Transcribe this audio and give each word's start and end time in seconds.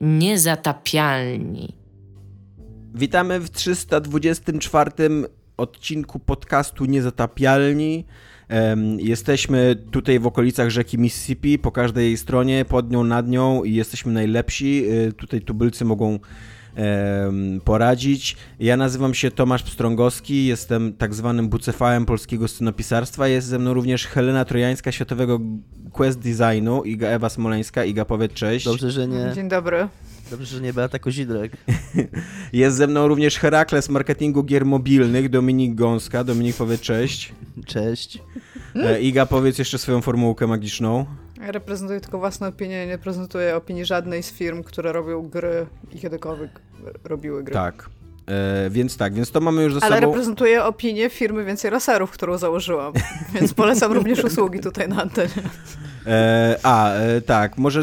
Niezatapialni. 0.00 1.74
Witamy 2.94 3.40
w 3.40 3.50
324 3.50 4.90
odcinku 5.56 6.18
podcastu 6.18 6.84
Niezatapialni. 6.84 8.04
Jesteśmy 8.98 9.76
tutaj 9.90 10.18
w 10.18 10.26
okolicach 10.26 10.70
rzeki 10.70 10.98
Mississippi, 10.98 11.58
po 11.58 11.72
każdej 11.72 12.16
stronie, 12.16 12.64
pod 12.64 12.90
nią, 12.90 13.04
nad 13.04 13.28
nią 13.28 13.64
i 13.64 13.74
jesteśmy 13.74 14.12
najlepsi. 14.12 14.84
Y, 14.90 15.12
tutaj 15.12 15.40
tubylcy 15.40 15.84
mogą 15.84 16.18
poradzić. 17.64 18.36
Ja 18.60 18.76
nazywam 18.76 19.14
się 19.14 19.30
Tomasz 19.30 19.62
Pstrągowski, 19.62 20.46
jestem 20.46 20.92
tak 20.92 21.14
zwanym 21.14 21.48
bucefałem 21.48 22.06
polskiego 22.06 22.48
scenopisarstwa. 22.48 23.28
Jest 23.28 23.46
ze 23.46 23.58
mną 23.58 23.74
również 23.74 24.06
Helena 24.06 24.44
Trojańska, 24.44 24.92
światowego 24.92 25.40
quest 25.92 26.18
designu, 26.18 26.84
Iga 26.84 27.08
Ewa 27.08 27.28
Smoleńska. 27.28 27.84
Iga, 27.84 28.04
powiedz 28.04 28.32
cześć. 28.32 28.64
Dobrze, 28.64 28.90
że 28.90 29.08
nie... 29.08 29.32
Dzień 29.34 29.48
dobry. 29.48 29.88
Dobrze, 30.30 30.46
że 30.46 30.60
nie 30.60 30.72
Beata 30.72 30.98
Kozidrek. 30.98 31.52
Jest 32.52 32.76
ze 32.76 32.86
mną 32.86 33.08
również 33.08 33.36
Herakles 33.36 33.88
marketingu 33.88 34.44
gier 34.44 34.66
mobilnych, 34.66 35.28
Dominik 35.28 35.74
Gąska. 35.74 36.24
Dominik, 36.24 36.56
powiedz 36.56 36.80
cześć. 36.80 37.32
Cześć. 37.66 38.18
E, 38.74 39.00
Iga, 39.00 39.26
powiedz 39.26 39.58
jeszcze 39.58 39.78
swoją 39.78 40.00
formułkę 40.00 40.46
magiczną. 40.46 41.06
Ja 41.40 41.52
reprezentuję 41.52 42.00
tylko 42.00 42.18
własne 42.18 42.48
opinie, 42.48 42.86
nie 42.86 42.98
prezentuję 42.98 43.56
opinii 43.56 43.84
żadnej 43.84 44.22
z 44.22 44.32
firm, 44.32 44.62
które 44.62 44.92
robią 44.92 45.28
gry 45.28 45.66
i 45.92 45.98
kiedykolwiek 45.98 46.50
robiły 47.04 47.44
gry. 47.44 47.54
Tak. 47.54 47.90
E, 48.26 48.70
więc 48.70 48.96
tak, 48.96 49.14
więc 49.14 49.30
to 49.30 49.40
mamy 49.40 49.62
już 49.62 49.74
za 49.74 49.80
Ale 49.80 49.88
sobą. 49.88 49.96
Ale 49.96 50.06
reprezentuję 50.06 50.64
opinię 50.64 51.10
firmy 51.10 51.44
Więcej 51.44 51.70
Raserów, 51.70 52.10
którą 52.10 52.38
założyłam, 52.38 52.92
więc 53.34 53.54
polecam 53.54 53.92
również 53.92 54.24
usługi 54.24 54.60
tutaj 54.60 54.88
na 54.88 55.02
antenie. 55.02 55.42
E, 56.06 56.56
a, 56.62 56.92
e, 56.92 57.20
tak, 57.20 57.58
może 57.58 57.82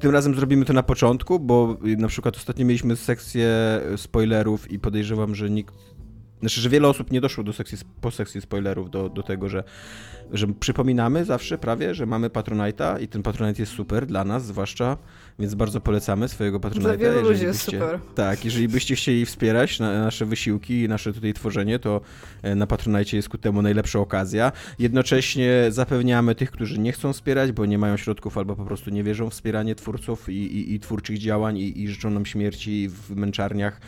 tym 0.00 0.10
razem 0.10 0.34
zrobimy 0.34 0.64
to 0.64 0.72
na 0.72 0.82
początku, 0.82 1.40
bo 1.40 1.76
na 1.98 2.08
przykład 2.08 2.36
ostatnio 2.36 2.66
mieliśmy 2.66 2.96
sekcję 2.96 3.48
spoilerów 3.96 4.70
i 4.70 4.78
podejrzewam, 4.78 5.34
że 5.34 5.50
nikt 5.50 5.74
znaczy, 6.40 6.60
że 6.60 6.68
wiele 6.68 6.88
osób 6.88 7.10
nie 7.10 7.20
doszło 7.20 7.44
do 7.44 7.52
sekcji, 7.52 7.78
po 8.00 8.10
sekcji 8.10 8.40
spoilerów 8.40 8.90
do, 8.90 9.08
do 9.08 9.22
tego, 9.22 9.48
że, 9.48 9.64
że 10.32 10.46
przypominamy 10.46 11.24
zawsze 11.24 11.58
prawie, 11.58 11.94
że 11.94 12.06
mamy 12.06 12.28
Patronite'a 12.28 13.02
i 13.02 13.08
ten 13.08 13.22
Patronite 13.22 13.62
jest 13.62 13.72
super 13.72 14.06
dla 14.06 14.24
nas 14.24 14.46
zwłaszcza, 14.46 14.96
więc 15.38 15.54
bardzo 15.54 15.80
polecamy 15.80 16.28
swojego 16.28 16.58
Patronite'a. 16.58 16.80
Dla 16.80 16.96
wielu 16.96 17.22
ludzi 17.22 17.44
jest 17.44 17.62
super. 17.62 18.00
Tak, 18.14 18.44
jeżeli 18.44 18.68
byście 18.68 18.96
chcieli 18.96 19.26
wspierać 19.26 19.78
na, 19.78 20.04
nasze 20.04 20.26
wysiłki 20.26 20.82
i 20.82 20.88
nasze 20.88 21.12
tutaj 21.12 21.34
tworzenie, 21.34 21.78
to 21.78 22.00
e, 22.42 22.54
na 22.54 22.66
Patronite 22.66 23.16
jest 23.16 23.28
ku 23.28 23.38
temu 23.38 23.62
najlepsza 23.62 23.98
okazja. 23.98 24.52
Jednocześnie 24.78 25.66
zapewniamy 25.68 26.34
tych, 26.34 26.50
którzy 26.50 26.78
nie 26.78 26.92
chcą 26.92 27.12
wspierać, 27.12 27.52
bo 27.52 27.66
nie 27.66 27.78
mają 27.78 27.96
środków 27.96 28.38
albo 28.38 28.56
po 28.56 28.64
prostu 28.64 28.90
nie 28.90 29.04
wierzą 29.04 29.30
w 29.30 29.32
wspieranie 29.32 29.74
twórców 29.74 30.28
i, 30.28 30.32
i, 30.32 30.74
i 30.74 30.80
twórczych 30.80 31.18
działań 31.18 31.58
i, 31.58 31.82
i 31.82 31.88
życzą 31.88 32.10
nam 32.10 32.26
śmierci 32.26 32.88
w 32.88 33.16
męczarniach 33.16 33.80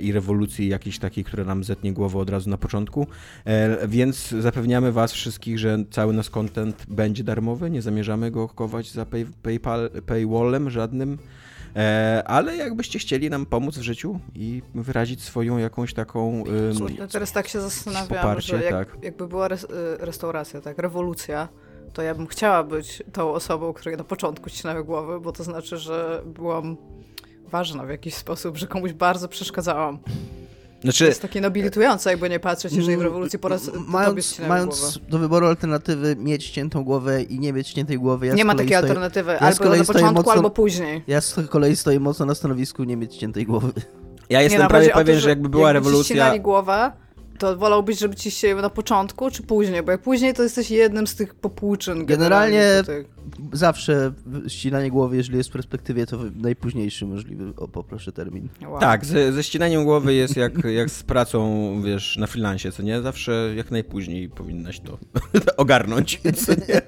i 0.00 0.12
rewolucji 0.12 0.68
jakiejś 0.68 0.98
takiej, 0.98 1.24
która 1.24 1.44
nam 1.44 1.64
zetnie 1.64 1.92
głowę 1.92 2.18
od 2.18 2.30
razu 2.30 2.50
na 2.50 2.58
początku. 2.58 3.06
E, 3.44 3.88
więc 3.88 4.28
zapewniamy 4.28 4.92
Was 4.92 5.12
wszystkich, 5.12 5.58
że 5.58 5.78
cały 5.90 6.12
nasz 6.12 6.30
content 6.30 6.86
będzie 6.88 7.24
darmowy, 7.24 7.70
nie 7.70 7.82
zamierzamy 7.82 8.30
go 8.30 8.48
kować 8.48 8.90
za 8.90 9.06
pay, 9.06 9.26
PayPal, 9.42 9.90
paywallem 10.06 10.70
żadnym. 10.70 11.18
E, 11.76 12.22
ale 12.26 12.56
jakbyście 12.56 12.98
chcieli 12.98 13.30
nam 13.30 13.46
pomóc 13.46 13.78
w 13.78 13.82
życiu 13.82 14.20
i 14.34 14.62
wyrazić 14.74 15.22
swoją 15.22 15.58
jakąś 15.58 15.94
taką. 15.94 16.42
Um, 16.42 17.08
teraz 17.12 17.32
tak 17.32 17.48
się 17.48 17.60
zastanawiam, 17.60 18.40
że 18.40 18.64
jak, 18.64 18.70
tak. 18.70 19.04
jakby 19.04 19.28
była 19.28 19.48
res, 19.48 19.66
restauracja, 20.00 20.60
tak, 20.60 20.78
rewolucja, 20.78 21.48
to 21.92 22.02
ja 22.02 22.14
bym 22.14 22.26
chciała 22.26 22.64
być 22.64 23.02
tą 23.12 23.32
osobą, 23.32 23.72
której 23.72 23.98
na 23.98 24.04
początku 24.04 24.50
ścinały 24.50 24.84
głowy, 24.84 25.20
bo 25.20 25.32
to 25.32 25.44
znaczy, 25.44 25.76
że 25.76 26.22
byłam 26.26 26.76
ważna 27.52 27.84
w 27.84 27.88
jakiś 27.88 28.14
sposób, 28.14 28.56
że 28.56 28.66
komuś 28.66 28.92
bardzo 28.92 29.28
przeszkadzałam. 29.28 29.98
Znaczy, 30.82 30.98
to 30.98 31.04
jest 31.04 31.22
takie 31.22 31.40
nobilitujące, 31.40 32.10
jakby 32.10 32.30
nie 32.30 32.40
patrzeć, 32.40 32.72
jeżeli 32.72 32.96
w 32.96 33.02
rewolucji 33.02 33.38
po 33.38 33.48
raz 33.48 33.70
mając, 33.86 34.38
mając 34.48 34.98
do 35.08 35.18
wyboru 35.18 35.46
alternatywy 35.46 36.16
mieć 36.16 36.44
ściętą 36.44 36.84
głowę 36.84 37.22
i 37.22 37.38
nie 37.38 37.52
mieć 37.52 37.68
ściętej 37.68 37.98
głowy. 37.98 38.26
Ja 38.26 38.34
nie 38.34 38.44
ma 38.44 38.54
takiej 38.54 38.74
alternatywy, 38.74 39.32
ja 39.32 39.38
albo 39.38 39.64
na 39.64 39.84
początku, 39.84 40.14
mocno, 40.14 40.32
albo 40.32 40.50
później. 40.50 41.02
Ja 41.06 41.20
z 41.20 41.34
kolei 41.48 41.76
stoję 41.76 42.00
mocno 42.00 42.26
na 42.26 42.34
stanowisku 42.34 42.84
nie 42.84 42.96
mieć 42.96 43.14
ściętej 43.14 43.46
głowy. 43.46 43.72
Ja 44.30 44.42
jestem 44.42 44.58
nie, 44.58 44.62
no, 44.62 44.68
prawie 44.68 44.90
pewien, 44.90 45.16
to, 45.16 45.20
że 45.20 45.28
jakby 45.28 45.48
była 45.48 45.68
jakby 45.68 45.88
rewolucja... 45.90 46.38
głowę, 46.38 46.92
to 47.42 47.56
wolałbyś, 47.56 47.98
żeby 47.98 48.14
ci 48.14 48.30
się 48.30 48.54
na 48.54 48.70
początku, 48.70 49.30
czy 49.30 49.42
później? 49.42 49.82
Bo 49.82 49.92
jak 49.92 50.02
później, 50.02 50.34
to 50.34 50.42
jesteś 50.42 50.70
jednym 50.70 51.06
z 51.06 51.14
tych 51.14 51.34
popłuczyn. 51.34 52.06
Generalnie, 52.06 52.58
generalnie 52.58 53.08
zawsze 53.52 54.12
ścinanie 54.48 54.90
głowy, 54.90 55.16
jeżeli 55.16 55.38
jest 55.38 55.50
w 55.50 55.52
perspektywie, 55.52 56.06
to 56.06 56.18
najpóźniejszy 56.36 57.06
możliwy, 57.06 57.52
o, 57.56 57.68
poproszę 57.68 58.12
termin. 58.12 58.48
Wow. 58.66 58.80
Tak, 58.80 59.04
ze, 59.04 59.32
ze 59.32 59.44
ścinaniem 59.44 59.84
głowy 59.84 60.14
jest 60.14 60.36
jak, 60.36 60.52
jak 60.80 60.90
z 60.90 61.02
pracą, 61.02 61.82
wiesz, 61.84 62.16
na 62.16 62.26
freelancie, 62.26 62.72
co 62.72 62.82
nie? 62.82 63.02
Zawsze 63.02 63.52
jak 63.56 63.70
najpóźniej 63.70 64.28
powinnaś 64.28 64.80
to 64.80 64.98
ogarnąć, 65.56 66.20
co 66.36 66.52
nie? 66.52 66.82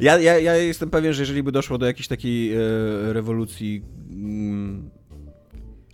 Ja, 0.00 0.18
ja, 0.18 0.38
ja 0.38 0.56
jestem 0.56 0.90
pewien, 0.90 1.12
że 1.12 1.22
jeżeli 1.22 1.42
by 1.42 1.52
doszło 1.52 1.78
do 1.78 1.86
jakiejś 1.86 2.08
takiej 2.08 2.54
e, 2.54 2.58
rewolucji 3.12 3.82
mm, 4.10 4.90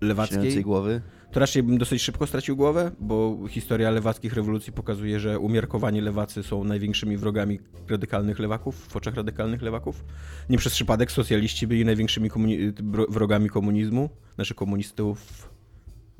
lewackiej... 0.00 0.62
głowy? 0.62 1.02
To 1.34 1.40
raczej 1.40 1.62
bym 1.62 1.78
dosyć 1.78 2.02
szybko 2.02 2.26
stracił 2.26 2.56
głowę, 2.56 2.90
bo 3.00 3.38
historia 3.48 3.90
lewackich 3.90 4.32
rewolucji 4.32 4.72
pokazuje, 4.72 5.20
że 5.20 5.38
umiarkowani 5.38 6.00
lewacy 6.00 6.42
są 6.42 6.64
największymi 6.64 7.16
wrogami 7.16 7.60
radykalnych 7.88 8.38
lewaków, 8.38 8.88
w 8.88 8.96
oczach 8.96 9.14
radykalnych 9.14 9.62
lewaków. 9.62 10.04
Nie 10.48 10.58
przez 10.58 10.72
przypadek 10.72 11.12
socjaliści 11.12 11.66
byli 11.66 11.84
największymi 11.84 12.30
komuni 12.30 12.58
wrogami 13.08 13.50
komunizmu, 13.50 14.10
znaczy 14.34 14.54
komunistów 14.54 15.48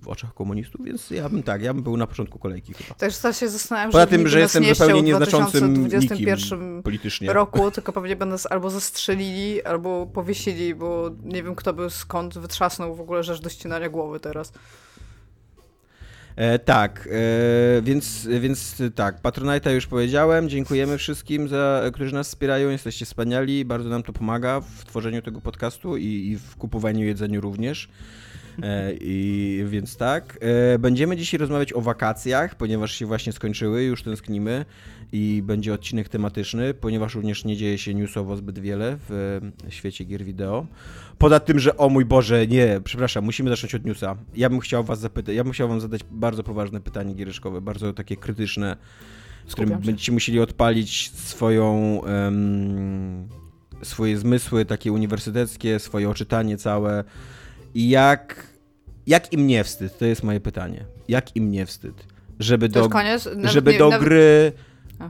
w 0.02 0.08
oczach 0.08 0.34
komunistów, 0.34 0.84
więc 0.84 1.10
ja 1.10 1.28
bym 1.28 1.42
tak, 1.42 1.62
ja 1.62 1.74
bym 1.74 1.82
był 1.82 1.96
na 1.96 2.06
początku 2.06 2.38
kolejki 2.38 2.74
chyba. 2.74 2.94
Też 2.94 3.14
się 3.40 3.48
zastanawiam, 3.48 3.92
Poza 3.92 4.06
tym, 4.06 4.28
że 4.28 4.40
jestem 4.40 4.64
zupełnie 4.64 5.02
nieznaczącym 5.02 5.88
nikim 5.88 6.36
politycznie. 6.82 7.32
roku, 7.32 7.70
tylko 7.70 7.92
pewnie 7.92 8.16
będą 8.16 8.32
nas 8.32 8.46
albo 8.50 8.70
zastrzelili, 8.70 9.62
albo 9.62 10.06
powiesili, 10.06 10.74
bo 10.74 11.10
nie 11.24 11.42
wiem 11.42 11.54
kto 11.54 11.72
by 11.72 11.90
skąd 11.90 12.38
wytrzasnął 12.38 12.94
w 12.94 13.00
ogóle 13.00 13.22
rzecz 13.22 13.40
do 13.40 13.50
ścinania 13.50 13.88
głowy 13.88 14.20
teraz. 14.20 14.52
E, 16.36 16.58
tak, 16.58 17.08
e, 17.12 17.82
więc, 17.82 18.28
więc 18.40 18.82
tak, 18.94 19.22
Patronite'a 19.22 19.70
już 19.70 19.86
powiedziałem. 19.86 20.48
Dziękujemy 20.48 20.98
wszystkim, 20.98 21.48
za, 21.48 21.82
którzy 21.92 22.14
nas 22.14 22.28
wspierają. 22.28 22.70
Jesteście 22.70 23.04
wspaniali, 23.04 23.64
bardzo 23.64 23.88
nam 23.88 24.02
to 24.02 24.12
pomaga 24.12 24.60
w 24.60 24.84
tworzeniu 24.84 25.22
tego 25.22 25.40
podcastu 25.40 25.96
i, 25.96 26.04
i 26.04 26.38
w 26.38 26.56
kupowaniu 26.56 27.04
jedzeniu 27.04 27.40
również. 27.40 27.88
E, 28.62 28.92
I 29.00 29.64
więc 29.66 29.96
tak. 29.96 30.38
E, 30.40 30.78
będziemy 30.78 31.16
dzisiaj 31.16 31.38
rozmawiać 31.38 31.72
o 31.72 31.80
wakacjach, 31.80 32.54
ponieważ 32.54 32.92
się 32.92 33.06
właśnie 33.06 33.32
skończyły, 33.32 33.82
już 33.82 34.02
tęsknimy 34.02 34.64
i 35.12 35.42
będzie 35.44 35.74
odcinek 35.74 36.08
tematyczny, 36.08 36.74
ponieważ 36.74 37.14
również 37.14 37.44
nie 37.44 37.56
dzieje 37.56 37.78
się 37.78 37.94
newsowo 37.94 38.36
zbyt 38.36 38.58
wiele 38.58 38.96
w 39.08 39.40
świecie 39.68 40.04
gier 40.04 40.24
wideo. 40.24 40.66
Poza 41.18 41.40
tym, 41.40 41.58
że 41.58 41.76
o 41.76 41.88
mój 41.88 42.04
Boże, 42.04 42.46
nie, 42.46 42.80
przepraszam, 42.84 43.24
musimy 43.24 43.50
zacząć 43.50 43.74
od 43.74 43.84
newsa. 43.84 44.16
Ja 44.34 44.50
bym 44.50 44.60
chciał 44.60 44.84
was 44.84 45.00
zapytać, 45.00 45.34
ja 45.34 45.44
bym 45.44 45.52
chciał 45.52 45.68
wam 45.68 45.80
zadać 45.80 46.00
bardzo 46.10 46.42
poważne 46.42 46.80
pytanie 46.80 47.14
giereszkowe, 47.14 47.60
bardzo 47.60 47.92
takie 47.92 48.16
krytyczne, 48.16 48.76
z 49.46 49.52
którym 49.52 49.70
będziecie 49.70 50.12
musieli 50.12 50.40
odpalić 50.40 51.10
swoją 51.10 51.96
um, 51.96 53.28
swoje 53.82 54.18
zmysły 54.18 54.64
takie 54.64 54.92
uniwersyteckie, 54.92 55.78
swoje 55.78 56.10
oczytanie 56.10 56.56
całe 56.56 57.04
jak 57.74 58.54
jak 59.06 59.32
im 59.32 59.46
nie 59.46 59.64
wstyd? 59.64 59.98
To 59.98 60.04
jest 60.04 60.22
moje 60.22 60.40
pytanie. 60.40 60.84
Jak 61.08 61.36
im 61.36 61.50
nie 61.50 61.66
wstyd? 61.66 62.06
Żeby 62.38 62.68
do, 62.68 62.88
żeby 63.42 63.72
nie, 63.72 63.78
do 63.78 63.88
nawet... 63.88 64.08
gry 64.08 64.52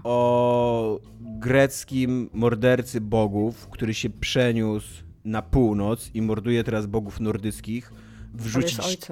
o 0.04 1.00
greckim 1.20 2.30
mordercy 2.32 3.00
bogów, 3.00 3.68
który 3.68 3.94
się 3.94 4.10
przeniósł 4.10 5.04
na 5.24 5.42
północ 5.42 6.10
i 6.14 6.22
morduje 6.22 6.64
teraz 6.64 6.86
bogów 6.86 7.20
nordyckich, 7.20 7.92
wrzucić 8.34 9.08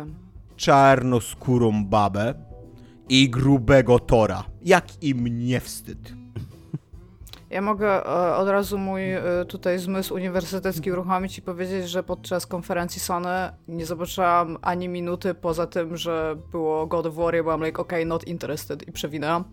czarnoskórą 0.56 1.84
babę 1.84 2.34
i 3.08 3.30
grubego 3.30 3.98
Tora. 3.98 4.44
Jak 4.62 5.04
im 5.04 5.38
nie 5.46 5.60
wstyd? 5.60 6.21
Ja 7.52 7.60
mogę 7.60 8.06
e, 8.06 8.36
od 8.36 8.48
razu 8.48 8.78
mój 8.78 9.12
e, 9.12 9.22
tutaj 9.48 9.78
zmysł 9.78 10.14
uniwersytecki 10.14 10.92
uruchomić 10.92 11.38
i 11.38 11.42
powiedzieć, 11.42 11.90
że 11.90 12.02
podczas 12.02 12.46
konferencji 12.46 13.00
Sony 13.00 13.28
nie 13.68 13.86
zobaczyłam 13.86 14.58
ani 14.62 14.88
minuty 14.88 15.34
poza 15.34 15.66
tym, 15.66 15.96
że 15.96 16.36
było 16.50 16.86
God 16.86 17.06
of 17.06 17.14
War 17.14 17.36
i 17.36 17.42
byłam 17.42 17.64
like, 17.64 17.82
okay, 17.82 18.04
not 18.04 18.26
interested 18.26 18.88
i 18.88 18.92
przewinęłam. 18.92 19.44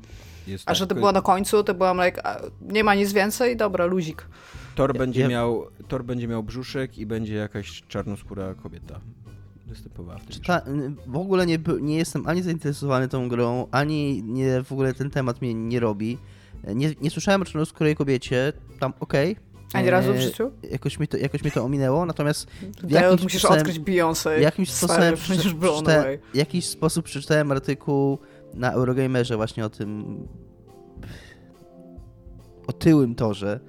Jest 0.47 0.63
a 0.63 0.67
tak, 0.67 0.75
że 0.75 0.87
to 0.87 0.95
było 0.95 1.11
na 1.11 1.21
końcu, 1.21 1.63
to 1.63 1.73
byłam 1.73 2.01
like, 2.05 2.21
nie 2.61 2.83
ma 2.83 2.95
nic 2.95 3.13
więcej, 3.13 3.57
dobra, 3.57 3.85
luzik. 3.85 4.25
Thor 4.75 4.97
będzie, 4.97 5.21
ja... 5.21 5.27
miał, 5.27 5.65
Thor 5.87 6.03
będzie 6.03 6.27
miał 6.27 6.43
brzuszek 6.43 6.97
i 6.97 7.05
będzie 7.05 7.35
jakaś 7.35 7.83
czarnoskóra 7.87 8.53
kobieta 8.53 8.99
występowała 9.67 10.19
w 10.19 10.25
tym 10.25 10.43
Ta, 10.43 10.61
W 11.07 11.17
ogóle 11.17 11.45
nie, 11.45 11.59
nie 11.81 11.97
jestem 11.97 12.27
ani 12.27 12.41
zainteresowany 12.41 13.07
tą 13.07 13.29
grą, 13.29 13.67
ani 13.71 14.23
nie, 14.23 14.63
w 14.63 14.71
ogóle 14.71 14.93
ten 14.93 15.09
temat 15.09 15.41
mnie 15.41 15.53
nie 15.53 15.79
robi. 15.79 16.17
Nie, 16.75 16.93
nie 17.01 17.09
słyszałem 17.09 17.41
o 17.41 17.45
czarnoskórej 17.45 17.95
kobiecie, 17.95 18.53
tam 18.79 18.93
okej, 18.99 19.31
okay, 19.31 19.49
Ani 19.73 19.89
razu 19.89 20.13
w 20.13 20.17
życiu? 20.17 20.51
Jakoś 20.71 20.99
mi 20.99 21.07
to, 21.07 21.17
jakoś 21.17 21.43
mi 21.43 21.51
to 21.51 21.63
ominęło, 21.63 22.05
natomiast 22.05 22.47
w 22.83 22.91
Jakimś 22.91 23.23
musisz 23.23 23.43
sposobem- 23.43 23.57
odkryć 23.57 23.79
Beyoncé. 23.79 24.39
jakimś 24.39 24.71
sposobem 24.71 25.15
blown 25.55 25.83
przeczyta- 25.85 26.17
jakiś 26.33 26.65
sposób 26.65 27.05
przeczytałem 27.05 27.51
artykuł 27.51 28.17
na 28.53 28.71
Eurogamerze 28.71 29.37
właśnie 29.37 29.65
o 29.65 29.69
tym 29.69 30.19
otyłym 32.67 33.15
torze, 33.15 33.59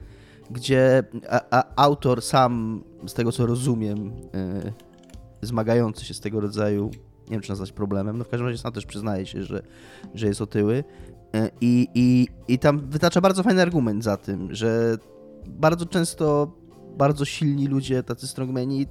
gdzie 0.50 1.02
a, 1.30 1.40
a, 1.50 1.64
autor 1.76 2.22
sam, 2.22 2.84
z 3.06 3.14
tego 3.14 3.32
co 3.32 3.46
rozumiem, 3.46 4.12
e, 4.34 4.72
zmagający 5.42 6.04
się 6.04 6.14
z 6.14 6.20
tego 6.20 6.40
rodzaju, 6.40 6.90
nie 7.24 7.30
wiem 7.30 7.40
czy 7.40 7.50
nazwać 7.50 7.72
problemem, 7.72 8.18
no 8.18 8.24
w 8.24 8.28
każdym 8.28 8.46
razie 8.46 8.58
sam 8.58 8.72
też 8.72 8.86
przyznaje 8.86 9.26
się, 9.26 9.42
że, 9.42 9.62
że 10.14 10.26
jest 10.26 10.40
otyły 10.40 10.74
e, 10.76 11.09
i, 11.60 11.88
i, 11.94 12.28
i 12.48 12.58
tam 12.58 12.80
wytacza 12.90 13.20
bardzo 13.20 13.42
fajny 13.42 13.62
argument 13.62 14.04
za 14.04 14.16
tym, 14.16 14.54
że 14.54 14.98
bardzo 15.46 15.86
często 15.86 16.52
bardzo 16.96 17.24
silni 17.24 17.66
ludzie, 17.66 18.02
tacy 18.02 18.26
strongmeni, 18.26 18.86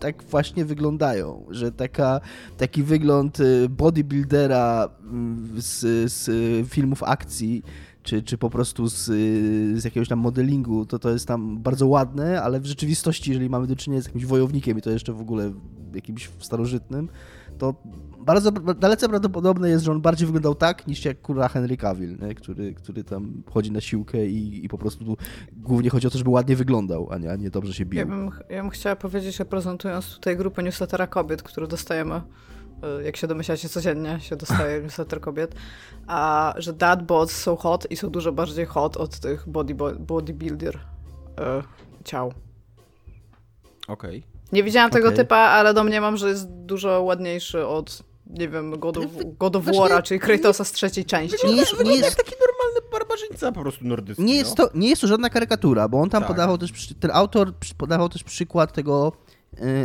tak 0.00 0.22
właśnie 0.22 0.64
wyglądają, 0.64 1.44
że 1.50 1.72
taka, 1.72 2.20
taki 2.56 2.82
wygląd 2.82 3.40
y, 3.40 3.68
bodybuildera 3.68 4.88
mm, 5.02 5.52
z, 5.56 6.12
z 6.12 6.28
filmów 6.68 7.02
akcji, 7.02 7.62
czy, 8.02 8.22
czy 8.22 8.38
po 8.38 8.50
prostu 8.50 8.88
z, 8.88 9.04
z 9.80 9.84
jakiegoś 9.84 10.08
tam 10.08 10.18
modelingu, 10.18 10.86
to 10.86 10.98
to 10.98 11.10
jest 11.10 11.28
tam 11.28 11.58
bardzo 11.58 11.86
ładne, 11.86 12.42
ale 12.42 12.60
w 12.60 12.66
rzeczywistości, 12.66 13.30
jeżeli 13.30 13.50
mamy 13.50 13.66
do 13.66 13.76
czynienia 13.76 14.02
z 14.02 14.06
jakimś 14.06 14.24
wojownikiem 14.24 14.78
i 14.78 14.82
to 14.82 14.90
jeszcze 14.90 15.12
w 15.12 15.20
ogóle 15.20 15.52
jakimś 15.94 16.30
starożytnym, 16.38 17.08
to 17.58 17.74
bardzo 18.24 18.52
dalece 18.52 19.08
prawdopodobne 19.08 19.68
jest, 19.68 19.84
że 19.84 19.92
on 19.92 20.00
bardziej 20.00 20.26
wyglądał 20.26 20.54
tak, 20.54 20.86
niż 20.86 21.04
jak 21.04 21.20
kurwa 21.20 21.48
Henry 21.48 21.76
Cavill, 21.76 22.16
nie? 22.18 22.34
Który, 22.34 22.74
który 22.74 23.04
tam 23.04 23.42
chodzi 23.50 23.72
na 23.72 23.80
siłkę 23.80 24.26
i, 24.26 24.64
i 24.64 24.68
po 24.68 24.78
prostu 24.78 25.16
głównie 25.52 25.90
chodzi 25.90 26.06
o 26.06 26.10
to, 26.10 26.18
żeby 26.18 26.30
ładnie 26.30 26.56
wyglądał, 26.56 27.08
a 27.10 27.18
nie, 27.18 27.32
a 27.32 27.36
nie 27.36 27.50
dobrze 27.50 27.74
się 27.74 27.84
bił. 27.84 27.98
Ja 27.98 28.06
bym, 28.06 28.30
ja 28.48 28.62
bym 28.62 28.70
chciała 28.70 28.96
powiedzieć, 28.96 29.38
reprezentując 29.38 30.14
tutaj 30.14 30.36
grupę 30.36 30.62
newslettera 30.62 31.06
kobiet, 31.06 31.42
które 31.42 31.66
dostajemy, 31.66 32.14
y, 33.00 33.04
jak 33.04 33.16
się 33.16 33.26
domyślacie, 33.26 33.68
codziennie 33.68 34.20
się 34.20 34.36
dostaje 34.36 34.80
newsletter 34.82 35.20
kobiet, 35.20 35.54
a 36.06 36.54
że 36.56 36.72
dadbots 36.72 37.36
są 37.36 37.56
hot 37.56 37.90
i 37.90 37.96
są 37.96 38.10
dużo 38.10 38.32
bardziej 38.32 38.66
hot 38.66 38.96
od 38.96 39.18
tych 39.18 39.48
body, 39.48 39.74
bodybuilder 39.98 40.74
y, 40.76 40.80
ciał. 42.04 42.32
Okej. 43.88 44.22
Nie 44.52 44.62
widziałam 44.62 44.90
tego 44.90 45.08
Okej. 45.08 45.16
typa, 45.16 45.36
ale 45.36 45.74
domniemam, 45.74 46.16
że 46.16 46.28
jest 46.28 46.50
dużo 46.50 47.02
ładniejszy 47.02 47.66
od, 47.66 48.02
nie 48.34 48.48
wiem, 48.48 48.78
God 48.80 48.96
of, 48.96 49.04
God 49.38 49.56
of 49.56 49.64
Znaczy, 49.64 49.78
War'a, 49.78 50.02
czyli 50.02 50.20
Kratosa 50.20 50.64
z 50.64 50.72
trzeciej 50.72 51.04
części. 51.04 51.46
Nie 51.46 51.56
jest, 51.56 51.72
nie 51.72 51.78
Wygląda 51.78 52.06
jest, 52.06 52.16
taki 52.16 52.32
normalny 52.40 52.90
barbarzyńca 52.92 53.52
po 53.52 53.60
prostu 53.60 53.84
nordycki. 53.84 54.22
nie, 54.22 54.32
no. 54.32 54.38
jest 54.38 54.54
to, 54.56 54.70
nie 54.74 54.88
jest 54.88 55.00
to 55.02 55.08
żadna 55.08 55.30
karykatura, 55.30 55.88
bo 55.88 56.00
on 56.00 56.10
tam 56.10 56.22
Tak. 56.22 56.28
podawał 56.28 56.58
też, 56.58 56.94
ten 57.00 57.10
autor 57.14 57.52
podawał 57.78 58.08
też 58.08 58.24
przykład 58.24 58.72
tego 58.72 59.12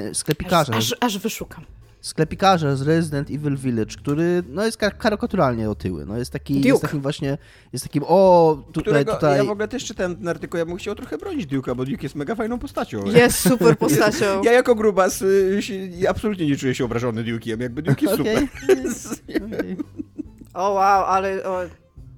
y, 0.10 0.16
sklepikarza, 0.16 0.74
Aż, 0.74 0.96
aż 1.00 1.18
wyszukam. 1.18 1.66
Sklepikarza 2.02 2.76
z 2.76 2.82
Resident 2.82 3.30
Evil 3.32 3.58
Village, 3.58 3.96
który 3.98 4.44
no, 4.50 4.66
jest 4.66 4.78
kar- 4.78 4.98
karykaturalnie 4.98 5.70
otyły. 5.70 6.06
No, 6.06 6.18
jest, 6.18 6.32
taki, 6.32 6.54
Duke. 6.56 6.68
jest 6.68 6.82
takim 6.82 7.02
właśnie, 7.02 7.38
jest 7.74 7.86
takim, 7.86 8.04
o, 8.08 8.58
tutaj, 8.68 8.84
Którego, 8.84 9.14
tutaj... 9.14 9.38
Ja 9.38 9.44
w 9.44 9.50
ogóle 9.50 9.68
też 9.68 9.86
czytałem 9.86 10.16
ten 10.16 10.28
artykuł, 10.28 10.58
ja 10.58 10.66
bym 10.66 10.78
chciał 10.78 10.96
trochę 10.96 11.18
bronić 11.18 11.48
Duke'a, 11.48 11.76
bo 11.76 11.86
Duke 11.86 12.04
jest 12.04 12.16
mega 12.16 12.36
fajną 12.36 12.60
postacią. 12.60 13.06
Jest 13.06 13.40
super 13.40 13.78
postacią. 13.88 14.44
Ja 14.44 14.52
jako 14.52 14.76
grubas 14.76 15.22
y, 15.22 15.62
ja 15.98 16.10
absolutnie 16.10 16.48
nie 16.48 16.58
czuję 16.58 16.76
się 16.76 16.86
obrażony 16.86 17.24
Duke'iem, 17.24 17.62
jakby 17.62 17.82
Duke 17.82 18.06
jest 18.06 18.22
Okej. 18.22 18.38
super. 18.38 19.44
Okej. 19.48 19.78
O 20.54 20.70
wow, 20.70 21.06
ale... 21.06 21.44
O, 21.44 21.60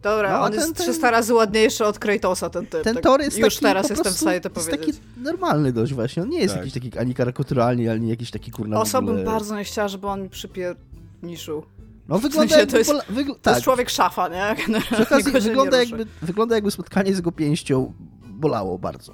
dobra, 0.02 0.32
No, 0.32 0.42
on 0.44 0.52
ten- 0.52 0.60
jest 0.62 0.76
ten- 0.76 0.86
300 0.86 1.12
razy 1.12 1.34
ładniejszy 1.34 1.86
od 1.86 2.00
Kratosa, 2.00 2.50
ten 2.50 2.66
typ. 2.68 2.84
Ten 2.84 2.94
tak 2.96 3.04
tor 3.04 3.22
jest 3.22 3.38
Już 3.40 3.54
taki 3.56 3.66
teraz 3.66 3.88
po 3.88 3.94
jestem 3.94 4.14
w 4.14 4.18
stanie 4.18 4.42
to 4.42 4.50
jest 4.50 4.70
powiedzieć. 4.70 4.96
taki 4.98 5.22
normalny 5.24 5.74
dość 5.74 5.94
właśnie, 5.94 6.24
on 6.24 6.30
nie 6.30 6.40
jest 6.40 6.54
Tak. 6.54 6.66
jakiś 6.66 6.74
taki 6.74 6.98
ani 7.00 7.14
karykaturalny, 7.14 7.92
ani 7.92 8.10
jakiś 8.10 8.32
taki 8.32 8.52
kurna 8.52 8.78
w 8.78 8.82
Osobą 8.82 9.08
ogóle... 9.08 9.24
bardzo 9.26 9.58
nie 9.58 9.64
chciała, 9.64 9.88
żeby 9.88 10.08
on 10.08 10.24
mi 10.24 10.30
przypierniszył. 10.30 11.64
No 12.08 12.20
wygląda 12.20 12.56
sensie 12.56 12.60
jakby... 12.60 12.72
to 12.72 12.78
jest- 12.78 12.92
pola- 12.92 13.04
wygl- 13.16 13.28
To 13.28 13.40
tak, 13.42 13.54
jest 13.54 13.64
człowiek 13.64 13.90
szafa, 13.90 14.28
nie? 14.28 14.56
Okazji 15.04 15.34
nie 15.34 15.42
wygląda 15.42 15.80
ruszy. 15.80 15.90
jakby, 15.90 16.06
wygląda 16.22 16.56
jakby 16.56 16.72
spotkanie 16.72 17.14
z 17.14 17.18
jego 17.18 17.32
pięścią 17.32 17.94
bolało 18.26 18.78
bardzo. 18.80 19.14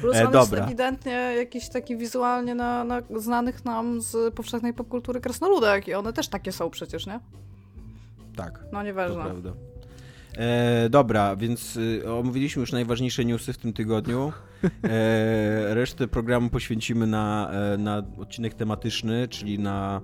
Plus 0.00 0.16
E, 0.16 0.26
on 0.28 0.34
jest 0.34 0.50
dobra. 0.50 0.64
ewidentnie 0.64 1.12
jakiś 1.12 1.68
taki 1.68 1.96
wizualnie 1.96 2.54
na, 2.54 2.84
na 2.84 3.02
znanych 3.16 3.64
nam 3.64 4.00
z 4.00 4.34
powszechnej 4.34 4.74
popkultury 4.74 5.20
krasnoludek 5.20 5.88
i 5.88 5.94
one 5.94 6.12
też 6.12 6.28
takie 6.28 6.52
są 6.52 6.70
przecież, 6.70 7.06
nie? 7.06 7.20
Tak, 8.36 8.60
No 8.72 8.78
to 8.78 8.82
nieważne. 8.84 9.24
prawda. 9.24 9.52
E, 10.36 10.88
dobra, 10.90 11.36
więc 11.36 11.76
y, 11.76 12.12
omówiliśmy 12.12 12.60
już 12.60 12.72
najważniejsze 12.72 13.24
newsy 13.24 13.52
w 13.52 13.58
tym 13.58 13.72
tygodniu. 13.72 14.32
E, 14.84 15.74
resztę 15.74 16.08
programu 16.08 16.50
poświęcimy 16.50 17.06
na, 17.06 17.50
e, 17.74 17.78
na 17.78 18.02
odcinek 18.18 18.54
tematyczny, 18.54 19.28
czyli 19.28 19.58
na 19.58 20.00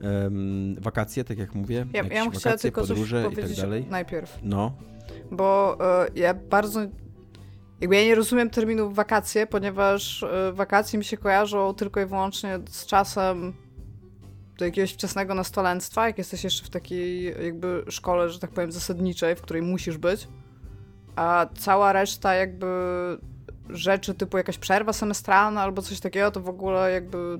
em, 0.00 0.76
wakacje, 0.80 1.24
tak 1.24 1.38
jak 1.38 1.54
mówię. 1.54 1.86
Ja, 1.92 2.02
ja 2.02 2.22
bym 2.24 2.30
chciała 2.32 2.56
tylko 2.56 2.80
coś 2.80 2.88
podróże 2.90 3.20
i 3.20 3.24
tak 3.24 3.34
powiedzieć 3.34 3.60
dalej. 3.60 3.86
najpierw, 3.90 4.38
No, 4.42 4.72
bo 5.30 5.78
e, 5.80 6.06
ja 6.14 6.34
bardzo... 6.34 6.80
Jakby 7.80 7.96
ja 7.96 8.04
nie 8.04 8.14
rozumiem 8.14 8.50
terminu 8.50 8.90
wakacje, 8.90 9.46
ponieważ 9.46 10.22
e, 10.22 10.52
wakacje 10.52 10.98
mi 10.98 11.04
się 11.04 11.16
kojarzą 11.16 11.74
tylko 11.74 12.00
i 12.00 12.06
wyłącznie 12.06 12.58
z 12.68 12.86
czasem 12.86 13.52
do 14.60 14.64
jakiegoś 14.64 14.92
wczesnego 14.92 15.34
nastolenstwa, 15.34 16.06
jak 16.06 16.18
jesteś 16.18 16.44
jeszcze 16.44 16.64
w 16.64 16.70
takiej 16.70 17.24
jakby 17.44 17.84
szkole, 17.88 18.30
że 18.30 18.38
tak 18.38 18.50
powiem, 18.50 18.72
zasadniczej, 18.72 19.36
w 19.36 19.42
której 19.42 19.62
musisz 19.62 19.98
być, 19.98 20.28
a 21.16 21.46
cała 21.58 21.92
reszta 21.92 22.34
jakby 22.34 22.66
rzeczy 23.68 24.14
typu 24.14 24.36
jakaś 24.36 24.58
przerwa 24.58 24.92
semestralna 24.92 25.62
albo 25.62 25.82
coś 25.82 26.00
takiego, 26.00 26.30
to 26.30 26.40
w 26.40 26.48
ogóle 26.48 26.92
jakby 26.92 27.38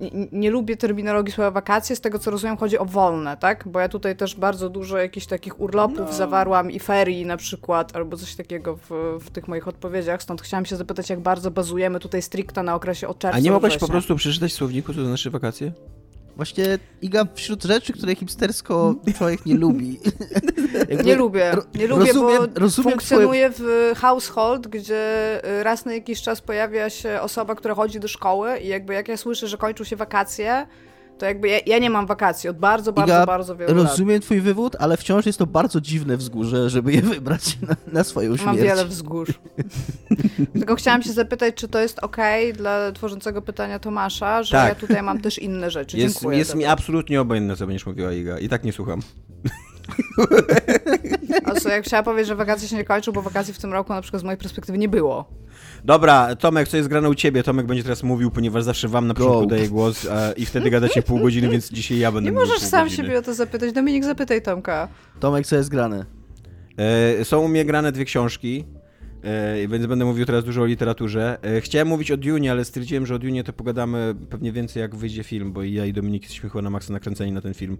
nie, 0.00 0.10
nie 0.32 0.50
lubię 0.50 0.76
terminologii 0.76 1.34
słowa 1.34 1.50
wakacje, 1.50 1.96
z 1.96 2.00
tego 2.00 2.18
co 2.18 2.30
rozumiem 2.30 2.56
chodzi 2.56 2.78
o 2.78 2.84
wolne, 2.84 3.36
tak? 3.36 3.68
Bo 3.68 3.80
ja 3.80 3.88
tutaj 3.88 4.16
też 4.16 4.36
bardzo 4.36 4.68
dużo 4.68 4.98
jakichś 4.98 5.26
takich 5.26 5.60
urlopów 5.60 5.98
No. 5.98 6.12
zawarłam 6.12 6.70
i 6.70 6.78
ferii 6.78 7.26
na 7.26 7.36
przykład, 7.36 7.96
albo 7.96 8.16
coś 8.16 8.34
takiego 8.34 8.76
w, 8.76 9.18
w 9.20 9.30
tych 9.30 9.48
moich 9.48 9.68
odpowiedziach, 9.68 10.22
stąd 10.22 10.42
chciałam 10.42 10.66
się 10.66 10.76
zapytać, 10.76 11.10
jak 11.10 11.20
bardzo 11.20 11.50
bazujemy 11.50 12.00
tutaj 12.00 12.22
stricte 12.22 12.62
na 12.62 12.74
okresie 12.74 13.08
od 13.08 13.18
czerwca 13.18 13.38
a 13.38 13.40
nie 13.40 13.50
mogłaś 13.50 13.78
po 13.78 13.88
prostu 13.88 14.16
przeczytać 14.16 14.52
w 14.52 14.54
słowniku, 14.54 14.94
co 14.94 15.00
to 15.00 15.06
znaczy 15.06 15.30
wakacje? 15.30 15.72
Właśnie 16.38 16.78
Iga 17.02 17.26
wśród 17.34 17.64
rzeczy, 17.64 17.92
które 17.92 18.14
hipstersko 18.14 18.94
człowiek 19.18 19.46
nie 19.46 19.54
lubi. 19.54 20.00
Nie 21.04 21.16
lubię, 21.16 21.52
nie 21.74 21.86
lubię, 21.86 22.12
rozumiem, 22.12 22.40
bo 22.54 22.60
rozumiem 22.60 22.90
funkcjonuję 22.90 23.50
w 23.58 23.92
household, 23.96 24.68
gdzie 24.68 25.02
raz 25.62 25.84
na 25.84 25.94
jakiś 25.94 26.22
czas 26.22 26.40
pojawia 26.40 26.90
się 26.90 27.20
osoba, 27.20 27.54
która 27.54 27.74
chodzi 27.74 28.00
do 28.00 28.08
szkoły 28.08 28.58
i 28.58 28.68
jakby 28.68 28.94
jak 28.94 29.08
ja 29.08 29.16
słyszę, 29.16 29.48
że 29.48 29.56
kończą 29.56 29.84
się 29.84 29.96
wakacje, 29.96 30.66
to 31.18 31.26
jakby 31.26 31.48
ja, 31.48 31.58
ja 31.66 31.78
nie 31.78 31.90
mam 31.90 32.06
wakacji 32.06 32.50
od 32.50 32.58
bardzo, 32.58 32.92
bardzo, 32.92 33.14
Iga, 33.14 33.26
bardzo 33.26 33.56
wielu 33.56 33.74
lat. 33.74 33.90
Rozumiem 33.90 34.20
twój 34.20 34.40
wywód, 34.40 34.76
ale 34.78 34.96
wciąż 34.96 35.26
jest 35.26 35.38
to 35.38 35.46
bardzo 35.46 35.80
dziwne 35.80 36.16
wzgórze, 36.16 36.70
żeby 36.70 36.92
je 36.92 37.02
wybrać 37.02 37.58
na, 37.68 37.76
na 37.92 38.04
swoją 38.04 38.36
śmierć. 38.36 38.46
Mam 38.46 38.56
wiele 38.56 38.84
wzgórz. 38.84 39.28
Tylko 40.58 40.74
chciałam 40.76 41.02
się 41.02 41.12
zapytać, 41.12 41.54
czy 41.54 41.68
to 41.68 41.78
jest 41.80 41.98
okej 41.98 42.52
dla 42.52 42.92
tworzącego 42.92 43.42
pytania 43.42 43.78
Tomasza, 43.78 44.42
że 44.42 44.52
Tak. 44.52 44.68
ja 44.68 44.74
tutaj 44.74 45.02
mam 45.02 45.20
też 45.20 45.38
inne 45.38 45.70
rzeczy. 45.70 45.98
Jest, 45.98 46.14
Dziękuję. 46.14 46.38
jest 46.38 46.54
mi 46.54 46.64
to. 46.64 46.70
absolutnie 46.70 47.20
obojętne, 47.20 47.56
co 47.56 47.66
będziesz 47.66 47.86
mówiła, 47.86 48.12
Iga. 48.12 48.38
I 48.38 48.48
tak 48.48 48.64
nie 48.64 48.72
słucham. 48.72 49.00
A 51.44 51.54
co, 51.54 51.68
jak 51.68 51.84
chciała 51.84 52.02
powiedzieć, 52.02 52.28
że 52.28 52.36
wakacje 52.36 52.68
się 52.68 52.76
nie 52.76 52.84
kończą, 52.84 53.12
bo 53.12 53.22
wakacji 53.22 53.54
w 53.54 53.58
tym 53.58 53.72
roku 53.72 53.92
na 53.92 54.02
przykład 54.02 54.20
z 54.20 54.24
mojej 54.24 54.38
perspektywy 54.38 54.78
nie 54.78 54.88
było. 54.88 55.24
Dobra, 55.84 56.36
Tomek, 56.36 56.68
co 56.68 56.76
jest 56.76 56.88
grane 56.88 57.08
u 57.08 57.14
ciebie? 57.14 57.42
Tomek 57.42 57.66
będzie 57.66 57.82
teraz 57.82 58.02
mówił, 58.02 58.30
ponieważ 58.30 58.62
zawsze 58.64 58.88
wam 58.88 59.06
na 59.06 59.14
początku 59.14 59.46
daję 59.46 59.68
głos 59.68 60.06
a, 60.06 60.32
i 60.32 60.46
wtedy 60.46 60.70
gadacie 60.70 61.02
pół 61.02 61.18
godziny, 61.18 61.48
więc 61.48 61.70
dzisiaj 61.72 61.98
ja 61.98 62.12
będę 62.12 62.30
Nie 62.30 62.32
mówił 62.32 62.46
możesz 62.46 62.60
pół 62.62 62.70
sam 62.70 62.84
godziny. 62.84 63.04
siebie 63.06 63.18
o 63.18 63.22
to 63.22 63.34
zapytać. 63.34 63.72
Dominik, 63.72 64.04
zapytaj 64.04 64.42
Tomka. 64.42 64.88
Tomek, 65.20 65.46
co 65.46 65.56
jest 65.56 65.68
grane? 65.68 66.04
E, 67.20 67.24
są 67.24 67.40
u 67.40 67.48
mnie 67.48 67.64
grane 67.64 67.92
dwie 67.92 68.04
książki, 68.04 68.64
e, 69.22 69.68
więc 69.68 69.86
będę 69.86 70.04
mówił 70.04 70.26
teraz 70.26 70.44
dużo 70.44 70.62
o 70.62 70.66
literaturze. 70.66 71.38
E, 71.42 71.60
chciałem 71.60 71.88
mówić 71.88 72.10
o 72.10 72.16
Dune, 72.16 72.50
ale 72.50 72.64
stwierdziłem, 72.64 73.06
że 73.06 73.14
o 73.14 73.18
Dune 73.18 73.44
to 73.44 73.52
pogadamy 73.52 74.14
pewnie 74.30 74.52
więcej 74.52 74.80
jak 74.80 74.96
wyjdzie 74.96 75.24
film, 75.24 75.52
bo 75.52 75.62
i 75.62 75.72
ja 75.72 75.86
i 75.86 75.92
Dominik 75.92 76.22
jesteśmy 76.22 76.50
chyba 76.50 76.62
na 76.62 76.70
maksa 76.70 76.92
nakręceni 76.92 77.32
na 77.32 77.40
ten 77.40 77.54
film, 77.54 77.78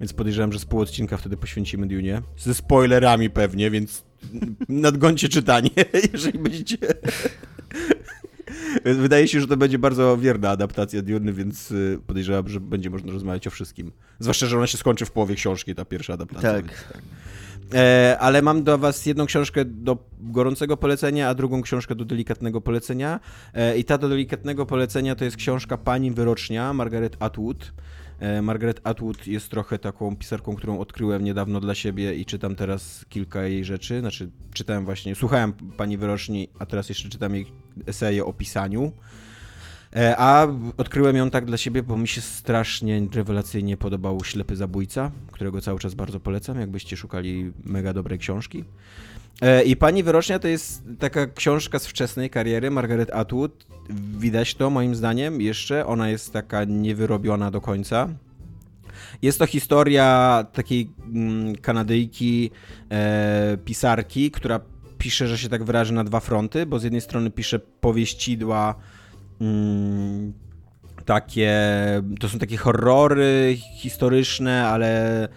więc 0.00 0.12
podejrzewam, 0.12 0.52
że 0.52 0.58
z 0.58 0.64
pół 0.64 0.80
odcinka 0.80 1.16
wtedy 1.16 1.36
poświęcimy 1.36 1.86
Dune. 1.86 2.22
Ze 2.36 2.54
spoilerami 2.54 3.30
pewnie, 3.30 3.70
więc 3.70 4.04
nadgońcie 4.68 5.28
czytanie, 5.28 5.70
jeżeli 6.12 6.38
będziecie... 6.38 6.76
Wydaje 8.84 9.28
się, 9.28 9.40
że 9.40 9.46
to 9.46 9.56
będzie 9.56 9.78
bardzo 9.78 10.16
wierna 10.16 10.50
adaptacja 10.50 11.02
Dune, 11.02 11.32
więc 11.32 11.70
y, 11.70 11.98
podejrzewam, 12.06 12.48
że 12.48 12.60
będzie 12.60 12.90
można 12.90 13.12
rozmawiać 13.12 13.46
o 13.46 13.50
wszystkim. 13.50 13.92
Zwłaszcza, 14.18 14.46
że 14.46 14.56
ona 14.56 14.66
się 14.66 14.78
skończy 14.78 15.04
w 15.04 15.10
połowie 15.10 15.34
książki, 15.34 15.74
ta 15.74 15.84
pierwsza 15.84 16.14
adaptacja. 16.14 16.52
Tak. 16.52 16.64
Więc, 16.64 16.84
tak. 16.92 17.02
E, 17.74 18.16
ale 18.20 18.42
mam 18.42 18.62
do 18.62 18.78
was 18.78 19.06
jedną 19.06 19.26
książkę 19.26 19.64
do 19.64 19.98
gorącego 20.20 20.76
polecenia, 20.76 21.28
a 21.28 21.34
drugą 21.34 21.62
książkę 21.62 21.94
do 21.94 22.04
delikatnego 22.04 22.60
polecenia. 22.60 23.20
E, 23.54 23.78
I 23.78 23.84
ta 23.84 23.98
do 23.98 24.08
delikatnego 24.08 24.66
polecenia 24.66 25.14
to 25.14 25.24
jest 25.24 25.36
książka 25.36 25.76
Pani 25.76 26.10
Wyrocznia, 26.10 26.72
Margaret 26.72 27.16
Atwood. 27.20 27.72
E, 28.20 28.42
Margaret 28.42 28.80
Atwood 28.84 29.26
jest 29.26 29.48
trochę 29.48 29.78
taką 29.78 30.16
pisarką, 30.16 30.56
którą 30.56 30.78
odkryłem 30.78 31.24
niedawno 31.24 31.60
dla 31.60 31.74
siebie 31.74 32.14
i 32.14 32.24
czytam 32.24 32.54
teraz 32.54 33.04
kilka 33.08 33.42
jej 33.42 33.64
rzeczy. 33.64 34.00
Znaczy, 34.00 34.30
czytałem 34.54 34.84
właśnie, 34.84 35.14
słuchałem 35.14 35.52
pani 35.76 35.98
wyroczni, 35.98 36.48
a 36.58 36.66
teraz 36.66 36.88
jeszcze 36.88 37.08
czytam 37.08 37.34
jej 37.34 37.46
eseje 37.86 38.24
o 38.24 38.32
pisaniu. 38.32 38.92
E, 39.96 40.16
a 40.18 40.48
odkryłem 40.76 41.16
ją 41.16 41.30
tak 41.30 41.44
dla 41.44 41.56
siebie, 41.56 41.82
bo 41.82 41.96
mi 41.96 42.08
się 42.08 42.20
strasznie 42.20 43.02
rewelacyjnie 43.14 43.76
podobał 43.76 44.24
Ślepy 44.24 44.56
Zabójca, 44.56 45.10
którego 45.32 45.60
cały 45.60 45.78
czas 45.78 45.94
bardzo 45.94 46.20
polecam, 46.20 46.60
jakbyście 46.60 46.96
szukali 46.96 47.52
mega 47.64 47.92
dobrej 47.92 48.18
książki. 48.18 48.64
E, 49.42 49.62
I 49.62 49.76
Pani 49.76 50.02
Wyrocznia 50.02 50.38
to 50.38 50.48
jest 50.48 50.82
taka 50.98 51.26
książka 51.26 51.78
z 51.78 51.86
wczesnej 51.86 52.30
kariery 52.30 52.70
Margaret 52.70 53.10
Atwood. 53.10 53.66
Widać 54.18 54.54
to 54.54 54.70
moim 54.70 54.94
zdaniem 54.94 55.40
jeszcze. 55.40 55.86
Ona 55.86 56.08
jest 56.08 56.32
taka 56.32 56.64
niewyrobiona 56.64 57.50
do 57.50 57.60
końca. 57.60 58.08
Jest 59.22 59.38
to 59.38 59.46
historia 59.46 60.46
takiej 60.52 60.90
mm, 61.14 61.56
Kanadyjki, 61.56 62.50
e, 62.90 63.58
pisarki, 63.64 64.30
która 64.30 64.60
pisze, 64.98 65.28
że 65.28 65.38
się 65.38 65.48
tak 65.48 65.64
wyrażę, 65.64 65.94
na 65.94 66.04
dwa 66.04 66.20
fronty, 66.20 66.66
bo 66.66 66.78
z 66.78 66.82
jednej 66.82 67.00
strony 67.00 67.30
pisze 67.30 67.58
powieścidła 67.58 68.74
takie, 71.04 71.52
to 72.20 72.28
są 72.28 72.38
takie 72.38 72.56
horrory 72.56 73.56
historyczne, 73.76 74.66
ale 74.66 75.28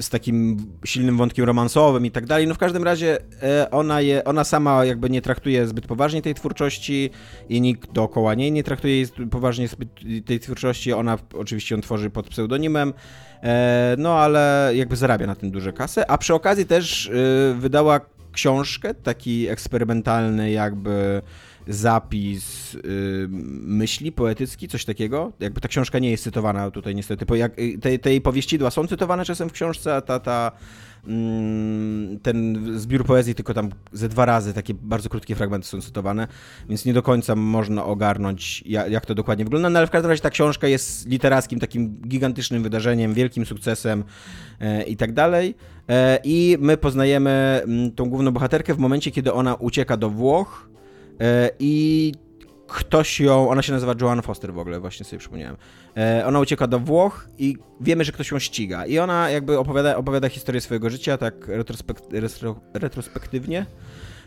z 0.00 0.10
takim 0.10 0.56
silnym 0.84 1.16
wątkiem 1.16 1.44
romansowym 1.44 2.06
i 2.06 2.10
tak 2.10 2.26
dalej. 2.26 2.46
No 2.46 2.54
w 2.54 2.58
każdym 2.58 2.84
razie 2.84 3.18
e, 3.42 3.70
ona, 3.70 4.00
je, 4.00 4.24
ona 4.24 4.44
sama 4.44 4.84
jakby 4.84 5.10
nie 5.10 5.22
traktuje 5.22 5.66
zbyt 5.66 5.86
poważnie 5.86 6.22
tej 6.22 6.34
twórczości 6.34 7.10
i 7.48 7.60
nikt 7.60 7.92
dookoła 7.92 8.34
niej 8.34 8.52
nie 8.52 8.64
traktuje 8.64 9.06
poważnie 9.30 9.68
tej 10.26 10.40
twórczości. 10.40 10.92
Ona 10.92 11.18
oczywiście 11.34 11.74
ją 11.74 11.80
tworzy 11.80 12.10
pod 12.10 12.28
pseudonimem, 12.28 12.94
e, 13.42 13.94
no 13.98 14.18
ale 14.18 14.72
jakby 14.74 14.96
zarabia 14.96 15.26
na 15.26 15.34
tym 15.34 15.50
duże 15.50 15.72
kasę, 15.72 16.10
a 16.10 16.18
przy 16.18 16.34
okazji 16.34 16.66
też 16.66 17.10
e, 17.10 17.54
wydała 17.54 18.00
książkę, 18.32 18.94
taki 18.94 19.48
eksperymentalny 19.48 20.50
jakby 20.50 21.22
zapis 21.68 22.72
yy, 22.72 23.28
myśli 23.62 24.12
poetycki, 24.12 24.68
coś 24.68 24.84
takiego. 24.84 25.32
Jakby 25.40 25.60
ta 25.60 25.68
książka 25.68 25.98
nie 25.98 26.10
jest 26.10 26.24
cytowana 26.24 26.70
tutaj 26.70 26.94
niestety. 26.94 27.26
Bo 27.26 27.34
jak, 27.34 27.58
y, 27.58 27.78
te, 27.78 27.98
te 27.98 28.10
jej 28.10 28.22
są 28.70 28.86
cytowane 28.86 29.24
czasem 29.24 29.48
w 29.48 29.52
książce, 29.52 29.96
a 29.96 30.00
ta, 30.00 30.20
ta, 30.20 30.52
mm, 31.06 32.20
ten 32.20 32.68
zbiór 32.78 33.04
poezji 33.04 33.34
tylko 33.34 33.54
tam 33.54 33.70
ze 33.92 34.08
dwa 34.08 34.24
razy 34.24 34.54
takie 34.54 34.74
bardzo 34.74 35.08
krótkie 35.08 35.34
fragmenty 35.34 35.66
są 35.66 35.80
cytowane, 35.80 36.28
więc 36.68 36.84
nie 36.84 36.92
do 36.92 37.02
końca 37.02 37.36
można 37.36 37.84
ogarnąć, 37.84 38.62
jak, 38.66 39.06
to 39.06 39.14
dokładnie 39.14 39.44
wygląda. 39.44 39.70
No 39.70 39.78
ale 39.78 39.86
w 39.86 39.90
każdym 39.90 40.10
razie 40.10 40.22
ta 40.22 40.30
książka 40.30 40.68
jest 40.68 41.08
literackim 41.08 41.60
takim 41.60 42.00
gigantycznym 42.08 42.62
wydarzeniem, 42.62 43.14
wielkim 43.14 43.46
sukcesem 43.46 44.04
e, 44.60 44.82
i 44.82 44.96
tak 44.96 45.12
dalej. 45.12 45.54
I 46.24 46.56
my 46.60 46.76
poznajemy 46.76 47.30
mm, 47.64 47.92
tą 47.92 48.10
główną 48.10 48.30
bohaterkę 48.30 48.74
w 48.74 48.78
momencie, 48.78 49.10
kiedy 49.10 49.32
ona 49.32 49.54
ucieka 49.54 49.96
do 49.96 50.10
Włoch 50.10 50.68
I 51.58 52.12
ktoś 52.66 53.20
ją, 53.20 53.48
ona 53.48 53.62
się 53.62 53.72
nazywa 53.72 53.94
Joanna 54.00 54.22
Foster 54.22 54.54
w 54.54 54.58
ogóle, 54.58 54.80
właśnie 54.80 55.04
sobie 55.04 55.20
przypomniałem. 55.20 55.56
E, 55.96 56.26
ona 56.26 56.40
ucieka 56.40 56.66
do 56.66 56.78
Włoch 56.78 57.28
i 57.38 57.56
wiemy, 57.80 58.04
że 58.04 58.12
ktoś 58.12 58.30
ją 58.30 58.38
ściga. 58.38 58.86
I 58.86 58.98
ona 58.98 59.30
jakby 59.30 59.58
opowiada, 59.58 59.96
opowiada 59.96 60.28
historię 60.28 60.60
swojego 60.60 60.90
życia 60.90 61.18
tak 61.18 61.48
retrospekt, 61.48 62.04
retrospektywnie. 62.74 63.66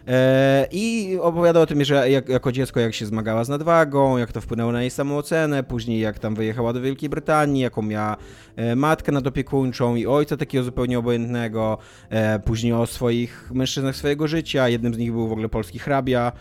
E, 0.08 0.68
I 0.72 1.18
opowiada 1.22 1.60
o 1.60 1.66
tym, 1.66 1.84
że 1.84 2.10
jak, 2.10 2.30
jako 2.30 2.52
dziecko 2.52 2.80
jak 2.80 2.94
się 2.94 3.06
zmagała 3.06 3.44
z 3.44 3.50
nadwagą, 3.50 4.18
jak 4.18 4.32
to 4.32 4.42
wpłynęło 4.42 4.72
na 4.72 4.82
jej 4.82 4.92
samoocenę, 4.92 5.64
później 5.64 6.00
jak 6.00 6.20
tam 6.20 6.36
wyjechała 6.36 6.74
do 6.74 6.82
Wielkiej 6.82 7.10
Brytanii, 7.10 7.62
jaką 7.62 7.82
miała 7.82 8.18
e, 8.56 8.76
matkę 8.76 9.12
nadopiekuńczą 9.12 9.96
i 9.96 10.06
ojca 10.06 10.38
takiego 10.38 10.64
zupełnie 10.64 11.00
obojętnego, 11.00 11.78
e, 12.10 12.40
później 12.40 12.74
o 12.74 12.88
swoich 12.88 13.52
mężczyznach 13.54 13.96
swojego 13.96 14.28
życia, 14.28 14.70
jednym 14.70 14.94
z 14.94 14.98
nich 14.98 15.12
był 15.12 15.28
w 15.28 15.32
ogóle 15.32 15.50
polski 15.50 15.80
hrabia 15.80 16.32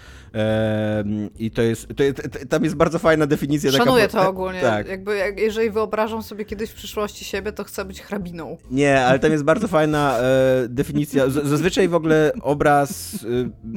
i 1.38 1.50
to 1.50 1.62
jest, 1.62 1.88
to 1.96 2.02
jest 2.02 2.28
tam 2.48 2.64
jest 2.64 2.76
bardzo 2.76 2.98
fajna 2.98 3.26
definicja. 3.26 3.72
Szanuję 3.72 4.08
taka, 4.08 4.24
to 4.24 4.30
ogólnie, 4.30 4.60
tak. 4.70 4.88
jakby 4.88 5.16
jak, 5.16 5.40
jeżeli 5.40 5.70
wyobrażam 5.70 6.22
sobie 6.22 6.44
kiedyś 6.44 6.70
w 6.70 6.74
przyszłości 6.74 7.24
siebie, 7.24 7.52
to 7.52 7.64
chcę 7.64 7.84
być 7.84 8.02
hrabiną. 8.02 8.56
Nie, 8.70 9.00
ale 9.00 9.18
tam 9.18 9.32
jest 9.32 9.44
bardzo 9.44 9.68
fajna 9.68 10.18
definicja, 10.68 11.28
Z, 11.28 11.46
zazwyczaj 11.48 11.88
w 11.88 11.94
ogóle 11.94 12.32
obraz 12.42 13.18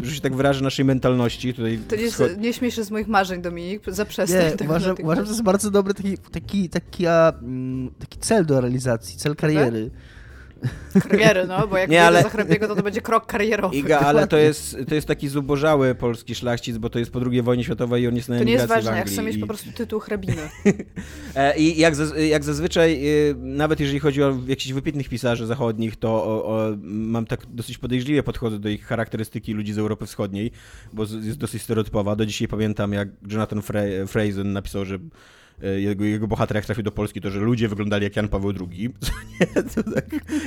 że 0.02 0.16
się 0.16 0.22
tak 0.22 0.36
wyrażę, 0.36 0.64
naszej 0.64 0.86
mentalności. 0.86 1.54
Tutaj 1.54 1.80
to 1.88 1.96
nie, 1.96 2.02
jest, 2.02 2.24
nie 2.38 2.54
śmiej 2.54 2.72
się 2.72 2.84
z 2.84 2.92
moich 2.92 3.08
marzeń, 3.08 3.42
Dominik, 3.42 3.84
zaprzestań. 3.88 4.44
Nie, 4.44 4.52
tak 4.52 4.68
uważam, 4.68 4.96
uważam, 5.04 5.26
że 5.26 5.30
to 5.30 5.34
jest 5.34 5.44
bardzo 5.44 5.72
dobry 5.72 5.94
taki, 5.94 6.18
taki, 6.18 6.70
taki, 6.70 7.06
mm, 7.08 7.92
taki 8.00 8.20
cel 8.20 8.46
do 8.46 8.62
realizacji, 8.62 9.18
cel 9.18 9.36
kariery. 9.36 9.90
Tak? 9.90 10.21
Kariery, 11.10 11.48
no, 11.48 11.68
bo 11.68 11.78
jak 11.78 11.90
nie, 11.90 12.04
ale... 12.04 12.24
za 12.24 12.30
hrabiego, 12.30 12.68
to 12.68 12.76
to 12.76 12.84
będzie 12.84 13.02
krok 13.02 13.26
karierowy. 13.26 13.76
Iga, 13.76 14.00
ale 14.00 14.28
to 14.28 14.38
jest, 14.38 14.78
to 14.88 14.96
jest 14.96 15.08
taki 15.08 15.28
zubożały 15.28 15.96
polski 15.96 16.36
szlachcic, 16.36 16.78
bo 16.78 16.90
to 16.90 17.00
jest 17.00 17.12
po 17.12 17.20
II 17.32 17.42
wojnie 17.42 17.64
światowej 17.64 18.04
i 18.04 18.08
on 18.08 18.16
jest 18.16 18.30
na 18.30 18.38
To 18.38 18.44
nie 18.44 18.54
jest 18.54 18.66
ważne, 18.66 18.98
ja 18.98 19.04
chcę 19.04 19.24
mieć 19.24 19.38
po 19.38 19.48
prostu 19.48 19.72
tytuł 19.72 20.00
hrabiny. 20.00 20.42
E, 21.36 21.58
I 21.58 21.80
jak, 21.80 21.94
jak 22.30 22.44
zazwyczaj, 22.44 23.08
y, 23.08 23.36
nawet 23.38 23.80
jeżeli 23.80 24.00
chodzi 24.00 24.24
o 24.24 24.38
jakichś 24.48 24.74
wypiętnych 24.74 25.10
pisarzy 25.10 25.46
zachodnich, 25.46 25.96
to 25.96 26.10
o, 26.10 26.46
o, 26.46 26.78
mam 26.84 27.26
tak 27.26 27.46
dosyć 27.50 27.78
podejrzliwie 27.78 28.24
podchodzę 28.24 28.60
do 28.60 28.70
ich 28.70 28.86
charakterystyki 28.86 29.54
ludzi 29.54 29.74
z 29.74 29.78
Europy 29.78 30.06
Wschodniej, 30.06 30.52
bo 30.94 31.04
jest 31.04 31.38
dosyć 31.38 31.62
stereotypowa. 31.62 32.16
Do 32.16 32.26
dzisiaj 32.26 32.48
pamiętam, 32.48 32.94
jak 32.94 33.10
Jonathan 33.32 33.62
Frazen 34.08 34.54
napisał, 34.54 34.86
że 34.86 35.00
jego, 35.68 36.06
jego 36.06 36.28
bohater 36.28 36.56
jak 36.56 36.66
trafił 36.66 36.84
do 36.84 36.92
Polski, 36.92 37.22
to 37.22 37.32
że 37.32 37.40
ludzie 37.40 37.68
wyglądali 37.68 38.04
jak 38.04 38.16
Jan 38.16 38.28
Paweł 38.28 38.54
II. 38.72 38.94
to 39.76 39.84
tak, 39.84 40.06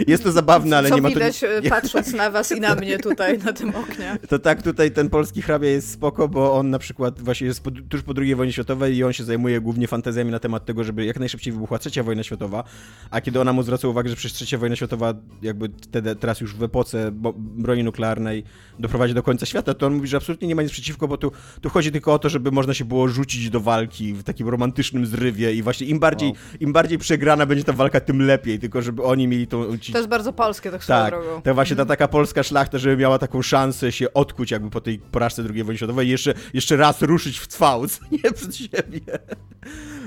jest 0.09 0.25
to 0.25 0.33
zabawne, 0.33 0.78
ale 0.78 0.88
Co 0.88 0.94
nie 0.94 1.02
ma 1.02 1.09
to... 1.09 1.14
widać 1.14 1.44
e, 1.44 1.62
patrząc 1.62 2.12
na 2.12 2.30
was 2.30 2.52
i 2.52 2.61
na 2.61 2.75
mnie 2.80 2.99
tutaj 2.99 3.38
na 3.38 3.52
tym 3.52 3.76
oknie. 3.76 4.18
To 4.28 4.38
tak, 4.38 4.62
tutaj 4.62 4.90
ten 4.90 5.11
polski 5.11 5.42
hrabia 5.42 5.68
jest 5.68 5.90
spoko, 5.90 6.28
bo 6.28 6.54
on 6.54 6.71
na 6.71 6.78
przykład 6.78 7.21
właśnie 7.21 7.47
jest 7.47 7.62
po, 7.62 7.71
tuż 7.88 8.02
po 8.02 8.12
II 8.16 8.35
wojnie 8.35 8.52
światowej 8.52 8.97
i 8.97 9.04
on 9.04 9.12
się 9.12 9.25
zajmuje 9.25 9.61
głównie 9.61 9.88
fantazjami 9.88 10.30
na 10.30 10.38
temat 10.38 10.64
tego, 10.64 10.85
żeby 10.85 11.04
jak 11.04 11.18
najszybciej 11.18 11.52
wybuchła 11.52 11.78
trzecia 11.78 12.02
wojna 12.02 12.23
światowa, 12.23 12.64
a 13.11 13.21
kiedy 13.21 13.40
ona 13.40 13.52
mu 13.52 13.62
zwraca 13.62 13.88
uwagę, 13.88 14.11
że 14.11 14.16
przez 14.16 14.33
trzecia 14.33 14.59
wojna 14.59 14.76
światowa 14.76 15.14
jakby 15.42 15.71
wtedy, 15.83 16.16
teraz 16.16 16.40
już 16.40 16.54
w 16.54 16.62
epoce 16.62 17.11
broni 17.37 17.85
nuklearnej 17.85 18.44
doprowadzi 18.78 19.14
do 19.14 19.23
końca 19.23 19.47
świata, 19.47 19.75
to 19.75 19.87
on 19.87 19.94
mówi, 19.94 20.09
że 20.09 20.16
absolutnie 20.16 20.49
nie 20.49 20.54
ma 20.54 20.62
nic 20.62 20.73
przeciwko, 20.73 21.09
bo 21.09 21.16
tu, 21.16 21.33
tu 21.61 21.71
chodzi 21.71 21.92
tylko 21.92 22.14
o 22.14 22.18
to, 22.18 22.28
żeby 22.28 22.50
można 22.50 22.75
się 22.75 22.85
było 22.85 23.09
rzucić 23.09 23.50
do 23.50 23.61
walki 23.61 24.12
w 24.12 24.23
takim 24.23 24.49
romantycznym 24.49 25.04
zrywie 25.07 25.55
i 25.55 25.63
właśnie 25.63 25.87
im 25.87 25.99
bardziej, 25.99 26.29
wow. 26.29 26.37
im 26.61 26.73
bardziej 26.73 26.99
przegrana 26.99 27.47
będzie 27.47 27.65
ta 27.65 27.73
walka, 27.73 28.01
tym 28.01 28.23
lepiej, 28.23 28.59
tylko 28.59 28.83
żeby 28.83 29.03
oni 29.03 29.29
mieli 29.29 29.47
tą... 29.47 29.79
Ci... 29.79 29.93
To 29.93 29.99
jest 29.99 30.11
bardzo 30.11 30.33
polskie, 30.33 30.71
tak 30.71 30.87
tak, 30.87 31.11
drogą. 31.11 31.43
To 31.43 31.55
właśnie 31.55 31.77
ta 31.77 31.83
mhm. 31.83 31.99
taka 31.99 32.09
polska 32.09 32.43
szlachta, 32.43 32.79
żeby 32.79 32.97
miała 32.97 33.19
taką 33.19 33.43
szansę 33.43 33.93
się 33.93 34.15
odkuć 34.15 34.51
jakby 34.51 34.71
po 34.71 34.81
tej 34.81 34.99
porażce 34.99 35.43
II 35.55 35.65
wojny 35.65 35.77
światowej 35.77 36.07
i 36.07 36.11
jeszcze, 36.11 36.35
jeszcze 36.55 36.77
raz 36.77 37.03
ruszyć 37.03 37.39
w 37.39 37.47
cwał, 37.47 37.83
nie 38.25 38.33
przed 38.33 38.57
siebie. 38.57 39.01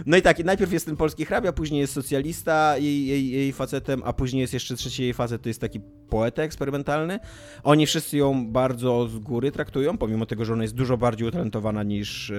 No 0.05 0.17
i 0.17 0.21
tak, 0.21 0.45
najpierw 0.45 0.71
jest 0.71 0.85
ten 0.85 0.95
polski 0.95 1.25
hrabia, 1.25 1.53
później 1.53 1.81
jest 1.81 1.93
socjalista 1.93 2.77
jej, 2.77 3.07
jej, 3.07 3.29
jej 3.29 3.53
facetem, 3.53 4.01
a 4.05 4.13
później 4.13 4.41
jest 4.41 4.53
jeszcze 4.53 4.75
trzeci 4.75 5.03
jej 5.03 5.13
facet, 5.13 5.41
to 5.41 5.49
jest 5.49 5.61
taki 5.61 5.79
poeta 6.09 6.43
eksperymentalny. 6.43 7.19
Oni 7.63 7.85
wszyscy 7.85 8.17
ją 8.17 8.51
bardzo 8.51 9.07
z 9.07 9.19
góry 9.19 9.51
traktują, 9.51 9.97
pomimo 9.97 10.25
tego, 10.25 10.45
że 10.45 10.53
ona 10.53 10.63
jest 10.63 10.75
dużo 10.75 10.97
bardziej 10.97 11.27
utalentowana 11.27 11.83
niż, 11.83 12.31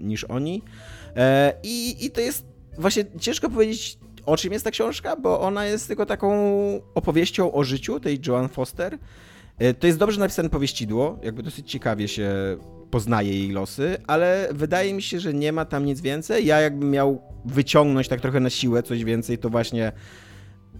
niż 0.00 0.24
oni. 0.24 0.62
E, 1.16 1.52
I, 1.62 2.04
I 2.04 2.10
to 2.10 2.20
jest 2.20 2.44
właśnie 2.78 3.04
ciężko 3.20 3.50
powiedzieć, 3.50 3.98
o 4.26 4.36
czym 4.36 4.52
jest 4.52 4.64
ta 4.64 4.70
książka, 4.70 5.16
bo 5.16 5.40
ona 5.40 5.64
jest 5.64 5.86
tylko 5.86 6.06
taką 6.06 6.30
opowieścią 6.94 7.52
o 7.52 7.64
życiu 7.64 8.00
tej 8.00 8.20
Joan 8.26 8.48
Foster. 8.48 8.98
E, 9.58 9.74
to 9.74 9.86
jest 9.86 9.98
dobrze 9.98 10.20
napisane 10.20 10.48
powieścidło, 10.48 11.18
jakby 11.22 11.42
dosyć 11.42 11.70
ciekawie 11.70 12.08
się 12.08 12.32
poznaje 12.90 13.32
jej 13.32 13.50
losy, 13.50 13.96
ale 14.06 14.48
wydaje 14.52 14.94
mi 14.94 15.02
się, 15.02 15.20
że 15.20 15.34
nie 15.34 15.52
ma 15.52 15.64
tam 15.64 15.84
nic 15.84 16.00
więcej. 16.00 16.46
Ja 16.46 16.60
jakbym 16.60 16.90
miał 16.90 17.22
wyciągnąć 17.44 18.08
tak 18.08 18.20
trochę 18.20 18.40
na 18.40 18.50
siłę 18.50 18.82
coś 18.82 19.04
więcej, 19.04 19.38
to 19.38 19.50
właśnie 19.50 19.92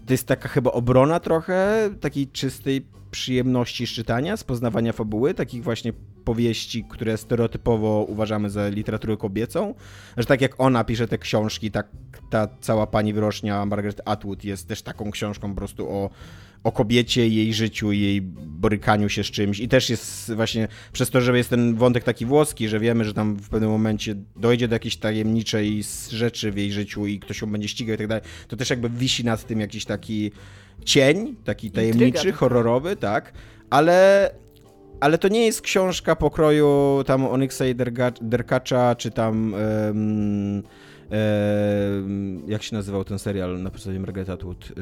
to 0.07 0.15
jest 0.15 0.27
taka 0.27 0.49
chyba 0.49 0.73
obrona 0.73 1.21
trochę 1.21 1.91
takiej 2.01 2.29
czystej 2.29 2.87
przyjemności 3.11 3.87
z 3.87 3.91
czytania, 3.91 4.37
z 4.37 4.45
poznawania 4.45 4.93
fabuły, 4.93 5.35
takich 5.35 5.63
właśnie 5.63 5.93
powieści, 6.27 6.85
które 6.89 7.17
stereotypowo 7.17 8.05
uważamy 8.09 8.51
za 8.51 8.69
literaturę 8.69 9.17
kobiecą, 9.17 9.75
że 10.17 10.27
tak 10.27 10.41
jak 10.41 10.61
ona 10.61 10.85
pisze 10.85 11.09
te 11.09 11.19
książki, 11.19 11.71
tak 11.71 11.89
ta 12.31 12.49
cała 12.61 12.87
pani 12.87 13.13
wyrocznia 13.13 13.67
Margaret 13.67 14.01
Atwood 14.05 14.45
jest 14.45 14.69
też 14.69 14.83
taką 14.83 15.11
książką 15.11 15.49
po 15.49 15.55
prostu 15.57 15.89
o, 15.89 16.11
o 16.65 16.73
kobiecie, 16.73 17.29
jej 17.29 17.55
życiu, 17.55 17.93
jej 17.93 18.23
borykaniu 18.23 19.09
się 19.09 19.25
z 19.25 19.27
czymś 19.27 19.61
i 19.61 19.69
też 19.69 19.91
jest 19.91 20.35
właśnie 20.35 20.69
przez 20.93 21.11
to, 21.11 21.21
że 21.21 21.37
jest 21.37 21.51
ten 21.51 21.75
wątek 21.75 22.05
taki 22.05 22.27
włoski, 22.27 22.69
że 22.69 22.81
wiemy, 22.81 23.05
że 23.05 23.15
tam 23.15 23.37
w 23.37 23.49
pewnym 23.49 23.71
momencie 23.71 24.15
dojdzie 24.37 24.69
do 24.69 24.75
jakiejś 24.75 24.97
tajemniczej 24.97 25.83
rzeczy 26.11 26.53
w 26.53 26.57
jej 26.57 26.73
życiu 26.73 27.07
i 27.07 27.21
ktoś 27.21 27.41
ją 27.41 27.51
będzie 27.51 27.69
ścigał 27.69 27.95
i 27.95 27.99
tak 27.99 28.07
dalej, 28.07 28.25
to 28.49 28.57
też 28.57 28.71
jakby 28.71 28.91
wisi 28.91 29.25
nad 29.25 29.47
tym 29.47 29.61
jakiś 29.61 29.85
taki 29.85 30.33
cień, 30.85 31.37
taki 31.45 31.71
tajemniczy, 31.71 32.07
Intryga. 32.07 32.37
horrorowy, 32.37 32.97
tak, 32.97 33.33
ale 33.71 34.31
ale 35.01 35.19
to 35.19 35.29
nie 35.29 35.47
jest 35.47 35.61
książka 35.61 36.17
pokroju 36.17 37.03
tam 37.07 37.27
Onyxa 37.27 37.63
i 37.71 37.75
Derkacza, 38.21 38.95
czy 38.95 39.11
tam 39.11 39.55
um, 39.87 40.63
jak 42.47 42.63
się 42.63 42.77
nazywał 42.77 43.05
ten 43.05 43.19
serial 43.19 43.63
na 43.63 43.71
podstawie 43.71 44.01
Margaret 44.01 44.31
Atwood 44.31 44.73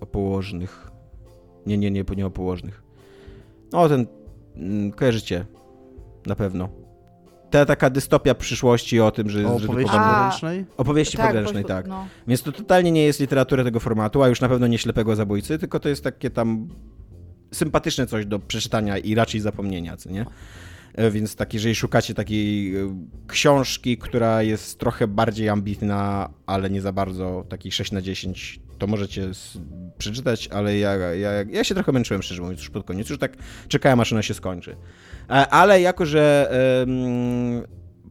o 0.00 0.06
położnych? 0.06 0.90
Nie, 1.66 1.78
nie, 1.78 1.90
nie, 1.90 2.04
nie 2.16 2.26
o 2.26 2.30
położnych. 2.30 2.82
No, 3.72 3.88
ten 3.88 4.06
mm, 4.56 4.92
kojarzycie 4.92 5.46
na 6.26 6.34
pewno. 6.34 6.68
Ta 7.50 7.66
taka 7.66 7.90
dystopia 7.90 8.34
przyszłości 8.34 9.00
o 9.00 9.10
tym, 9.10 9.30
że... 9.30 9.46
O 9.46 9.56
opowieści 9.56 9.96
podręcznej? 9.96 10.66
Opowieści 10.76 11.16
tak, 11.16 11.26
podręcznej, 11.26 11.64
tak. 11.64 11.86
No. 11.86 12.06
Więc 12.28 12.42
to 12.42 12.52
totalnie 12.52 12.92
nie 12.92 13.04
jest 13.04 13.20
literatura 13.20 13.64
tego 13.64 13.80
formatu, 13.80 14.22
a 14.22 14.28
już 14.28 14.40
na 14.40 14.48
pewno 14.48 14.66
nie 14.66 14.78
ślepego 14.78 15.16
zabójcy, 15.16 15.58
tylko 15.58 15.80
to 15.80 15.88
jest 15.88 16.04
takie 16.04 16.30
tam 16.30 16.68
sympatyczne 17.52 18.06
coś 18.06 18.26
do 18.26 18.38
przeczytania 18.38 18.98
i 18.98 19.14
raczej 19.14 19.40
zapomnienia, 19.40 19.96
co 19.96 20.10
nie? 20.10 20.26
E, 20.98 21.10
więc 21.10 21.36
tak, 21.36 21.54
jeżeli 21.54 21.74
szukacie 21.74 22.14
takiej 22.14 22.76
e, 22.76 23.06
książki, 23.26 23.98
która 23.98 24.42
jest 24.42 24.78
trochę 24.78 25.06
bardziej 25.06 25.48
ambitna, 25.48 26.30
ale 26.46 26.70
nie 26.70 26.80
za 26.80 26.92
bardzo, 26.92 27.44
takiej 27.48 27.72
6 27.72 27.92
na 27.92 28.02
10, 28.02 28.60
to 28.78 28.86
możecie 28.86 29.30
przeczytać, 29.98 30.48
ale 30.48 30.78
ja, 30.78 30.94
ja, 30.96 31.30
ja 31.50 31.64
się 31.64 31.74
trochę 31.74 31.92
męczyłem, 31.92 32.22
szczerze 32.22 32.42
mówiąc, 32.42 32.60
już 32.60 32.70
pod 32.70 32.86
koniec. 32.86 33.10
Już 33.10 33.18
tak 33.18 33.36
czekałem, 33.68 34.00
aż 34.00 34.12
ona 34.12 34.22
się 34.22 34.34
skończy. 34.34 34.76
E, 35.30 35.32
ale 35.48 35.80
jako, 35.80 36.06
że 36.06 36.52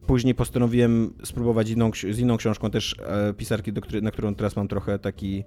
później 0.06 0.34
postanowiłem 0.34 1.14
spróbować 1.24 1.70
inną, 1.70 1.90
z 2.12 2.18
inną 2.18 2.36
książką 2.36 2.70
też 2.70 2.96
pisarki, 3.36 3.72
na 4.02 4.10
którą 4.10 4.34
teraz 4.34 4.56
mam 4.56 4.68
trochę 4.68 4.98
taki 4.98 5.44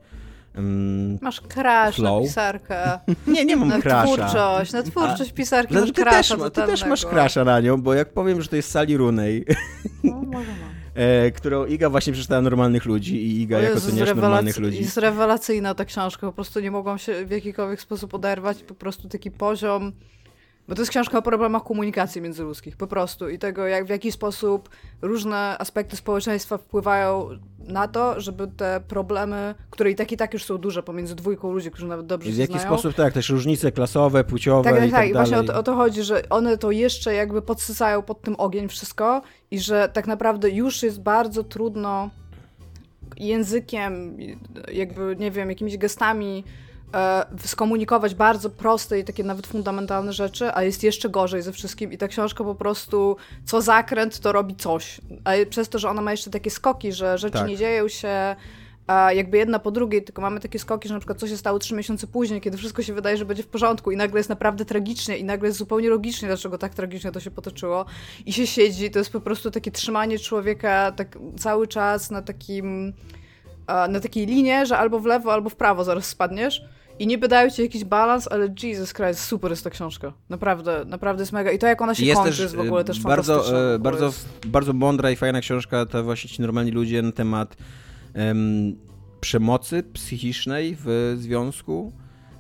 Um, 0.56 1.18
masz 1.22 1.42
crash 1.42 1.96
flow. 1.96 2.22
na 2.22 2.28
pisarkę. 2.28 3.00
Nie, 3.28 3.46
nie 3.46 3.56
mam 3.56 3.68
na 3.68 3.82
crasha. 3.82 4.06
twórczość, 4.06 4.74
na 4.74 4.84
twórczość 4.84 5.32
pisarki 5.32 5.74
masz 5.74 5.92
ty 5.92 6.04
też, 6.04 6.34
ty 6.54 6.62
też 6.62 6.86
masz 6.86 7.06
crasha 7.06 7.44
na 7.44 7.60
nią, 7.60 7.82
bo 7.82 7.94
jak 7.94 8.14
powiem, 8.14 8.42
że 8.42 8.48
to 8.48 8.56
jest 8.56 8.72
Sally 8.72 8.98
Rooney, 8.98 9.46
no, 10.04 10.14
może 10.14 10.48
mam. 10.48 10.72
E, 10.96 11.32
którą 11.32 11.66
Iga 11.66 11.90
właśnie 11.90 12.14
przeczytała 12.14 12.42
Normalnych 12.42 12.86
Ludzi 12.86 13.16
i 13.16 13.42
Iga 13.42 13.60
jako 13.60 13.82
ceniasz 13.82 14.16
Normalnych 14.16 14.58
Ludzi. 14.58 14.82
Jest 14.82 14.98
rewelacyjna 14.98 15.76
ta 15.76 15.86
książka, 15.86 16.28
po 16.28 16.34
prostu 16.34 16.60
nie 16.60 16.72
mogłam 16.72 16.98
się 16.98 17.26
w 17.26 17.32
jakikolwiek 17.32 17.82
sposób 17.82 18.14
oderwać, 18.14 18.64
po 18.64 18.76
prostu 18.76 19.10
taki 19.10 19.32
poziom 19.32 19.92
bo 20.68 20.76
to 20.76 20.82
jest 20.82 20.92
książka 20.92 21.18
o 21.18 21.22
problemach 21.22 21.64
komunikacji 21.64 22.22
międzyludzkich, 22.22 22.78
po 22.78 22.88
prostu. 22.88 23.30
I 23.30 23.40
tego, 23.40 23.68
jak 23.68 23.86
w 23.86 23.90
jaki 23.90 24.12
sposób 24.12 24.70
różne 25.02 25.58
aspekty 25.60 25.96
społeczeństwa 25.96 26.58
wpływają 26.58 27.30
na 27.60 27.88
to, 27.88 28.22
żeby 28.22 28.48
te 28.48 28.82
problemy, 28.88 29.56
które 29.70 29.92
i 29.92 29.96
tak 29.96 30.12
i 30.12 30.18
tak 30.18 30.34
już 30.34 30.44
są 30.44 30.58
duże 30.58 30.84
pomiędzy 30.84 31.16
dwójką 31.16 31.52
ludzi, 31.52 31.72
którzy 31.72 31.88
nawet 31.88 32.06
dobrze 32.06 32.30
I 32.30 32.34
w 32.34 32.38
jaki 32.38 32.54
znają. 32.54 32.68
sposób, 32.68 32.94
tak, 32.94 33.14
też 33.14 33.30
różnice 33.30 33.72
klasowe, 33.72 34.24
płciowe 34.24 34.64
tak, 34.70 34.80
tak, 34.80 34.90
i 34.90 34.92
tak, 34.92 35.00
tak. 35.00 35.10
I 35.10 35.14
właśnie 35.14 35.40
o 35.40 35.44
to, 35.44 35.60
o 35.60 35.64
to 35.64 35.76
chodzi, 35.76 36.04
że 36.04 36.30
one 36.30 36.58
to 36.58 36.72
jeszcze 36.72 37.14
jakby 37.14 37.42
podsycają 37.42 38.02
pod 38.02 38.22
tym 38.22 38.36
ogień 38.38 38.68
wszystko 38.68 39.22
i 39.52 39.60
że 39.60 39.90
tak 39.94 40.08
naprawdę 40.08 40.50
już 40.50 40.84
jest 40.84 41.02
bardzo 41.02 41.44
trudno 41.44 42.10
językiem, 43.18 44.18
jakby, 44.72 45.16
nie 45.20 45.32
wiem, 45.32 45.50
jakimiś 45.50 45.78
gestami 45.78 46.44
skomunikować 47.46 48.16
bardzo 48.16 48.50
proste 48.50 49.00
i 49.00 49.04
takie 49.04 49.24
nawet 49.24 49.48
fundamentalne 49.48 50.14
rzeczy, 50.14 50.54
a 50.54 50.64
jest 50.64 50.84
jeszcze 50.84 51.10
gorzej 51.10 51.42
ze 51.42 51.52
wszystkim 51.52 51.92
i 51.92 51.98
ta 51.98 52.08
książka 52.08 52.44
po 52.44 52.56
prostu 52.56 53.18
co 53.46 53.62
zakręt 53.62 54.20
to 54.20 54.32
robi 54.32 54.56
coś. 54.56 55.02
A 55.24 55.32
przez 55.50 55.70
to, 55.70 55.80
że 55.80 55.90
ona 55.90 56.02
ma 56.02 56.12
jeszcze 56.12 56.30
takie 56.30 56.50
skoki, 56.50 56.92
że 56.92 57.18
rzeczy 57.18 57.38
tak. 57.38 57.48
nie 57.48 57.58
dzieją 57.58 57.88
się 57.88 58.36
jakby 59.14 59.38
jedna 59.38 59.60
po 59.60 59.72
drugiej, 59.72 60.04
tylko 60.04 60.22
mamy 60.22 60.40
takie 60.40 60.60
skoki, 60.60 60.88
że 60.88 60.94
na 60.94 61.00
przykład 61.00 61.20
co 61.20 61.28
się 61.28 61.38
stało 61.38 61.60
trzy 61.60 61.76
miesiące 61.76 62.08
później, 62.08 62.42
kiedy 62.42 62.58
wszystko 62.58 62.84
się 62.84 62.94
wydaje, 62.94 63.18
że 63.18 63.26
będzie 63.26 63.44
w 63.44 63.48
porządku 63.48 63.92
i 63.92 63.98
nagle 63.98 64.20
jest 64.20 64.30
naprawdę 64.30 64.66
tragicznie 64.66 65.18
i 65.18 65.24
nagle 65.24 65.48
jest 65.48 65.60
zupełnie 65.60 65.90
logicznie, 65.90 66.28
dlaczego 66.28 66.58
tak 66.58 66.74
tragicznie 66.74 67.12
to 67.12 67.20
się 67.20 67.32
potoczyło 67.32 67.86
i 68.26 68.34
się 68.34 68.48
siedzi, 68.48 68.92
to 68.92 69.00
jest 69.00 69.12
po 69.12 69.22
prostu 69.22 69.52
takie 69.52 69.72
trzymanie 69.72 70.20
człowieka 70.20 70.92
tak 70.92 71.18
cały 71.38 71.68
czas 71.68 72.12
na 72.12 72.22
takim 72.22 72.94
na 73.90 74.00
takiej 74.00 74.26
linie, 74.26 74.66
że 74.66 74.78
albo 74.78 75.00
w 75.00 75.06
lewo, 75.06 75.34
albo 75.34 75.50
w 75.50 75.56
prawo 75.56 75.84
zaraz 75.84 76.06
spadniesz 76.06 76.62
i 77.02 77.08
nie 77.08 77.18
dają 77.18 77.50
ci 77.50 77.62
jakiś 77.62 77.84
balans, 77.84 78.28
ale 78.32 78.54
Jesus 78.64 78.94
Christ, 78.94 79.20
super 79.24 79.52
jest 79.52 79.64
ta 79.64 79.70
książka. 79.70 80.14
Naprawdę, 80.30 80.86
naprawdę 80.86 81.22
jest 81.22 81.32
mega. 81.32 81.52
I 81.52 81.60
to 81.60 81.68
jak 81.68 81.82
ona 81.82 81.96
się 81.96 82.06
jest 82.06 82.22
kończy 82.22 82.32
też, 82.32 82.40
jest 82.40 82.56
w 82.56 82.60
ogóle 82.60 82.84
też 82.84 83.02
bardzo, 83.02 83.34
fantastyczna. 83.34 83.80
Bardzo, 83.80 84.06
jest... 84.06 84.48
bardzo 84.48 84.74
mądra 84.74 85.12
i 85.12 85.16
fajna 85.16 85.42
książka, 85.42 85.86
to 85.86 86.04
właśnie 86.04 86.30
ci 86.30 86.42
normalni 86.42 86.72
ludzie 86.72 87.02
na 87.02 87.12
temat 87.12 87.56
um, 88.16 88.76
przemocy 89.22 89.84
psychicznej 89.84 90.78
w 90.80 91.16
związku 91.18 91.92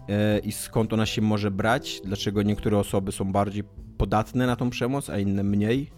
e, 0.09 0.39
i 0.39 0.51
skąd 0.51 0.93
ona 0.93 1.05
się 1.05 1.21
może 1.21 1.51
brać, 1.51 2.01
dlaczego 2.05 2.43
niektóre 2.43 2.77
osoby 2.77 3.11
są 3.11 3.31
bardziej 3.31 3.63
podatne 3.97 4.47
na 4.47 4.55
tą 4.55 4.69
przemoc, 4.69 5.09
a 5.09 5.17
inne 5.17 5.43
mniej. 5.43 5.91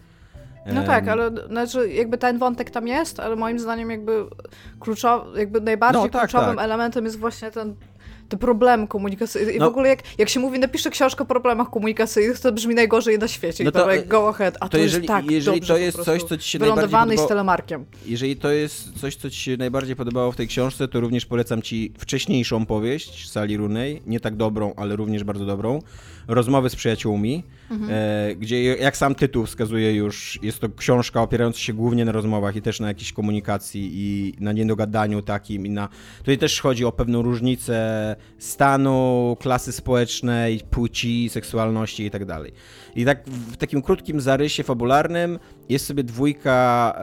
No 0.73 0.83
tak, 0.83 1.07
ale 1.07 1.31
znaczy 1.47 1.93
jakby 1.93 2.17
ten 2.17 2.37
wątek 2.37 2.71
tam 2.71 2.87
jest, 2.87 3.19
ale 3.19 3.35
moim 3.35 3.59
zdaniem 3.59 3.89
jakby 3.89 4.25
kluczowy, 4.79 5.39
jakby 5.39 5.61
najbardziej 5.61 6.01
no, 6.01 6.09
tak, 6.09 6.29
kluczowym 6.29 6.55
tak. 6.55 6.65
elementem 6.65 7.05
jest 7.05 7.19
właśnie 7.19 7.51
ten 7.51 7.75
te 8.33 8.37
problemy 8.37 8.87
komunikacyjne. 8.87 9.51
I 9.51 9.59
no, 9.59 9.65
w 9.65 9.69
ogóle 9.69 9.89
jak, 9.89 9.99
jak 10.17 10.29
się 10.29 10.39
mówi, 10.39 10.59
napiszę 10.59 10.89
książkę 10.89 11.23
o 11.23 11.25
problemach 11.25 11.69
komunikacyjnych, 11.69 12.39
to 12.39 12.51
brzmi 12.51 12.75
najgorzej 12.75 13.19
na 13.19 13.27
świecie. 13.27 13.63
No 13.63 13.71
to, 13.71 13.93
I 13.93 14.01
to 14.01 14.07
go 14.07 14.29
ahead. 14.29 14.57
A 14.59 14.59
to, 14.59 14.69
to 14.69 14.77
jeżeli, 14.77 15.03
jest 15.03 15.07
tak 15.07 15.31
jeżeli 15.31 15.59
dobrze 15.59 15.73
to 15.73 15.79
jest 15.79 16.03
coś, 16.03 16.23
co 16.23 16.37
ci 16.37 16.49
się 16.49 16.59
najbardziej 16.59 16.91
podobało, 16.91 17.25
z 17.25 17.27
telemarkiem. 17.27 17.85
Jeżeli 18.05 18.35
to 18.35 18.51
jest 18.51 18.99
coś, 19.01 19.15
co 19.15 19.29
ci 19.29 19.39
się 19.39 19.57
najbardziej 19.57 19.95
podobało 19.95 20.31
w 20.31 20.35
tej 20.35 20.47
książce, 20.47 20.87
to 20.87 20.99
również 20.99 21.25
polecam 21.25 21.61
ci 21.61 21.93
wcześniejszą 21.97 22.65
powieść 22.65 23.31
Sali 23.31 23.57
Runej, 23.57 24.01
nie 24.07 24.19
tak 24.19 24.35
dobrą, 24.35 24.73
ale 24.77 24.95
również 24.95 25.23
bardzo 25.23 25.45
dobrą, 25.45 25.81
Rozmowy 26.27 26.69
z 26.69 26.75
przyjaciółmi, 26.75 27.43
mhm. 27.71 27.89
e, 27.93 28.35
gdzie 28.35 28.63
jak 28.63 28.97
sam 28.97 29.15
tytuł 29.15 29.45
wskazuje 29.45 29.95
już, 29.95 30.39
jest 30.41 30.59
to 30.59 30.69
książka 30.69 31.21
opierająca 31.21 31.59
się 31.59 31.73
głównie 31.73 32.05
na 32.05 32.11
rozmowach 32.11 32.55
i 32.55 32.61
też 32.61 32.79
na 32.79 32.87
jakiejś 32.87 33.13
komunikacji 33.13 33.91
i 33.93 34.33
na 34.39 34.51
niedogadaniu 34.51 35.21
takim 35.21 35.65
i 35.65 35.69
na... 35.69 35.89
Tutaj 36.17 36.37
też 36.37 36.61
chodzi 36.61 36.85
o 36.85 36.91
pewną 36.91 37.21
różnicę 37.21 38.15
stanu, 38.37 39.37
klasy 39.39 39.71
społecznej, 39.71 40.61
płci, 40.69 41.29
seksualności 41.29 42.05
i 42.05 42.11
tak 42.11 42.25
dalej. 42.25 42.51
I 42.95 43.05
tak 43.05 43.23
w 43.27 43.57
takim 43.57 43.81
krótkim 43.81 44.21
zarysie 44.21 44.63
fabularnym 44.63 45.39
jest 45.69 45.85
sobie 45.85 46.03
dwójka 46.03 46.95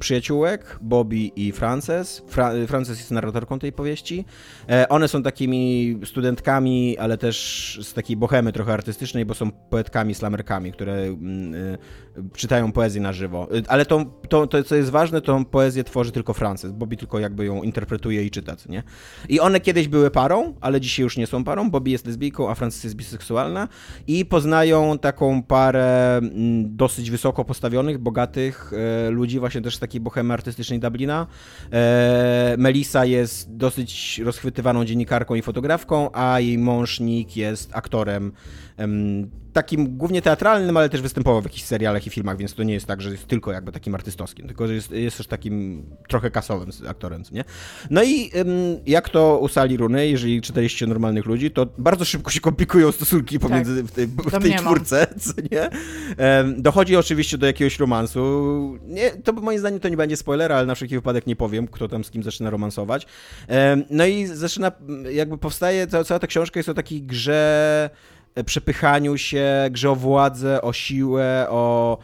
przyjaciółek, 0.00 0.78
Bobby 0.80 1.30
i 1.36 1.52
Frances. 1.52 2.22
Fra 2.26 2.52
Frances 2.66 2.98
jest 2.98 3.10
narratorką 3.10 3.58
tej 3.58 3.72
powieści. 3.72 4.24
E, 4.68 4.88
one 4.88 5.08
są 5.08 5.22
takimi 5.22 5.98
studentkami, 6.04 6.98
ale 6.98 7.18
też 7.18 7.78
z 7.82 7.94
takiej 7.94 8.16
bohemy 8.16 8.52
trochę 8.52 8.72
artystycznej, 8.72 9.24
bo 9.24 9.34
są 9.34 9.50
poetkami, 9.50 10.14
slamerkami, 10.14 10.72
które 10.72 10.94
mm, 10.94 11.54
e, 11.54 11.78
czytają 12.34 12.72
poezję 12.72 13.00
na 13.00 13.12
żywo. 13.12 13.48
E, 13.54 13.62
ale 13.68 13.86
to, 13.86 14.04
to, 14.28 14.46
to, 14.46 14.62
co 14.62 14.74
jest 14.74 14.90
ważne, 14.90 15.20
tą 15.20 15.44
poezję 15.44 15.84
tworzy 15.84 16.12
tylko 16.12 16.32
Frances. 16.32 16.72
Bobby 16.72 16.96
tylko 16.96 17.18
jakby 17.18 17.44
ją 17.44 17.62
interpretuje 17.62 18.24
i 18.24 18.30
czyta, 18.30 18.56
nie? 18.68 18.82
I 19.28 19.40
one 19.40 19.60
kiedyś 19.60 19.88
były 19.88 20.10
parą, 20.10 20.54
ale 20.60 20.80
dzisiaj 20.80 21.02
już 21.02 21.16
nie 21.16 21.26
są 21.26 21.44
parą. 21.44 21.70
Bobby 21.70 21.90
jest 21.90 22.06
lesbijką, 22.06 22.50
a 22.50 22.54
Frances 22.54 22.84
jest 22.84 22.96
biseksualna 22.96 23.68
i 24.06 24.24
poznają 24.24 24.98
taką 24.98 25.42
parę 25.42 26.16
mm, 26.16 26.76
dosyć 26.76 27.10
wysoko 27.10 27.44
postawionych, 27.44 27.98
bogatych 27.98 28.72
e, 29.06 29.10
ludzi, 29.10 29.38
właśnie 29.38 29.60
też 29.60 29.76
z 29.76 29.78
takiej 29.78 30.00
bohemy 30.00 30.34
artystycznej 30.34 30.80
Dublina. 30.80 31.26
E, 31.72 32.54
Melissa 32.58 33.04
jest 33.04 33.56
dosyć 33.56 34.20
rozchwytywaną 34.24 34.84
dziennikarką 34.84 35.34
i 35.34 35.42
fotografką, 35.42 36.10
a 36.12 36.40
jej 36.40 36.58
mąż 36.58 37.00
Nick 37.00 37.36
jest 37.36 37.70
aktorem 37.72 38.32
takim 39.52 39.96
głównie 39.96 40.22
teatralnym, 40.22 40.76
ale 40.76 40.88
też 40.88 41.02
występował 41.02 41.42
w 41.42 41.44
jakichś 41.44 41.64
serialach 41.64 42.06
i 42.06 42.10
filmach, 42.10 42.36
więc 42.36 42.54
to 42.54 42.62
nie 42.62 42.74
jest 42.74 42.86
tak, 42.86 43.00
że 43.00 43.10
jest 43.10 43.26
tylko 43.26 43.52
jakby 43.52 43.72
takim 43.72 43.94
artystowskim, 43.94 44.46
tylko 44.46 44.66
że 44.66 44.74
jest, 44.74 44.90
jest 44.90 45.16
też 45.16 45.26
takim 45.26 45.86
trochę 46.08 46.30
kasowym 46.30 46.70
aktorem, 46.88 47.22
nie? 47.32 47.44
No 47.90 48.02
i 48.02 48.30
jak 48.86 49.08
to 49.08 49.38
u 49.38 49.48
Sali 49.48 49.76
Runy, 49.76 50.08
jeżeli 50.08 50.40
czytaliście 50.40 50.86
normalnych 50.86 51.26
ludzi, 51.26 51.50
to 51.50 51.66
bardzo 51.78 52.04
szybko 52.04 52.30
się 52.30 52.40
komplikują 52.40 52.92
stosunki 52.92 53.38
tak. 53.38 53.50
pomiędzy 53.50 53.82
w 53.82 53.92
tej, 53.92 54.06
w 54.06 54.42
tej 54.42 54.54
czwórce, 54.54 55.06
co 55.20 55.32
nie? 55.50 55.70
Dochodzi 56.56 56.96
oczywiście 56.96 57.38
do 57.38 57.46
jakiegoś 57.46 57.78
romansu. 57.78 58.78
Nie, 58.86 59.10
to 59.10 59.32
moim 59.32 59.58
zdaniem 59.58 59.80
to 59.80 59.88
nie 59.88 59.96
będzie 59.96 60.16
spoiler, 60.16 60.52
ale 60.52 60.66
na 60.66 60.74
wszelki 60.74 60.94
wypadek 60.94 61.26
nie 61.26 61.36
powiem, 61.36 61.68
kto 61.68 61.88
tam 61.88 62.04
z 62.04 62.10
kim 62.10 62.22
zaczyna 62.22 62.50
romansować. 62.50 63.06
No 63.90 64.06
i 64.06 64.26
zaczyna, 64.26 64.72
jakby 65.10 65.38
powstaje, 65.38 65.86
cała 65.86 66.20
ta 66.20 66.26
książka 66.26 66.58
jest 66.58 66.68
o 66.68 66.74
takiej 66.74 67.02
grze 67.02 67.90
przepychaniu 68.46 69.18
się, 69.18 69.46
grze 69.70 69.90
o 69.90 69.96
władzę, 69.96 70.62
o 70.62 70.72
siłę, 70.72 71.46
o, 71.48 71.98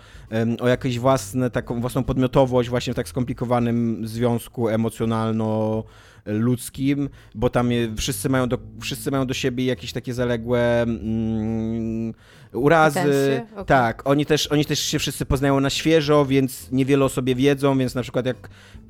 o 0.61 0.69
jakąś 0.69 0.99
własne, 0.99 1.51
taką 1.51 1.81
własną 1.81 2.05
podmiotowość 2.05 2.69
właśnie 2.69 2.93
w 2.93 2.97
tak 2.97 3.09
skomplikowanym 3.09 4.07
związku 4.07 4.69
emocjonalno 4.69 5.85
ludzkim, 6.29 7.09
bo 7.35 7.51
tam 7.51 7.71
wszyscy, 7.97 8.29
mają 8.29 8.49
do, 8.49 8.59
wszyscy 8.81 9.11
mają 9.11 9.27
do 9.27 9.35
siebie 9.35 9.64
jakieś 9.64 9.93
takie 9.93 10.14
zaległe 10.14 10.83
mm, 10.83 12.14
urazy. 12.53 13.43
Okay. 13.53 13.64
Tak, 13.64 14.07
oni 14.07 14.27
też, 14.27 14.47
oni 14.47 14.64
też 14.64 14.81
się 14.81 14.99
wszyscy 14.99 15.27
poznają 15.27 15.61
na 15.61 15.71
świeżo, 15.71 16.27
więc 16.27 16.73
niewiele 16.73 17.05
o 17.05 17.09
sobie 17.09 17.35
wiedzą, 17.35 17.79
więc 17.79 17.95
na 17.95 18.03
przykład 18.03 18.27
jak 18.27 18.49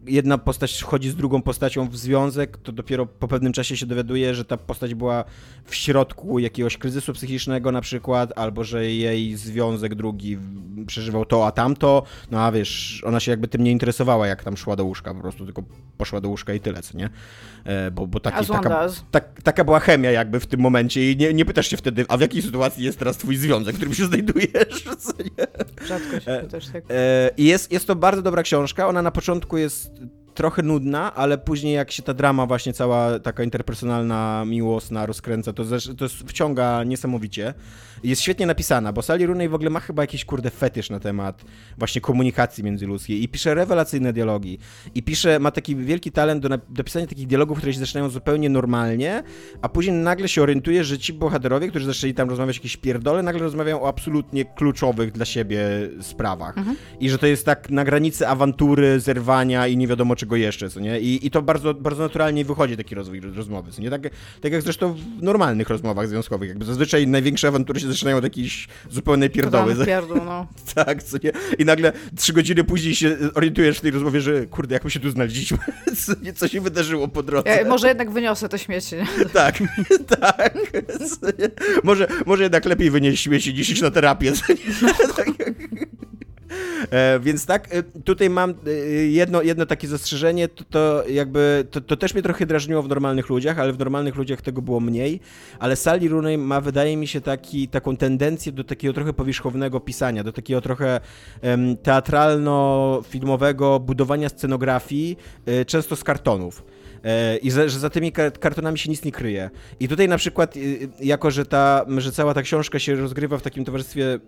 jedna 0.08 0.38
postać 0.38 0.80
wchodzi 0.80 1.10
z 1.10 1.16
drugą 1.16 1.42
postacią 1.42 1.88
w 1.88 1.96
związek, 1.96 2.56
to 2.56 2.72
dopiero 2.72 3.06
po 3.06 3.28
pewnym 3.28 3.52
czasie 3.52 3.76
się 3.76 3.86
dowiaduje, 3.86 4.34
że 4.34 4.44
ta 4.44 4.56
postać 4.56 4.94
była 4.94 5.24
w 5.64 5.74
środku 5.74 6.38
jakiegoś 6.38 6.76
kryzysu 6.76 7.12
psychicznego 7.12 7.72
na 7.72 7.80
przykład, 7.80 8.32
albo 8.36 8.64
że 8.64 8.86
jej 8.86 9.36
związek 9.36 9.94
drugi 9.94 10.38
przeżywał 10.86 11.24
to, 11.24 11.46
a 11.46 11.52
tamto, 11.52 12.02
no 12.30 12.40
a 12.40 12.52
wiesz, 12.52 13.02
ona 13.06 13.20
się 13.20 13.30
jakby 13.30 13.48
tym 13.48 13.64
nie 13.64 13.72
interesowała, 13.72 14.26
jak 14.26 14.44
tam 14.44 14.56
szła 14.56 14.76
do 14.76 14.84
łóżka, 14.84 15.14
po 15.14 15.20
prostu 15.20 15.44
tylko 15.44 15.62
poszła 15.96 16.20
do 16.20 16.28
łóżka 16.28 16.54
i 16.54 16.60
tyle, 16.60 16.82
co 16.82 16.98
nie? 16.98 17.10
E, 17.64 17.90
bo, 17.90 18.06
bo 18.06 18.20
taki, 18.20 18.46
taka, 18.46 18.86
tak, 19.10 19.42
taka 19.42 19.64
była 19.64 19.80
chemia 19.80 20.10
jakby 20.10 20.40
w 20.40 20.46
tym 20.46 20.60
momencie 20.60 21.12
i 21.12 21.16
nie, 21.16 21.34
nie 21.34 21.44
pytasz 21.44 21.68
się 21.68 21.76
wtedy, 21.76 22.04
a 22.08 22.16
w 22.16 22.20
jakiej 22.20 22.42
sytuacji 22.42 22.84
jest 22.84 22.98
teraz 22.98 23.16
twój 23.16 23.36
związek, 23.36 23.74
w 23.74 23.76
którym 23.76 23.94
się 23.94 24.06
znajdujesz, 24.06 24.84
co 24.98 25.12
nie? 25.22 25.46
Rzadko 25.86 26.20
się 26.20 26.40
pytasz 26.42 26.66
tak. 26.66 26.84
I 27.36 27.44
jest, 27.44 27.72
jest 27.72 27.86
to 27.86 27.96
bardzo 27.96 28.22
dobra 28.22 28.42
książka, 28.42 28.88
ona 28.88 29.02
na 29.02 29.10
początku 29.10 29.56
jest 29.56 29.97
trochę 30.38 30.62
nudna, 30.62 31.14
ale 31.14 31.38
później 31.38 31.74
jak 31.74 31.90
się 31.90 32.02
ta 32.02 32.14
drama 32.14 32.46
właśnie 32.46 32.72
cała 32.72 33.18
taka 33.18 33.42
interpersonalna, 33.42 34.44
miłosna 34.46 35.06
rozkręca, 35.06 35.52
to, 35.52 35.64
to 35.96 36.08
wciąga 36.08 36.84
niesamowicie. 36.84 37.54
Jest 38.04 38.22
świetnie 38.22 38.46
napisana, 38.46 38.92
bo 38.92 39.02
Sally 39.02 39.26
Rooney 39.26 39.48
w 39.48 39.54
ogóle 39.54 39.70
ma 39.70 39.80
chyba 39.80 40.02
jakiś 40.02 40.24
kurde 40.24 40.50
fetysz 40.50 40.90
na 40.90 41.00
temat 41.00 41.44
właśnie 41.78 42.00
komunikacji 42.00 42.64
międzyludzkiej 42.64 43.22
i 43.22 43.28
pisze 43.28 43.54
rewelacyjne 43.54 44.12
dialogi. 44.12 44.58
I 44.94 45.02
pisze, 45.02 45.38
ma 45.38 45.50
taki 45.50 45.76
wielki 45.76 46.12
talent 46.12 46.42
do, 46.42 46.58
do 46.68 46.84
pisania 46.84 47.06
takich 47.06 47.26
dialogów, 47.26 47.58
które 47.58 47.72
się 47.72 47.78
zaczynają 47.78 48.08
zupełnie 48.08 48.48
normalnie, 48.48 49.22
a 49.62 49.68
później 49.68 49.96
nagle 49.96 50.28
się 50.28 50.42
orientuje, 50.42 50.84
że 50.84 50.98
ci 50.98 51.12
bohaterowie, 51.12 51.68
którzy 51.68 51.86
zaczęli 51.86 52.14
tam 52.14 52.30
rozmawiać 52.30 52.56
jakieś 52.56 52.76
pierdole, 52.76 53.22
nagle 53.22 53.42
rozmawiają 53.42 53.82
o 53.82 53.88
absolutnie 53.88 54.44
kluczowych 54.44 55.12
dla 55.12 55.24
siebie 55.24 55.60
sprawach. 56.00 56.58
Mhm. 56.58 56.76
I 57.00 57.10
że 57.10 57.18
to 57.18 57.26
jest 57.26 57.46
tak 57.46 57.70
na 57.70 57.84
granicy 57.84 58.28
awantury, 58.28 59.00
zerwania 59.00 59.66
i 59.66 59.76
nie 59.76 59.86
wiadomo 59.86 60.16
czego 60.16 60.27
jeszcze, 60.36 60.70
co 60.70 60.80
nie? 60.80 61.00
I, 61.00 61.26
i 61.26 61.30
to 61.30 61.42
bardzo, 61.42 61.74
bardzo 61.74 62.02
naturalnie 62.02 62.44
wychodzi 62.44 62.76
taki 62.76 62.94
rozwój 62.94 63.20
rozmowy, 63.20 63.72
co 63.72 63.82
nie? 63.82 63.90
Tak, 63.90 64.02
tak 64.40 64.52
jak 64.52 64.62
zresztą 64.62 64.94
w 64.94 65.22
normalnych 65.22 65.68
rozmowach 65.68 66.08
związkowych, 66.08 66.48
jakby 66.48 66.64
zazwyczaj 66.64 67.06
największe 67.06 67.48
awantury 67.48 67.80
się 67.80 67.86
zaczynają 67.86 68.16
od 68.16 68.24
jakiejś 68.24 68.68
zupełnej 68.90 69.30
pierdoły. 69.30 69.86
Pierdół, 69.86 70.24
no. 70.24 70.46
tak, 70.74 71.02
co 71.02 71.16
nie? 71.24 71.32
I 71.58 71.64
nagle 71.64 71.92
trzy 72.16 72.32
godziny 72.32 72.64
później 72.64 72.94
się 72.94 73.16
orientujesz 73.34 73.78
w 73.78 73.80
tej 73.80 73.90
rozmowie, 73.90 74.20
że 74.20 74.46
kurde, 74.46 74.74
jak 74.74 74.84
my 74.84 74.90
się 74.90 75.00
tu 75.00 75.10
znaleźliśmy, 75.10 75.58
co 76.36 76.48
się 76.48 76.60
wydarzyło 76.60 77.08
po 77.08 77.22
drodze. 77.22 77.50
Ja, 77.50 77.68
może 77.68 77.88
jednak 77.88 78.10
wyniosę 78.10 78.48
te 78.48 78.58
śmieci, 78.58 78.96
nie? 78.96 79.06
tak, 79.32 79.58
tak. 80.20 80.58
Może, 81.84 82.06
może 82.26 82.42
jednak 82.42 82.64
lepiej 82.64 82.90
wynieść 82.90 83.22
śmieci 83.22 83.54
niż 83.54 83.70
iść 83.70 83.82
na 83.82 83.90
terapię. 83.90 84.32
E, 86.90 87.20
więc 87.20 87.46
tak, 87.46 87.74
e, 87.74 87.82
tutaj 87.82 88.30
mam 88.30 88.50
e, 88.50 88.70
jedno, 89.06 89.42
jedno 89.42 89.66
takie 89.66 89.88
zastrzeżenie, 89.88 90.48
to, 90.48 90.64
to 90.64 91.08
jakby, 91.08 91.66
to, 91.70 91.80
to, 91.80 91.96
też 91.96 92.14
mnie 92.14 92.22
trochę 92.22 92.46
drażniło 92.46 92.82
w 92.82 92.88
normalnych 92.88 93.28
ludziach, 93.28 93.58
ale 93.58 93.72
w 93.72 93.78
normalnych 93.78 94.16
ludziach 94.16 94.42
tego 94.42 94.62
było 94.62 94.80
mniej, 94.80 95.20
ale 95.58 95.76
Sally 95.76 96.08
Rooney 96.08 96.38
ma, 96.38 96.60
wydaje 96.60 96.96
mi 96.96 97.06
się, 97.06 97.20
taki, 97.20 97.68
taką 97.68 97.96
tendencję 97.96 98.52
do 98.52 98.64
takiego 98.64 98.94
trochę 98.94 99.12
powierzchownego 99.12 99.80
pisania, 99.80 100.24
do 100.24 100.32
takiego 100.32 100.60
trochę 100.60 101.00
um, 101.42 101.76
teatralno-filmowego 101.76 103.80
budowania 103.80 104.28
scenografii, 104.28 105.16
często 105.66 105.96
z 105.96 106.04
kartonów. 106.04 106.62
E, 107.04 107.36
i 107.36 107.50
że, 107.50 107.70
że 107.70 107.78
za 107.78 107.90
tymi 107.90 108.12
kartonami 108.12 108.78
się 108.78 108.90
nic 108.90 109.04
nie 109.04 109.12
kryje. 109.12 109.50
I 109.80 109.88
tutaj 109.88 110.08
na 110.08 110.18
przykład, 110.18 110.56
y, 110.56 110.88
jako 111.00 111.30
że, 111.30 111.46
ta, 111.46 111.86
że 111.98 112.12
cała 112.12 112.34
ta 112.34 112.42
książka 112.42 112.78
się 112.78 112.94
rozgrywa 112.94 113.38
w 113.38 113.42
takim 113.42 113.64
towarzystwie 113.64 114.18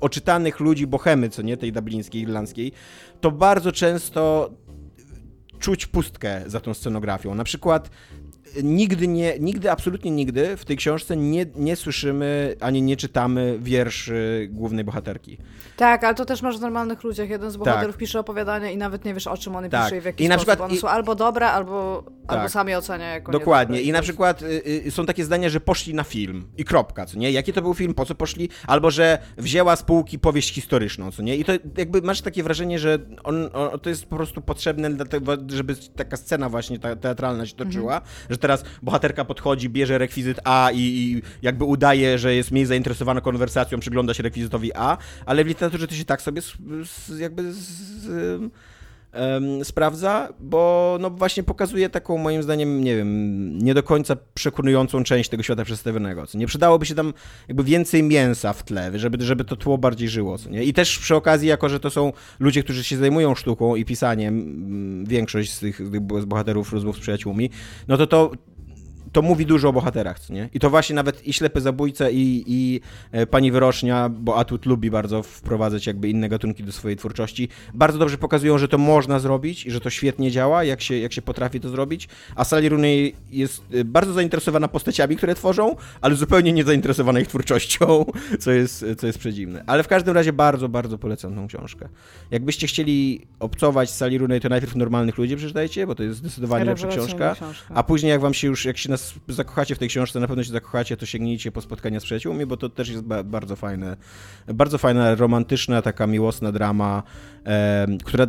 oczytanych 0.00 0.60
ludzi 0.60 0.86
bohemy, 0.86 1.28
co 1.28 1.42
nie, 1.42 1.56
tej 1.56 1.72
dublińskiej, 1.72 2.22
irlandzkiej, 2.22 2.72
to 3.20 3.30
bardzo 3.30 3.72
często 3.72 4.50
czuć 5.58 5.86
pustkę 5.86 6.42
za 6.46 6.60
tą 6.60 6.74
scenografią. 6.74 7.34
Na 7.34 7.44
przykład 7.44 7.90
nigdy, 8.62 9.08
nie, 9.08 9.38
nigdy, 9.38 9.70
absolutnie 9.70 10.10
nigdy 10.10 10.56
w 10.56 10.64
tej 10.64 10.76
książce 10.76 11.16
nie, 11.16 11.46
nie 11.56 11.76
słyszymy 11.76 12.56
ani 12.60 12.82
nie 12.82 12.96
czytamy 12.96 13.58
wierszy 13.60 14.48
głównej 14.52 14.84
bohaterki. 14.84 15.38
Tak, 15.76 16.04
ale 16.04 16.14
to 16.14 16.24
też 16.24 16.42
masz 16.42 16.58
w 16.58 16.60
normalnych 16.60 17.04
ludziach. 17.04 17.28
Jeden 17.28 17.50
z 17.50 17.56
bohaterów 17.56 17.94
tak. 17.94 18.00
pisze 18.00 18.20
opowiadania 18.20 18.70
i 18.70 18.76
nawet 18.76 19.04
nie 19.04 19.14
wiesz 19.14 19.26
o 19.26 19.36
czym 19.36 19.56
on 19.56 19.70
tak. 19.70 19.84
pisze 19.84 19.96
i 19.96 20.00
w 20.00 20.04
jaki 20.04 20.24
I 20.24 20.28
na 20.28 20.34
sposób. 20.34 20.48
Przykład, 20.48 20.70
One 20.70 20.78
i... 20.78 20.80
są 20.80 20.88
albo 20.88 21.14
dobre, 21.14 21.50
albo, 21.50 22.04
tak. 22.26 22.36
albo 22.36 22.48
sami 22.48 22.74
ocenia 22.74 23.06
jako 23.06 23.32
Dokładnie. 23.32 23.82
I 23.82 23.92
na 23.92 24.02
przykład 24.02 24.42
y, 24.42 24.62
y, 24.86 24.90
są 24.90 25.06
takie 25.06 25.24
zdania, 25.24 25.48
że 25.48 25.60
poszli 25.60 25.94
na 25.94 26.04
film 26.04 26.46
i 26.58 26.64
kropka, 26.64 27.06
co 27.06 27.18
nie? 27.18 27.32
Jaki 27.32 27.52
to 27.52 27.62
był 27.62 27.74
film, 27.74 27.94
po 27.94 28.04
co 28.04 28.14
poszli? 28.14 28.48
Albo, 28.66 28.90
że 28.90 29.18
wzięła 29.36 29.76
z 29.76 29.82
półki 29.82 30.18
powieść 30.18 30.54
historyczną, 30.54 31.10
co 31.10 31.22
nie? 31.22 31.36
I 31.36 31.44
to 31.44 31.52
jakby 31.76 32.02
masz 32.02 32.20
takie 32.20 32.42
wrażenie, 32.42 32.78
że 32.78 32.98
on, 33.24 33.48
on 33.52 33.80
to 33.80 33.88
jest 33.88 34.06
po 34.06 34.16
prostu 34.16 34.40
potrzebne, 34.40 34.90
żeby 35.48 35.76
taka 35.96 36.16
scena 36.16 36.48
właśnie 36.48 36.78
ta, 36.78 36.96
teatralna 36.96 37.46
się 37.46 37.56
toczyła, 37.56 37.94
mhm. 37.94 38.12
że 38.30 38.38
teraz 38.44 38.64
bohaterka 38.82 39.24
podchodzi, 39.24 39.68
bierze 39.68 39.98
rekwizyt 39.98 40.40
A 40.44 40.70
i, 40.72 40.78
i, 40.78 41.22
jakby 41.42 41.64
udaje, 41.64 42.18
że 42.18 42.34
jest 42.34 42.50
mniej 42.50 42.66
zainteresowana 42.66 43.20
konwersacją, 43.20 43.80
przygląda 43.80 44.14
się 44.14 44.22
rekwizytowi 44.22 44.74
A, 44.74 44.96
ale 45.26 45.44
w 45.44 45.46
literaturze 45.46 45.88
to 45.88 45.94
się 45.94 46.04
tak 46.04 46.22
sobie 46.22 46.42
z, 46.42 46.56
z, 46.84 47.18
jakby 47.18 47.52
z, 47.52 47.60
sprawdza, 49.62 50.28
bo 50.40 50.96
no 51.00 51.10
właśnie 51.10 51.42
pokazuje 51.42 51.88
taką 51.90 52.18
moim 52.18 52.42
zdaniem, 52.42 52.84
nie 52.84 52.96
wiem, 52.96 53.58
nie 53.58 53.74
do 53.74 53.82
końca 53.82 54.16
przekonującą 54.34 55.04
część 55.04 55.30
tego 55.30 55.42
świata 55.42 55.64
przedstawionego. 55.64 56.26
Co 56.26 56.38
nie 56.38 56.46
przydałoby 56.46 56.86
się 56.86 56.94
tam 56.94 57.12
jakby 57.48 57.64
więcej 57.64 58.02
mięsa 58.02 58.52
w 58.52 58.62
tle, 58.62 58.98
żeby, 58.98 59.24
żeby 59.24 59.44
to 59.44 59.56
tło 59.56 59.78
bardziej 59.78 60.08
żyło. 60.08 60.38
Co 60.38 60.50
nie? 60.50 60.64
I 60.64 60.72
też 60.72 60.98
przy 60.98 61.14
okazji, 61.14 61.48
jako 61.48 61.68
że 61.68 61.80
to 61.80 61.90
są 61.90 62.12
ludzie, 62.38 62.62
którzy 62.62 62.84
się 62.84 62.96
zajmują 62.96 63.34
sztuką 63.34 63.76
i 63.76 63.84
pisaniem, 63.84 65.04
większość 65.08 65.52
z 65.52 65.58
tych, 65.58 65.76
tych 65.76 66.00
bohaterów 66.00 66.72
rozmów 66.72 66.96
z 66.96 67.00
przyjaciółmi, 67.00 67.50
no 67.88 67.96
to 67.96 68.06
to 68.06 68.30
to 69.14 69.22
mówi 69.22 69.46
dużo 69.46 69.68
o 69.68 69.72
bohaterach, 69.72 70.18
co 70.18 70.32
nie? 70.32 70.48
I 70.54 70.60
to 70.60 70.70
właśnie 70.70 70.94
nawet 70.94 71.26
i 71.26 71.32
Ślepy 71.32 71.60
Zabójca 71.60 72.10
i, 72.10 72.44
i 72.46 72.80
e, 73.12 73.26
Pani 73.26 73.52
Wyrocznia, 73.52 74.08
bo 74.08 74.36
Atwood 74.36 74.66
lubi 74.66 74.90
bardzo 74.90 75.22
wprowadzać 75.22 75.86
jakby 75.86 76.08
inne 76.08 76.28
gatunki 76.28 76.64
do 76.64 76.72
swojej 76.72 76.96
twórczości, 76.96 77.48
bardzo 77.74 77.98
dobrze 77.98 78.18
pokazują, 78.18 78.58
że 78.58 78.68
to 78.68 78.78
można 78.78 79.18
zrobić 79.18 79.66
i 79.66 79.70
że 79.70 79.80
to 79.80 79.90
świetnie 79.90 80.30
działa, 80.30 80.64
jak 80.64 80.80
się, 80.80 80.98
jak 80.98 81.12
się 81.12 81.22
potrafi 81.22 81.60
to 81.60 81.68
zrobić, 81.68 82.08
a 82.36 82.44
Sally 82.44 82.68
Rooney 82.68 83.14
jest 83.30 83.62
e, 83.72 83.84
bardzo 83.84 84.12
zainteresowana 84.12 84.68
postaciami, 84.68 85.16
które 85.16 85.34
tworzą, 85.34 85.76
ale 86.00 86.14
zupełnie 86.14 86.52
nie 86.52 86.64
zainteresowana 86.64 87.20
ich 87.20 87.28
twórczością, 87.28 88.04
co 88.42 88.52
jest, 88.52 88.84
co 88.98 89.06
jest 89.06 89.18
przedziwne. 89.18 89.64
Ale 89.66 89.82
w 89.82 89.88
każdym 89.88 90.14
razie 90.14 90.32
bardzo, 90.32 90.68
bardzo 90.68 90.98
polecam 90.98 91.34
tą 91.34 91.48
książkę. 91.48 91.88
Jakbyście 92.30 92.66
chcieli 92.66 93.20
obcować 93.40 93.90
z 93.90 93.96
Sally 93.96 94.18
Rooney, 94.18 94.40
to 94.40 94.48
najpierw 94.48 94.76
normalnych 94.76 95.18
ludzi 95.18 95.36
przeczytajcie, 95.36 95.86
bo 95.86 95.94
to 95.94 96.02
jest 96.02 96.18
zdecydowanie 96.18 96.64
lepsza 96.64 96.88
książka, 96.88 97.34
książka, 97.34 97.74
a 97.74 97.82
później 97.82 98.10
jak 98.10 98.20
wam 98.20 98.34
się 98.34 98.46
już, 98.46 98.64
jak 98.64 98.78
się 98.78 98.90
nas 98.90 99.03
zakochacie 99.28 99.74
w 99.74 99.78
tej 99.78 99.88
książce, 99.88 100.20
na 100.20 100.28
pewno 100.28 100.44
się 100.44 100.52
zakochacie, 100.52 100.96
to 100.96 101.06
sięgnijcie 101.06 101.52
po 101.52 101.60
spotkania 101.60 102.00
z 102.00 102.04
przyjaciółmi, 102.04 102.46
bo 102.46 102.56
to 102.56 102.68
też 102.68 102.88
jest 102.88 103.02
ba 103.02 103.22
bardzo 103.22 103.56
fajne, 103.56 103.96
bardzo 104.46 104.78
fajna, 104.78 105.14
romantyczna, 105.14 105.82
taka 105.82 106.06
miłosna 106.06 106.52
drama, 106.52 107.02
e, 107.46 107.86
która 108.04 108.26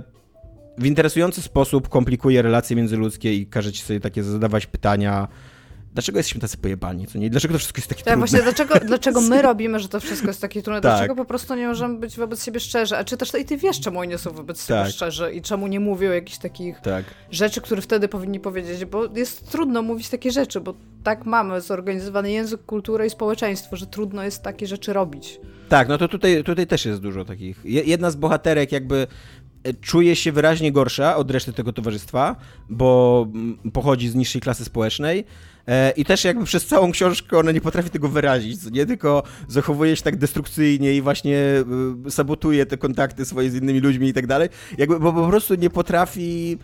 w 0.78 0.86
interesujący 0.86 1.42
sposób 1.42 1.90
komplikuje 1.90 2.42
relacje 2.42 2.76
międzyludzkie 2.76 3.34
i 3.34 3.48
każe 3.48 3.72
ci 3.72 3.82
sobie 3.82 4.00
takie 4.00 4.24
zadawać 4.24 4.66
pytania, 4.66 5.28
dlaczego 5.96 6.20
jesteśmy 6.20 6.42
tacy 6.42 6.58
pojebani, 6.58 7.08
co 7.08 7.18
nie? 7.20 7.30
Dlaczego 7.30 7.54
to 7.54 7.60
wszystko 7.60 7.78
jest 7.78 7.90
takie 7.90 8.04
tak, 8.04 8.14
trudne? 8.14 8.28
właśnie, 8.28 8.42
dlaczego, 8.42 8.86
dlaczego 8.86 9.22
my 9.22 9.42
robimy, 9.52 9.80
że 9.80 9.90
to 9.90 10.00
wszystko 10.00 10.28
jest 10.28 10.42
takie 10.42 10.62
trudne? 10.62 10.82
Tak. 10.82 10.92
Dlaczego 10.92 11.16
po 11.16 11.26
prostu 11.26 11.56
nie 11.56 11.68
możemy 11.68 11.98
być 12.00 12.18
wobec 12.18 12.44
siebie 12.44 12.60
szczerzy? 12.60 12.98
A 12.98 13.04
czy 13.04 13.18
też 13.18 13.34
i 13.42 13.46
ty 13.46 13.58
wiesz, 13.58 13.80
czemu 13.80 14.00
oni 14.00 14.10
nie 14.10 14.18
są 14.18 14.32
wobec 14.32 14.68
tak. 14.68 14.78
siebie 14.78 14.92
szczerzy 14.92 15.32
i 15.32 15.42
czemu 15.42 15.68
nie 15.68 15.80
mówią 15.80 16.12
jakichś 16.12 16.38
takich 16.38 16.80
tak. 16.80 17.06
rzeczy, 17.32 17.62
które 17.62 17.82
wtedy 17.82 18.08
powinni 18.08 18.40
powiedzieć, 18.40 18.86
bo 18.86 19.06
jest 19.16 19.52
trudno 19.52 19.82
mówić 19.82 20.10
takie 20.10 20.32
rzeczy, 20.32 20.62
bo 20.62 20.74
tak 21.04 21.26
mamy 21.26 21.62
zorganizowany 21.62 22.32
język, 22.32 22.66
kulturę 22.66 23.08
i 23.08 23.10
społeczeństwo, 23.10 23.76
że 23.76 23.88
trudno 23.88 24.24
jest 24.24 24.44
takie 24.44 24.68
rzeczy 24.68 24.94
robić. 24.94 25.40
Tak, 25.70 25.88
no 25.88 25.98
to 25.98 26.08
tutaj, 26.08 26.44
tutaj 26.44 26.68
też 26.68 26.86
jest 26.86 27.02
dużo 27.02 27.26
takich. 27.26 27.60
Jedna 27.64 28.12
z 28.12 28.16
bohaterek 28.16 28.72
jakby 28.72 29.08
e, 29.64 29.74
czuje 29.74 30.16
się 30.16 30.32
wyraźnie 30.32 30.72
gorsza 30.72 31.16
od 31.16 31.32
reszty 31.32 31.54
tego 31.54 31.74
towarzystwa, 31.74 32.36
bo 32.70 33.28
mm, 33.34 33.58
pochodzi 33.74 34.10
z 34.10 34.16
niższej 34.16 34.42
klasy 34.42 34.66
społecznej 34.66 35.26
I 35.96 36.06
też 36.06 36.24
jakby 36.24 36.46
przez 36.46 36.66
całą 36.66 36.92
książkę 36.92 37.38
ona 37.38 37.52
nie 37.52 37.62
potrafi 37.62 37.90
tego 37.90 38.10
wyrazić, 38.10 38.72
nie? 38.72 38.86
Tylko 38.86 39.24
zachowuje 39.48 39.96
się 39.96 40.04
tak 40.04 40.16
destrukcyjnie 40.16 40.94
i 40.94 41.02
właśnie 41.02 41.38
e, 42.06 42.12
sabotuje 42.12 42.66
te 42.66 42.78
kontakty 42.78 43.26
swoje 43.26 43.50
z 43.50 43.56
innymi 43.56 43.80
ludźmi 43.80 44.08
i 44.08 44.14
tak 44.14 44.28
dalej, 44.28 44.50
jakby, 44.78 45.00
bo 45.00 45.14
po 45.14 45.28
prostu 45.28 45.56
nie 45.56 45.70
potrafi 45.70 46.58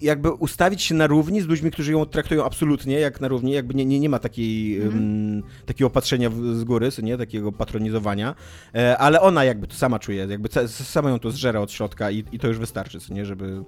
jakby 0.00 0.30
ustawić 0.30 0.82
się 0.82 0.94
na 0.94 1.06
równi 1.06 1.40
z 1.40 1.46
ludźmi, 1.46 1.70
którzy 1.70 1.92
ją 1.92 2.06
traktują 2.06 2.44
absolutnie 2.44 3.00
jak 3.00 3.20
na 3.20 3.28
równi, 3.28 3.52
jakby 3.52 3.74
nie, 3.74 3.84
nie, 3.84 4.00
nie 4.00 4.08
ma 4.08 4.18
takiej, 4.18 4.80
mm. 4.80 4.94
um, 4.94 5.42
takiego 5.66 5.86
opatrzenia 5.86 6.30
z 6.30 6.64
góry, 6.64 6.88
nie, 7.02 7.18
takiego 7.18 7.52
patronizowania, 7.52 8.34
e, 8.74 8.98
ale 8.98 9.20
ona 9.20 9.44
jakby 9.44 9.66
to 9.66 9.74
sama 9.74 9.98
czuje, 9.98 10.26
jakby 10.30 10.48
sama 10.68 11.10
ją 11.10 11.18
to 11.18 11.30
zżera 11.30 11.60
od 11.60 11.72
środka 11.72 12.10
i, 12.10 12.24
i 12.32 12.38
to 12.38 12.48
już 12.48 12.58
wystarczy, 12.58 12.98
nie, 13.10 13.24
żeby 13.24 13.64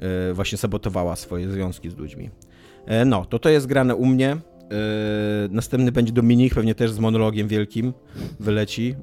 e, 0.00 0.32
właśnie 0.32 0.58
sabotowała 0.58 1.16
swoje 1.16 1.50
związki 1.50 1.90
z 1.90 1.96
ludźmi. 1.96 2.30
E, 2.86 3.04
no, 3.04 3.24
to 3.24 3.38
to 3.38 3.48
jest 3.48 3.66
grane 3.66 3.94
u 3.94 4.06
mnie. 4.06 4.30
E, 4.30 4.38
następny 5.50 5.92
będzie 5.92 6.12
Dominik, 6.12 6.54
pewnie 6.54 6.74
też 6.74 6.90
z 6.90 6.98
monologiem 6.98 7.48
wielkim 7.48 7.92
wyleci. 8.40 8.94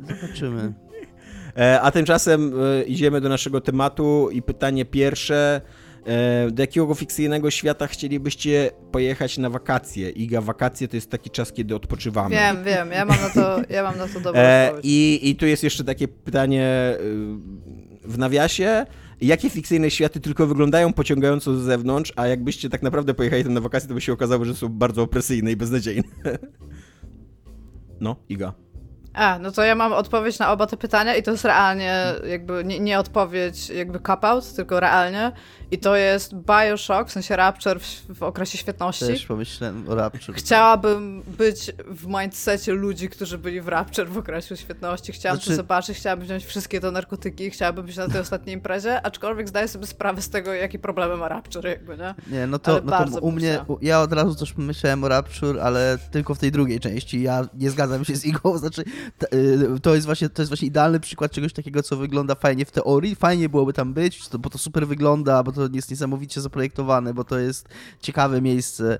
Zobaczymy. 0.20 0.72
E, 1.56 1.80
a 1.80 1.90
tymczasem 1.90 2.52
idziemy 2.86 3.20
do 3.20 3.28
naszego 3.28 3.60
tematu 3.60 4.28
i 4.32 4.42
pytanie 4.42 4.84
pierwsze. 4.84 5.60
Do 6.52 6.62
jakiego 6.62 6.94
fikcyjnego 6.94 7.50
świata 7.50 7.86
chcielibyście 7.86 8.70
pojechać 8.92 9.38
na 9.38 9.50
wakacje? 9.50 10.10
Iga, 10.10 10.40
wakacje 10.40 10.88
to 10.88 10.96
jest 10.96 11.10
taki 11.10 11.30
czas, 11.30 11.52
kiedy 11.52 11.74
odpoczywamy. 11.74 12.36
Wiem, 12.36 12.64
wiem, 12.64 12.90
ja 12.90 13.04
mam 13.04 13.16
na 13.20 13.30
to, 13.30 13.60
ja 13.70 13.82
mam 13.82 13.98
na 13.98 14.06
to 14.06 14.20
dobrą 14.20 14.42
odpowiedź. 14.42 14.84
i, 14.84 15.20
I 15.30 15.36
tu 15.36 15.46
jest 15.46 15.62
jeszcze 15.62 15.84
takie 15.84 16.08
pytanie 16.08 16.94
y, 17.00 18.08
w 18.08 18.18
nawiasie. 18.18 18.86
Jakie 19.20 19.50
fikcyjne 19.50 19.90
światy 19.90 20.20
tylko 20.20 20.46
wyglądają 20.46 20.92
pociągająco 20.92 21.56
z 21.56 21.62
zewnątrz, 21.62 22.12
a 22.16 22.26
jakbyście 22.26 22.70
tak 22.70 22.82
naprawdę 22.82 23.14
pojechali 23.14 23.44
tam 23.44 23.54
na 23.54 23.60
wakacje, 23.60 23.88
to 23.88 23.94
by 23.94 24.00
się 24.00 24.12
okazało, 24.12 24.44
że 24.44 24.54
są 24.54 24.68
bardzo 24.68 25.02
opresyjne 25.02 25.52
i 25.52 25.56
beznadziejne. 25.56 26.08
No, 28.00 28.16
Iga. 28.28 28.63
A, 29.14 29.38
no 29.38 29.52
to 29.52 29.62
ja 29.62 29.74
mam 29.74 29.92
odpowiedź 29.92 30.38
na 30.38 30.52
oba 30.52 30.66
te 30.66 30.76
pytania 30.76 31.16
i 31.16 31.22
to 31.22 31.30
jest 31.30 31.44
realnie 31.44 32.14
jakby 32.28 32.64
nie, 32.64 32.80
nie 32.80 32.98
odpowiedź 32.98 33.68
jakby 33.70 34.00
cop-out, 34.00 34.54
tylko 34.54 34.80
realnie 34.80 35.32
i 35.70 35.78
to 35.78 35.96
jest 35.96 36.34
Bioshock, 36.34 37.08
w 37.08 37.12
sensie 37.12 37.36
Rapture 37.36 37.80
w, 37.80 38.14
w 38.14 38.22
okresie 38.22 38.58
świetności. 38.58 39.06
Też 39.06 39.26
pomyślałem 39.26 39.88
o 39.88 39.94
Rapture. 39.94 40.34
Chciałabym 40.34 41.22
być 41.22 41.72
w 41.88 42.06
mindsetie 42.06 42.72
ludzi, 42.72 43.08
którzy 43.08 43.38
byli 43.38 43.60
w 43.60 43.68
Rapture 43.68 44.08
w 44.08 44.18
okresie 44.18 44.56
świetności. 44.56 45.12
Chciałam 45.12 45.36
Znaczy- 45.36 45.50
to 45.50 45.56
zobaczyć, 45.56 45.96
chciałabym 45.96 46.26
wziąć 46.26 46.44
wszystkie 46.44 46.80
te 46.80 46.90
narkotyki, 46.90 47.50
chciałabym 47.50 47.86
być 47.86 47.96
na 47.96 48.08
tej 48.08 48.20
ostatniej 48.20 48.54
imprezie, 48.54 49.06
aczkolwiek 49.06 49.48
zdaję 49.48 49.68
sobie 49.68 49.86
sprawę 49.86 50.22
z 50.22 50.28
tego, 50.30 50.52
jakie 50.52 50.78
problemy 50.78 51.16
ma 51.16 51.28
Rapture 51.28 51.66
jakby, 51.66 51.96
nie? 51.98 52.14
Nie, 52.26 52.46
no 52.46 52.58
to, 52.58 52.72
Ale 52.72 53.06
no 53.10 53.20
to 53.20 53.20
u 53.20 53.32
mnie, 53.32 53.64
u, 53.68 53.78
ja 53.82 54.00
od 54.00 54.12
razu 54.12 54.34
też 54.34 54.56
myślałem 54.56 55.04
o 55.04 55.08
Rapture, 55.08 55.60
ale 55.60 55.98
tylko 56.10 56.34
w 56.34 56.38
tej 56.38 56.52
drugiej 56.52 56.80
części. 56.80 57.22
Ja 57.22 57.48
nie 57.54 57.70
zgadzam 57.70 58.04
się 58.04 58.16
z 58.16 58.24
Igą, 58.24 58.58
znaczy 58.58 58.84
to, 59.82 59.94
jest 59.94 60.06
właśnie, 60.06 60.28
to 60.28 60.42
jest 60.42 60.50
właśnie 60.50 60.68
idealny 60.68 61.00
przykład 61.00 61.32
czegoś 61.32 61.52
takiego, 61.52 61.82
co 61.82 61.96
wygląda 61.96 62.34
fajnie 62.34 62.64
w 62.64 62.70
teorii. 62.70 63.14
Fajnie 63.14 63.48
byłoby 63.48 63.72
tam 63.72 63.94
być, 63.94 64.20
bo 64.38 64.50
to 64.50 64.58
super 64.58 64.86
wygląda, 64.86 65.42
bo 65.42 65.52
to 65.52 65.68
jest 65.72 65.90
niesamowicie 65.90 66.40
zaprojektowane, 66.40 67.14
bo 67.14 67.24
to 67.24 67.38
jest 67.38 67.68
ciekawe 68.00 68.40
miejsce. 68.42 68.98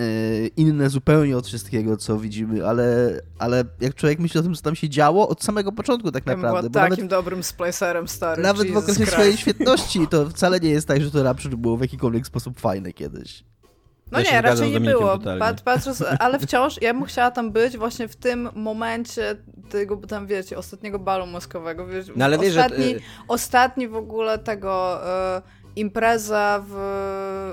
y, 0.00 0.50
Inne 0.56 0.90
zupełnie 0.90 1.36
od 1.36 1.46
wszystkiego, 1.46 1.96
co 1.96 2.18
widzimy, 2.18 2.66
ale, 2.66 3.20
ale 3.38 3.64
jak 3.80 3.94
człowiek 3.94 4.18
myśli 4.18 4.40
o 4.40 4.42
tym, 4.42 4.54
co 4.54 4.62
tam 4.62 4.74
się 4.74 4.88
działo, 4.88 5.28
od 5.28 5.42
samego 5.44 5.72
początku 5.72 6.12
tak 6.12 6.26
Ja 6.26 6.36
naprawdę. 6.36 6.70
była 6.70 6.84
Bo 6.84 6.90
takim 6.90 7.04
nawet, 7.04 7.10
dobrym 7.24 7.42
splicerem 7.42 8.08
stary. 8.08 8.42
nawet 8.42 8.62
w 8.62 8.68
Jesus 8.68 8.82
okresie 8.82 8.96
Christ. 8.98 9.12
swojej 9.12 9.36
świetności 9.36 10.06
to 10.10 10.28
wcale 10.30 10.60
nie 10.60 10.70
jest 10.70 10.88
tak, 10.88 11.02
że 11.02 11.10
to 11.10 11.22
Rapture 11.22 11.56
było 11.56 11.76
w 11.76 11.80
jakikolwiek 11.80 12.26
sposób 12.26 12.60
fajne 12.60 12.92
kiedyś. 12.92 13.44
No 14.12 14.20
Ja 14.20 14.32
nie, 14.32 14.42
raczej 14.42 14.70
nie 14.72 14.80
było. 14.80 15.18
Pat, 15.38 15.60
patrząc, 15.60 16.04
ale 16.18 16.38
wciąż 16.38 16.82
ja 16.82 16.94
bym 16.94 17.04
chciała 17.04 17.30
tam 17.30 17.52
być 17.52 17.76
właśnie 17.76 18.08
w 18.08 18.16
tym 18.16 18.48
momencie 18.54 19.36
tego, 19.70 19.96
tam 19.96 20.26
wiecie, 20.26 20.58
ostatniego 20.58 20.98
balu 20.98 21.26
mózgowego. 21.26 21.86
Wiesz, 21.86 22.06
No 22.16 22.24
ale 22.24 22.38
wiesz, 22.38 22.54
że... 22.54 22.60
ostatni, 22.60 22.94
ostatni 23.28 23.88
w 23.88 23.96
ogóle 23.96 24.38
tego 24.38 25.00
e, 25.36 25.42
impreza 25.76 26.64
w, 26.68 26.76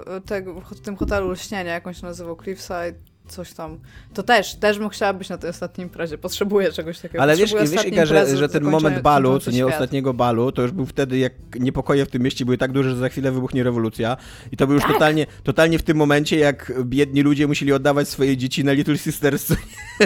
e, 0.08 0.22
tego, 0.22 0.62
w 0.62 0.80
tym 0.80 0.96
hotelu 0.96 1.32
lśnienia, 1.32 1.74
jak 1.74 1.88
on 1.88 1.94
się 1.94 2.06
nazywał, 2.06 2.38
Cliffside, 2.44 2.94
coś 3.34 3.54
tam. 3.54 3.80
To 4.13 4.24
też, 4.24 4.56
też 4.56 4.80
bym 4.80 4.89
chciała 4.89 5.13
być 5.13 5.30
na 5.30 5.38
tej 5.38 5.50
ostatniej 5.50 5.88
imprezie. 5.88 6.17
Potrzebuję 6.17 6.72
czegoś 6.72 7.00
takiego. 7.00 7.24
Ale 7.24 7.36
wiesz, 7.36 7.54
wiesz 7.54 7.86
Iga, 7.86 8.06
że, 8.06 8.38
że 8.38 8.50
ten 8.50 8.63
moment 8.63 9.02
balu, 9.02 9.39
co 9.39 9.52
nie 9.52 9.58
świat. 9.58 9.69
ostatniego 9.69 10.13
balu, 10.13 10.52
to 10.52 10.62
już 10.62 10.72
był 10.72 10.86
wtedy, 10.86 11.17
jak 11.17 11.34
niepokoje 11.60 12.06
w 12.06 12.10
tym 12.10 12.22
mieście 12.22 12.46
były 12.46 12.58
tak 12.58 12.72
duże, 12.72 12.89
że 12.89 12.96
za 12.96 13.10
chwilę 13.10 13.32
wybuchnie 13.32 13.63
rewolucja. 13.63 14.17
I 14.52 14.58
to 14.58 14.67
był 14.67 14.74
już 14.76 14.84
Tak. 14.84 14.93
totalnie, 14.93 15.26
totalnie 15.43 15.80
w 15.80 15.84
tym 15.84 15.98
momencie, 15.98 16.38
jak 16.38 16.72
biedni 16.84 17.22
ludzie 17.22 17.48
musieli 17.48 17.74
oddawać 17.74 18.08
swoje 18.10 18.38
dzieci 18.38 18.63
na 18.63 18.72
Little 18.72 18.98
Sisters. 18.98 19.48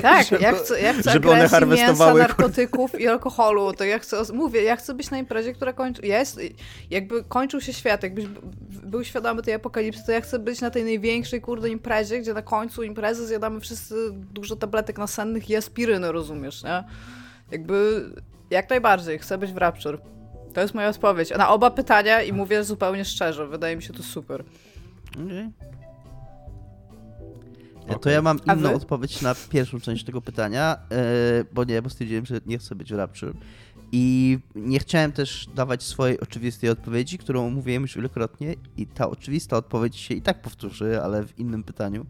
Tak, 0.01 0.27
żeby- 0.27 0.43
ja 0.43 0.51
chcę, 0.53 0.81
ja 0.81 0.93
chcę 0.93 1.11
żeby 1.11 1.31
one 1.31 1.49
harwestowały, 1.49 2.19
mięsa, 2.19 2.27
narkotyków 2.27 2.99
i 2.99 3.07
alkoholu, 3.07 3.73
to 3.73 3.83
ja 3.83 3.99
chcę, 3.99 4.17
mówię, 4.33 4.63
ja 4.63 4.75
chcę 4.75 4.93
być 4.93 5.11
na 5.11 5.17
imprezie, 5.17 5.53
która 5.53 5.73
kończy, 5.73 6.07
jest, 6.07 6.39
jakby 6.89 7.23
kończył 7.23 7.61
się 7.61 7.73
świat, 7.73 8.03
jakbyś 8.03 8.25
był 8.83 9.03
świadomy 9.03 9.41
tej 9.41 9.53
apokalipsy, 9.53 10.05
to 10.05 10.11
ja 10.11 10.21
chcę 10.21 10.39
być 10.39 10.61
na 10.61 10.69
tej 10.69 10.83
największej, 10.83 11.41
kurde, 11.41 11.69
imprezie, 11.69 12.19
gdzie 12.19 12.33
na 12.33 12.41
końcu 12.41 12.83
imprezy 12.83 13.16
zjadamy 13.25 13.59
wszyscy 13.59 13.95
dużo 14.13 14.55
tabletek 14.55 14.97
nasennych 14.97 15.49
i 15.49 15.55
aspiryny, 15.55 16.11
rozumiesz, 16.11 16.63
nie? 16.63 16.83
Jakby, 17.51 18.09
jak 18.49 18.69
najbardziej, 18.69 19.19
chcę 19.19 19.37
być 19.37 19.51
w 19.51 19.57
Rapture. 19.57 19.99
To 20.53 20.61
jest 20.61 20.73
moja 20.73 20.89
odpowiedź. 20.89 21.29
Na 21.37 21.49
oba 21.49 21.71
pytania 21.71 22.21
i 22.21 22.33
mówię 22.33 22.63
zupełnie 22.63 23.05
szczerze, 23.05 23.47
wydaje 23.47 23.75
mi 23.75 23.83
się 23.83 23.93
to 23.93 24.03
super. 24.03 24.43
Okay. 25.13 25.51
To 28.01 28.09
ja 28.09 28.21
mam 28.21 28.39
inną 28.55 28.73
odpowiedź 28.73 29.21
na 29.21 29.35
pierwszą 29.49 29.79
część 29.79 30.03
tego 30.03 30.21
pytania, 30.21 30.77
e, 30.91 31.43
bo 31.53 31.63
nie, 31.63 31.81
bo 31.81 31.89
stwierdziłem, 31.89 32.25
że 32.25 32.39
nie 32.45 32.57
chcę 32.57 32.75
być 32.75 32.93
w 32.93 32.95
Rapture. 32.95 33.33
I 33.91 34.39
nie 34.55 34.79
chciałem 34.79 35.11
też 35.11 35.47
dawać 35.55 35.83
swojej 35.83 36.19
oczywistej 36.19 36.69
odpowiedzi, 36.69 37.17
którą 37.17 37.49
mówiłem 37.49 37.81
już 37.81 37.95
wielokrotnie 37.95 38.55
i 38.77 38.87
ta 38.87 39.09
oczywista 39.09 39.57
odpowiedź 39.57 39.95
się 39.95 40.13
i 40.13 40.21
tak 40.21 40.41
powtórzy, 40.41 41.01
ale 41.01 41.23
w 41.23 41.39
innym 41.39 41.63
pytaniu 41.63 42.05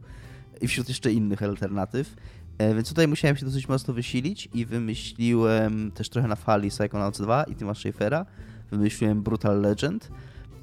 i 0.62 0.68
wśród 0.68 0.90
jeszcze 0.90 1.12
innych 1.12 1.44
alternatyw. 1.44 2.16
E, 2.58 2.76
Więc 2.76 2.90
tutaj 2.90 3.08
musiałem 3.08 3.38
się 3.38 3.46
dosyć 3.46 3.68
mocno 3.68 3.94
wysilić 3.94 4.50
i 4.54 4.66
wymyśliłem 4.66 5.92
też 5.92 6.10
trochę 6.10 6.28
na 6.28 6.36
fali 6.36 6.70
Psychonauts 6.70 7.22
2 7.22 7.44
i 7.44 7.56
Tima 7.56 7.74
Schafera. 7.74 8.26
Wymyśliłem 8.72 9.24
Brutal 9.24 9.62
Legend, 9.62 10.10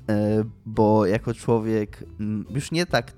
e, 0.08 0.44
bo 0.66 1.06
jako 1.06 1.34
człowiek 1.34 2.04
mm, 2.20 2.44
już 2.50 2.70
nie 2.70 2.86
tak 2.86 3.12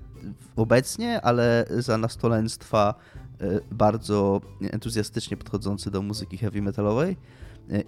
obecnie, 0.55 1.21
ale 1.21 1.65
za 1.69 1.97
nastolenstwa 1.97 2.93
e, 3.41 3.59
bardzo 3.71 4.41
entuzjastycznie 4.61 5.37
podchodzący 5.37 5.91
do 5.91 6.01
muzyki 6.01 6.37
heavy 6.37 6.61
metalowej 6.61 7.17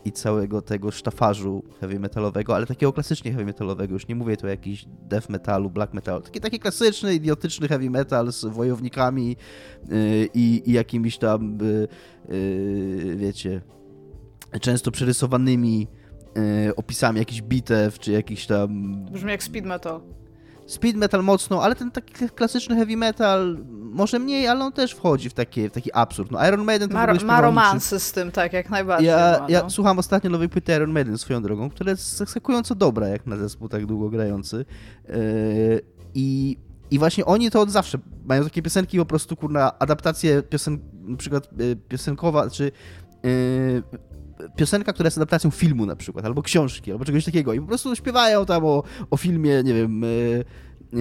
i 0.05 0.11
całego 0.11 0.61
tego 0.61 0.91
sztafarzu 0.91 1.63
heavy 1.79 1.99
metalowego, 1.99 2.55
ale 2.55 2.65
takiego 2.65 2.93
klasycznie 2.93 3.31
heavy 3.31 3.45
metalowego, 3.45 3.93
już 3.93 4.07
nie 4.07 4.15
mówię 4.15 4.37
tu 4.37 4.45
o 4.45 4.49
jakiś 4.49 4.85
death 4.87 5.29
metalu, 5.29 5.69
black 5.69 5.93
metalu, 5.93 6.21
taki, 6.21 6.39
taki 6.39 6.59
klasyczny, 6.59 7.13
idiotyczny 7.13 7.67
heavy 7.67 7.89
metal 7.89 8.31
z 8.31 8.45
wojownikami 8.45 9.35
e, 9.83 9.95
i, 10.33 10.69
i 10.69 10.73
jakimiś 10.73 11.17
tam, 11.17 11.57
e, 11.61 11.83
e, 12.33 13.15
wiecie, 13.15 13.61
często 14.61 14.91
przerysowanymi 14.91 15.87
opisami 16.75 17.19
jakichś 17.19 17.41
bitew, 17.41 17.99
czy 17.99 18.11
jakichś 18.11 18.45
tam 18.45 18.95
Brzmi 19.11 19.31
jak 19.31 19.43
speed 19.43 19.67
metal. 19.67 20.01
Speed 20.69 20.97
metal 20.97 21.23
mocno, 21.23 21.63
ale 21.63 21.75
ten 21.75 21.91
taki 21.91 22.13
klasyczny 22.29 22.75
heavy 22.75 22.97
metal 22.97 23.57
może 23.69 24.19
mniej, 24.19 24.47
ale 24.47 24.65
on 24.65 24.71
też 24.71 24.91
wchodzi 24.91 25.29
w, 25.29 25.33
takie, 25.33 25.69
w 25.69 25.73
taki 25.73 25.93
absurd. 25.93 26.31
No 26.31 26.47
Iron 26.47 26.63
Maiden 26.63 26.89
to 26.89 26.95
Ma, 26.95 27.13
ma 27.13 27.41
romansy 27.41 27.99
z 27.99 28.11
tym, 28.11 28.31
tak, 28.31 28.53
jak 28.53 28.69
najbardziej. 28.69 29.07
Ja, 29.07 29.37
ma, 29.39 29.45
ja 29.49 29.63
no. 29.63 29.69
słucham 29.69 29.99
ostatnio 29.99 30.29
nowej 30.29 30.49
płyty 30.49 30.75
Iron 30.75 30.91
Maiden 30.91 31.17
swoją 31.17 31.41
drogą, 31.41 31.69
która 31.69 31.91
jest 31.91 32.17
zaskakująco 32.17 32.75
dobra, 32.75 33.07
jak 33.07 33.25
na 33.25 33.37
zespół 33.37 33.69
tak 33.69 33.85
długo 33.85 34.09
grający. 34.09 34.65
Yy, 35.07 35.81
I 36.13 36.57
i 36.91 36.99
właśnie 36.99 37.25
oni 37.25 37.51
to 37.51 37.61
od 37.61 37.71
zawsze 37.71 37.97
mają 38.25 38.43
takie 38.43 38.61
piosenki 38.61 38.97
po 38.97 39.05
prostu, 39.05 39.35
kurna, 39.35 39.79
adaptacje 39.79 40.43
piosen, 40.43 40.79
na 40.93 41.17
przykład 41.17 41.49
y, 41.61 41.75
piosenkowa, 41.75 42.49
czy 42.49 42.71
y, 43.25 43.83
piosenka, 44.55 44.93
która 44.93 45.07
jest 45.07 45.17
adaptacją 45.17 45.51
filmu 45.51 45.85
na 45.85 45.95
przykład, 45.95 46.25
albo 46.25 46.41
książki, 46.41 46.91
albo 46.91 47.05
czegoś 47.05 47.25
takiego. 47.25 47.53
I 47.53 47.59
po 47.59 47.67
prostu 47.67 47.95
śpiewają 47.95 48.45
tam 48.45 48.65
o, 48.65 48.83
o 49.11 49.17
filmie, 49.17 49.63
nie 49.63 49.73
wiem, 49.73 50.05
y, 50.93 50.97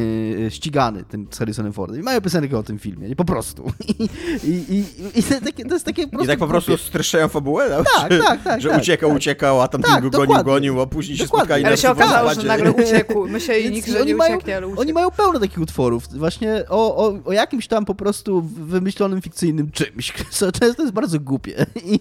y, 0.47 0.51
ścigany, 0.51 1.05
ten 1.05 1.27
z 1.31 1.39
Harrisonem 1.39 1.73
Fordem. 1.73 2.01
I 2.01 2.03
mają 2.03 2.21
piosenkę 2.21 2.59
o 2.59 2.63
tym 2.63 2.79
filmie, 2.79 3.09
nie? 3.09 3.17
Po 3.17 3.25
prostu. 3.25 3.73
I, 3.89 4.09
i, 4.49 4.75
i, 4.79 4.85
i 5.19 5.23
to, 5.23 5.41
takie, 5.45 5.65
to 5.65 5.75
jest 5.75 5.85
takie 5.87 6.09
po 6.09 6.23
I 6.23 6.27
tak 6.27 6.39
po 6.39 6.47
prostu 6.47 6.77
streszczają 6.77 7.29
fabułę? 7.29 7.69
No? 7.71 7.85
Tak, 8.01 8.13
Że- 8.13 8.19
tak, 8.19 8.43
tak. 8.43 8.61
Że 8.63 8.69
tak, 8.69 8.83
uciekał, 8.83 9.09
tak. 9.11 9.17
uciekał, 9.19 9.63
a 9.63 9.69
tamten 9.69 9.91
Tak, 9.93 10.03
go 10.03 10.11
gonił, 10.11 10.45
gonił, 10.45 10.81
a 10.81 10.87
później 10.87 11.17
się 11.19 11.25
Dokładnie. 11.25 11.43
spotkali 11.45 11.65
Ale 11.65 11.73
na 11.73 11.77
się 11.77 11.91
okazało, 11.91 12.35
że 12.35 12.43
nagle 12.43 12.73
uciekł. 12.73 13.29
Myśleli 13.29 13.71
nikt, 13.75 13.89
że 13.89 14.05
nie 14.07 14.15
mają- 14.15 14.35
ucieknie, 14.37 14.57
ale 14.57 14.67
uciekł. 14.67 14.81
Oni 14.81 14.93
mają 14.93 15.11
pełno 15.11 15.41
takich 15.41 15.59
utworów, 15.59 16.09
właśnie 16.09 16.65
o, 16.69 16.97
o, 16.97 17.19
o 17.25 17.33
jakimś 17.33 17.67
tam 17.69 17.85
po 17.85 17.95
prostu 17.95 18.43
wymyślonym 18.43 19.23
fikcyjnym 19.23 19.71
czymś, 19.71 20.13
co 20.31 20.53
często 20.53 20.83
jest 20.83 20.95
bardzo 20.95 21.21
głupie. 21.21 21.67
I, 21.85 22.01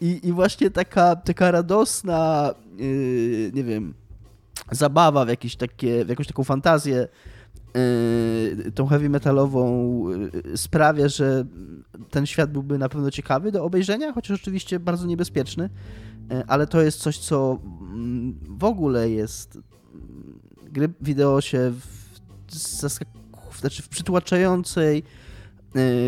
i, 0.00 0.20
i 0.28 0.32
właśnie 0.32 0.70
taka, 0.70 1.16
taka 1.16 1.50
radosna, 1.50 2.54
yy, 2.78 3.50
nie 3.54 3.64
wiem, 3.64 3.94
zabawa 4.70 5.24
w, 5.24 5.28
jakieś 5.28 5.56
takie, 5.56 6.04
w 6.04 6.08
jakąś 6.08 6.26
taką 6.26 6.44
fantazję 6.44 7.08
yy, 7.74 8.72
tą 8.72 8.86
heavy 8.86 9.08
metalową 9.08 10.02
yy, 10.10 10.56
sprawia, 10.56 11.08
że 11.08 11.44
ten 12.10 12.26
świat 12.26 12.52
byłby 12.52 12.78
na 12.78 12.88
pewno 12.88 13.10
ciekawy 13.10 13.52
do 13.52 13.64
obejrzenia, 13.64 14.12
chociaż 14.12 14.40
oczywiście 14.40 14.80
bardzo 14.80 15.06
niebezpieczny, 15.06 15.70
yy, 16.30 16.42
ale 16.46 16.66
to 16.66 16.80
jest 16.82 16.98
coś, 16.98 17.18
co 17.18 17.58
mm, 17.62 18.38
w 18.48 18.64
ogóle 18.64 19.10
jest 19.10 19.58
gry 20.62 20.88
wideo 21.00 21.40
się 21.40 21.70
w, 21.70 23.60
znaczy 23.60 23.82
w 23.82 23.88
przytłaczającej 23.88 25.02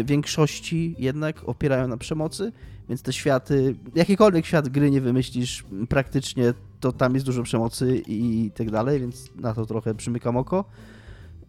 większości 0.04 0.94
jednak 0.98 1.48
opierają 1.48 1.88
na 1.88 1.96
przemocy, 1.96 2.52
więc 2.88 3.02
te 3.02 3.12
światy, 3.12 3.74
jakikolwiek 3.94 4.46
świat 4.46 4.68
gry 4.68 4.90
nie 4.90 5.00
wymyślisz 5.00 5.64
praktycznie, 5.88 6.54
to 6.80 6.92
tam 6.92 7.14
jest 7.14 7.26
dużo 7.26 7.42
przemocy 7.42 8.02
i 8.06 8.50
tak 8.54 8.70
dalej, 8.70 9.00
więc 9.00 9.30
na 9.36 9.54
to 9.54 9.66
trochę 9.66 9.94
przymykam 9.94 10.36
oko. 10.36 10.64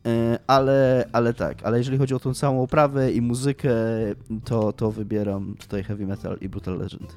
Y, 0.07 0.37
Ale, 0.47 1.09
ale 1.11 1.33
tak, 1.33 1.63
ale 1.63 1.77
jeżeli 1.77 1.97
chodzi 1.97 2.13
o 2.15 2.19
tą 2.19 2.33
całą 2.33 2.63
oprawę 2.63 3.11
i 3.11 3.21
muzykę, 3.21 3.73
to, 4.45 4.73
to 4.73 4.91
wybieram 4.91 5.55
tutaj 5.59 5.83
Heavy 5.83 6.05
Metal 6.07 6.37
i 6.41 6.49
Brutal 6.49 6.77
Legend. 6.77 7.15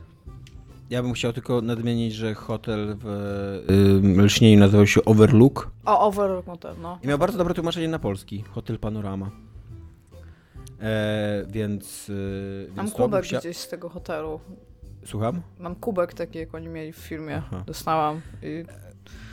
Ja 0.90 1.02
bym 1.02 1.12
chciał 1.12 1.32
tylko 1.32 1.62
nadmienić, 1.62 2.14
że 2.14 2.34
hotel 2.34 2.96
w 3.00 3.06
y, 4.18 4.22
Lśnieniu 4.22 4.60
nazywał 4.60 4.86
się 4.86 5.04
Overlook 5.04 5.70
O, 5.84 6.06
Overlook 6.06 6.46
Motel, 6.46 6.74
no. 6.82 6.98
i 7.02 7.08
miał 7.08 7.18
bardzo 7.18 7.38
dobre 7.38 7.54
tłumaczenie 7.54 7.88
na 7.88 7.98
polski. 7.98 8.44
Hotel 8.50 8.78
Panorama. 8.78 9.30
E, 10.82 11.44
więc, 11.48 12.10
Mam 12.68 12.76
więc 12.76 12.90
bym 12.90 13.02
kubek 13.04 13.24
chcia- 13.24 13.38
gdzieś 13.38 13.56
z 13.56 13.68
tego 13.68 13.88
hotelu. 13.88 14.40
Słucham? 15.04 15.42
Mam 15.58 15.74
kubek 15.74 16.14
taki, 16.14 16.38
jak 16.38 16.54
oni 16.54 16.68
mieli 16.68 16.92
w 16.92 16.96
filmie. 16.96 17.36
Aha. 17.36 17.62
Dostałam. 17.66 18.20
I... 18.42 18.64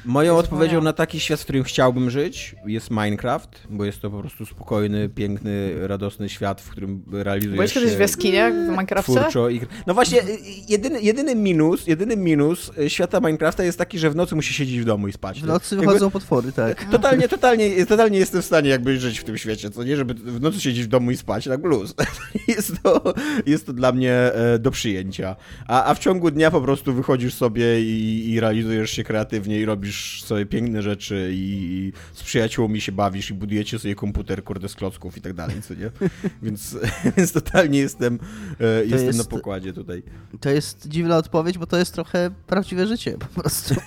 Moją 0.05 0.35
Jest 0.37 0.45
odpowiedzią 0.45 0.73
moja. 0.73 0.83
na 0.83 0.93
taki 0.93 1.19
świat, 1.19 1.39
w 1.39 1.43
którym 1.43 1.63
chciałbym 1.63 2.09
żyć, 2.09 2.55
jest 2.65 2.91
Minecraft, 2.91 3.49
bo 3.69 3.85
jest 3.85 4.01
to 4.01 4.09
po 4.09 4.19
prostu 4.19 4.45
spokojny, 4.45 5.09
piękny, 5.09 5.87
radosny 5.87 6.29
świat, 6.29 6.61
w 6.61 6.69
którym 6.69 7.03
realizujesz 7.11 7.55
Byłeś 7.55 7.73
kiedyś 7.73 7.89
się 7.91 7.97
w 7.97 7.99
jaskiniach 7.99 8.53
w 8.53 8.69
Minecrafcie? 8.69 9.13
twórczo. 9.13 9.49
I... 9.49 9.61
No 9.87 9.93
właśnie, 9.93 10.21
y, 10.23 10.37
jedyny, 10.69 11.01
jedyny 11.01 11.35
minus, 11.35 11.87
jedyny 11.87 12.17
minus 12.17 12.71
y, 12.79 12.89
świata 12.89 13.19
Minecrafta 13.19 13.63
jest 13.63 13.77
taki, 13.77 13.99
że 13.99 14.09
w 14.09 14.15
nocy 14.15 14.35
musi 14.35 14.53
siedzieć 14.53 14.79
w 14.79 14.85
domu 14.85 15.07
i 15.07 15.13
spać. 15.13 15.41
W 15.41 15.45
nocy 15.45 15.75
Jakby- 15.75 15.87
wychodzą 15.87 16.11
potwory, 16.11 16.51
tak. 16.51 16.83
Totalnie, 16.91 17.27
totalnie, 17.27 17.85
totalnie 17.85 18.19
jestem 18.19 18.41
w 18.41 18.45
stanie 18.45 18.69
jakby 18.69 18.99
żyć 18.99 19.19
w 19.19 19.23
tym 19.23 19.37
świecie, 19.37 19.69
co 19.69 19.83
nie, 19.83 19.95
żeby 19.95 20.13
w 20.13 20.41
nocy 20.41 20.61
siedzieć 20.61 20.83
w 20.85 20.87
domu 20.87 21.11
i 21.11 21.17
spać, 21.17 21.45
tak 21.45 21.61
blues. 21.61 21.93
Jest 22.47 22.73
to, 22.83 23.13
jest 23.45 23.65
to 23.65 23.73
dla 23.73 23.91
mnie 23.91 24.13
e, 24.13 24.59
do 24.59 24.71
przyjęcia. 24.71 25.35
A, 25.67 25.83
a 25.85 25.93
w 25.93 25.99
ciągu 25.99 26.31
dnia 26.31 26.51
po 26.51 26.61
prostu 26.61 26.93
wychodzisz 26.93 27.33
sobie 27.33 27.81
i, 27.81 28.29
i 28.31 28.39
realizujesz 28.39 28.91
się 28.91 29.03
kreatywnie 29.03 29.59
i 29.59 29.65
robisz 29.65 29.88
sobie 30.25 30.45
piękne 30.45 30.81
rzeczy 30.81 31.29
i, 31.33 31.37
i 31.71 31.93
z 32.13 32.23
przyjaciółmi 32.23 32.81
się 32.81 32.91
bawisz 32.91 33.29
i 33.29 33.33
budujecie 33.33 33.79
sobie 33.79 33.95
komputer, 33.95 34.43
kurde, 34.43 34.69
z 34.69 34.75
klocków 34.75 35.17
i 35.17 35.21
tak 35.21 35.33
dalej, 35.33 35.61
co 35.61 35.73
nie? 35.73 35.91
Więc, 36.43 36.77
więc 37.17 37.31
totalnie 37.31 37.79
jestem, 37.79 38.19
e, 38.59 38.85
jestem 38.85 39.07
jest- 39.07 39.17
na 39.19 39.25
pokładzie 39.25 39.73
tutaj. 39.73 40.03
To 40.39 40.49
jest 40.49 40.87
dziwna 40.87 41.17
odpowiedź, 41.17 41.57
bo 41.57 41.65
to 41.67 41.77
jest 41.77 41.93
trochę 41.93 42.31
prawdziwe 42.47 42.87
życie 42.87 43.17
po 43.17 43.41
prostu. 43.41 43.75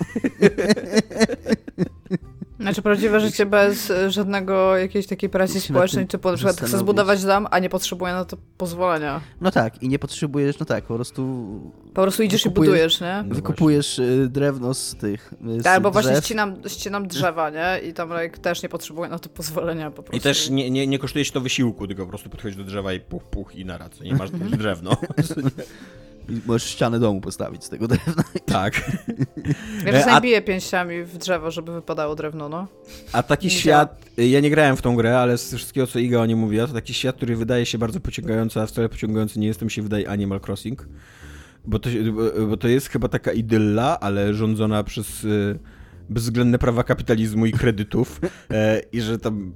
Znaczy 2.63 2.81
prawdziwe 2.81 3.19
życie 3.19 3.45
bez 3.45 3.91
e, 3.91 4.11
żadnego 4.11 4.77
jakiejś 4.77 5.07
takiej 5.07 5.29
presji 5.29 5.61
społecznej, 5.61 6.07
typu 6.07 6.29
na 6.31 6.35
przykład 6.35 6.61
chcę 6.61 6.77
zbudować 6.77 7.23
dom, 7.23 7.47
a 7.51 7.59
nie 7.59 7.69
potrzebuję 7.69 8.13
na 8.13 8.25
to 8.25 8.37
pozwolenia. 8.57 9.21
No 9.41 9.51
tak, 9.51 9.83
i 9.83 9.89
nie 9.89 9.99
potrzebujesz, 9.99 10.59
no 10.59 10.65
tak, 10.65 10.83
po 10.83 10.95
prostu 10.95 11.23
Po 11.93 12.01
prostu 12.01 12.23
idziesz 12.23 12.45
i 12.45 12.49
budujesz, 12.49 13.01
nie? 13.01 13.23
No 13.27 13.35
wykupujesz 13.35 13.99
y, 13.99 14.27
drewno 14.29 14.73
z 14.73 14.95
tych 14.95 15.33
y, 15.57 15.61
z 15.61 15.63
Tak, 15.63 15.75
albo 15.75 15.91
właśnie 15.91 16.15
ścinam, 16.15 16.55
ścinam 16.67 17.07
drzewa, 17.07 17.49
nie? 17.49 17.79
I 17.89 17.93
tam 17.93 18.09
like, 18.21 18.37
też 18.37 18.63
nie 18.63 18.69
potrzebuję 18.69 19.09
na 19.09 19.19
to 19.19 19.29
pozwolenia 19.29 19.91
po 19.91 20.03
prostu. 20.03 20.17
I 20.17 20.21
też 20.21 20.49
nie, 20.49 20.69
nie, 20.69 20.87
nie 20.87 20.99
kosztuje 20.99 21.25
się 21.25 21.31
to 21.31 21.41
wysiłku, 21.41 21.87
tylko 21.87 22.03
po 22.03 22.09
prostu 22.09 22.29
podchodzisz 22.29 22.57
do 22.57 22.63
drzewa 22.63 22.93
i 22.93 22.99
puch, 22.99 23.23
puch 23.23 23.55
i 23.55 23.65
na. 23.65 23.79
Nie 24.01 24.15
masz 24.15 24.31
drewno. 24.57 24.97
I 26.29 26.41
możesz 26.45 26.69
ścianę 26.69 26.99
domu 26.99 27.21
postawić 27.21 27.63
z 27.63 27.69
tego 27.69 27.87
drewna. 27.87 28.23
tak. 28.45 28.91
Ja 29.85 29.91
czasami 29.91 30.11
a- 30.17 30.21
biję 30.21 30.41
pięściami 30.41 31.03
w 31.03 31.17
drzewo, 31.17 31.51
żeby 31.51 31.73
wypadało 31.73 32.15
drewno, 32.15 32.49
no. 32.49 32.67
A 33.11 33.23
taki 33.23 33.47
Nie 33.47 33.51
świat, 33.53 34.05
ja 34.17 34.39
nie 34.39 34.49
grałem 34.49 34.75
w 34.77 34.81
tą 34.81 34.95
grę, 34.95 35.19
ale 35.19 35.37
z 35.37 35.55
wszystkiego 35.55 35.87
co 35.87 35.99
Iga 35.99 36.19
o 36.19 36.25
niej 36.25 36.35
mówiła, 36.35 36.67
to 36.67 36.73
taki 36.73 36.93
świat, 36.93 37.15
który 37.15 37.35
wydaje 37.35 37.65
się 37.65 37.77
bardzo 37.77 37.99
pociągający, 37.99 38.61
a 38.61 38.65
wcale 38.65 38.89
pociągający 38.89 39.39
nie 39.39 39.47
jest, 39.47 39.59
to 39.59 39.65
mi 39.65 39.71
się 39.71 39.81
wydaje 39.81 40.09
Animal 40.09 40.39
Crossing. 40.47 40.87
Bo 41.65 41.79
to, 41.79 41.89
bo 42.47 42.57
to 42.57 42.67
jest 42.67 42.89
chyba 42.89 43.07
taka 43.07 43.31
idylla, 43.31 43.99
ale 43.99 44.33
rządzona 44.33 44.83
przez 44.83 45.23
y, 45.23 45.59
bezwzględne 46.09 46.59
prawa 46.59 46.83
kapitalizmu 46.83 47.45
i 47.45 47.51
kredytów 47.51 48.21
e, 48.51 48.79
i 48.91 49.01
że 49.01 49.19
tam 49.19 49.53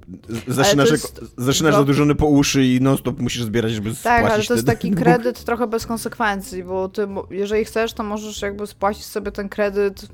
zaczynasz, 0.48 0.88
to 0.88 0.94
jest 0.94 1.20
zaczynasz 1.36 1.74
drop- 1.74 1.78
zadłużony 1.80 2.14
po 2.14 2.26
uszy 2.26 2.64
i 2.66 2.80
non-stop 2.80 3.20
musisz 3.20 3.42
zbierać, 3.42 3.72
żeby 3.72 3.90
Tak, 3.90 3.98
spłacić 3.98 4.30
ale 4.34 4.44
to 4.44 4.54
jest 4.54 4.66
taki 4.66 4.90
dług. 4.90 5.02
kredyt 5.02 5.44
trochę 5.44 5.66
bez 5.66 5.86
konsekwencji, 5.86 6.64
bo 6.64 6.88
ty, 6.88 7.08
jeżeli 7.30 7.64
chcesz, 7.64 7.92
to 7.92 8.02
możesz 8.02 8.42
jakby 8.42 8.66
spłacić 8.66 9.04
sobie 9.04 9.32
ten 9.32 9.48
kredyt 9.48 10.06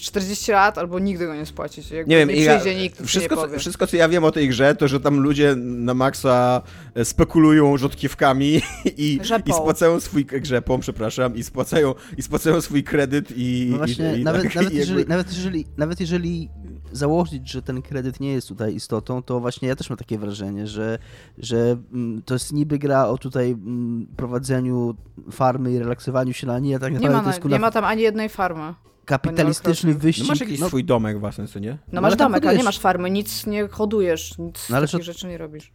40 0.00 0.52
lat, 0.52 0.78
albo 0.78 0.98
nigdy 0.98 1.26
go 1.26 1.34
nie 1.34 1.46
spłacić. 1.46 1.90
Jakby 1.90 2.10
Nie 2.10 2.16
wiem, 2.16 2.28
nie 2.28 2.34
przyjdzie 2.34 2.80
nikt, 2.80 3.00
nic 3.00 3.08
wszystko, 3.08 3.46
nie 3.46 3.52
co, 3.52 3.58
wszystko 3.58 3.86
co 3.86 3.96
ja 3.96 4.08
wiem 4.08 4.24
o 4.24 4.30
tej 4.30 4.48
grze, 4.48 4.74
to 4.74 4.88
że 4.88 5.00
tam 5.00 5.20
ludzie 5.20 5.54
na 5.56 5.94
maksa 5.94 6.62
e, 6.94 7.04
spekulują 7.04 7.76
rzodkiewkami 7.76 8.60
i, 8.96 9.18
Rzepą. 9.22 9.50
i 9.50 9.52
spłacają 9.52 10.00
swój 10.00 10.24
grzepą, 10.24 10.80
przepraszam, 10.80 11.36
i 11.36 11.42
spłacają, 11.42 11.94
i 12.16 12.22
spłacają 12.22 12.60
swój 12.60 12.84
kredyt 12.84 13.32
i. 13.36 13.68
No 13.70 13.76
właśnie, 13.76 14.16
i, 14.16 14.20
i 14.20 14.24
nawet, 14.24 14.42
tak, 14.42 14.54
nawet, 14.54 14.72
jeżeli, 14.72 14.98
jakby- 14.98 15.10
nawet, 15.10 15.32
jeżeli, 15.32 15.66
nawet 15.76 16.00
jeżeli 16.00 16.48
założyć, 16.92 17.50
że 17.50 17.62
ten 17.62 17.82
kredyt 17.82 18.20
nie 18.20 18.32
jest 18.32 18.48
tutaj 18.48 18.74
istotą, 18.74 19.22
to 19.22 19.40
właśnie 19.40 19.68
ja 19.68 19.76
też 19.76 19.90
mam 19.90 19.96
takie 19.96 20.18
wrażenie, 20.18 20.66
że, 20.66 20.98
że 21.38 21.76
mm, 21.92 22.22
to 22.22 22.34
jest 22.34 22.52
niby 22.52 22.78
gra 22.78 23.06
o 23.06 23.18
tutaj 23.18 23.50
mm, 23.50 24.06
prowadzeniu 24.16 24.94
farmy 25.30 25.72
i 25.72 25.78
relaksowaniu 25.78 26.32
się 26.32 26.46
na 26.46 26.58
niej, 26.58 26.74
a 26.74 26.78
tak 26.78 26.92
Nie 26.92 26.98
naprawdę 26.98 27.16
ma, 27.18 27.24
to 27.24 27.30
jest 27.30 27.44
na, 27.44 27.50
nie 27.50 27.60
ma 27.60 27.70
tam 27.70 27.84
ani 27.84 28.02
jednej 28.02 28.28
farmy. 28.28 28.74
Kapitalistyczny 29.06 29.90
Animal 29.90 30.02
wyścig. 30.02 30.24
No 30.24 30.28
masz 30.28 30.40
jakiś 30.40 30.60
swój 30.60 30.84
domek 30.84 31.20
własny, 31.20 31.46
co 31.48 31.58
nie? 31.58 31.70
No, 31.70 31.76
No 31.92 32.00
masz 32.00 32.16
domek, 32.16 32.46
ale 32.46 32.56
nie 32.58 32.64
masz 32.64 32.78
farmy, 32.78 33.10
nic 33.10 33.46
nie 33.46 33.68
hodujesz, 33.68 34.38
nic 34.38 34.66
No 34.70 34.76
ale 34.76 34.86
takich 34.88 35.04
rzeczy 35.04 35.26
nie 35.26 35.38
robisz. 35.38 35.70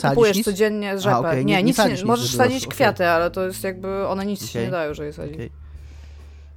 sadzisz 0.00 0.14
kupujesz 0.16 0.36
nic? 0.36 0.44
codziennie 0.44 0.98
z 0.98 1.02
rzepę. 1.02 1.18
okej, 1.18 1.36
nie- 1.38 1.44
nie, 1.44 1.56
nie 1.56 1.62
nic 1.62 1.76
sadzisz 1.76 1.90
nie, 1.98 2.02
nic, 2.02 2.08
możesz 2.08 2.26
żeby 2.30 2.44
sadzić 2.44 2.54
rosło, 2.58 2.70
kwiaty, 2.72 3.06
ale 3.06 3.30
to 3.30 3.46
jest 3.46 3.64
jakby, 3.64 4.06
one 4.08 4.26
nic 4.26 4.50
Okej. 4.50 4.64
nie 4.64 4.70
dają, 4.70 4.94
że 4.94 5.04
je 5.06 5.12
sadzisz. 5.12 5.34
Okej. 5.36 5.50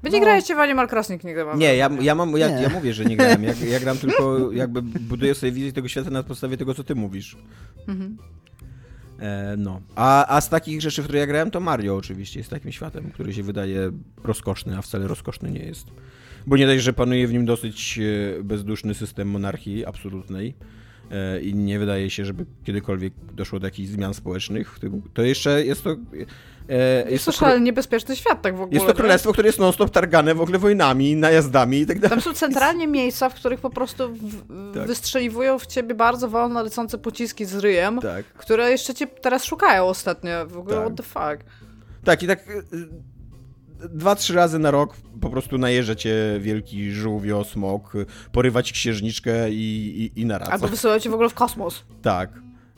Wy 0.04 0.10
nie 0.10 0.20
No. 0.20 0.26
graliście 0.26 0.56
w 0.56 0.60
Animal 0.60 0.88
Crossing 0.90 1.24
nigdy 1.24 1.46
mam. 1.46 1.60
Nie, 1.60 1.76
ja, 1.76 1.90
ja, 2.02 2.16
mam, 2.16 2.38
ja, 2.38 2.50
Nie. 2.50 2.62
ja 2.62 2.70
mówię, 2.70 2.94
że 2.94 3.06
nie 3.06 3.18
grałem. 3.18 3.44
Ja, 3.44 3.54
ja 3.74 3.80
gram 3.80 3.98
tylko, 3.98 4.52
jakby 4.52 4.82
buduję 4.82 5.36
sobie 5.36 5.52
wizję 5.52 5.74
tego 5.74 5.88
świata 5.88 6.10
na 6.10 6.24
podstawie 6.24 6.58
tego, 6.58 6.74
co 6.74 6.84
ty 6.84 6.96
mówisz. 6.96 7.38
Mhm. 7.88 8.18
E, 9.20 9.56
no. 9.58 9.82
A, 9.96 10.36
a 10.36 10.42
z 10.42 10.50
takich 10.50 10.82
rzeczy, 10.82 11.02
w 11.02 11.06
które 11.06 11.20
ja 11.20 11.28
grałem, 11.28 11.52
to 11.52 11.60
Mario 11.60 11.96
oczywiście 11.96 12.40
jest 12.40 12.50
takim 12.50 12.72
światem, 12.72 13.12
który 13.12 13.34
się 13.34 13.44
wydaje 13.44 13.92
rozkoszny, 14.24 14.78
a 14.78 14.82
wcale 14.82 15.08
rozkoszny 15.08 15.52
nie 15.52 15.60
jest. 15.60 15.88
Bo 16.48 16.58
nie 16.58 16.68
dość, 16.68 16.84
że 16.84 16.94
panuje 16.94 17.28
w 17.28 17.34
nim 17.34 17.46
dosyć 17.46 18.00
e, 18.00 18.44
bezduszny 18.44 18.94
system 18.94 19.30
monarchii 19.30 19.86
absolutnej 19.86 20.54
e, 21.12 21.42
i 21.42 21.56
nie 21.56 21.80
wydaje 21.80 22.10
się, 22.10 22.26
żeby 22.26 22.46
kiedykolwiek 22.64 23.14
doszło 23.34 23.60
do 23.60 23.68
jakichś 23.68 23.90
zmian 23.90 24.14
społecznych, 24.14 24.80
to 25.14 25.22
jeszcze 25.22 25.66
jest 25.66 25.84
to... 25.84 25.96
E, 26.70 27.12
Jest 27.12 27.26
to 27.26 27.32
szalenie 27.32 27.66
niebezpieczny 27.66 28.16
świat, 28.16 28.42
tak 28.42 28.58
w 28.58 28.62
ogóle. 28.62 28.76
jest 28.76 28.88
to 28.88 28.94
królestwo, 28.94 29.34
które 29.34 29.48
jest 29.48 29.60
non-stop 29.60 29.90
targane 29.90 30.36
w 30.36 30.42
ogóle 30.42 30.58
wojnami, 30.60 31.16
najazdami 31.16 31.80
i 31.80 31.86
tak 31.86 32.00
dalej. 32.00 32.10
Tam 32.10 32.22
są 32.22 32.34
centralnie 32.40 32.88
miejsca, 32.88 33.30
w 33.30 33.34
których 33.34 33.60
po 33.60 33.70
prostu 33.70 34.14
w, 34.14 34.74
Tak. 34.74 34.88
wystrzeliwują 34.88 35.60
w 35.60 35.66
ciebie 35.68 35.96
bardzo 35.96 36.28
wolno 36.30 36.64
lecące 36.64 36.98
pociski 36.98 37.46
z 37.46 37.56
ryjem, 37.56 38.00
Tak. 38.02 38.26
które 38.26 38.72
jeszcze 38.72 38.94
cię 38.94 39.08
teraz 39.08 39.44
szukają 39.44 39.84
ostatnio. 39.86 40.48
W 40.48 40.58
ogóle 40.58 40.76
Tak. 40.76 40.86
what 40.86 40.98
the 40.98 41.04
fuck. 41.04 41.52
Tak, 42.04 42.24
i 42.24 42.28
tak 42.28 42.50
y, 42.50 42.64
dwa, 43.90 44.16
trzy 44.16 44.34
razy 44.34 44.60
na 44.60 44.72
rok 44.72 44.96
po 45.22 45.30
prostu 45.30 45.58
najeżdża 45.58 45.96
cię 45.96 46.16
wielki 46.40 46.92
żółwio, 46.92 47.44
smok, 47.44 47.94
porywa 48.32 48.64
ci 48.64 48.74
księżniczkę 48.74 49.50
i, 49.52 50.12
i, 50.16 50.22
i 50.22 50.26
na 50.26 50.38
raz. 50.38 50.50
Albo 50.50 50.68
wysyłają 50.68 51.00
cię 51.00 51.10
w 51.10 51.14
ogóle 51.14 51.30
w 51.30 51.34
kosmos. 51.34 51.84
Tak. 52.02 52.30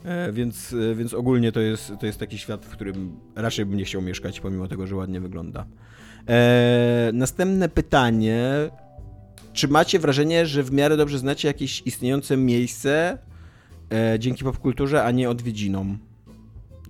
E, 0.04 0.32
więc, 0.32 0.72
e, 0.92 0.94
więc 0.94 1.14
ogólnie 1.14 1.52
to 1.52 1.60
jest, 1.60 1.92
to 2.00 2.06
jest 2.06 2.18
taki 2.18 2.38
świat, 2.38 2.64
w 2.64 2.68
którym 2.68 3.16
raczej 3.36 3.66
bym 3.66 3.76
nie 3.76 3.84
chciał 3.84 4.02
mieszkać, 4.02 4.40
pomimo 4.40 4.68
tego, 4.68 4.86
że 4.86 4.96
ładnie 4.96 5.20
wygląda. 5.20 5.66
E, 6.28 7.10
następne 7.14 7.68
pytanie. 7.68 8.50
Czy 9.52 9.68
macie 9.68 9.98
wrażenie, 9.98 10.46
że 10.46 10.62
w 10.62 10.72
miarę 10.72 10.96
dobrze 10.96 11.18
znacie 11.18 11.48
jakieś 11.48 11.82
istniejące 11.86 12.36
miejsce 12.36 13.18
e, 13.92 14.18
dzięki 14.18 14.44
popkulturze, 14.44 15.04
a 15.04 15.10
nie 15.10 15.30
odwiedzinom? 15.30 15.98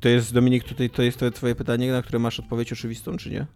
To 0.00 0.08
jest, 0.08 0.34
Dominik, 0.34 0.64
tutaj 0.64 0.90
to 0.90 1.02
jest 1.02 1.18
to 1.18 1.30
twoje 1.30 1.54
pytanie, 1.54 1.92
na 1.92 2.02
które 2.02 2.18
masz 2.18 2.40
odpowiedź 2.40 2.72
oczywistą, 2.72 3.16
czy 3.16 3.30
nie? 3.30 3.46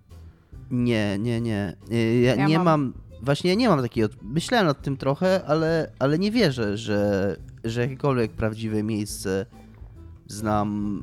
Nie, 0.71 1.19
nie, 1.19 1.41
nie. 1.41 1.77
Y, 1.93 2.21
Ja, 2.21 2.35
Ja 2.35 2.47
nie 2.47 2.57
mam. 2.59 2.65
mam... 2.65 2.93
Właśnie 3.23 3.51
ja 3.51 3.57
nie 3.57 3.69
mam 3.69 3.83
takiej... 3.83 4.05
Od... 4.05 4.23
Myślałem 4.23 4.67
nad 4.67 4.83
tym 4.83 4.97
trochę, 4.97 5.45
ale, 5.47 5.93
ale 5.99 6.19
nie 6.19 6.31
wierzę, 6.31 6.77
że, 6.77 7.37
że 7.65 7.81
jakiekolwiek 7.81 8.33
prawdziwe 8.33 8.83
miejsce 8.83 9.47
znam 10.27 11.03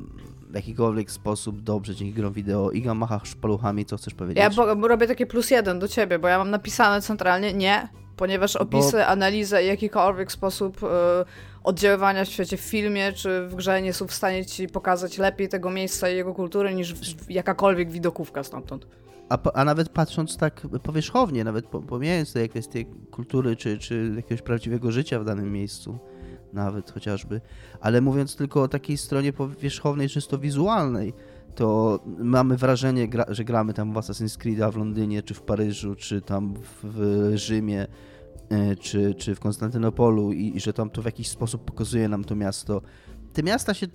w 0.50 0.54
jakikolwiek 0.54 1.10
sposób 1.10 1.60
dobrze 1.60 1.94
dzięki 1.94 2.14
grom 2.14 2.32
wideo. 2.32 2.70
Iga 2.70 2.94
machasz 2.94 3.34
paluchami, 3.34 3.84
co 3.84 3.96
chcesz 3.96 4.14
powiedzieć? 4.14 4.38
Ja 4.42 4.50
bo, 4.50 4.88
robię 4.88 5.06
takie 5.06 5.26
plus 5.26 5.50
jeden 5.50 5.78
do 5.78 5.88
ciebie, 5.88 6.18
bo 6.18 6.28
ja 6.28 6.38
mam 6.38 6.50
napisane 6.50 7.02
centralnie 7.02 7.52
nie, 7.52 7.88
ponieważ 8.16 8.56
opisy, 8.56 9.06
analizę 9.06 9.64
i 9.64 9.66
jakikolwiek 9.66 10.32
sposób 10.32 10.82
e, 10.84 11.24
oddziaływania 11.64 12.24
w 12.24 12.28
świecie 12.28 12.56
w 12.56 12.60
filmie 12.60 13.12
czy 13.12 13.46
w 13.48 13.54
grze 13.54 13.82
nie 13.82 13.92
są 13.92 14.06
w 14.06 14.12
stanie 14.12 14.46
ci 14.46 14.66
pokazać 14.68 15.18
lepiej 15.18 15.48
tego 15.48 15.70
miejsca 15.70 16.10
i 16.10 16.16
jego 16.16 16.34
kultury 16.34 16.74
niż 16.74 16.94
jakakolwiek 17.28 17.90
widokówka 17.90 18.42
stamtąd. 18.44 18.86
A, 19.28 19.38
po- 19.38 19.56
a 19.56 19.64
nawet 19.64 19.88
patrząc 19.88 20.36
tak 20.36 20.66
powierzchownie, 20.82 21.44
nawet 21.44 21.66
po- 21.66 21.80
pomijając 21.80 22.32
te 22.32 22.48
kwestie 22.48 22.84
kultury 23.10 23.56
czy, 23.56 23.78
czy 23.78 24.12
jakiegoś 24.16 24.42
prawdziwego 24.42 24.92
życia 24.92 25.20
w 25.20 25.24
danym 25.24 25.52
miejscu, 25.52 25.98
nawet 26.52 26.90
chociażby, 26.90 27.40
ale 27.80 28.00
mówiąc 28.00 28.36
tylko 28.36 28.62
o 28.62 28.68
takiej 28.68 28.96
stronie 28.96 29.32
powierzchownej, 29.32 30.08
czysto 30.08 30.38
wizualnej, 30.38 31.14
to 31.54 32.00
mamy 32.18 32.56
wrażenie, 32.56 33.08
że 33.28 33.44
gramy 33.44 33.74
tam 33.74 33.92
w 33.92 33.96
Assassin's 33.96 34.38
Creed'a 34.38 34.72
w 34.72 34.76
Londynie, 34.76 35.22
czy 35.22 35.34
w 35.34 35.42
Paryżu, 35.42 35.94
czy 35.94 36.20
tam 36.20 36.54
w, 36.54 36.84
w 36.84 37.32
Rzymie, 37.36 37.86
e, 38.48 38.76
czy, 38.76 39.14
czy 39.14 39.34
w 39.34 39.40
Konstantynopolu 39.40 40.32
i, 40.32 40.56
i 40.56 40.60
że 40.60 40.72
tam 40.72 40.90
to 40.90 41.02
w 41.02 41.04
jakiś 41.04 41.28
sposób 41.28 41.64
pokazuje 41.64 42.08
nam 42.08 42.24
to 42.24 42.36
miasto. 42.36 42.82
Te 43.32 43.42
miasta 43.42 43.74
się 43.74 43.86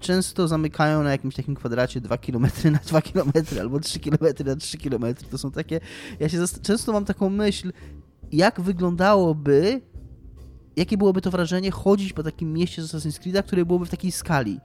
często 0.00 0.48
zamykają 0.48 1.02
na 1.02 1.10
jakimś 1.10 1.34
takim 1.34 1.54
kwadracie 1.54 2.00
2 2.00 2.18
km 2.18 2.46
na 2.64 2.78
2 2.78 3.02
km 3.02 3.32
albo 3.60 3.80
3 3.80 4.00
km 4.00 4.46
na 4.46 4.56
3 4.56 4.78
km. 4.78 5.14
To 5.30 5.38
są 5.38 5.50
takie. 5.50 5.80
Ja 6.20 6.28
się 6.28 6.38
często 6.62 6.92
mam 6.92 7.04
taką 7.04 7.30
myśl, 7.30 7.72
jak 8.32 8.60
wyglądałoby, 8.60 9.80
jakie 10.76 10.98
byłoby 10.98 11.20
to 11.20 11.30
wrażenie 11.30 11.70
chodzić 11.70 12.12
po 12.12 12.22
takim 12.22 12.52
mieście 12.52 12.82
z 12.82 12.92
Assassin's 12.92 13.20
Creed'a, 13.20 13.42
które 13.42 13.64
byłoby 13.64 13.86
w 13.86 13.90
takiej 13.90 14.12
skali. 14.12 14.60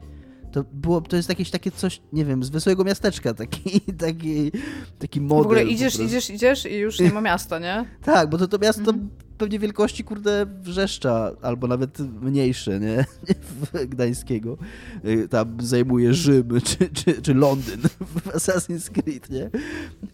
To, 0.52 0.64
było, 0.74 1.02
to 1.02 1.16
jest 1.16 1.30
jakieś 1.30 1.50
takie 1.52 1.72
coś, 1.72 2.02
nie 2.14 2.26
wiem, 2.26 2.44
z 2.44 2.50
wesołego 2.50 2.84
miasteczka, 2.84 3.34
taki, 3.34 3.82
taki, 4.06 4.52
taki 5.00 5.22
model. 5.22 5.44
W 5.44 5.46
ogóle 5.46 5.64
idziesz, 5.64 6.00
idziesz, 6.00 6.30
idziesz 6.30 6.66
i 6.66 6.76
już 6.76 7.00
nie 7.00 7.12
ma 7.12 7.22
miasta, 7.22 7.60
nie? 7.60 7.86
tak, 8.04 8.30
bo 8.30 8.38
to, 8.38 8.48
to 8.48 8.58
miasto 8.58 8.92
mhm. 8.92 9.10
Pewnie 9.38 9.60
wielkości, 9.60 10.04
kurde, 10.04 10.46
Wrzeszcza, 10.62 11.32
albo 11.42 11.68
nawet 11.68 12.00
mniejsze, 12.00 12.80
nie? 12.80 13.06
Gdańskiego. 13.90 14.58
Y, 15.06 15.28
tam 15.28 15.58
zajmuje 15.62 16.14
Rzym, 16.14 16.50
czy, 16.66 16.90
czy, 16.90 17.22
czy 17.22 17.34
Londyn 17.34 17.82
w 18.00 18.28
Assassin's 18.28 18.90
Creed, 18.90 19.30
nie? 19.30 19.50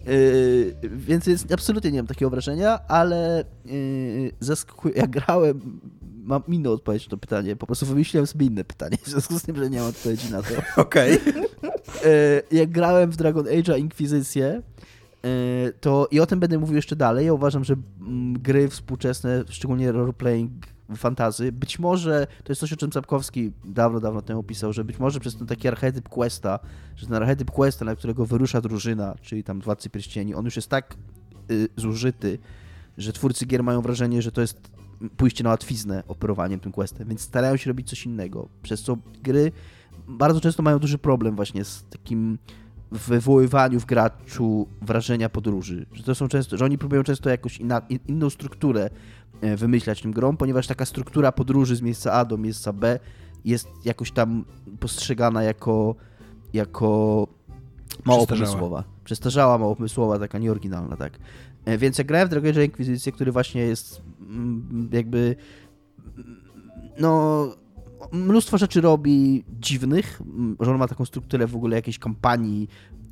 Yy, 0.05 0.75
więc 0.83 1.27
jest, 1.27 1.53
absolutnie 1.53 1.91
nie 1.91 1.99
mam 1.99 2.07
takiego 2.07 2.29
wrażenia, 2.29 2.79
ale 2.87 3.45
yy, 3.65 4.31
zaskakuje, 4.39 4.95
ja 4.95 5.07
grałem 5.07 5.79
mam 6.23 6.43
inną 6.47 6.71
odpowiedź 6.71 7.05
na 7.05 7.09
to 7.09 7.17
pytanie. 7.17 7.55
Po 7.55 7.65
prostu 7.65 7.85
wymyśliłem 7.85 8.27
sobie 8.27 8.45
inne 8.45 8.63
pytanie, 8.63 8.97
w 9.03 9.07
związku 9.07 9.39
z 9.39 9.43
tym, 9.43 9.55
że 9.55 9.69
nie 9.69 9.79
mam 9.79 9.89
odpowiedzi 9.89 10.31
na 10.31 10.41
to. 10.41 10.49
Okej. 10.81 11.19
Okay. 11.19 12.43
Jak 12.51 12.69
grałem 12.69 13.11
w 13.11 13.15
Dragon 13.15 13.45
Age'a 13.45 13.79
Inkwizycję, 13.79 14.61
to 15.81 16.07
i 16.11 16.19
o 16.19 16.25
tym 16.25 16.39
będę 16.39 16.59
mówił 16.59 16.75
jeszcze 16.75 16.95
dalej. 16.95 17.25
Ja 17.25 17.33
uważam, 17.33 17.63
że 17.63 17.75
mm, 18.01 18.33
gry 18.33 18.69
współczesne, 18.69 19.43
szczególnie 19.49 19.91
roleplaying 19.91 20.51
fantazy, 20.95 21.51
być 21.51 21.79
może, 21.79 22.27
to 22.43 22.51
jest 22.51 22.59
coś, 22.59 22.73
o 22.73 22.77
czym 22.77 22.93
Sapkowski 22.93 23.51
dawno, 23.65 23.99
dawno 23.99 24.21
temu 24.21 24.43
pisał, 24.43 24.73
że 24.73 24.83
być 24.83 24.99
może 24.99 25.19
przez 25.19 25.35
ten 25.37 25.47
taki 25.47 25.67
archetyp 25.67 26.09
questa, 26.09 26.59
że 26.95 27.07
ten 27.07 27.15
archetyp 27.15 27.51
questa, 27.51 27.85
na 27.85 27.95
którego 27.95 28.25
wyrusza 28.25 28.61
drużyna, 28.61 29.15
czyli 29.21 29.43
tam 29.43 29.61
Władcy 29.61 29.89
Pierścieni, 29.89 30.35
on 30.35 30.45
już 30.45 30.55
jest 30.55 30.69
tak 30.69 30.95
y, 31.51 31.67
zużyty, 31.77 32.39
że 32.97 33.13
twórcy 33.13 33.45
gier 33.45 33.63
mają 33.63 33.81
wrażenie, 33.81 34.21
że 34.21 34.31
to 34.31 34.41
jest 34.41 34.71
pójście 35.17 35.43
na 35.43 35.49
łatwiznę 35.49 36.03
operowaniem 36.07 36.59
tym 36.59 36.71
questem, 36.71 37.07
więc 37.07 37.21
starają 37.21 37.57
się 37.57 37.69
robić 37.69 37.89
coś 37.89 38.05
innego, 38.05 38.49
przez 38.61 38.81
co 38.81 38.97
gry 39.23 39.51
bardzo 40.07 40.41
często 40.41 40.63
mają 40.63 40.79
duży 40.79 40.97
problem 40.97 41.35
właśnie 41.35 41.65
z 41.65 41.85
takim 41.89 42.37
wywoływaniu 42.93 43.79
w 43.79 43.85
graczu 43.85 44.67
wrażenia 44.81 45.29
podróży, 45.29 45.85
że 45.93 46.03
to 46.03 46.15
są 46.15 46.27
często, 46.27 46.57
że 46.57 46.65
oni 46.65 46.77
próbują 46.77 47.03
często 47.03 47.29
jakąś 47.29 47.57
inna, 47.57 47.81
inną 48.07 48.29
strukturę 48.29 48.89
e, 49.41 49.57
wymyślać 49.57 50.01
tym 50.01 50.11
grom, 50.11 50.37
ponieważ 50.37 50.67
taka 50.67 50.85
struktura 50.85 51.31
podróży 51.31 51.75
z 51.75 51.81
miejsca 51.81 52.13
A 52.13 52.25
do 52.25 52.37
miejsca 52.37 52.73
B 52.73 52.99
jest 53.45 53.67
jakoś 53.85 54.11
tam 54.11 54.45
postrzegana 54.79 55.43
jako, 55.43 55.95
jako 56.53 57.27
mało 58.05 58.27
pomysłowa. 58.27 58.83
Przestarzała, 59.03 59.57
mało 59.57 59.75
pomysłowa, 59.75 60.19
taka 60.19 60.37
nieoryginalna, 60.39 60.97
tak. 60.97 61.19
E, 61.65 61.77
więc 61.77 61.97
jak 61.97 62.07
grałem 62.07 62.27
w 62.27 62.31
Dragon 62.31 62.49
Age 62.49 62.65
Inkwizycję, 62.65 63.11
który 63.11 63.31
właśnie 63.31 63.61
jest 63.61 64.01
mm, 64.19 64.89
jakby 64.91 65.35
no 66.99 67.47
mnóstwo 68.13 68.57
rzeczy 68.57 68.81
robi 68.81 69.43
dziwnych, 69.59 70.21
że 70.59 70.71
on 70.71 70.77
ma 70.77 70.87
taką 70.87 71.05
strukturę 71.05 71.47
w 71.47 71.55
ogóle 71.55 71.75
jakiejś 71.75 71.99
kampanii 71.99 72.69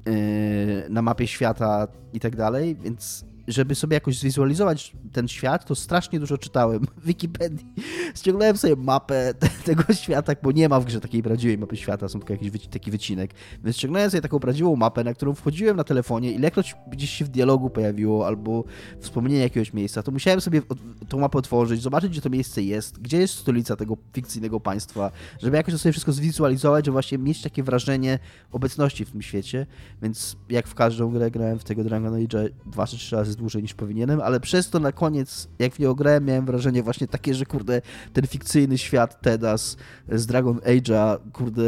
e, 0.08 0.90
na 0.90 1.02
mapie 1.02 1.28
świata 1.28 1.88
i 2.14 2.20
tak 2.20 2.36
dalej, 2.36 2.76
więc 2.76 3.26
żeby 3.48 3.76
sobie 3.76 3.94
jakoś 3.94 4.20
zwizualizować 4.20 4.94
ten 5.12 5.28
świat, 5.28 5.66
to 5.66 5.76
strasznie 5.76 6.20
dużo 6.20 6.38
czytałem 6.38 6.86
w 6.98 7.06
Wikipedii. 7.06 7.66
Ściągnąłem 8.20 8.58
sobie 8.58 8.76
mapę 8.76 9.34
tego 9.66 9.94
świata, 9.94 10.34
bo 10.44 10.52
nie 10.52 10.70
ma 10.70 10.80
w 10.80 10.86
grze 10.86 11.02
takiej 11.02 11.24
prawdziwej 11.24 11.58
mapy 11.58 11.78
świata, 11.78 12.10
są 12.10 12.20
tylko 12.20 12.34
jakiś 12.34 12.68
taki 12.68 12.92
wycinek. 12.92 13.32
Więc 13.64 13.78
ściągnąłem 13.78 14.12
sobie 14.12 14.22
taką 14.22 14.40
prawdziwą 14.40 14.76
mapę, 14.76 15.04
na 15.04 15.14
którą 15.14 15.34
wchodziłem 15.34 15.78
na 15.78 15.84
telefonie 15.84 16.32
ilekroć 16.32 16.76
gdzieś 16.92 17.10
się 17.10 17.26
w 17.26 17.30
dialogu 17.30 17.70
pojawiło 17.70 18.28
albo 18.28 18.64
wspomnienie 19.00 19.42
jakiegoś 19.42 19.74
miejsca, 19.74 20.04
to 20.04 20.12
musiałem 20.12 20.42
sobie 20.42 20.62
tą 21.10 21.20
mapę 21.20 21.38
otworzyć, 21.38 21.82
zobaczyć, 21.82 22.12
gdzie 22.12 22.22
to 22.22 22.30
miejsce 22.30 22.62
jest, 22.62 23.00
gdzie 23.00 23.18
jest 23.18 23.34
stolica 23.34 23.76
tego 23.76 23.98
fikcyjnego 24.14 24.60
państwa, 24.60 25.12
żeby 25.40 25.58
jakoś 25.58 25.74
to 25.74 25.78
sobie 25.78 25.92
wszystko 25.92 26.12
zwizualizować, 26.12 26.86
żeby 26.86 26.94
właśnie 26.94 27.18
mieć 27.18 27.42
takie 27.42 27.64
wrażenie 27.64 28.20
obecności 28.52 29.06
w 29.06 29.12
tym 29.12 29.22
świecie. 29.22 29.66
Więc 30.02 30.36
jak 30.50 30.68
w 30.68 30.76
każdą 30.76 31.12
grę 31.12 31.32
grałem 31.32 31.60
w 31.60 31.64
tego 31.64 31.84
Dragon 31.84 32.16
Age 32.16 32.50
dwa 32.66 32.88
czy 32.88 32.98
trzy 32.98 33.16
razy 33.16 33.31
dłużej 33.36 33.62
niż 33.62 33.74
powinienem, 33.74 34.22
ale 34.22 34.40
przez 34.40 34.70
to 34.70 34.80
na 34.80 34.92
koniec, 34.92 35.48
jak 35.60 35.74
w 35.74 35.80
niego 35.80 35.96
grałem, 35.96 36.26
miałem 36.26 36.46
wrażenie 36.46 36.84
właśnie 36.84 37.08
takie, 37.08 37.34
że 37.34 37.46
kurde, 37.46 37.82
ten 38.14 38.28
fikcyjny 38.28 38.78
świat 38.78 39.22
Tedas 39.22 39.78
z 40.10 40.26
Dragon 40.26 40.58
Age'a, 40.58 41.18
kurde, 41.34 41.64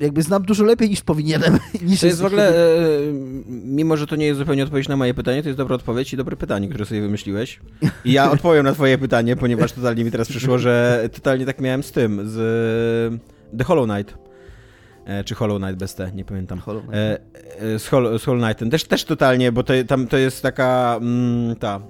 jakby 0.00 0.22
znam 0.22 0.42
dużo 0.42 0.64
lepiej 0.64 0.90
niż 0.90 1.00
powinienem. 1.00 1.58
Niż 1.82 2.00
to 2.00 2.06
jest 2.06 2.20
w 2.20 2.24
ogóle, 2.24 2.48
e, 2.48 2.72
mimo 3.48 3.96
że 3.96 4.06
to 4.06 4.16
nie 4.16 4.26
jest 4.26 4.38
zupełnie 4.38 4.62
odpowiedź 4.64 4.88
na 4.88 4.96
moje 4.96 5.14
pytanie, 5.14 5.42
to 5.42 5.48
jest 5.48 5.58
dobra 5.58 5.76
odpowiedź 5.76 6.12
i 6.12 6.16
dobre 6.16 6.36
pytanie, 6.36 6.68
które 6.68 6.84
sobie 6.84 7.00
wymyśliłeś. 7.00 7.60
I 8.04 8.12
ja 8.12 8.30
odpowiem 8.36 8.64
na 8.64 8.72
twoje 8.72 8.98
pytanie, 8.98 9.36
ponieważ 9.36 9.72
totalnie 9.72 10.04
mi 10.04 10.10
teraz 10.10 10.28
przyszło, 10.28 10.58
że 10.58 11.08
totalnie 11.12 11.46
tak 11.46 11.60
miałem 11.60 11.82
z 11.82 11.92
tym, 11.92 12.20
z 12.24 13.20
The 13.58 13.64
Hollow 13.64 13.88
Knight. 13.88 14.21
E, 15.04 15.24
czy 15.24 15.34
Hollow 15.34 15.58
Knight 15.58 15.78
bez 15.78 15.94
T, 15.94 16.12
nie 16.14 16.24
pamiętam. 16.24 16.58
Hollow 16.58 16.82
Knight. 16.82 16.98
E, 16.98 17.20
e, 17.74 17.78
z, 17.78 17.88
Hol 17.88 18.18
z 18.18 18.24
Hollow 18.24 18.44
Knightem. 18.44 18.70
Też, 18.70 18.84
też 18.84 19.04
totalnie, 19.04 19.52
bo 19.52 19.62
to, 19.62 19.72
tam 19.88 20.06
to 20.08 20.16
jest 20.16 20.42
taka 20.42 20.98
mm, 21.00 21.56
ta 21.56 21.80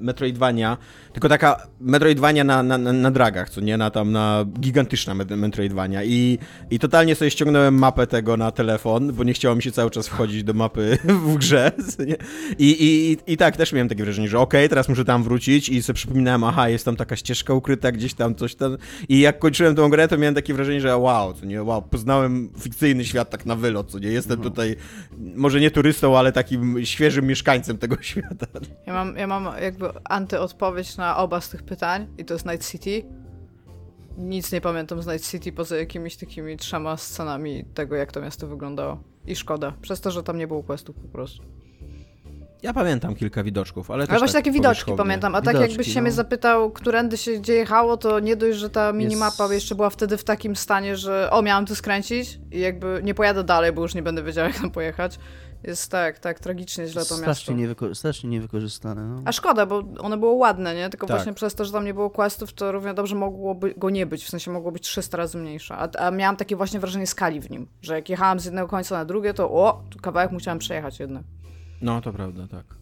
Metroidvania, 0.00 0.76
tylko 1.12 1.28
taka 1.28 1.66
Metroidvania 1.80 2.44
na, 2.44 2.62
na, 2.62 2.78
na 2.78 3.10
dragach, 3.10 3.50
co 3.50 3.60
nie? 3.60 3.76
Na 3.76 3.90
tam, 3.90 4.12
na 4.12 4.44
gigantyczna 4.60 5.14
Metroidvania 5.14 6.04
I, 6.04 6.38
i 6.70 6.78
totalnie 6.78 7.14
sobie 7.14 7.30
ściągnąłem 7.30 7.78
mapę 7.78 8.06
tego 8.06 8.36
na 8.36 8.50
telefon, 8.50 9.12
bo 9.12 9.24
nie 9.24 9.32
chciało 9.32 9.56
mi 9.56 9.62
się 9.62 9.72
cały 9.72 9.90
czas 9.90 10.08
wchodzić 10.08 10.44
do 10.44 10.54
mapy 10.54 10.98
w 11.26 11.36
grze, 11.36 11.72
I, 12.58 12.64
i, 12.68 13.16
i, 13.32 13.36
tak 13.36 13.56
też 13.56 13.72
miałem 13.72 13.88
takie 13.88 14.04
wrażenie, 14.04 14.28
że 14.28 14.38
okej, 14.38 14.60
okay, 14.60 14.68
teraz 14.68 14.88
muszę 14.88 15.04
tam 15.04 15.22
wrócić 15.22 15.68
i 15.68 15.82
sobie 15.82 15.94
przypominałem, 15.94 16.44
aha, 16.44 16.68
jest 16.68 16.84
tam 16.84 16.96
taka 16.96 17.16
ścieżka 17.16 17.54
ukryta 17.54 17.92
gdzieś 17.92 18.14
tam, 18.14 18.34
coś 18.34 18.54
tam 18.54 18.76
i 19.08 19.20
jak 19.20 19.38
kończyłem 19.38 19.74
tą 19.74 19.88
grę, 19.88 20.08
to 20.08 20.18
miałem 20.18 20.34
takie 20.34 20.54
wrażenie, 20.54 20.80
że 20.80 20.96
wow, 20.96 21.34
co 21.34 21.46
nie, 21.46 21.62
wow, 21.62 21.82
poznałem 21.82 22.50
fikcyjny 22.60 23.04
świat 23.04 23.30
tak 23.30 23.46
na 23.46 23.56
wylot, 23.56 23.90
co 23.90 23.98
nie, 23.98 24.08
jestem 24.08 24.38
no. 24.38 24.44
tutaj 24.44 24.76
może 25.18 25.60
nie 25.60 25.70
turystą, 25.70 26.18
ale 26.18 26.32
takim 26.32 26.86
świeżym 26.86 27.26
mieszkańcem 27.26 27.78
tego 27.78 27.96
świata. 28.02 28.46
Ja 28.86 28.92
mam, 28.92 29.16
ja 29.16 29.26
mam 29.26 29.48
jakby 29.62 29.90
antyodpowiedź 30.04 30.96
na 30.96 31.16
oba 31.16 31.40
z 31.40 31.48
tych 31.48 31.62
pytań 31.62 32.06
i 32.18 32.24
to 32.24 32.34
jest 32.34 32.46
Night 32.46 32.70
City. 32.70 33.02
Nic 34.18 34.52
nie 34.52 34.60
pamiętam 34.60 35.02
z 35.02 35.06
Night 35.06 35.30
City 35.30 35.52
poza 35.52 35.76
jakimiś 35.76 36.16
takimi 36.16 36.56
trzema 36.56 36.96
scenami 36.96 37.64
tego, 37.74 37.96
jak 37.96 38.12
to 38.12 38.20
miasto 38.20 38.46
wyglądało. 38.46 39.02
I 39.26 39.36
szkoda, 39.36 39.72
przez 39.80 40.00
to, 40.00 40.10
że 40.10 40.22
tam 40.22 40.38
nie 40.38 40.46
było 40.46 40.62
questów 40.62 40.96
po 40.96 41.08
prostu. 41.08 41.42
Ja 42.62 42.72
pamiętam 42.72 43.14
kilka 43.14 43.42
widoczków, 43.44 43.90
ale 43.90 44.04
też 44.04 44.10
Ale 44.10 44.18
właśnie 44.18 44.32
tak 44.32 44.44
takie 44.44 44.52
widoczki 44.52 44.92
pamiętam, 44.96 45.34
a 45.34 45.40
widoczki, 45.40 45.60
tak 45.60 45.68
jakbyś 45.68 45.86
się 45.86 45.94
no. 45.94 46.02
mnie 46.02 46.12
zapytał, 46.12 46.70
którędy 46.70 47.16
się 47.16 47.32
gdzie 47.32 47.54
jechało, 47.54 47.96
to 47.96 48.20
nie 48.20 48.36
dość, 48.36 48.58
że 48.58 48.70
ta 48.70 48.92
minimapa 48.92 49.42
jest... 49.44 49.54
jeszcze 49.54 49.74
była 49.74 49.90
wtedy 49.90 50.16
w 50.16 50.24
takim 50.24 50.56
stanie, 50.56 50.96
że 50.96 51.30
o, 51.30 51.42
miałam 51.42 51.66
tu 51.66 51.74
skręcić 51.74 52.40
i 52.52 52.60
jakby 52.60 53.00
nie 53.04 53.14
pojadę 53.14 53.44
dalej, 53.44 53.72
bo 53.72 53.82
już 53.82 53.94
nie 53.94 54.02
będę 54.02 54.22
wiedziała, 54.22 54.48
jak 54.48 54.58
tam 54.60 54.70
pojechać. 54.70 55.18
Jest 55.62 55.90
tak, 55.90 56.18
tak, 56.18 56.40
tragicznie 56.40 56.86
źle 56.86 57.04
to 57.04 57.16
strasznie 57.16 57.54
miasto. 57.54 57.86
Niewyko- 57.86 57.94
strasznie 57.94 58.30
niewykorzystane. 58.30 59.02
No. 59.02 59.22
A 59.24 59.32
szkoda, 59.32 59.66
bo 59.66 59.82
one 60.00 60.16
było 60.16 60.32
ładne, 60.32 60.74
nie? 60.74 60.90
Tylko 60.90 61.06
tak. 61.06 61.16
właśnie 61.16 61.34
przez 61.34 61.54
to, 61.54 61.64
że 61.64 61.72
tam 61.72 61.84
nie 61.84 61.94
było 61.94 62.10
questów, 62.10 62.52
to 62.52 62.72
równie 62.72 62.94
dobrze 62.94 63.14
mogłoby 63.14 63.74
go 63.76 63.90
nie 63.90 64.06
być. 64.06 64.24
W 64.24 64.28
sensie 64.28 64.50
mogło 64.50 64.72
być 64.72 64.82
300 64.82 65.16
razy 65.16 65.38
mniejsze. 65.38 65.76
A, 65.76 65.88
a 65.98 66.10
miałam 66.10 66.36
takie 66.36 66.56
właśnie 66.56 66.80
wrażenie 66.80 67.06
skali 67.06 67.40
w 67.40 67.50
nim, 67.50 67.66
że 67.82 67.94
jak 67.94 68.08
jechałam 68.08 68.40
z 68.40 68.44
jednego 68.44 68.68
końca 68.68 68.94
na 68.98 69.04
drugie, 69.04 69.34
to 69.34 69.50
o, 69.50 69.82
kawałek 70.02 70.30
musiałam 70.32 70.58
przejechać 70.58 71.00
jednak. 71.00 71.22
No, 71.80 72.00
to 72.00 72.12
prawda, 72.12 72.46
tak. 72.50 72.77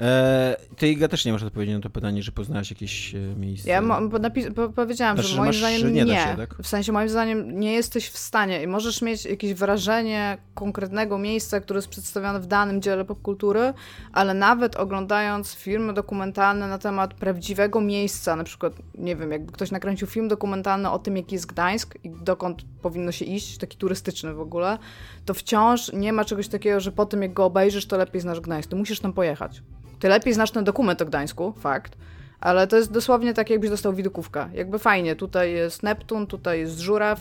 E, 0.00 0.56
ty, 0.76 0.88
Iga, 0.88 1.08
też 1.08 1.24
nie 1.24 1.32
masz 1.32 1.42
odpowiedzi 1.42 1.72
na 1.72 1.80
to 1.80 1.90
pytanie, 1.90 2.22
że 2.22 2.32
poznałaś 2.32 2.70
jakieś 2.70 3.14
e, 3.14 3.18
miejsce. 3.18 3.70
Ja 3.70 3.82
napis- 3.82 4.52
po 4.52 4.68
powiedziałam, 4.68 5.16
znaczy, 5.16 5.28
że 5.28 5.36
moim 5.36 5.46
masz, 5.46 5.56
zdaniem 5.56 5.94
nie. 5.94 6.04
nie. 6.04 6.20
Się, 6.20 6.36
tak? 6.36 6.54
W 6.62 6.66
sensie, 6.66 6.92
moim 6.92 7.08
zdaniem 7.08 7.60
nie 7.60 7.72
jesteś 7.72 8.08
w 8.08 8.18
stanie 8.18 8.62
i 8.62 8.66
możesz 8.66 9.02
mieć 9.02 9.24
jakieś 9.24 9.54
wrażenie 9.54 10.38
konkretnego 10.54 11.18
miejsca, 11.18 11.60
które 11.60 11.78
jest 11.78 11.88
przedstawione 11.88 12.40
w 12.40 12.46
danym 12.46 12.82
dziele 12.82 13.04
popkultury, 13.04 13.72
ale 14.12 14.34
nawet 14.34 14.76
oglądając 14.76 15.54
filmy 15.54 15.92
dokumentalne 15.94 16.68
na 16.68 16.78
temat 16.78 17.14
prawdziwego 17.14 17.80
miejsca, 17.80 18.36
na 18.36 18.44
przykład, 18.44 18.72
nie 18.94 19.16
wiem, 19.16 19.32
jakby 19.32 19.52
ktoś 19.52 19.70
nakręcił 19.70 20.06
film 20.06 20.28
dokumentalny 20.28 20.90
o 20.90 20.98
tym, 20.98 21.16
jaki 21.16 21.34
jest 21.34 21.46
Gdańsk 21.46 21.94
i 22.04 22.10
dokąd 22.10 22.62
powinno 22.82 23.12
się 23.12 23.24
iść, 23.24 23.58
taki 23.58 23.78
turystyczny 23.78 24.34
w 24.34 24.40
ogóle, 24.40 24.78
to 25.24 25.34
wciąż 25.34 25.92
nie 25.92 26.12
ma 26.12 26.24
czegoś 26.24 26.48
takiego, 26.48 26.80
że 26.80 26.92
po 26.92 27.06
tym, 27.06 27.22
jak 27.22 27.32
go 27.32 27.44
obejrzysz, 27.44 27.86
to 27.86 27.96
lepiej 27.96 28.20
znasz 28.20 28.40
Gdańsk. 28.40 28.70
Ty 28.70 28.76
musisz 28.76 29.00
tam 29.00 29.12
pojechać. 29.12 29.62
Ty 29.98 30.08
lepiej 30.08 30.34
znasz 30.34 30.50
ten 30.50 30.64
dokument 30.64 31.02
o 31.02 31.06
Gdańsku, 31.06 31.52
fakt, 31.60 31.96
ale 32.40 32.66
to 32.66 32.76
jest 32.76 32.92
dosłownie 32.92 33.34
tak, 33.34 33.50
jakbyś 33.50 33.70
dostał 33.70 33.92
widokówkę. 33.94 34.48
Jakby 34.54 34.78
fajnie, 34.78 35.16
tutaj 35.16 35.52
jest 35.52 35.82
Neptun, 35.82 36.26
tutaj 36.26 36.58
jest 36.60 36.78
Żuraw, 36.80 37.20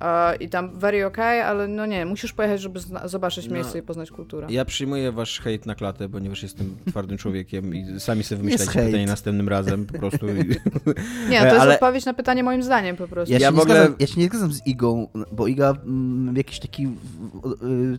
E, 0.00 0.36
I 0.36 0.48
tam 0.48 0.78
very 0.78 1.06
okay, 1.06 1.44
ale 1.44 1.68
no 1.68 1.86
nie, 1.86 2.06
musisz 2.06 2.32
pojechać, 2.32 2.60
żeby 2.60 2.80
zobaczyć 3.04 3.48
No. 3.48 3.54
miejsce 3.54 3.78
i 3.78 3.82
poznać 3.82 4.10
kulturę. 4.10 4.46
Ja 4.50 4.64
przyjmuję 4.64 5.12
wasz 5.12 5.40
hejt 5.40 5.66
na 5.66 5.74
klatę, 5.74 6.08
ponieważ 6.08 6.42
jestem 6.42 6.76
twardym 6.88 7.18
człowiekiem 7.18 7.74
i 7.74 8.00
sami 8.00 8.24
sobie 8.24 8.36
wymyślajcie 8.38 8.72
hejt. 8.72 8.86
pytanie 8.86 9.06
następnym 9.06 9.48
razem 9.48 9.86
po 9.86 9.98
prostu. 9.98 10.26
Nie, 11.30 11.38
to 11.40 11.44
jest 11.46 11.60
ale- 11.60 11.74
odpowiedź 11.74 12.04
na 12.04 12.14
pytanie 12.14 12.42
moim 12.42 12.62
zdaniem 12.62 12.96
po 12.96 13.08
prostu. 13.08 13.32
Ja, 13.32 13.38
Ja 13.38 13.46
się 13.48 13.52
w 13.52 13.56
nie 13.56 13.62
zgadzam, 13.62 13.94
ja 13.98 14.06
się 14.06 14.20
nie 14.20 14.26
zgadzam 14.26 14.52
z 14.52 14.66
Igą, 14.66 15.08
bo 15.32 15.46
Iga 15.46 15.74
mm, 15.86 16.36
jakiś 16.36 16.58
taki 16.60 16.86
w- 16.86 17.62
y, 17.94 17.98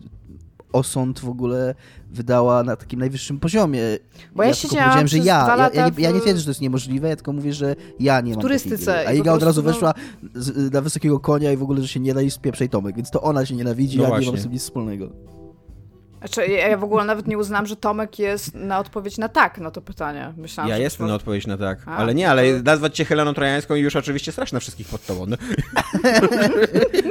osąd 0.76 1.20
w 1.20 1.28
ogóle 1.28 1.74
wydała 2.10 2.62
na 2.62 2.76
takim 2.76 3.00
najwyższym 3.00 3.40
poziomie. 3.40 3.80
Bo 4.34 4.42
ja 4.42 4.48
tylko 4.52 4.62
siedziałam 4.68 4.84
powiedziałem, 4.84 5.08
że 5.08 5.18
ja, 5.18 5.56
ja, 5.58 5.70
ja, 5.82 5.88
nie, 5.88 6.02
ja 6.02 6.10
nie 6.10 6.18
w- 6.18 6.22
twierdzę, 6.22 6.38
że 6.40 6.44
to 6.44 6.50
jest 6.50 6.60
niemożliwe, 6.60 7.08
ja 7.08 7.16
tylko 7.16 7.32
mówię, 7.32 7.52
że 7.52 7.76
ja 8.00 8.20
nie 8.20 8.32
mam 8.32 8.40
turystyce 8.42 8.86
takiej 8.86 8.98
wiedzy. 9.06 9.08
A 9.08 9.12
Iga 9.12 9.32
od 9.32 9.42
razu 9.42 9.62
no- 9.62 9.68
weszła 9.72 9.94
z, 10.34 10.72
na 10.72 10.80
wysokiego 10.80 11.20
konia 11.20 11.52
i 11.52 11.56
w 11.56 11.62
ogóle, 11.62 11.82
że 11.82 11.88
się 11.88 12.00
nie 12.00 12.14
da 12.14 12.22
i 12.22 12.30
spieprzej 12.30 12.68
Tomek, 12.68 12.96
więc 12.96 13.10
to 13.10 13.22
ona 13.22 13.46
się 13.46 13.54
nienawidzi, 13.54 13.96
No 13.98 14.02
ja 14.02 14.08
nie 14.08 14.14
właśnie. 14.14 14.30
mam 14.32 14.40
z 14.40 14.42
tym 14.42 14.52
nic 14.52 14.62
wspólnego. 14.62 15.10
Znaczy, 16.18 16.46
ja, 16.46 16.76
w 16.78 16.84
ogóle 16.84 17.04
nawet 17.04 17.26
nie 17.26 17.38
uznam, 17.38 17.66
że 17.66 17.76
Tomek 17.76 18.18
jest 18.18 18.54
na 18.54 18.78
odpowiedź 18.78 19.18
na 19.18 19.28
tak 19.28 19.58
na 19.58 19.70
to 19.70 19.82
pytanie. 19.82 20.32
Myślałam, 20.36 20.70
Ja 20.70 20.76
że 20.76 20.82
jestem 20.82 21.06
po- 21.06 21.08
na 21.08 21.14
odpowiedź 21.14 21.46
na 21.46 21.58
tak. 21.58 21.78
A, 21.86 21.96
ale 21.96 22.14
nie, 22.14 22.24
to- 22.24 22.30
ale 22.30 22.62
nazwać 22.62 22.96
cię 22.96 23.04
Heleną 23.04 23.34
Trojańską 23.34 23.74
i 23.74 23.80
już 23.80 23.96
oczywiście 23.96 24.32
strasz 24.32 24.52
na 24.52 24.60
wszystkich 24.60 24.88
pod 24.88 25.06
tobą. 25.06 25.26
No. 25.26 25.36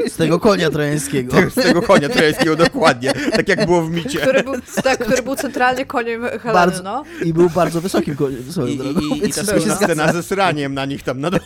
Z 0.08 0.16
tego 0.18 0.39
konia 0.39 0.70
trojańskiego. 0.70 1.38
Z 1.49 1.53
tego 1.56 1.82
konia 1.82 2.10
trojańskiego 2.10 2.56
dokładnie. 2.56 3.14
Tak 3.32 3.47
jak 3.49 3.66
było 3.66 3.82
w 3.82 3.91
micie. 3.91 4.20
który 4.20 4.43
był, 4.43 4.53
tak, 4.84 4.99
który 4.99 5.22
był 5.24 5.36
centralnie 5.36 5.86
koniem 5.86 6.22
Heleny, 6.22 6.53
Bardzo- 6.53 6.84
no. 6.84 7.03
I 7.26 7.34
był 7.34 7.49
bardzo 7.49 7.82
wysokim 7.82 8.16
koniem, 8.16 8.39
I, 8.68 8.72
i, 8.72 8.74
i, 9.24 9.30
i 9.30 9.34
ta 9.34 9.43
to 9.43 9.76
scena 9.76 10.14
ze 10.14 10.24
sraniem 10.24 10.74
na 10.74 10.86
nich 10.86 11.03
tam 11.03 11.20
na 11.22 11.30
dole. 11.32 11.43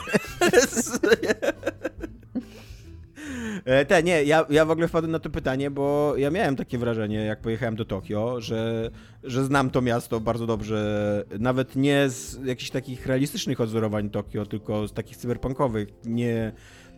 E, 3.65 3.85
Te, 3.85 4.03
nie, 4.03 4.23
ja, 4.23 4.45
ja 4.49 4.65
w 4.65 4.71
ogóle 4.71 4.87
wpadłem 4.87 5.11
na 5.11 5.19
to 5.19 5.29
pytanie, 5.29 5.71
bo 5.71 6.13
ja 6.17 6.31
miałem 6.31 6.55
takie 6.55 6.77
wrażenie, 6.77 7.17
jak 7.17 7.41
pojechałem 7.41 7.75
do 7.75 7.85
Tokio, 7.85 8.41
że, 8.41 8.89
że 9.23 9.45
znam 9.45 9.69
to 9.69 9.81
miasto 9.81 10.19
bardzo 10.19 10.47
dobrze, 10.47 11.25
nawet 11.39 11.75
nie 11.75 12.09
z 12.09 12.45
jakichś 12.45 12.71
takich 12.71 13.05
realistycznych 13.05 13.61
odzorowań 13.61 14.09
Tokio, 14.09 14.45
tylko 14.45 14.87
z 14.87 14.93
takich 14.93 15.17
cyberpunkowych, 15.17 15.89
nie 16.05 16.51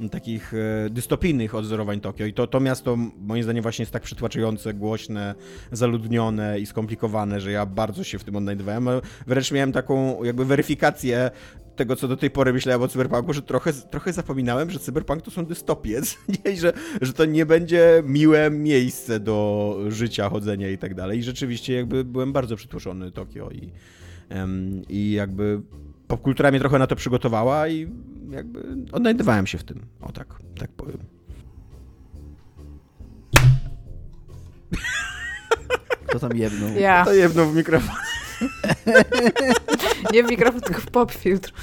takich 0.10 0.54
e, 0.54 0.90
dystopijnych 0.90 1.56
odzorowań 1.56 2.02
Tokio. 2.02 2.26
I 2.26 2.34
to, 2.34 2.48
to 2.48 2.60
miasto 2.60 2.98
moim 3.18 3.44
zdaniem 3.44 3.62
właśnie 3.62 3.84
jest 3.84 3.92
tak 3.92 4.04
przytłaczające, 4.04 4.74
głośne, 4.74 5.36
zaludnione 5.72 6.60
i 6.60 6.66
skomplikowane, 6.66 7.42
że 7.42 7.52
ja 7.52 7.66
bardzo 7.66 8.04
się 8.04 8.20
w 8.20 8.24
tym 8.24 8.36
odnajdywałem. 8.36 8.88
A 8.88 9.02
Wręcz 9.28 9.52
miałem 9.52 9.72
taką 9.72 10.24
jakby 10.24 10.46
weryfikację 10.46 11.32
tego, 11.76 11.96
co 11.96 12.08
do 12.08 12.18
tej 12.18 12.30
pory 12.30 12.54
myślałem 12.54 12.82
o 12.82 12.88
cyberpunku, 12.88 13.34
że 13.34 13.42
trochę, 13.42 13.74
trochę 13.74 14.14
zapominałem, 14.14 14.72
że 14.72 14.80
cyberpunk 14.80 15.22
to 15.22 15.32
są 15.32 15.46
dystopie, 15.46 16.02
nie? 16.46 16.58
Że, 16.58 16.74
że 17.02 17.14
to 17.14 17.26
nie 17.26 17.46
będzie 17.46 18.04
miłe 18.06 18.50
miejsce 18.52 19.20
do 19.20 19.78
życia, 19.88 20.30
chodzenia 20.30 20.70
i 20.70 20.78
tak 20.78 20.96
dalej. 20.96 21.20
I 21.20 21.24
rzeczywiście 21.24 21.74
jakby 21.74 22.04
byłem 22.04 22.34
bardzo 22.34 22.56
przytłoczony 22.56 23.12
Tokio 23.12 23.50
i, 23.52 23.72
em, 24.30 24.82
i 24.90 25.12
jakby 25.12 25.62
popkultura 26.08 26.52
mnie 26.52 26.60
trochę 26.60 26.80
na 26.80 26.88
to 26.88 26.96
przygotowała 26.96 27.68
i 27.68 27.88
jakby 28.30 28.64
odnajdywałem 28.92 29.48
się 29.48 29.58
w 29.58 29.64
tym. 29.64 29.86
O 30.02 30.12
tak, 30.12 30.28
tak 30.60 30.72
powiem. 30.72 30.98
Kto 36.08 36.20
tam 36.20 36.38
jedną? 36.38 36.76
Ja. 36.76 37.06
To 37.06 37.14
jedno 37.14 37.46
w 37.46 37.56
mikrofon. 37.56 37.96
Nie 40.14 40.24
w 40.24 40.30
mikrofon, 40.30 40.62
tylko 40.62 40.82
w 40.82 40.86
pop 40.88 41.12
filtr. 41.12 41.54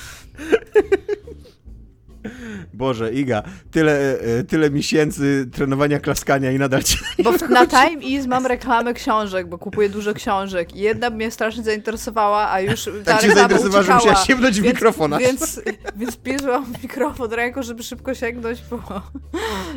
Boże, 2.74 3.12
Iga, 3.12 3.42
tyle, 3.70 4.20
e, 4.20 4.44
tyle 4.44 4.70
miesięcy 4.70 5.48
trenowania 5.52 6.00
klaskania 6.00 6.52
i 6.52 6.58
nadal 6.58 6.82
cię 6.82 6.98
Bo 7.24 7.32
w- 7.32 7.50
na 7.50 7.66
Time 7.66 8.02
Ease 8.16 8.28
mam 8.28 8.46
reklamy 8.46 8.94
książek, 8.94 9.48
bo 9.48 9.58
kupuję 9.58 9.88
dużo 9.88 10.14
książek. 10.14 10.76
I 10.76 10.78
jedna 10.80 11.10
mnie 11.10 11.30
strasznie 11.30 11.62
zainteresowała, 11.62 12.50
a 12.50 12.60
już 12.60 12.84
ta 12.84 13.12
tak 13.12 13.20
cię 13.22 13.34
zainteresowała, 13.34 13.82
że 13.82 13.94
musiałaś 13.94 14.26
sięgnąć 14.26 14.60
w 14.60 14.62
Więc- 14.62 14.74
mikrofon. 14.74 15.18
Więc, 15.18 15.60
więc 15.96 16.16
pisłam 16.16 16.66
mikrofon 16.82 17.32
ręką, 17.32 17.62
żeby 17.62 17.82
szybko 17.82 18.14
sięgnąć 18.14 18.60
po 18.60 19.02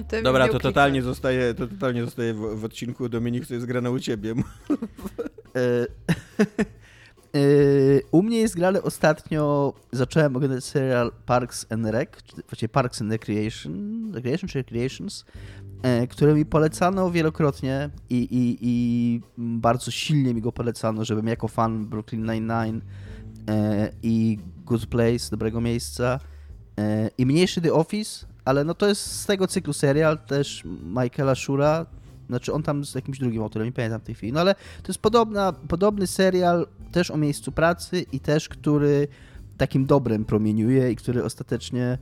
ten 0.09 0.23
Dobra, 0.23 0.47
to 0.47 0.59
totalnie 0.59 1.01
zostaje, 1.01 1.53
to 1.53 1.67
totalnie 1.67 2.05
zostaje 2.05 2.33
w, 2.33 2.59
w 2.59 2.65
odcinku 2.65 3.09
Dominik, 3.09 3.47
co 3.47 3.53
jest 3.53 3.65
grane 3.65 3.91
u 3.91 3.99
ciebie. 3.99 4.33
E, 7.35 8.01
U 8.11 8.23
mnie 8.23 8.37
jest 8.37 8.55
grane 8.55 8.81
ostatnio, 8.81 9.73
zacząłem 9.91 10.35
oglądać 10.35 10.63
serial 10.63 11.11
Parks 11.25 11.65
and 11.69 11.85
Rec, 11.85 12.09
czy 12.23 12.35
właściwie 12.35 12.69
Parks 12.69 13.01
and 13.01 13.11
Recreation, 13.11 14.11
Recreation 14.13 14.49
czy 14.49 14.59
Recreations, 14.59 15.25
e, 15.83 16.07
który 16.07 16.33
mi 16.33 16.45
polecano 16.45 17.11
wielokrotnie 17.11 17.89
i, 18.09 18.15
i, 18.15 18.57
i 18.61 19.21
bardzo 19.37 19.91
silnie 19.91 20.33
mi 20.33 20.41
go 20.41 20.51
polecano, 20.51 21.05
żebym 21.05 21.27
jako 21.27 21.47
fan 21.47 21.85
Brooklyn 21.85 22.21
Nine-Nine 22.21 22.81
e, 23.49 23.91
i 24.03 24.39
Good 24.65 24.85
Place, 24.85 25.29
dobrego 25.31 25.61
miejsca 25.61 26.19
e, 26.77 27.09
i 27.17 27.25
mniejszy 27.25 27.61
The 27.61 27.73
Office, 27.73 28.25
ale 28.45 28.63
no 28.63 28.73
to 28.73 28.87
jest 28.87 29.21
z 29.21 29.25
tego 29.25 29.47
cyklu 29.47 29.73
serial 29.73 30.19
też 30.19 30.63
Michaela 30.85 31.35
Shura, 31.35 31.85
znaczy 32.31 32.53
on 32.53 32.63
tam 32.63 32.85
z 32.85 32.95
jakimś 32.95 33.19
drugim 33.19 33.41
autorem, 33.41 33.67
nie 33.67 33.71
pamiętam 33.71 34.01
w 34.01 34.03
tej 34.03 34.15
chwili, 34.15 34.33
no 34.33 34.39
ale 34.39 34.55
to 34.55 34.87
jest 34.87 34.99
podobna, 34.99 35.53
podobny 35.53 36.07
serial 36.07 36.67
też 36.91 37.11
o 37.11 37.17
miejscu 37.17 37.51
pracy 37.51 38.05
i 38.11 38.19
też, 38.19 38.49
który 38.49 39.07
takim 39.57 39.85
dobrem 39.85 40.25
promieniuje 40.25 40.91
i 40.91 40.95
który 40.95 41.23
ostatecznie 41.23 41.97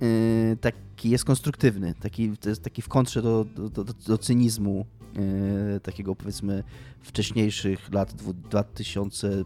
yy, 0.00 0.56
taki 0.56 1.10
jest 1.10 1.24
konstruktywny, 1.24 1.94
taki, 2.00 2.36
to 2.36 2.48
jest 2.48 2.62
taki 2.62 2.82
w 2.82 2.88
kontrze 2.88 3.22
do, 3.22 3.44
do, 3.44 3.68
do, 3.68 3.84
do 3.84 4.18
cynizmu 4.18 4.86
yy, 5.72 5.80
takiego 5.80 6.16
powiedzmy 6.16 6.62
wcześniejszych 7.00 7.92
lat 7.92 8.12
dwu- 8.12 8.34
2000 8.34 9.44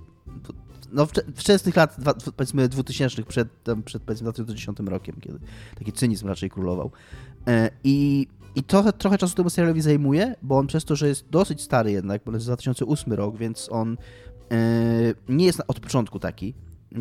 no 0.92 1.06
wcze- 1.06 1.32
wczesnych 1.34 1.76
lat 1.76 1.96
powiedzmy 2.36 2.68
2000 2.68 3.22
przed, 3.22 3.48
przed 3.84 4.02
powiedzmy 4.02 4.24
2010 4.24 4.78
rokiem, 4.80 5.16
kiedy 5.20 5.38
taki 5.78 5.92
cynizm 5.92 6.28
raczej 6.28 6.50
królował. 6.50 6.90
E, 7.46 7.70
I, 7.84 8.26
i 8.56 8.62
trochę, 8.62 8.92
trochę 8.92 9.18
czasu 9.18 9.34
temu 9.34 9.50
serialowi 9.50 9.80
zajmuje, 9.80 10.34
bo 10.42 10.58
on 10.58 10.66
przez 10.66 10.84
to, 10.84 10.96
że 10.96 11.08
jest 11.08 11.28
dosyć 11.28 11.62
stary 11.62 11.92
jednak, 11.92 12.22
bo 12.24 12.32
to 12.32 12.36
jest 12.36 12.46
2008 12.46 13.12
rok, 13.12 13.36
więc 13.36 13.68
on 13.72 13.96
e, 14.50 14.56
nie 15.28 15.46
jest 15.46 15.62
od 15.68 15.80
początku 15.80 16.18
taki. 16.18 16.54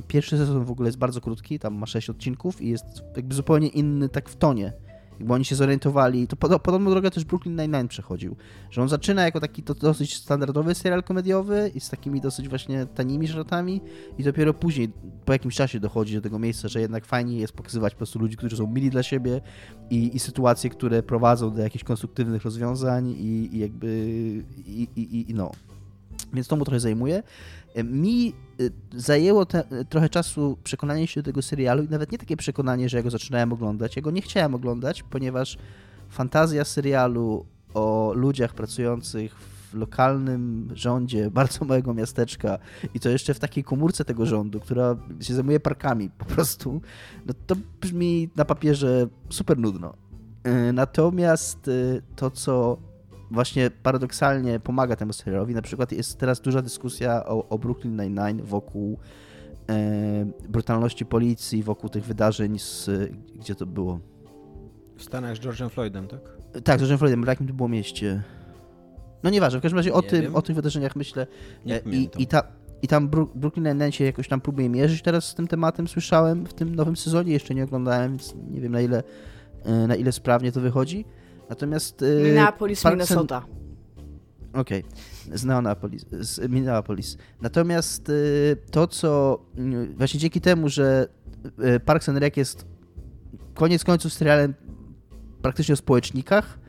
Pierwszy 0.07 0.37
sezon 0.37 0.65
w 0.65 0.71
ogóle 0.71 0.87
jest 0.87 0.97
bardzo 0.97 1.21
krótki, 1.21 1.59
tam 1.59 1.75
ma 1.75 1.85
6 1.85 2.09
odcinków 2.09 2.61
i 2.61 2.69
jest 2.69 2.85
jakby 3.15 3.35
zupełnie 3.35 3.67
inny 3.67 4.09
tak 4.09 4.29
w 4.29 4.35
tonie. 4.35 4.73
Jakby 5.19 5.33
oni 5.33 5.45
się 5.45 5.55
zorientowali, 5.55 6.27
to 6.27 6.35
pod, 6.35 6.61
podobną 6.61 6.91
drogę 6.91 7.11
też 7.11 7.25
Brooklyn 7.25 7.55
Nine-Nine 7.55 7.87
przechodził, 7.87 8.35
że 8.71 8.81
on 8.81 8.89
zaczyna 8.89 9.23
jako 9.23 9.39
taki 9.39 9.63
to, 9.63 9.73
dosyć 9.73 10.15
standardowy 10.15 10.75
serial 10.75 11.03
komediowy 11.03 11.71
i 11.75 11.79
z 11.79 11.89
takimi 11.89 12.21
dosyć 12.21 12.49
właśnie 12.49 12.85
tanimi 12.85 13.27
żartami 13.27 13.81
i 14.17 14.23
dopiero 14.23 14.53
później, 14.53 14.91
po 15.25 15.33
jakimś 15.33 15.55
czasie 15.55 15.79
dochodzi 15.79 16.15
do 16.15 16.21
tego 16.21 16.39
miejsca, 16.39 16.67
że 16.67 16.81
jednak 16.81 17.05
fajnie 17.05 17.39
jest 17.39 17.53
pokazywać 17.53 17.93
po 17.93 17.97
prostu 17.97 18.19
ludzi, 18.19 18.37
którzy 18.37 18.57
są 18.57 18.67
mili 18.67 18.89
dla 18.89 19.03
siebie 19.03 19.41
i, 19.89 20.15
i 20.15 20.19
sytuacje, 20.19 20.69
które 20.69 21.03
prowadzą 21.03 21.53
do 21.53 21.61
jakichś 21.61 21.83
konstruktywnych 21.83 22.43
rozwiązań 22.43 23.09
i, 23.09 23.55
i 23.55 23.59
jakby 23.59 23.87
i, 24.65 24.87
i, 24.95 25.31
i 25.31 25.33
no. 25.33 25.51
Więc 26.33 26.47
to 26.47 26.55
mu 26.55 26.65
trochę 26.65 26.79
zajmuje. 26.79 27.23
Mi 27.83 28.33
y, 28.61 28.71
zajęło 28.93 29.45
te, 29.45 29.85
trochę 29.89 30.09
czasu 30.09 30.57
przekonanie 30.63 31.07
się 31.07 31.21
do 31.21 31.25
tego 31.25 31.41
serialu 31.41 31.83
i 31.83 31.89
nawet 31.89 32.11
nie 32.11 32.17
takie 32.17 32.37
przekonanie, 32.37 32.89
że 32.89 32.97
ja 32.97 33.03
go 33.03 33.09
zaczynałem 33.09 33.53
oglądać. 33.53 33.95
Ja 33.95 34.01
go 34.01 34.11
nie 34.11 34.21
chciałem 34.21 34.55
oglądać, 34.55 35.03
ponieważ 35.03 35.57
fantazja 36.09 36.65
serialu 36.65 37.45
o 37.73 38.13
ludziach 38.15 38.53
pracujących 38.53 39.35
w 39.35 39.73
lokalnym 39.73 40.69
rządzie 40.73 41.31
bardzo 41.31 41.65
małego 41.65 41.93
miasteczka 41.93 42.57
i 42.93 42.99
to 42.99 43.09
jeszcze 43.09 43.33
w 43.33 43.39
takiej 43.39 43.63
komórce 43.63 44.05
tego 44.05 44.25
rządu, 44.25 44.59
która 44.59 44.95
się 45.21 45.33
zajmuje 45.33 45.59
parkami 45.59 46.09
po 46.09 46.25
prostu, 46.25 46.81
no 47.25 47.33
to 47.47 47.55
brzmi 47.81 48.29
na 48.35 48.45
papierze 48.45 49.07
super 49.29 49.57
nudno. 49.57 49.93
Y, 50.69 50.73
Natomiast 50.73 51.67
y, 51.67 52.01
to, 52.15 52.31
co 52.31 52.77
właśnie 53.35 53.71
paradoksalnie 53.83 54.59
pomaga 54.59 54.95
temu 54.95 55.13
serialowi, 55.13 55.55
na 55.55 55.61
przykład 55.61 55.91
jest 55.91 56.17
teraz 56.19 56.41
duża 56.41 56.61
dyskusja 56.61 57.25
o, 57.25 57.49
o 57.49 57.59
Brooklyn 57.59 57.97
Nine-Nine 57.97 58.43
wokół 58.43 58.99
e, 59.69 60.25
brutalności 60.49 61.05
policji, 61.05 61.63
wokół 61.63 61.89
tych 61.89 62.03
wydarzeń 62.03 62.59
z... 62.59 62.89
gdzie 63.35 63.55
to 63.55 63.65
było? 63.65 63.99
W 64.97 65.03
Stanach 65.03 65.35
z 65.35 65.39
George'em 65.39 65.69
Floydem, 65.69 66.07
tak? 66.07 66.19
Tak, 66.63 66.79
z 66.79 66.83
George'em 66.83 66.97
Floydem, 66.97 67.23
w 67.23 67.27
jakim 67.27 67.47
to 67.47 67.53
było 67.53 67.69
mieście? 67.69 68.23
No 69.23 69.29
nieważne, 69.29 69.59
w 69.59 69.61
każdym 69.61 69.77
razie 69.77 69.93
o, 69.93 70.01
Nie 70.01 70.07
tym, 70.07 70.21
wiem. 70.21 70.35
o 70.35 70.41
tych 70.41 70.55
wydarzeniach 70.55 70.95
myślę. 70.95 71.27
Nie 71.65 71.75
E, 71.75 71.89
I, 71.89 72.09
i, 72.17 72.27
ta, 72.27 72.43
I 72.81 72.87
tam 72.87 73.09
Brooklyn 73.09 73.65
Nine-Nine 73.65 73.91
się 73.91 74.03
jakoś 74.03 74.27
tam 74.27 74.41
próbuje 74.41 74.69
mierzyć 74.69 75.01
teraz 75.01 75.27
z 75.27 75.35
tym 75.35 75.47
tematem, 75.47 75.87
słyszałem 75.87 76.45
w 76.45 76.53
tym 76.53 76.75
nowym 76.75 76.95
sezonie, 76.95 77.33
jeszcze 77.33 77.55
nie 77.55 77.63
oglądałem, 77.63 78.11
więc 78.11 78.35
nie 78.51 78.61
wiem 78.61 78.71
na 78.71 78.81
ile, 78.81 79.03
e, 79.63 79.87
na 79.87 79.95
ile 79.95 80.11
sprawnie 80.11 80.51
to 80.51 80.61
wychodzi. 80.61 81.05
Natomiast... 81.49 82.01
e, 82.01 82.23
Minneapolis, 82.23 82.85
Minnesota. 82.85 83.45
Okej, 84.53 84.83
z 85.33 85.45
Neonapolis, 85.45 86.05
z 86.11 86.51
Minneapolis. 86.51 87.17
Natomiast 87.41 88.09
y, 88.09 88.57
to, 88.71 88.87
co 88.87 89.39
y, 89.59 89.93
właśnie 89.97 90.19
dzięki 90.19 90.41
temu, 90.41 90.69
że 90.69 91.07
y, 91.75 91.79
Parks 91.79 92.09
and 92.09 92.17
Rec 92.17 92.37
jest 92.37 92.65
koniec 93.53 93.83
końców 93.83 94.13
serialem 94.13 94.53
praktycznie 95.41 95.73
o 95.73 95.77
społecznikach, 95.77 96.59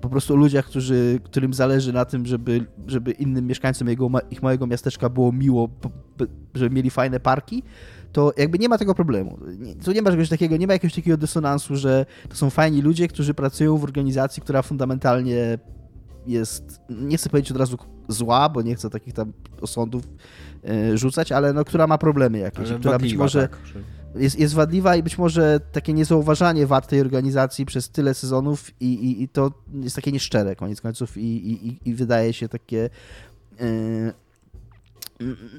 po 0.00 0.08
prostu 0.08 0.34
o 0.34 0.36
ludziach, 0.36 0.66
którzy, 0.66 1.20
którym 1.24 1.54
zależy 1.54 1.92
na 1.92 2.04
tym, 2.04 2.26
żeby, 2.26 2.66
żeby 2.86 3.10
innym 3.10 3.46
mieszkańcom 3.46 3.88
jego, 3.88 4.10
ich 4.30 4.42
małego 4.42 4.66
miasteczka 4.66 5.08
było 5.08 5.32
miło, 5.32 5.68
żeby 6.54 6.74
mieli 6.74 6.90
fajne 6.90 7.20
parki, 7.20 7.62
to 8.12 8.32
jakby 8.36 8.58
nie 8.58 8.68
ma 8.68 8.78
tego 8.78 8.94
problemu. 8.94 9.38
Tu 9.84 9.92
nie 9.92 10.02
ma 10.02 10.10
czegoś 10.10 10.28
takiego, 10.28 10.56
nie 10.56 10.66
ma 10.66 10.72
jakiegoś 10.72 10.94
takiego 10.94 11.16
dysonansu, 11.16 11.76
że 11.76 12.06
to 12.28 12.36
są 12.36 12.50
fajni 12.50 12.82
ludzie, 12.82 13.08
którzy 13.08 13.34
pracują 13.34 13.76
w 13.76 13.84
organizacji, 13.84 14.42
która 14.42 14.62
fundamentalnie 14.62 15.58
jest, 16.26 16.80
nie 16.90 17.16
chcę 17.16 17.30
powiedzieć 17.30 17.50
od 17.50 17.56
razu 17.56 17.78
zła, 18.08 18.48
bo 18.48 18.62
nie 18.62 18.74
chcę 18.74 18.90
takich 18.90 19.14
tam 19.14 19.32
osądów 19.60 20.08
e, 20.64 20.98
rzucać, 20.98 21.32
ale 21.32 21.52
no, 21.52 21.64
która 21.64 21.86
ma 21.86 21.98
problemy 21.98 22.38
jakieś, 22.38 22.68
ale 22.68 22.78
która 22.78 22.98
być 22.98 23.14
może 23.14 23.48
tak, 23.48 23.58
jest, 24.14 24.38
jest 24.38 24.54
wadliwa 24.54 24.96
i 24.96 25.02
być 25.02 25.18
może 25.18 25.60
takie 25.72 25.92
niezauważanie 25.92 26.66
wad 26.66 26.86
tej 26.86 27.00
organizacji 27.00 27.66
przez 27.66 27.90
tyle 27.90 28.14
sezonów 28.14 28.70
i, 28.80 28.94
i, 28.94 29.22
i 29.22 29.28
to 29.28 29.52
jest 29.82 29.96
takie 29.96 30.12
nieszczere 30.12 30.56
koniec 30.56 30.80
końców 30.80 31.16
i, 31.16 31.52
i, 31.52 31.88
i 31.88 31.94
wydaje 31.94 32.32
się 32.32 32.48
takie 32.48 32.90
yy, 33.60 34.12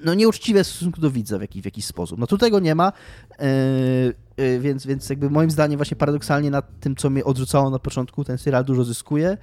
no 0.03 0.14
nieuczciwe 0.14 0.64
w 0.64 0.68
stosunku 0.68 1.01
do 1.01 1.12
widza 1.12 1.38
w 1.38 1.41
jakiś, 1.41 1.62
w 1.62 1.66
jakiś 1.66 1.86
sposób. 1.86 2.20
No 2.20 2.28
tu 2.28 2.38
tego 2.38 2.60
nie 2.60 2.76
ma, 2.76 2.93
yy, 3.39 3.45
yy, 4.38 4.60
więc, 4.60 4.86
więc 4.86 5.10
jakby 5.10 5.30
moim 5.30 5.51
zdaniem 5.51 5.78
właśnie 5.78 5.97
paradoksalnie 5.97 6.51
na 6.51 6.62
tym, 6.62 6.95
co 6.95 7.10
mnie 7.10 7.24
odrzucało 7.24 7.70
na 7.70 7.80
początku, 7.80 8.24
ten 8.24 8.38
serial 8.38 8.66
dużo 8.66 8.84
zyskuje. 8.84 9.38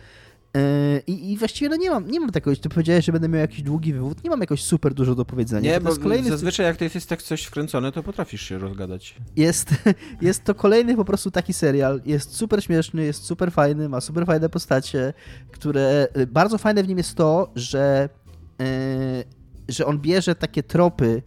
Yy, 0.54 1.02
I, 1.06 1.32
I, 1.32 1.38
właściwie 1.38 1.68
no 1.68 1.76
nie 1.76 1.90
mam, 1.90 2.10
nie 2.10 2.20
mam 2.20 2.30
takiego, 2.30 2.56
ty 2.56 2.68
powiedziałeś, 2.68 3.04
że 3.04 3.12
będę 3.12 3.28
miał 3.28 3.40
jakiś 3.40 3.62
długi 3.62 3.92
wywód, 3.92 4.24
nie 4.24 4.30
mam 4.30 4.40
jakoś 4.40 4.62
super 4.62 4.94
dużo 4.94 5.14
do 5.14 5.24
powiedzenia. 5.24 5.72
Nie, 5.72 5.80
to 5.80 5.84
bo 5.84 5.96
kolejny... 5.96 6.30
zazwyczaj 6.30 6.66
jak 6.66 6.76
to 6.76 6.84
jest 6.84 7.08
tak 7.08 7.22
coś 7.22 7.42
wkręcone, 7.44 7.92
to 7.92 8.02
potrafisz 8.02 8.42
się 8.42 8.58
rozgadać. 8.58 9.16
Jest, 9.36 9.70
jest 10.22 10.44
to 10.44 10.54
kolejny 10.54 10.96
po 10.96 11.04
prostu 11.04 11.30
taki 11.30 11.52
serial, 11.52 12.00
jest 12.06 12.36
super 12.36 12.64
śmieszny, 12.64 13.04
jest 13.04 13.24
super 13.24 13.52
fajny, 13.52 13.88
ma 13.88 14.00
super 14.00 14.26
fajne 14.26 14.48
postacie, 14.48 15.12
które, 15.50 16.08
y, 16.18 16.26
bardzo 16.26 16.58
fajne 16.58 16.82
w 16.82 16.88
nim 16.88 16.98
jest 16.98 17.14
to, 17.14 17.50
że, 17.54 18.08
że 19.68 19.86
on 19.86 19.98
bierze 19.98 20.34
takie 20.34 20.62
tropy, 20.62 21.22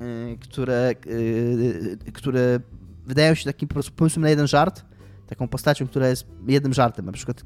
yy, 0.00 0.38
które, 0.40 0.94
yy, 1.06 2.12
które 2.12 2.60
wydają 3.06 3.34
się 3.34 3.44
takim 3.44 3.68
po 3.68 3.74
prostu 3.74 3.92
pomysłem 3.92 4.22
na 4.22 4.30
jeden 4.30 4.46
żart, 4.46 4.84
taką 5.26 5.48
postacią, 5.48 5.86
która 5.88 6.08
jest 6.08 6.26
jednym 6.46 6.74
żartem. 6.74 7.06
Na 7.06 7.12
przykład 7.12 7.42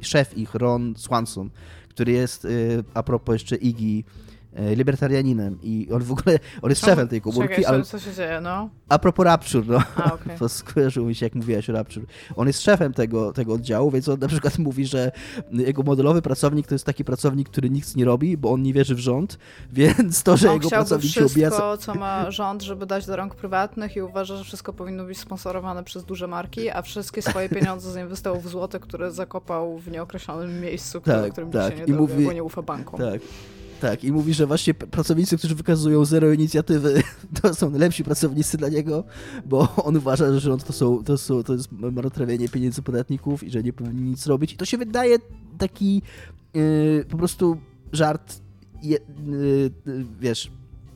szef 0.00 0.38
ich, 0.38 0.54
Ron 0.54 0.94
Swanson, 0.96 1.50
który 1.88 2.12
jest 2.12 2.44
y, 2.44 2.84
a 2.94 3.02
propos 3.02 3.32
jeszcze 3.32 3.56
Iggy 3.56 4.04
libertarianinem 4.76 5.58
i 5.62 5.88
on 5.92 6.02
w 6.02 6.12
ogóle, 6.12 6.38
on 6.62 6.70
jest 6.70 6.84
szefem 6.84 7.08
tej 7.08 7.20
komórki, 7.20 7.54
Czekaj, 7.54 7.64
ale... 7.64 7.84
co 7.84 7.98
się 7.98 8.12
dzieje, 8.12 8.40
no? 8.40 8.68
A 8.88 8.98
propos 8.98 9.24
Rapture, 9.24 9.66
no. 9.66 9.82
A, 9.96 10.12
okay. 10.12 10.36
to 10.38 10.48
skojarzyło 10.48 11.08
mi 11.08 11.14
się, 11.14 11.26
jak 11.26 11.34
mówiłaś 11.34 11.70
o 11.70 11.72
Rapture. 11.72 12.04
On 12.36 12.46
jest 12.46 12.62
szefem 12.62 12.92
tego, 12.92 13.32
tego 13.32 13.52
oddziału, 13.52 13.90
więc 13.90 14.08
on 14.08 14.20
na 14.20 14.28
przykład 14.28 14.58
mówi, 14.68 14.86
że 14.86 15.12
jego 15.52 15.82
modelowy 15.82 16.22
pracownik 16.22 16.66
to 16.66 16.74
jest 16.74 16.86
taki 16.86 17.04
pracownik, 17.04 17.48
który 17.48 17.70
nic 17.70 17.96
nie 17.96 18.04
robi, 18.04 18.36
bo 18.36 18.52
on 18.52 18.62
nie 18.62 18.72
wierzy 18.72 18.94
w 18.94 18.98
rząd, 18.98 19.38
więc 19.72 20.22
to, 20.22 20.36
że 20.36 20.48
on 20.48 20.54
jego 20.54 20.68
pracownik 20.68 21.12
się 21.12 21.26
objaca... 21.26 21.56
wszystko, 21.56 21.76
co 21.76 21.94
ma 21.94 22.30
rząd, 22.30 22.62
żeby 22.62 22.86
dać 22.86 23.06
do 23.06 23.16
rąk 23.16 23.34
prywatnych 23.34 23.96
i 23.96 24.02
uważa, 24.02 24.36
że 24.36 24.44
wszystko 24.44 24.72
powinno 24.72 25.04
być 25.04 25.18
sponsorowane 25.18 25.84
przez 25.84 26.04
duże 26.04 26.26
marki, 26.26 26.70
a 26.70 26.82
wszystkie 26.82 27.22
swoje 27.22 27.48
pieniądze 27.48 27.92
zainwestował 27.92 28.40
w 28.40 28.48
złote, 28.48 28.80
które 28.80 29.10
zakopał 29.10 29.78
w 29.78 29.90
nieokreślonym 29.90 30.60
miejscu, 30.60 31.00
tak, 31.00 31.32
którym 31.32 31.50
tak. 31.50 31.72
się 31.72 31.78
nie 31.78 31.84
I 31.84 31.92
mówi... 31.92 32.24
bo 32.24 32.32
nie 32.32 32.44
ufa 32.44 32.62
bankom. 32.62 33.00
Tak. 33.00 33.20
Tak, 33.80 34.04
i 34.04 34.12
mówi, 34.12 34.34
że 34.34 34.46
właśnie 34.46 34.74
pracownicy, 34.74 35.38
którzy 35.38 35.54
wykazują 35.54 36.04
zero 36.04 36.32
inicjatywy, 36.32 37.02
to 37.42 37.54
są 37.54 37.70
najlepsi 37.70 38.04
pracownicy 38.04 38.56
dla 38.56 38.68
niego, 38.68 39.04
bo 39.46 39.68
on 39.84 39.96
uważa, 39.96 40.32
że 40.32 40.40
rząd 40.40 40.64
to, 40.64 40.72
są, 40.72 41.04
to, 41.04 41.18
są, 41.18 41.42
to 41.42 41.52
jest 41.52 41.72
marnotrawienie 41.72 42.48
pieniędzy 42.48 42.82
podatników 42.82 43.42
i 43.42 43.50
że 43.50 43.62
nie 43.62 43.72
powinni 43.72 44.10
nic 44.10 44.26
robić. 44.26 44.52
I 44.52 44.56
to 44.56 44.64
się 44.64 44.78
wydaje 44.78 45.16
taki 45.58 46.02
yy, 46.54 47.04
po 47.10 47.16
prostu 47.16 47.56
żart, 47.92 48.40
je, 48.82 48.98
yy, 49.86 50.04
wiesz, 50.20 50.50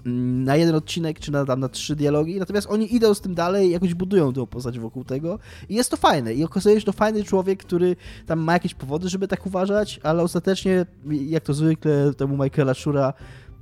na 0.05 0.57
jeden 0.57 0.75
odcinek, 0.75 1.21
czy 1.21 1.33
na, 1.33 1.45
tam 1.45 1.61
na 1.61 1.69
trzy 1.69 1.97
dialogi, 1.97 2.39
natomiast 2.39 2.67
oni 2.71 2.95
idą 2.95 3.15
z 3.15 3.21
tym 3.21 3.35
dalej 3.35 3.71
jakoś 3.71 3.95
budują 3.95 4.33
tę 4.33 4.47
postać 4.47 4.79
wokół 4.79 5.05
tego 5.05 5.39
i 5.69 5.75
jest 5.75 5.91
to 5.91 5.97
fajne 5.97 6.35
i 6.35 6.45
okazuje 6.45 6.75
się, 6.75 6.81
że 6.81 6.87
to 6.87 6.93
fajny 6.93 7.25
człowiek, 7.25 7.65
który 7.65 7.97
tam 8.27 8.41
ma 8.41 8.53
jakieś 8.53 8.75
powody, 8.75 9.09
żeby 9.09 9.29
tak 9.29 9.47
uważać, 9.47 10.01
ale 10.03 10.23
ostatecznie, 10.23 10.87
jak 11.07 11.45
to 11.45 11.55
zwykle 11.55 12.15
temu 12.15 12.45
Michaela 12.45 12.75
Shura, 12.75 13.13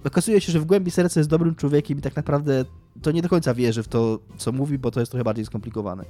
okazuje 0.04 0.40
się, 0.40 0.52
że 0.52 0.60
w 0.60 0.64
głębi 0.64 0.90
serca 0.90 1.20
jest 1.20 1.30
dobrym 1.30 1.54
człowiekiem 1.54 1.98
i 1.98 2.00
tak 2.00 2.16
naprawdę 2.16 2.64
to 3.02 3.10
nie 3.10 3.22
do 3.22 3.28
końca 3.28 3.54
wierzy 3.54 3.82
w 3.82 3.88
to, 3.88 4.18
co 4.36 4.52
mówi, 4.52 4.78
bo 4.78 4.90
to 4.90 5.00
jest 5.00 5.12
trochę 5.12 5.24
bardziej 5.24 5.44
skomplikowane. 5.44 6.04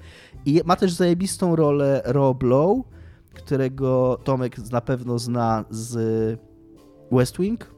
I 0.46 0.60
ma 0.64 0.76
też 0.76 0.92
zajebistą 0.92 1.56
rolę 1.56 2.02
Rob 2.04 2.42
Lowe, 2.42 2.82
którego 3.34 4.20
Tomek 4.24 4.58
na 4.70 4.80
pewno 4.80 5.18
zna 5.18 5.64
z 5.70 6.40
West 7.12 7.38
Wing, 7.38 7.71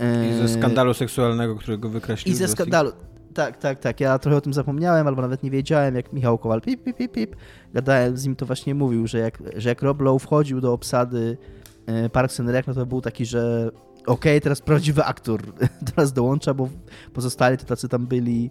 i 0.00 0.34
ze 0.34 0.42
eee, 0.42 0.48
skandalu 0.48 0.94
seksualnego, 0.94 1.56
którego 1.56 1.88
wykreślił. 1.88 2.34
I 2.34 2.36
ze 2.36 2.48
skandalu. 2.48 2.92
Tak, 3.34 3.56
tak, 3.56 3.78
tak. 3.78 4.00
Ja 4.00 4.18
trochę 4.18 4.36
o 4.36 4.40
tym 4.40 4.52
zapomniałem, 4.52 5.06
albo 5.06 5.22
nawet 5.22 5.42
nie 5.42 5.50
wiedziałem, 5.50 5.94
jak 5.94 6.12
Michał 6.12 6.38
Kowal 6.38 6.60
pip, 6.60 6.84
pip, 6.84 6.96
pip, 6.96 7.12
pip. 7.12 7.36
Gadałem 7.74 8.16
z 8.16 8.24
nim, 8.24 8.36
to 8.36 8.46
właśnie 8.46 8.74
mówił, 8.74 9.06
że 9.06 9.18
jak, 9.18 9.42
że 9.56 9.68
jak 9.68 9.82
Rob 9.82 10.00
Lowe 10.00 10.18
wchodził 10.18 10.60
do 10.60 10.72
obsady 10.72 11.38
e, 11.86 12.08
Parks 12.08 12.40
and 12.40 12.48
Rec, 12.48 12.66
no 12.66 12.74
to 12.74 12.86
był 12.86 13.00
taki, 13.00 13.26
że 13.26 13.70
okej, 14.06 14.32
okay, 14.32 14.40
teraz 14.40 14.60
prawdziwy 14.60 15.04
aktor 15.04 15.42
teraz 15.94 16.12
dołącza, 16.12 16.54
bo 16.54 16.68
pozostali 17.12 17.58
to 17.58 17.64
tacy 17.64 17.88
tam 17.88 18.06
byli 18.06 18.50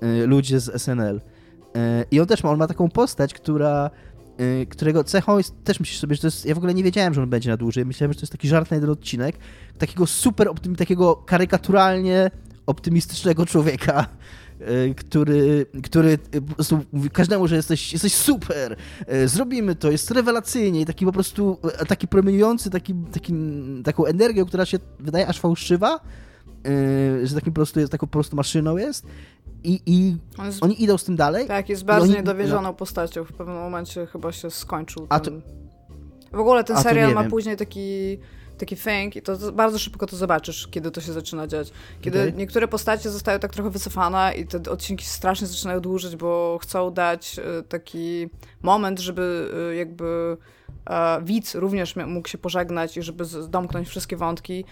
e, 0.00 0.26
ludzie 0.26 0.60
z 0.60 0.82
SNL. 0.82 1.20
E, 1.76 2.04
I 2.10 2.20
on 2.20 2.26
też 2.26 2.42
ma, 2.42 2.50
on 2.50 2.58
ma 2.58 2.66
taką 2.66 2.88
postać, 2.88 3.34
która 3.34 3.90
którego 4.68 5.04
cechą 5.04 5.38
jest, 5.38 5.64
też 5.64 5.80
myślisz 5.80 6.00
sobie, 6.00 6.14
że 6.14 6.20
to 6.20 6.26
jest, 6.26 6.46
ja 6.46 6.54
w 6.54 6.58
ogóle 6.58 6.74
nie 6.74 6.82
wiedziałem, 6.82 7.14
że 7.14 7.22
on 7.22 7.30
będzie 7.30 7.50
na 7.50 7.56
dłużej, 7.56 7.84
myślałem, 7.84 8.12
że 8.12 8.18
to 8.18 8.22
jest 8.22 8.32
taki 8.32 8.48
żart 8.48 8.70
na 8.70 8.74
jeden 8.74 8.90
odcinek, 8.90 9.36
takiego 9.78 10.06
super, 10.06 10.48
optym, 10.48 10.76
takiego 10.76 11.16
karykaturalnie 11.16 12.30
optymistycznego 12.66 13.46
człowieka, 13.46 14.06
y, 14.60 14.94
który, 14.94 15.66
który 15.84 16.18
po 16.18 16.54
prostu 16.54 16.80
mówi 16.92 17.10
każdemu, 17.10 17.48
że 17.48 17.56
jesteś, 17.56 17.92
jesteś 17.92 18.14
super, 18.14 18.76
y, 19.12 19.28
zrobimy 19.28 19.74
to, 19.74 19.90
jest 19.90 20.10
rewelacyjnie 20.10 20.80
i 20.80 20.86
taki 20.86 21.04
po 21.06 21.12
prostu, 21.12 21.58
taki 21.88 22.08
promieniujący, 22.08 22.70
taki, 22.70 22.94
taki, 23.12 23.34
taką 23.84 24.04
energią, 24.04 24.46
która 24.46 24.66
się 24.66 24.78
wydaje 25.00 25.26
aż 25.26 25.40
fałszywa, 25.40 26.00
że 27.22 27.34
takim 27.34 27.52
po 27.52 27.56
prostu 27.56 27.80
jest, 27.80 27.92
taką 27.92 28.06
po 28.06 28.12
prostu 28.12 28.36
maszyną 28.36 28.76
jest 28.76 29.06
i, 29.64 29.80
i 29.86 30.16
jest, 30.44 30.62
oni 30.62 30.82
idą 30.82 30.98
z 30.98 31.04
tym 31.04 31.16
dalej. 31.16 31.46
Tak, 31.46 31.68
jest 31.68 31.84
bardzo 31.84 32.04
oni, 32.04 32.14
niedowierzoną 32.14 32.62
no. 32.62 32.74
postacią. 32.74 33.24
W 33.24 33.32
pewnym 33.32 33.56
momencie 33.56 34.06
chyba 34.06 34.32
się 34.32 34.50
skończył. 34.50 35.06
Ten... 35.06 35.42
To, 35.42 36.36
w 36.36 36.40
ogóle 36.40 36.64
ten 36.64 36.76
serial 36.76 37.14
ma 37.14 37.20
wiem. 37.22 37.30
później 37.30 37.56
taki 37.56 38.18
taki 38.58 38.76
thing 38.76 39.16
i 39.16 39.22
to 39.22 39.52
bardzo 39.52 39.78
szybko 39.78 40.06
to 40.06 40.16
zobaczysz, 40.16 40.68
kiedy 40.70 40.90
to 40.90 41.00
się 41.00 41.12
zaczyna 41.12 41.46
dziać. 41.46 41.72
Kiedy 42.00 42.20
okay. 42.20 42.32
niektóre 42.32 42.68
postacie 42.68 43.10
zostają 43.10 43.38
tak 43.38 43.52
trochę 43.52 43.70
wycofane 43.70 44.32
i 44.36 44.46
te 44.46 44.70
odcinki 44.70 45.04
strasznie 45.04 45.46
zaczynają 45.46 45.80
dłużyć, 45.80 46.16
bo 46.16 46.58
chcą 46.62 46.90
dać 46.90 47.38
e, 47.38 47.62
taki 47.62 48.28
moment, 48.62 49.00
żeby 49.00 49.50
e, 49.72 49.76
jakby 49.76 50.36
widz 51.22 51.54
również 51.54 51.96
mógł 51.96 52.28
się 52.28 52.38
pożegnać 52.38 52.96
i 52.96 53.02
żeby 53.02 53.24
domknąć 53.48 53.88
wszystkie 53.88 54.16
wątki 54.16 54.64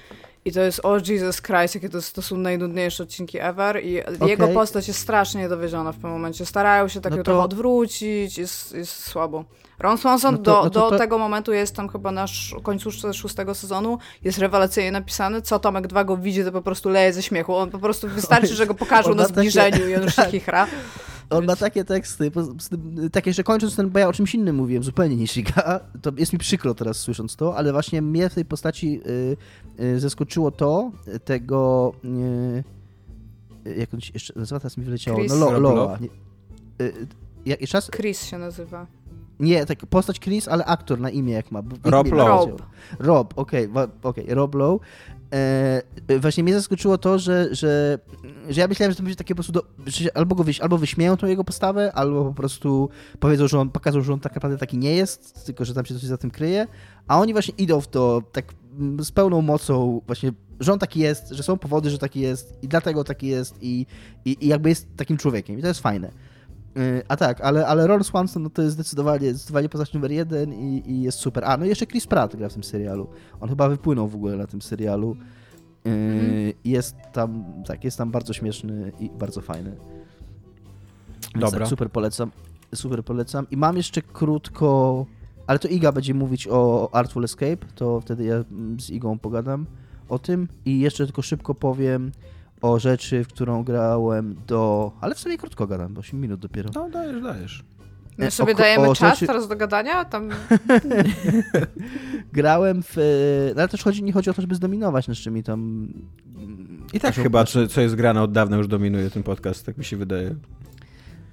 i 0.46 0.52
to 0.52 0.60
jest, 0.60 0.80
oh 0.84 1.00
Jesus 1.08 1.42
Christ, 1.42 1.74
jakie 1.74 1.88
to, 1.88 1.98
to 2.14 2.22
są 2.22 2.36
najnudniejsze 2.36 3.02
odcinki 3.02 3.38
ever 3.40 3.84
i 3.84 4.04
okay. 4.04 4.28
jego 4.28 4.48
postać 4.48 4.88
jest 4.88 5.00
strasznie 5.00 5.40
niedowieziona 5.40 5.92
w 5.92 5.98
tym 5.98 6.10
momencie. 6.10 6.46
Starają 6.46 6.88
się 6.88 7.00
tak 7.00 7.12
no 7.12 7.16
to... 7.16 7.24
trochę 7.24 7.40
odwrócić, 7.40 8.38
jest, 8.38 8.74
jest 8.74 9.04
słabo. 9.04 9.44
Ron 9.78 9.98
Swanson 9.98 10.34
no 10.34 10.38
to, 10.38 10.44
do, 10.44 10.64
no 10.64 10.70
to, 10.70 10.90
do 10.90 10.98
tego 10.98 11.18
momentu 11.18 11.52
jest 11.52 11.76
tam 11.76 11.88
chyba 11.88 12.12
na 12.12 12.26
końcu 12.62 12.90
szóstego 13.14 13.54
sezonu, 13.54 13.98
jest 14.24 14.38
rewelacyjnie 14.38 14.92
napisany. 14.92 15.42
Co 15.42 15.58
Tomek 15.58 15.86
2 15.86 16.04
go 16.04 16.16
widzi, 16.16 16.44
to 16.44 16.52
po 16.52 16.62
prostu 16.62 16.88
leje 16.88 17.12
ze 17.12 17.22
śmiechu. 17.22 17.54
On 17.54 17.70
po 17.70 17.78
prostu 17.78 18.08
wystarczy, 18.08 18.54
że 18.60 18.66
go 18.66 18.74
pokażą 18.74 19.14
na 19.14 19.24
zbliżeniu 19.24 19.70
takie... 19.70 19.90
i 19.90 19.96
on 19.96 20.02
już 20.02 20.16
się 20.16 20.24
chichra. 20.30 20.66
On 21.30 21.44
ma 21.44 21.56
takie 21.56 21.84
teksty, 21.84 22.30
takie, 23.12 23.32
że 23.32 23.42
kończąc 23.42 23.76
ten, 23.76 23.90
bo 23.90 23.98
ja 23.98 24.08
o 24.08 24.12
czymś 24.12 24.34
innym 24.34 24.56
mówiłem, 24.56 24.82
zupełnie 24.82 25.16
niż 25.16 25.36
Iga, 25.36 25.80
to 26.02 26.12
jest 26.16 26.32
mi 26.32 26.38
przykro 26.38 26.74
teraz 26.74 26.96
słysząc 26.96 27.36
to, 27.36 27.56
ale 27.56 27.72
właśnie 27.72 28.02
mnie 28.02 28.28
w 28.28 28.34
tej 28.34 28.44
postaci 28.44 29.00
y, 29.06 29.36
y, 29.84 30.00
zaskoczyło 30.00 30.50
to, 30.50 30.92
tego, 31.24 31.92
y, 32.04 32.64
jak 33.78 33.94
on 33.94 34.00
się 34.00 34.10
jeszcze 34.14 34.32
nazywa, 34.36 34.60
teraz 34.60 34.76
mi 34.76 34.84
wyleciało, 34.84 35.18
Chris. 35.18 35.32
no 35.32 35.50
Lo, 35.50 35.58
Loa. 35.58 35.98
Jak, 37.46 37.60
jeszcze 37.60 37.78
raz? 37.78 37.90
Chris 37.90 38.22
się 38.22 38.38
nazywa. 38.38 38.86
Nie, 39.40 39.66
tak 39.66 39.86
postać 39.86 40.20
Chris, 40.20 40.48
ale 40.48 40.64
aktor 40.64 41.00
na 41.00 41.10
imię 41.10 41.32
jak 41.32 41.50
ma. 41.50 41.62
Rob 41.84 42.12
Lowe. 42.12 42.50
Rob, 42.50 42.62
Rob 42.98 43.38
okej, 43.38 43.68
okay, 43.68 43.88
okay, 44.02 44.34
Rob 44.34 44.54
Lowe. 44.54 44.84
E, 45.32 46.18
właśnie 46.18 46.44
mnie 46.44 46.54
zaskoczyło 46.54 46.98
to, 46.98 47.18
że, 47.18 47.54
że, 47.54 47.98
że 48.48 48.60
ja 48.60 48.68
myślałem, 48.68 48.92
że 48.92 48.96
to 48.96 49.02
będzie 49.02 49.16
takie 49.16 49.34
po 49.34 49.36
prostu, 49.36 49.52
do, 49.52 49.62
albo 50.14 50.34
go 50.34 50.44
wyś, 50.44 50.60
albo 50.60 50.78
wyśmieją 50.78 51.16
tą 51.16 51.26
jego 51.26 51.44
postawę, 51.44 51.92
albo 51.92 52.24
po 52.24 52.34
prostu 52.34 52.88
powiedzą, 53.20 53.48
że 53.48 53.58
on 53.58 53.70
pokazał, 53.70 54.02
że 54.02 54.12
on 54.12 54.20
tak 54.20 54.34
naprawdę 54.34 54.58
taki 54.58 54.78
nie 54.78 54.94
jest, 54.94 55.46
tylko 55.46 55.64
że 55.64 55.74
tam 55.74 55.86
się 55.86 55.94
coś 55.94 56.02
za 56.02 56.18
tym 56.18 56.30
kryje, 56.30 56.66
a 57.08 57.20
oni 57.20 57.32
właśnie 57.32 57.54
idą 57.58 57.80
w 57.80 57.88
to 57.88 58.22
tak 58.32 58.54
z 58.98 59.12
pełną 59.12 59.42
mocą 59.42 60.00
właśnie, 60.06 60.32
że 60.60 60.72
on 60.72 60.78
taki 60.78 61.00
jest, 61.00 61.28
że 61.28 61.42
są 61.42 61.58
powody, 61.58 61.90
że 61.90 61.98
taki 61.98 62.20
jest 62.20 62.58
i 62.62 62.68
dlatego 62.68 63.04
taki 63.04 63.26
jest 63.26 63.62
i, 63.62 63.86
i, 64.24 64.36
i 64.40 64.48
jakby 64.48 64.68
jest 64.68 64.88
takim 64.96 65.16
człowiekiem 65.16 65.58
i 65.58 65.62
to 65.62 65.68
jest 65.68 65.80
fajne. 65.80 66.10
Y, 66.76 67.02
a 67.08 67.16
tak, 67.16 67.40
ale, 67.40 67.66
ale 67.66 67.86
Ron 67.86 68.04
Swanson 68.04 68.42
no 68.42 68.50
to 68.50 68.62
jest 68.62 68.74
zdecydowanie, 68.74 69.34
zdecydowanie 69.34 69.68
postać 69.68 69.92
numer 69.92 70.12
jeden 70.12 70.54
i, 70.54 70.90
i 70.90 71.02
jest 71.02 71.18
super. 71.18 71.44
A, 71.44 71.56
no 71.56 71.64
i 71.64 71.68
jeszcze 71.68 71.86
Chris 71.86 72.06
Pratt 72.06 72.36
gra 72.36 72.48
w 72.48 72.52
tym 72.52 72.64
serialu. 72.64 73.08
On 73.40 73.48
chyba 73.48 73.68
wypłynął 73.68 74.08
w 74.08 74.14
ogóle 74.14 74.36
na 74.36 74.46
tym 74.46 74.62
serialu. 74.62 75.16
Mm. 75.84 76.52
Jest 76.64 76.96
tam, 77.12 77.44
tak, 77.66 77.84
jest 77.84 77.98
tam 77.98 78.10
bardzo 78.10 78.32
śmieszny 78.32 78.92
i 79.00 79.10
bardzo 79.10 79.40
fajny. 79.40 79.70
Więc 81.34 81.44
Dobra. 81.44 81.58
Tak, 81.58 81.68
super 81.68 81.90
polecam. 81.90 82.30
Super 82.74 83.04
polecam. 83.04 83.46
I 83.50 83.56
mam 83.56 83.76
jeszcze 83.76 84.02
krótko, 84.02 85.06
ale 85.46 85.58
to 85.58 85.68
Iga 85.68 85.92
będzie 85.92 86.14
mówić 86.14 86.48
o 86.50 86.90
Artful 86.92 87.24
Escape, 87.24 87.66
to 87.74 88.00
wtedy 88.00 88.24
ja 88.24 88.44
z 88.80 88.90
Igą 88.90 89.18
pogadam 89.18 89.66
o 90.08 90.18
tym. 90.18 90.48
I 90.64 90.80
jeszcze 90.80 91.06
tylko 91.06 91.22
szybko 91.22 91.54
powiem 91.54 92.12
o 92.62 92.78
rzeczy, 92.78 93.24
w 93.24 93.28
którą 93.28 93.64
grałem 93.64 94.36
do... 94.46 94.92
Ale 95.00 95.14
w 95.14 95.18
sumie 95.18 95.38
krótko 95.38 95.66
gadam, 95.66 95.94
bo 95.94 96.00
8 96.00 96.20
minut 96.20 96.40
dopiero. 96.40 96.70
No, 96.74 96.90
dajesz, 96.90 97.22
dajesz. 97.22 97.64
My 98.18 98.26
E, 98.26 98.30
sobie 98.30 98.52
o- 98.54 98.56
dajemy 98.56 98.88
o 98.88 98.94
czas 98.94 99.14
rzeczy- 99.14 99.26
teraz 99.26 99.48
do 99.48 99.56
gadania? 99.56 100.04
Tam 100.04 100.28
Grałem 102.32 102.82
w... 102.82 102.96
No 103.56 103.60
ale 103.62 103.68
też 103.68 103.82
chodzi, 103.84 104.02
nie 104.02 104.12
chodzi 104.12 104.30
o 104.30 104.34
to, 104.34 104.42
żeby 104.42 104.54
zdominować 104.54 105.08
nad 105.08 105.16
czymś 105.16 105.44
tam... 105.44 105.88
I 106.92 107.00
tak 107.00 107.14
Naszą- 107.14 107.22
chyba, 107.22 107.44
co, 107.44 107.66
co 107.68 107.80
jest 107.80 107.94
grane 107.94 108.22
od 108.22 108.32
dawna 108.32 108.56
już 108.56 108.68
dominuje 108.68 109.10
ten 109.10 109.22
podcast, 109.22 109.66
tak 109.66 109.78
mi 109.78 109.84
się 109.84 109.96
wydaje. 109.96 110.34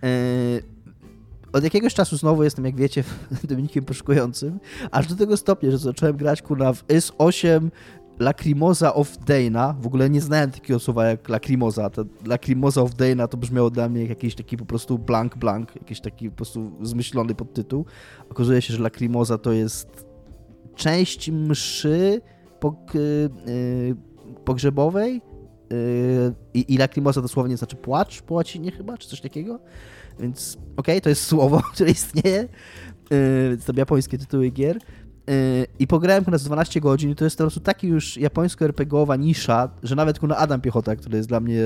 E, 0.03 0.09
Od 1.53 1.63
jakiegoś 1.63 1.93
czasu 1.93 2.17
znowu 2.17 2.43
jestem, 2.43 2.65
jak 2.65 2.76
wiecie, 2.76 3.03
Dominikiem 3.49 3.86
poszukującym, 3.86 4.59
aż 4.91 5.07
do 5.07 5.15
tego 5.15 5.38
stopnia, 5.38 5.71
że 5.71 5.78
zacząłem 5.78 6.17
grać 6.17 6.41
kurna 6.41 6.74
w 6.74 6.88
S8 6.88 7.69
Lacrimosa 8.20 8.93
of 8.93 9.18
Dana. 9.18 9.76
W 9.82 9.88
ogóle 9.88 10.09
nie 10.09 10.22
znałem 10.22 10.51
takiego 10.51 10.80
słowa 10.80 11.05
jak 11.05 11.30
Lacrimosa. 11.30 11.89
To 11.89 12.05
Lacrimosa 12.26 12.82
of 12.82 12.95
Dana 12.95 13.28
to 13.28 13.38
brzmiało 13.38 13.70
dla 13.70 13.89
mnie 13.89 14.01
jak 14.01 14.09
jakiś 14.09 14.36
taki 14.36 14.57
po 14.57 14.66
prostu 14.66 14.99
blank 14.99 15.38
blank, 15.38 15.76
jakiś 15.76 16.01
taki 16.01 16.30
po 16.30 16.36
prostu 16.36 16.72
zmyślony 16.82 17.36
podtytuł. 17.36 17.86
Okazuje 18.30 18.61
się, 18.61 18.74
że 18.74 18.84
Lacrimosa 18.84 19.38
to 19.38 19.51
jest 19.51 20.05
część 20.76 21.32
mszy 21.32 22.22
pog- 22.59 22.95
y, 22.95 23.95
pogrzebowej 24.45 25.22
y, 25.74 26.34
i, 26.53 26.74
i 26.74 26.78
Lacrimosa 26.78 27.22
dosłownie 27.22 27.57
znaczy 27.57 27.76
płacz 27.76 28.22
po 28.22 28.34
łacinie 28.34 28.72
chyba, 28.72 28.97
czy 28.97 29.09
coś 29.09 29.22
takiego. 29.22 29.59
Więc 30.20 30.57
okej, 30.78 31.01
to 31.01 31.09
jest 31.09 31.24
słowo, 31.24 31.61
które 31.74 31.91
istnieje. 31.91 32.47
Yy, 33.11 33.57
to 33.66 33.74
japońskie 33.78 34.18
tytuły 34.18 34.49
gier. 34.49 34.80
Yy, 35.28 35.67
I 35.80 35.88
pograłem 35.88 36.24
nas 36.32 36.43
12 36.43 36.82
godzin 36.82 37.11
i 37.11 37.15
to 37.15 37.24
jest 37.24 37.38
po 37.38 37.43
prostu 37.43 37.59
taki 37.59 37.88
już 37.88 38.17
japońsko-RPGowa 38.17 39.19
nisza, 39.19 39.69
że 39.84 39.95
nawet 39.95 40.19
kuna 40.19 40.38
Adam 40.38 40.61
Piechota, 40.61 40.95
który 40.95 41.17
jest 41.17 41.30
dla 41.30 41.39
mnie 41.39 41.61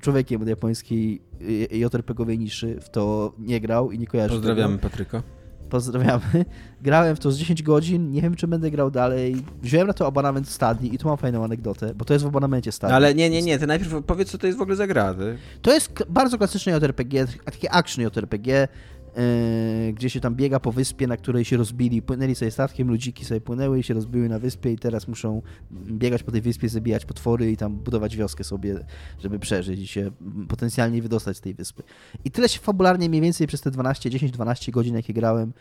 człowiekiem 0.00 0.42
od 0.42 0.48
japońskiej 0.48 1.22
y, 1.40 1.68
JRPGowej 1.72 2.38
niszy, 2.38 2.78
w 2.80 2.88
to 2.88 3.32
nie 3.38 3.60
grał 3.60 3.92
i 3.92 3.98
nie 3.98 4.06
kojarzy 4.06 4.34
Pozdrawiamy 4.34 4.76
Tego. 4.76 4.90
Patryka. 4.90 5.22
Pozdrawiamy. 5.70 6.44
Grałem 6.82 7.16
w 7.16 7.20
to 7.20 7.32
z 7.32 7.38
10 7.38 7.62
godzin, 7.62 8.10
nie 8.10 8.22
wiem 8.22 8.34
czy 8.34 8.46
będę 8.46 8.70
grał 8.70 8.90
dalej. 8.90 9.36
Wziąłem 9.62 9.86
na 9.86 9.92
to 9.92 10.06
abonament 10.06 10.48
Stadii 10.48 10.94
i 10.94 10.98
tu 10.98 11.08
mam 11.08 11.16
fajną 11.16 11.44
anegdotę, 11.44 11.94
bo 11.94 12.04
to 12.04 12.12
jest 12.12 12.24
w 12.24 12.28
abonamencie 12.28 12.72
Stadii. 12.72 12.96
Ale 12.96 13.14
nie, 13.14 13.30
nie, 13.30 13.42
nie, 13.42 13.58
ty 13.58 13.66
najpierw 13.66 14.04
powiedz, 14.06 14.30
co 14.30 14.38
to 14.38 14.46
jest 14.46 14.58
w 14.58 14.62
ogóle 14.62 14.76
za 14.76 14.86
gra. 14.86 15.14
Ty. 15.14 15.38
To 15.62 15.72
jest 15.72 16.04
bardzo 16.08 16.38
klasyczne 16.38 16.72
JRPG, 16.72 17.26
takie 17.44 17.72
action 17.72 18.04
JRPG, 18.04 18.68
yy, 19.16 19.92
gdzie 19.92 20.10
się 20.10 20.20
tam 20.20 20.34
biega 20.34 20.60
po 20.60 20.72
wyspie, 20.72 21.06
na 21.06 21.16
której 21.16 21.44
się 21.44 21.56
rozbili, 21.56 22.02
płynęli 22.02 22.34
sobie 22.34 22.50
statkiem, 22.50 22.88
ludziki 22.88 23.24
sobie 23.24 23.40
płynęły 23.40 23.78
i 23.78 23.82
się 23.82 23.94
rozbiły 23.94 24.28
na 24.28 24.38
wyspie 24.38 24.72
i 24.72 24.78
teraz 24.78 25.08
muszą 25.08 25.42
biegać 25.72 26.22
po 26.22 26.32
tej 26.32 26.40
wyspie, 26.40 26.68
zabijać 26.68 27.04
potwory 27.04 27.50
i 27.52 27.56
tam 27.56 27.76
budować 27.76 28.16
wioskę 28.16 28.44
sobie, 28.44 28.84
żeby 29.22 29.38
przeżyć 29.38 29.80
i 29.80 29.86
się 29.86 30.10
potencjalnie 30.48 31.02
wydostać 31.02 31.36
z 31.36 31.40
tej 31.40 31.54
wyspy. 31.54 31.82
I 32.24 32.30
tyle 32.30 32.48
się 32.48 32.60
fabularnie 32.60 33.08
mniej 33.08 33.20
więcej 33.22 33.46
przez 33.46 33.60
te 33.60 33.70
12, 33.70 34.10
10-12 34.10 34.70
godzin, 34.70 34.94
jakie 34.94 35.12
grałem, 35.12 35.52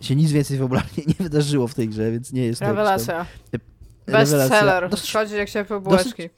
się 0.00 0.16
nic 0.16 0.32
więcej 0.32 0.58
fabularnie 0.58 1.04
nie 1.08 1.14
wydarzyło 1.18 1.68
w 1.68 1.74
tej 1.74 1.88
grze, 1.88 2.12
więc 2.12 2.32
nie 2.32 2.44
jest 2.44 2.60
to 2.60 2.64
jakiś 2.64 2.76
tam- 2.76 2.86
rewelacja. 2.86 3.26
rewelacja. 4.06 4.38
Bestseller. 4.38 4.88
Dosyć- 4.90 5.12
Chodzi 5.12 5.34
jak 5.34 5.50
ciepłe 5.50 5.80
bułeczki. 5.80 6.30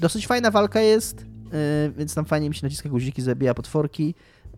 Dosyć 0.00 0.26
fajna 0.26 0.50
walka 0.50 0.80
jest, 0.80 1.20
yy, 1.20 1.92
więc 1.96 2.14
tam 2.14 2.24
fajnie 2.24 2.48
mi 2.48 2.54
się 2.54 2.66
naciska 2.66 2.88
guziki, 2.88 3.22
zabija 3.22 3.54
potworki. 3.54 4.14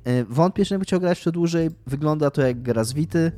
Yy, 0.06 0.24
wątpię, 0.24 0.64
że 0.64 0.74
bym 0.74 0.84
chciał 0.84 1.00
grać 1.00 1.18
jeszcze 1.18 1.32
dłużej. 1.32 1.70
Wygląda 1.86 2.30
to 2.30 2.42
jak 2.42 2.62
gra 2.62 2.84
z 2.84 2.92
Vity. 2.92 3.32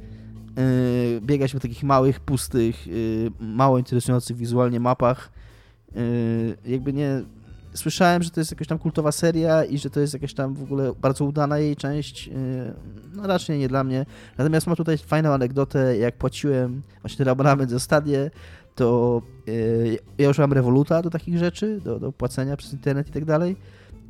Yy, 0.57 1.21
biegać 1.21 1.53
po 1.53 1.61
takich 1.61 1.83
małych, 1.83 2.21
pustych, 2.21 2.87
yy, 2.87 3.31
mało 3.41 3.79
interesujących 3.79 4.37
wizualnie 4.37 4.81
mapach. 4.81 5.33
Jakby 6.65 6.93
nie... 6.93 7.23
Słyszałem, 7.75 8.23
że 8.23 8.31
to 8.31 8.41
jest 8.41 8.51
jakaś 8.51 8.67
tam 8.67 8.79
kultowa 8.79 9.13
seria 9.13 9.65
i 9.65 9.79
że 9.79 9.91
to 9.91 10.01
jest 10.01 10.15
jakaś 10.15 10.35
tam 10.35 10.55
w 10.55 10.63
ogóle 10.63 10.93
bardzo 11.01 11.25
udana 11.25 11.59
jej 11.59 11.77
część. 11.77 12.31
No 13.15 13.27
raczej 13.27 13.59
nie 13.59 13.69
dla 13.69 13.85
mnie. 13.85 14.07
Natomiast 14.39 14.67
mam 14.67 14.77
tutaj 14.77 14.99
fajną 14.99 15.33
anegdotę, 15.33 15.99
jak 15.99 16.17
płaciłem 16.17 16.83
właśnie 17.01 17.19
ten 17.19 17.29
abonament 17.29 17.71
za 17.71 17.79
stadię, 17.79 18.31
to 18.75 19.23
ja 20.19 20.31
używam 20.31 20.53
Revoluta 20.53 21.03
do 21.03 21.11
takich 21.11 21.39
rzeczy, 21.39 21.81
do, 21.81 22.01
do 22.01 22.13
płacenia 22.13 22.57
przez 22.57 22.73
internet 22.73 23.09
i 23.09 23.13
tak 23.13 23.25
dalej. 23.25 23.57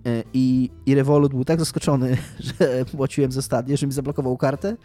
Yy, 0.05 0.25
I, 0.35 0.71
I 0.87 0.95
Revolut 0.95 1.33
był 1.33 1.45
tak 1.45 1.59
zaskoczony, 1.59 2.17
że 2.59 2.85
płaciłem 2.85 3.33
za 3.33 3.43
stadię, 3.43 3.77
że 3.77 3.87
mi 3.87 3.93
zablokował 3.93 4.37
kartę, 4.37 4.77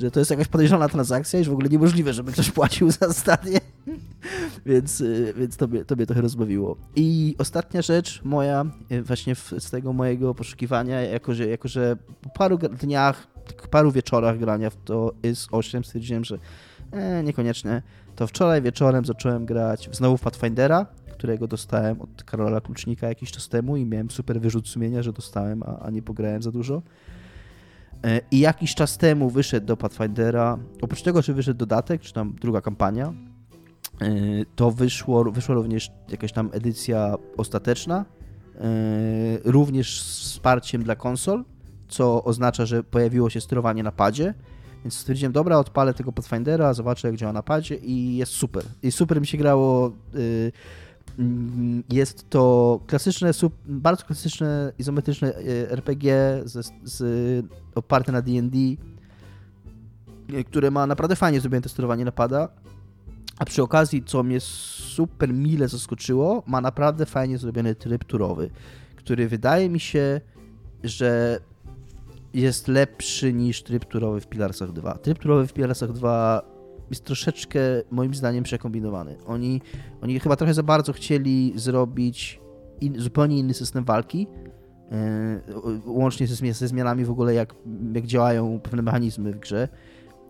że 0.00 0.10
to 0.10 0.20
jest 0.20 0.30
jakaś 0.30 0.48
podejrzana 0.48 0.88
transakcja 0.88 1.40
i 1.40 1.44
że 1.44 1.50
w 1.50 1.54
ogóle 1.54 1.68
niemożliwe, 1.68 2.12
żeby 2.12 2.32
ktoś 2.32 2.50
płacił 2.50 2.90
za 2.90 3.12
stadię. 3.12 3.60
więc 4.66 5.00
yy, 5.00 5.34
więc 5.36 5.56
to, 5.56 5.68
mnie, 5.68 5.84
to 5.84 5.96
mnie 5.96 6.06
trochę 6.06 6.20
rozbawiło. 6.20 6.76
I 6.96 7.34
ostatnia 7.38 7.82
rzecz 7.82 8.20
moja, 8.24 8.64
yy, 8.90 9.02
właśnie 9.02 9.34
z 9.34 9.70
tego 9.70 9.92
mojego 9.92 10.34
poszukiwania, 10.34 11.00
jako 11.00 11.34
że, 11.34 11.46
jako 11.46 11.68
że 11.68 11.96
po 12.22 12.30
paru 12.30 12.58
dniach, 12.58 13.26
tak 13.46 13.68
paru 13.68 13.92
wieczorach 13.92 14.38
grania 14.38 14.70
w 14.70 14.76
to 14.76 15.12
is 15.22 15.48
8 15.50 15.84
stwierdziłem, 15.84 16.24
że 16.24 16.38
e, 16.92 17.22
niekoniecznie 17.22 17.82
to 18.16 18.26
wczoraj 18.26 18.62
wieczorem 18.62 19.04
zacząłem 19.04 19.46
grać 19.46 19.88
znowu 19.92 20.16
w 20.16 20.20
Pathfindera, 20.20 20.86
którego 21.22 21.46
dostałem 21.46 22.00
od 22.00 22.24
Karola 22.24 22.60
Klucznika 22.60 23.08
jakiś 23.08 23.30
czas 23.30 23.48
temu 23.48 23.76
i 23.76 23.86
miałem 23.86 24.10
super 24.10 24.40
wyrzut 24.40 24.68
sumienia, 24.68 25.02
że 25.02 25.12
dostałem, 25.12 25.62
a, 25.62 25.78
a 25.78 25.90
nie 25.90 26.02
pograłem 26.02 26.42
za 26.42 26.50
dużo. 26.50 26.82
E, 28.04 28.20
I 28.30 28.38
jakiś 28.38 28.74
czas 28.74 28.98
temu 28.98 29.30
wyszedł 29.30 29.66
do 29.66 29.76
Pathfindera, 29.76 30.58
oprócz 30.80 31.02
tego, 31.02 31.22
że 31.22 31.32
wyszedł 31.32 31.58
dodatek, 31.58 32.00
czy 32.00 32.12
tam 32.12 32.34
druga 32.40 32.60
kampania, 32.60 33.12
e, 34.00 34.06
to 34.56 34.70
wyszło, 34.70 35.24
wyszła 35.24 35.54
również 35.54 35.90
jakaś 36.08 36.32
tam 36.32 36.50
edycja 36.52 37.14
ostateczna, 37.36 38.04
e, 38.04 38.64
również 39.44 40.00
z 40.00 40.20
wsparciem 40.20 40.82
dla 40.82 40.96
konsol, 40.96 41.44
co 41.88 42.24
oznacza, 42.24 42.66
że 42.66 42.82
pojawiło 42.82 43.30
się 43.30 43.40
sterowanie 43.40 43.82
na 43.82 43.92
padzie, 43.92 44.34
więc 44.84 44.94
stwierdziłem, 44.94 45.32
dobra, 45.32 45.58
odpalę 45.58 45.94
tego 45.94 46.12
Pathfindera, 46.12 46.74
zobaczę 46.74 47.08
jak 47.08 47.16
działa 47.16 47.32
na 47.32 47.42
padzie 47.42 47.76
i 47.76 48.16
jest 48.16 48.32
super. 48.32 48.64
I 48.82 48.92
super 48.92 49.20
mi 49.20 49.26
się 49.26 49.38
grało. 49.38 49.92
Mm, 51.18 51.82
Jest 51.90 52.30
to 52.30 52.80
klasyczne, 52.86 53.30
bardzo 53.66 54.04
klasyczne, 54.04 54.72
izometryczne 54.78 55.38
y, 55.38 55.70
RPG 55.70 56.40
z, 56.44 56.72
z, 56.84 57.46
oparte 57.74 58.12
na 58.12 58.22
D&D, 58.22 58.58
y, 60.38 60.44
które 60.44 60.70
ma 60.70 60.86
naprawdę 60.86 61.16
fajnie 61.16 61.40
zrobione 61.40 61.62
testowanie 61.62 62.04
napada. 62.04 62.48
A 63.38 63.44
przy 63.44 63.62
okazji, 63.62 64.02
co 64.04 64.22
mnie 64.22 64.40
super 64.40 65.34
mile 65.34 65.68
zaskoczyło, 65.68 66.42
ma 66.46 66.60
naprawdę 66.60 67.06
fajnie 67.06 67.38
zrobiony 67.38 67.74
tryb 67.74 68.04
turowy, 68.04 68.50
który 68.96 69.28
wydaje 69.28 69.68
mi 69.68 69.80
się, 69.80 70.20
że 70.84 71.40
jest 72.34 72.68
lepszy 72.68 73.32
niż 73.32 73.62
tryb 73.62 73.84
turowy 73.84 74.20
w 74.20 74.26
Pilarsach 74.26 74.72
2. 74.72 74.94
Tryb 74.94 75.18
turowy 75.18 75.46
w 75.46 75.52
Pilarsach 75.52 75.92
2 75.92 76.51
jest 76.90 77.04
troszeczkę, 77.04 77.60
moim 77.90 78.14
zdaniem, 78.14 78.44
przekombinowany. 78.44 79.16
Oni, 79.26 79.60
oni 80.02 80.20
chyba 80.20 80.36
trochę 80.36 80.54
za 80.54 80.62
bardzo 80.62 80.92
chcieli 80.92 81.52
zrobić 81.56 82.40
in, 82.80 83.00
zupełnie 83.00 83.38
inny 83.38 83.54
system 83.54 83.84
walki, 83.84 84.26
yy, 84.90 85.80
łącznie 85.86 86.26
ze, 86.26 86.52
ze 86.52 86.68
zmianami 86.68 87.04
w 87.04 87.10
ogóle, 87.10 87.34
jak, 87.34 87.54
jak 87.94 88.06
działają 88.06 88.60
pewne 88.60 88.82
mechanizmy 88.82 89.32
w 89.32 89.38
grze 89.38 89.68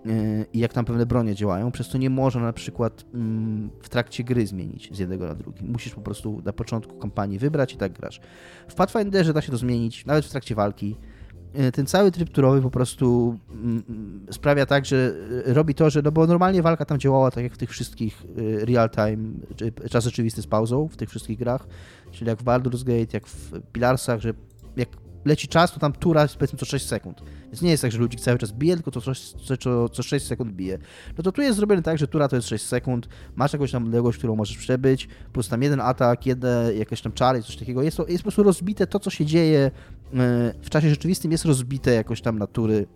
yy, 0.05 0.13
i 0.53 0.59
jak 0.59 0.73
tam 0.73 0.85
pewne 0.85 1.07
bronie 1.07 1.35
działają, 1.35 1.73
przez 1.73 1.89
co 1.89 1.99
nie 1.99 2.11
można 2.11 2.43
na 2.43 2.53
przykład 2.53 3.05
mm, 3.15 3.71
w 3.81 3.89
trakcie 3.89 4.25
gry 4.25 4.47
zmienić 4.47 4.97
z 4.97 4.99
jednego 4.99 5.27
na 5.27 5.35
drugi. 5.35 5.65
Musisz 5.65 5.95
po 5.95 6.01
prostu 6.01 6.43
na 6.45 6.53
początku 6.53 6.97
kampanii 6.97 7.39
wybrać 7.39 7.75
i 7.75 7.77
tak 7.77 7.93
grasz. 7.93 8.21
W 8.69 8.75
Pathfinderze 8.75 9.33
da 9.33 9.41
się 9.41 9.53
to 9.53 9.59
zmienić, 9.59 10.07
nawet 10.07 10.25
w 10.25 10.31
trakcie 10.31 10.55
walki. 10.55 10.97
Y, 11.61 11.73
ten 11.73 11.87
cały 11.87 12.11
tryb 12.11 12.31
turowy 12.31 12.63
po 12.63 12.71
prostu 12.71 13.39
mm, 13.51 13.83
mm, 13.89 14.27
sprawia 14.31 14.67
tak, 14.67 14.87
że 14.87 15.15
y, 15.47 15.55
robi 15.55 15.75
to, 15.75 15.91
że 15.91 16.03
no 16.03 16.13
bo 16.13 16.27
normalnie 16.27 16.63
walka 16.63 16.85
tam 16.85 16.99
działała 16.99 17.31
tak 17.31 17.45
jak 17.45 17.55
w 17.55 17.59
tych 17.59 17.71
wszystkich 17.71 18.23
y, 18.39 18.65
real 18.65 18.91
time, 18.91 19.33
czy 19.57 19.73
czas 19.91 20.05
rzeczywisty 20.05 20.43
z 20.43 20.47
pauzą 20.47 20.89
w 20.89 20.97
tych 20.97 21.11
wszystkich 21.11 21.39
grach, 21.39 21.67
czyli 22.11 22.29
jak 22.29 22.39
w 22.39 22.45
Baldur's 22.45 22.85
Gate, 22.85 23.11
jak 23.13 23.27
w 23.27 23.61
Pilarsach, 23.73 24.21
że 24.21 24.35
jak 24.77 24.89
leci 25.25 25.49
czas, 25.49 25.73
to 25.73 25.81
tam 25.81 25.93
tura 25.93 26.29
powiedzmy 26.39 26.59
co 26.59 26.67
6 26.67 26.87
sekund. 26.87 27.23
Więc 27.45 27.63
nie 27.63 27.71
jest 27.71 27.83
tak, 27.83 27.93
że 27.93 27.99
ludzik 27.99 28.21
cały 28.21 28.39
czas 28.39 28.53
bije, 28.53 28.75
tylko 28.75 28.91
to 28.91 29.01
co, 29.01 29.13
co, 29.59 29.89
co 29.89 30.03
6 30.03 30.27
sekund 30.27 30.53
bije. 30.53 30.79
No 31.19 31.25
to 31.25 31.33
tu 31.33 31.43
jest 31.43 31.57
zrobione 31.57 31.83
tak, 31.83 31.99
że 31.99 32.09
tura 32.09 32.29
to 32.29 32.37
jest 32.37 32.49
6 32.49 32.65
sekund, 32.65 33.09
masz 33.35 33.53
jakąś 33.53 33.73
tam 33.73 33.85
odległość, 33.85 34.19
którą 34.19 34.37
możesz 34.37 34.57
przebyć, 34.57 35.09
plus 35.33 35.49
tam 35.49 35.63
jeden 35.63 35.81
atak, 35.81 36.27
jedne 36.27 36.71
jakieś 36.75 37.03
tam 37.03 37.13
czary, 37.13 37.43
coś 37.43 37.57
takiego. 37.57 37.83
Jest, 37.83 37.97
to, 37.97 38.07
jest 38.07 38.19
po 38.19 38.23
prostu 38.23 38.43
rozbite 38.43 38.87
to, 38.87 39.01
co 39.01 39.11
się 39.11 39.27
dzieje 39.27 39.59
e, 39.59 39.71
w 40.63 40.71
czasie 40.71 40.91
rzeczywistym, 40.91 41.33
jest 41.33 41.45
rozbite 41.45 41.95
jakoś 41.95 42.21
tam 42.21 42.39
na 42.39 42.47
tury. 42.47 42.87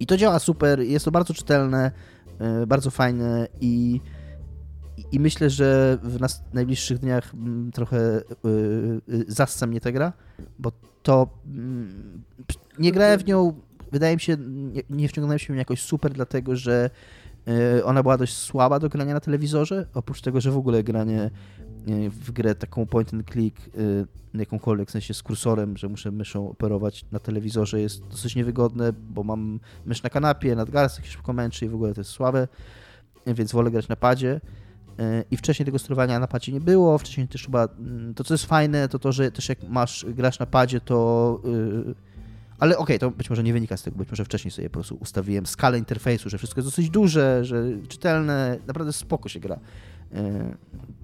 I 0.00 0.06
to 0.06 0.16
działa 0.16 0.38
super, 0.38 0.80
jest 0.80 1.04
to 1.04 1.10
bardzo 1.10 1.34
czytelne, 1.34 1.90
e, 2.38 2.66
bardzo 2.66 2.90
fajne 2.90 3.48
i 3.60 4.00
i 5.12 5.20
myślę, 5.20 5.50
że 5.50 5.98
w 6.02 6.20
nas 6.20 6.42
najbliższych 6.52 6.98
dniach 6.98 7.34
mm, 7.34 7.72
trochę 7.72 8.22
yy, 9.08 9.24
zassam 9.28 9.70
mnie 9.70 9.80
ta 9.80 9.92
gra, 9.92 10.12
bo 10.58 10.72
to 11.02 11.28
yy, 11.46 12.52
nie 12.78 12.92
grałem 12.92 13.20
w 13.20 13.26
nią, 13.26 13.60
wydaje 13.92 14.14
mi 14.16 14.20
się, 14.20 14.36
nie, 14.48 14.82
nie 14.90 15.08
wciągnąłem 15.08 15.38
się 15.38 15.46
w 15.46 15.50
nią 15.50 15.58
jakoś 15.58 15.82
super, 15.82 16.12
dlatego 16.12 16.56
że 16.56 16.90
yy, 17.46 17.84
ona 17.84 18.02
była 18.02 18.18
dość 18.18 18.36
słaba 18.36 18.78
do 18.78 18.88
grania 18.88 19.14
na 19.14 19.20
telewizorze, 19.20 19.86
oprócz 19.94 20.20
tego, 20.20 20.40
że 20.40 20.50
w 20.50 20.56
ogóle 20.56 20.84
granie 20.84 21.30
y, 21.88 22.10
w 22.10 22.30
grę 22.30 22.54
taką 22.54 22.86
point 22.86 23.14
and 23.14 23.30
click, 23.30 23.76
y, 23.76 24.06
jakąkolwiek, 24.34 24.88
w 24.88 24.92
sensie 24.92 25.14
z 25.14 25.22
kursorem, 25.22 25.76
że 25.76 25.88
muszę 25.88 26.10
myszą 26.10 26.50
operować 26.50 27.04
na 27.12 27.18
telewizorze 27.18 27.80
jest 27.80 28.06
dosyć 28.08 28.36
niewygodne, 28.36 28.92
bo 28.92 29.22
mam 29.22 29.60
mysz 29.86 30.02
na 30.02 30.10
kanapie, 30.10 30.56
nadgarstek 30.56 31.04
się 31.04 31.12
szybko 31.12 31.32
męczy 31.32 31.66
i 31.66 31.68
w 31.68 31.74
ogóle 31.74 31.94
to 31.94 32.00
jest 32.00 32.10
słabe, 32.10 32.48
więc 33.26 33.52
wolę 33.52 33.70
grać 33.70 33.88
na 33.88 33.96
padzie. 33.96 34.40
E, 34.98 35.24
I 35.30 35.36
wcześniej 35.36 35.66
tego 35.66 35.78
sterowania 35.78 36.18
na 36.18 36.26
padzie 36.26 36.52
nie 36.52 36.60
było. 36.60 36.98
Wcześniej 36.98 37.28
też 37.28 37.44
chyba 37.44 37.68
mm, 37.78 38.14
to, 38.14 38.24
co 38.24 38.34
jest 38.34 38.46
fajne, 38.46 38.88
to 38.88 38.98
to, 38.98 39.12
że 39.12 39.30
też 39.30 39.48
jak 39.48 39.58
masz, 39.68 40.06
grasz 40.08 40.38
na 40.38 40.46
padzie, 40.46 40.80
to. 40.80 41.40
Yy, 41.44 41.94
ale 42.58 42.78
okej, 42.78 42.96
okay, 42.96 43.10
to 43.10 43.16
być 43.16 43.30
może 43.30 43.42
nie 43.42 43.52
wynika 43.52 43.76
z 43.76 43.82
tego, 43.82 43.96
być 43.96 44.10
może 44.10 44.24
wcześniej 44.24 44.50
sobie 44.50 44.70
po 44.70 44.74
prostu 44.74 44.96
ustawiłem 45.00 45.46
skalę 45.46 45.78
interfejsu, 45.78 46.30
że 46.30 46.38
wszystko 46.38 46.60
jest 46.60 46.68
dosyć 46.68 46.90
duże, 46.90 47.44
że 47.44 47.64
czytelne, 47.88 48.58
naprawdę 48.66 48.92
spoko 48.92 49.28
się 49.28 49.40
gra. 49.40 49.60
Yy, 50.12 50.20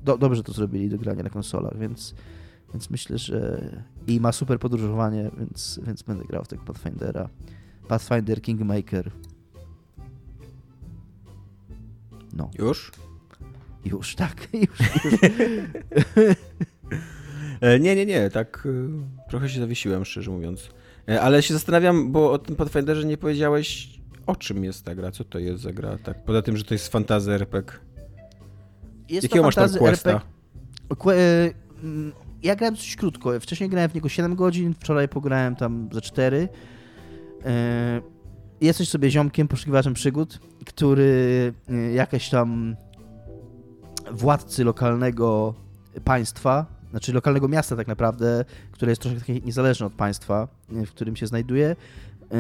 do, 0.04 0.18
dobrze 0.18 0.42
to 0.42 0.52
zrobili 0.52 0.88
do 0.88 0.98
grania 0.98 1.22
na 1.22 1.30
konsolach, 1.30 1.78
więc, 1.78 2.14
więc 2.72 2.90
myślę, 2.90 3.18
że 3.18 3.70
i 4.06 4.20
ma 4.20 4.32
super 4.32 4.58
podróżowanie, 4.58 5.30
więc, 5.38 5.80
więc 5.86 6.02
będę 6.02 6.24
grał 6.24 6.44
w 6.44 6.48
tego 6.48 6.64
Pathfindera. 6.64 7.28
Pathfinder 7.88 8.42
Kingmaker. 8.42 9.10
No. 12.32 12.50
Już? 12.58 12.92
Już, 13.90 14.14
tak, 14.14 14.48
już. 14.54 14.78
już. 15.04 15.20
E, 17.60 17.80
nie, 17.80 17.96
nie, 17.96 18.06
nie, 18.06 18.30
tak 18.30 18.68
e, 19.26 19.30
trochę 19.30 19.48
się 19.48 19.60
zawiesiłem, 19.60 20.04
szczerze 20.04 20.30
mówiąc. 20.30 20.68
E, 21.08 21.20
ale 21.20 21.42
się 21.42 21.54
zastanawiam, 21.54 22.12
bo 22.12 22.32
o 22.32 22.38
tym 22.38 22.56
Pathfinderze 22.56 23.04
nie 23.04 23.16
powiedziałeś, 23.16 24.00
o 24.26 24.36
czym 24.36 24.64
jest 24.64 24.84
ta 24.84 24.94
gra, 24.94 25.10
co 25.10 25.24
to 25.24 25.38
jest 25.38 25.62
za 25.62 25.72
gra, 25.72 25.98
tak? 25.98 26.24
Poza 26.24 26.42
tym, 26.42 26.56
że 26.56 26.64
to 26.64 26.74
jest 26.74 26.88
fantazy 26.88 27.32
RPG. 27.32 27.78
Jest 29.08 29.22
Jakiego 29.22 29.44
masz 29.44 29.54
tam 29.54 29.70
questa? 29.70 30.20
Mm, 31.82 32.12
ja 32.42 32.56
grałem 32.56 32.74
dość 32.74 32.96
krótko. 32.96 33.40
Wcześniej 33.40 33.70
grałem 33.70 33.90
w 33.90 33.94
niego 33.94 34.08
7 34.08 34.34
godzin, 34.34 34.74
wczoraj 34.74 35.08
pograłem 35.08 35.56
tam 35.56 35.88
za 35.92 36.00
4. 36.00 36.48
Jesteś 38.60 38.88
sobie 38.88 39.10
ziomkiem, 39.10 39.48
poszukiwaczem 39.48 39.94
przygód, 39.94 40.40
który 40.66 41.52
jakieś 41.94 42.30
tam 42.30 42.76
władcy 44.12 44.64
lokalnego 44.64 45.54
państwa, 46.04 46.66
znaczy 46.90 47.12
lokalnego 47.12 47.48
miasta 47.48 47.76
tak 47.76 47.86
naprawdę, 47.86 48.44
które 48.72 48.92
jest 48.92 49.02
troszkę 49.02 49.32
niezależne 49.32 49.86
od 49.86 49.92
państwa, 49.92 50.48
w 50.68 50.90
którym 50.90 51.16
się 51.16 51.26
znajduje, 51.26 51.76
yy, 52.30 52.36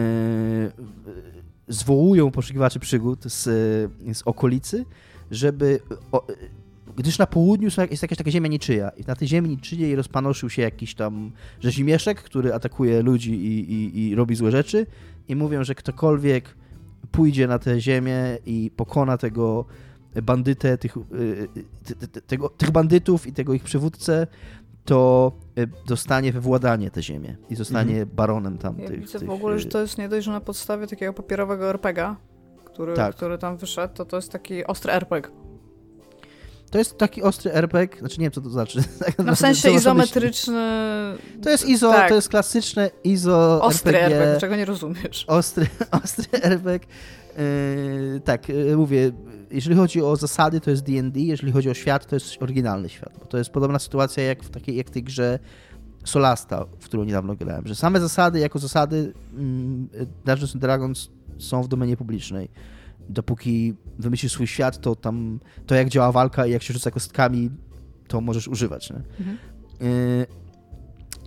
zwołują 1.68 2.30
poszukiwaczy 2.30 2.80
przygód 2.80 3.24
z, 3.24 3.44
z 4.12 4.22
okolicy, 4.24 4.84
żeby 5.30 5.80
o, 6.12 6.26
gdyż 6.96 7.18
na 7.18 7.26
południu 7.26 7.68
jest 7.90 8.02
jakaś 8.02 8.18
taka 8.18 8.30
ziemia 8.30 8.48
niczyja 8.48 8.90
i 8.90 9.04
na 9.06 9.14
tej 9.16 9.28
ziemi 9.28 9.48
niczyjej 9.48 9.96
rozpanoszył 9.96 10.50
się 10.50 10.62
jakiś 10.62 10.94
tam 10.94 11.30
rzezimieszek, 11.60 12.22
który 12.22 12.54
atakuje 12.54 13.02
ludzi 13.02 13.34
i, 13.34 13.72
i, 13.72 14.08
i 14.08 14.14
robi 14.14 14.34
złe 14.34 14.50
rzeczy 14.50 14.86
i 15.28 15.36
mówią, 15.36 15.64
że 15.64 15.74
ktokolwiek 15.74 16.54
pójdzie 17.12 17.46
na 17.46 17.58
tę 17.58 17.80
ziemię 17.80 18.38
i 18.46 18.70
pokona 18.76 19.18
tego 19.18 19.64
bandytę, 20.22 20.78
tych, 20.78 20.96
y, 20.96 21.00
y, 22.04 22.20
tego, 22.26 22.48
tych 22.48 22.70
bandytów 22.70 23.26
i 23.26 23.32
tego 23.32 23.54
ich 23.54 23.62
przywódcę, 23.62 24.26
to 24.84 25.32
y, 25.58 25.68
dostanie 25.86 26.32
we 26.32 26.40
władanie 26.40 26.90
tę 26.90 27.02
ziemię 27.02 27.36
i 27.50 27.54
zostanie 27.54 27.92
mhm. 27.92 28.16
baronem 28.16 28.58
tam. 28.58 28.78
Ja 28.78 28.88
tych, 28.88 29.00
widzę 29.00 29.18
tych... 29.18 29.28
w 29.28 29.30
ogóle, 29.30 29.58
że 29.58 29.68
to 29.68 29.80
jest 29.80 29.98
nie 29.98 30.08
dość, 30.08 30.24
że 30.24 30.32
na 30.32 30.40
podstawie 30.40 30.86
takiego 30.86 31.12
papierowego 31.12 31.68
RPGa, 31.68 32.16
który, 32.64 32.94
tak. 32.94 33.16
który 33.16 33.38
tam 33.38 33.56
wyszedł, 33.56 33.94
to 33.94 34.04
to 34.04 34.16
jest 34.16 34.32
taki 34.32 34.66
ostry 34.66 34.92
RPG. 34.92 35.30
To 36.70 36.78
jest 36.78 36.98
taki 36.98 37.22
ostry 37.22 37.52
RPG, 37.52 37.98
znaczy 37.98 38.20
nie 38.20 38.24
wiem 38.24 38.32
co 38.32 38.40
to 38.40 38.50
znaczy. 38.50 38.82
No 39.24 39.34
w 39.34 39.38
sensie 39.38 39.70
izometryczny. 39.70 40.68
To 41.42 41.50
jest 41.50 41.68
izo, 41.68 41.90
tak. 41.90 42.08
to 42.08 42.14
jest 42.14 42.28
klasyczne 42.28 42.90
izo 43.04 43.62
Ostry 43.62 43.98
RPG, 43.98 44.16
RPG 44.16 44.40
czego 44.40 44.56
nie 44.56 44.64
rozumiesz. 44.64 45.24
Ostry, 45.26 45.66
ostry 46.04 46.42
RPG. 46.42 46.88
Yy, 47.38 48.20
tak, 48.20 48.42
mówię, 48.76 49.12
jeżeli 49.50 49.76
chodzi 49.76 50.02
o 50.02 50.16
zasady, 50.16 50.60
to 50.60 50.70
jest 50.70 50.82
D&D, 50.82 51.20
jeżeli 51.20 51.52
chodzi 51.52 51.70
o 51.70 51.74
świat, 51.74 52.06
to 52.06 52.16
jest 52.16 52.42
oryginalny 52.42 52.88
świat. 52.88 53.12
Bo 53.18 53.26
to 53.26 53.38
jest 53.38 53.50
podobna 53.50 53.78
sytuacja 53.78 54.24
jak 54.24 54.42
w 54.42 54.50
takiej, 54.50 54.76
jak 54.76 54.90
tej 54.90 55.02
grze 55.02 55.38
Solasta, 56.04 56.64
w 56.80 56.84
którą 56.84 57.04
niedawno 57.04 57.36
grałem, 57.36 57.66
że 57.66 57.74
same 57.74 58.00
zasady 58.00 58.38
jako 58.38 58.58
zasady 58.58 59.12
mm, 59.34 59.88
Dungeons 60.24 60.54
and 60.54 60.62
Dragons 60.62 61.10
są 61.38 61.62
w 61.62 61.68
domenie 61.68 61.96
publicznej. 61.96 62.48
Dopóki 63.08 63.74
wymyślisz 63.98 64.32
swój 64.32 64.46
świat, 64.46 64.80
to 64.80 64.96
tam 64.96 65.40
to 65.66 65.74
jak 65.74 65.88
działa 65.88 66.12
walka 66.12 66.46
i 66.46 66.50
jak 66.50 66.62
się 66.62 66.74
rzuca 66.74 66.90
kostkami, 66.90 67.50
to 68.08 68.20
możesz 68.20 68.48
używać. 68.48 68.90
Mhm. 68.90 69.38
Yy, 69.80 70.26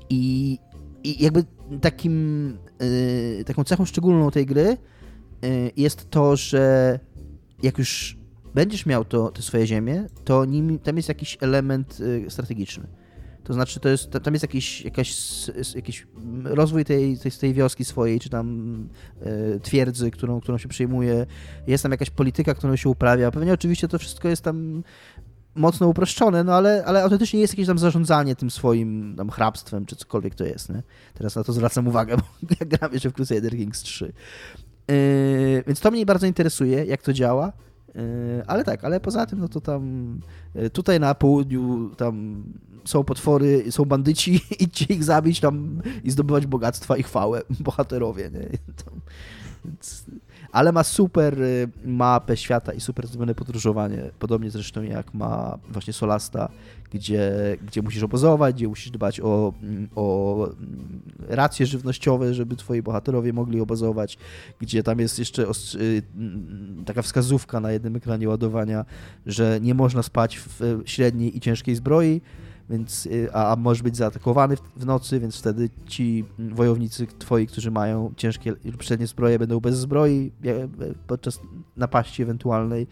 I, 0.10 0.60
I 1.04 1.24
jakby 1.24 1.44
takim, 1.82 2.58
yy, 3.38 3.44
taką 3.44 3.64
cechą 3.64 3.86
szczególną 3.86 4.32
tej 4.32 4.46
gry 4.46 4.78
yy, 5.42 5.72
jest 5.78 6.10
to, 6.10 6.36
że 6.36 7.00
jak 7.64 7.78
już 7.78 8.18
będziesz 8.54 8.86
miał 8.86 9.06
to, 9.06 9.32
te 9.32 9.42
swoje 9.42 9.68
ziemię, 9.68 10.08
to 10.24 10.46
nim, 10.46 10.80
tam 10.80 10.98
jest 10.98 11.10
jakiś 11.10 11.38
element 11.42 12.00
y, 12.00 12.26
strategiczny. 12.30 12.88
To 13.44 13.54
znaczy, 13.54 13.80
to 13.80 13.90
jest, 13.90 14.12
tam 14.24 14.34
jest 14.34 14.44
jakiś, 14.44 14.82
jakaś, 14.82 15.16
jakiś 15.76 16.08
rozwój 16.44 16.86
tej, 16.86 17.18
tej, 17.18 17.32
tej 17.32 17.54
wioski 17.54 17.86
swojej, 17.86 18.20
czy 18.20 18.30
tam 18.30 18.90
y, 19.56 19.60
twierdzy, 19.60 20.12
którą, 20.12 20.42
którą 20.42 20.58
się 20.58 20.70
przyjmuje. 20.70 21.26
Jest 21.68 21.84
tam 21.84 21.92
jakaś 21.92 22.10
polityka, 22.10 22.54
którą 22.54 22.76
się 22.76 22.90
uprawia. 22.90 23.32
Pewnie 23.32 23.54
oczywiście 23.54 23.88
to 23.88 24.00
wszystko 24.00 24.28
jest 24.28 24.42
tam 24.42 24.84
mocno 25.56 25.88
uproszczone, 25.88 26.44
no 26.44 26.54
ale, 26.54 26.86
ale 26.86 27.04
autentycznie 27.04 27.40
jest 27.40 27.54
jakieś 27.54 27.68
tam 27.68 27.80
zarządzanie 27.80 28.36
tym 28.36 28.52
swoim 28.52 29.16
tam 29.18 29.30
hrabstwem, 29.30 29.86
czy 29.86 29.96
cokolwiek 29.96 30.36
to 30.36 30.44
jest. 30.44 30.70
Nie? 30.70 30.84
Teraz 31.14 31.36
na 31.36 31.44
to 31.44 31.54
zwracam 31.54 31.88
uwagę, 31.88 32.18
bo 32.18 32.24
ja 32.60 32.66
gram 32.66 32.94
jeszcze 32.94 33.10
w 33.10 33.14
Crusader 33.14 33.52
Kings 33.52 33.82
3. 33.82 34.14
Yy, 34.88 35.64
więc 35.68 35.80
to 35.80 35.92
mnie 35.92 36.06
bardzo 36.06 36.28
interesuje, 36.28 36.86
jak 36.86 37.02
to 37.02 37.14
działa. 37.14 37.54
Yy, 37.96 38.02
ale 38.48 38.64
tak, 38.64 38.84
ale 38.84 39.00
poza 39.00 39.26
tym, 39.26 39.40
no 39.40 39.48
to 39.48 39.62
tam 39.62 40.20
yy, 40.56 40.70
tutaj 40.70 41.00
na 41.00 41.16
południu 41.16 41.90
tam 41.98 42.44
są 42.86 43.04
potwory, 43.04 43.72
są 43.72 43.86
bandyci, 43.86 44.42
idźcie 44.60 44.94
ich 44.94 45.04
zabić 45.04 45.40
tam 45.40 45.82
i 46.04 46.12
zdobywać 46.12 46.48
bogactwa 46.48 46.98
i 46.98 47.04
chwałę, 47.04 47.42
bohaterowie, 47.60 48.30
nie? 48.34 48.40
Więc 49.66 50.06
ale 50.52 50.72
ma 50.72 50.84
super 50.84 51.42
y, 51.42 51.70
mapę 51.86 52.38
świata 52.38 52.74
i 52.74 52.80
super 52.80 53.08
zrobione 53.08 53.36
podróżowanie, 53.36 54.12
podobnie 54.20 54.52
zresztą 54.52 54.82
jak 54.82 55.14
ma 55.14 55.58
właśnie 55.70 55.94
Solasta, 55.94 56.50
gdzie, 56.92 57.32
gdzie 57.68 57.82
musisz 57.82 58.04
obozować, 58.04 58.56
gdzie 58.56 58.68
musisz 58.68 58.92
dbać 58.92 59.20
o, 59.20 59.54
o 59.96 60.50
racje 61.30 61.66
żywnościowe, 61.66 62.34
żeby 62.34 62.56
twoi 62.56 62.82
bohaterowie 62.82 63.34
mogli 63.34 63.62
obozować, 63.62 64.18
gdzie 64.60 64.84
tam 64.84 65.00
jest 65.00 65.20
jeszcze 65.20 65.44
y, 65.76 66.02
mm, 66.18 66.84
taka 66.86 67.02
wskazówka 67.02 67.60
na 67.60 67.72
jednym 67.72 67.96
ekranie 67.96 68.30
ładowania, 68.30 68.86
że 69.26 69.60
nie 69.62 69.74
można 69.74 70.04
spać 70.04 70.40
w 70.40 70.82
średniej 70.86 71.38
i 71.38 71.40
ciężkiej 71.40 71.76
zbroi, 71.76 72.22
więc, 72.72 73.06
y, 73.06 73.30
a, 73.34 73.52
a 73.52 73.56
możesz 73.56 73.84
być 73.84 73.98
zaatakowany 73.98 74.58
w, 74.58 74.62
w, 74.76 74.86
nocy, 74.86 75.20
więc 75.20 75.40
wtedy 75.40 75.70
ci 75.88 76.26
wojownicy 76.40 77.08
twoi, 77.20 77.48
którzy 77.48 77.72
mają 77.72 78.14
ciężkie 78.18 78.54
lub 78.66 78.84
średnie 78.84 79.08
zbroje, 79.08 79.40
będą 79.40 79.60
bez 79.60 79.78
zbroi 79.78 80.32
podczas 81.08 81.40
napaści 81.78 82.24
ewentualnej. 82.24 82.88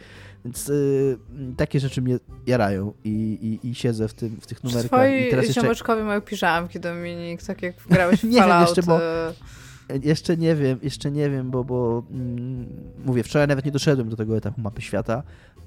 Więc 0.45 0.69
y, 0.69 1.17
takie 1.57 1.79
rzeczy 1.79 2.01
mnie 2.01 2.17
jarają 2.47 2.93
i, 3.03 3.59
i, 3.63 3.67
i 3.69 3.75
siedzę 3.75 4.07
w, 4.07 4.13
tym, 4.13 4.37
w 4.41 4.47
tych 4.47 4.63
numerkach. 4.63 4.87
Twoi 4.87 5.27
I 5.27 5.29
teraz 5.29 5.45
jeszcze... 5.45 5.61
ziomeczkowie 5.61 6.03
mają 6.03 6.21
piżamki, 6.21 6.79
Dominik, 6.79 7.43
tak 7.43 7.61
jak 7.61 7.75
grałeś 7.89 8.19
w 8.19 8.23
Nie 8.23 8.41
wiem 8.41 8.61
jeszcze, 8.61 8.83
bo... 8.83 8.99
jeszcze 10.03 10.37
nie 10.37 10.55
wiem, 10.55 10.79
jeszcze 10.83 11.11
nie 11.11 11.29
wiem, 11.29 11.51
bo, 11.51 11.63
bo 11.63 12.03
mm, 12.11 12.67
mówię, 13.05 13.23
wczoraj 13.23 13.47
nawet 13.47 13.65
nie 13.65 13.71
doszedłem 13.71 14.09
do 14.09 14.15
tego 14.15 14.37
etapu 14.37 14.61
mapy 14.61 14.81
świata, 14.81 15.23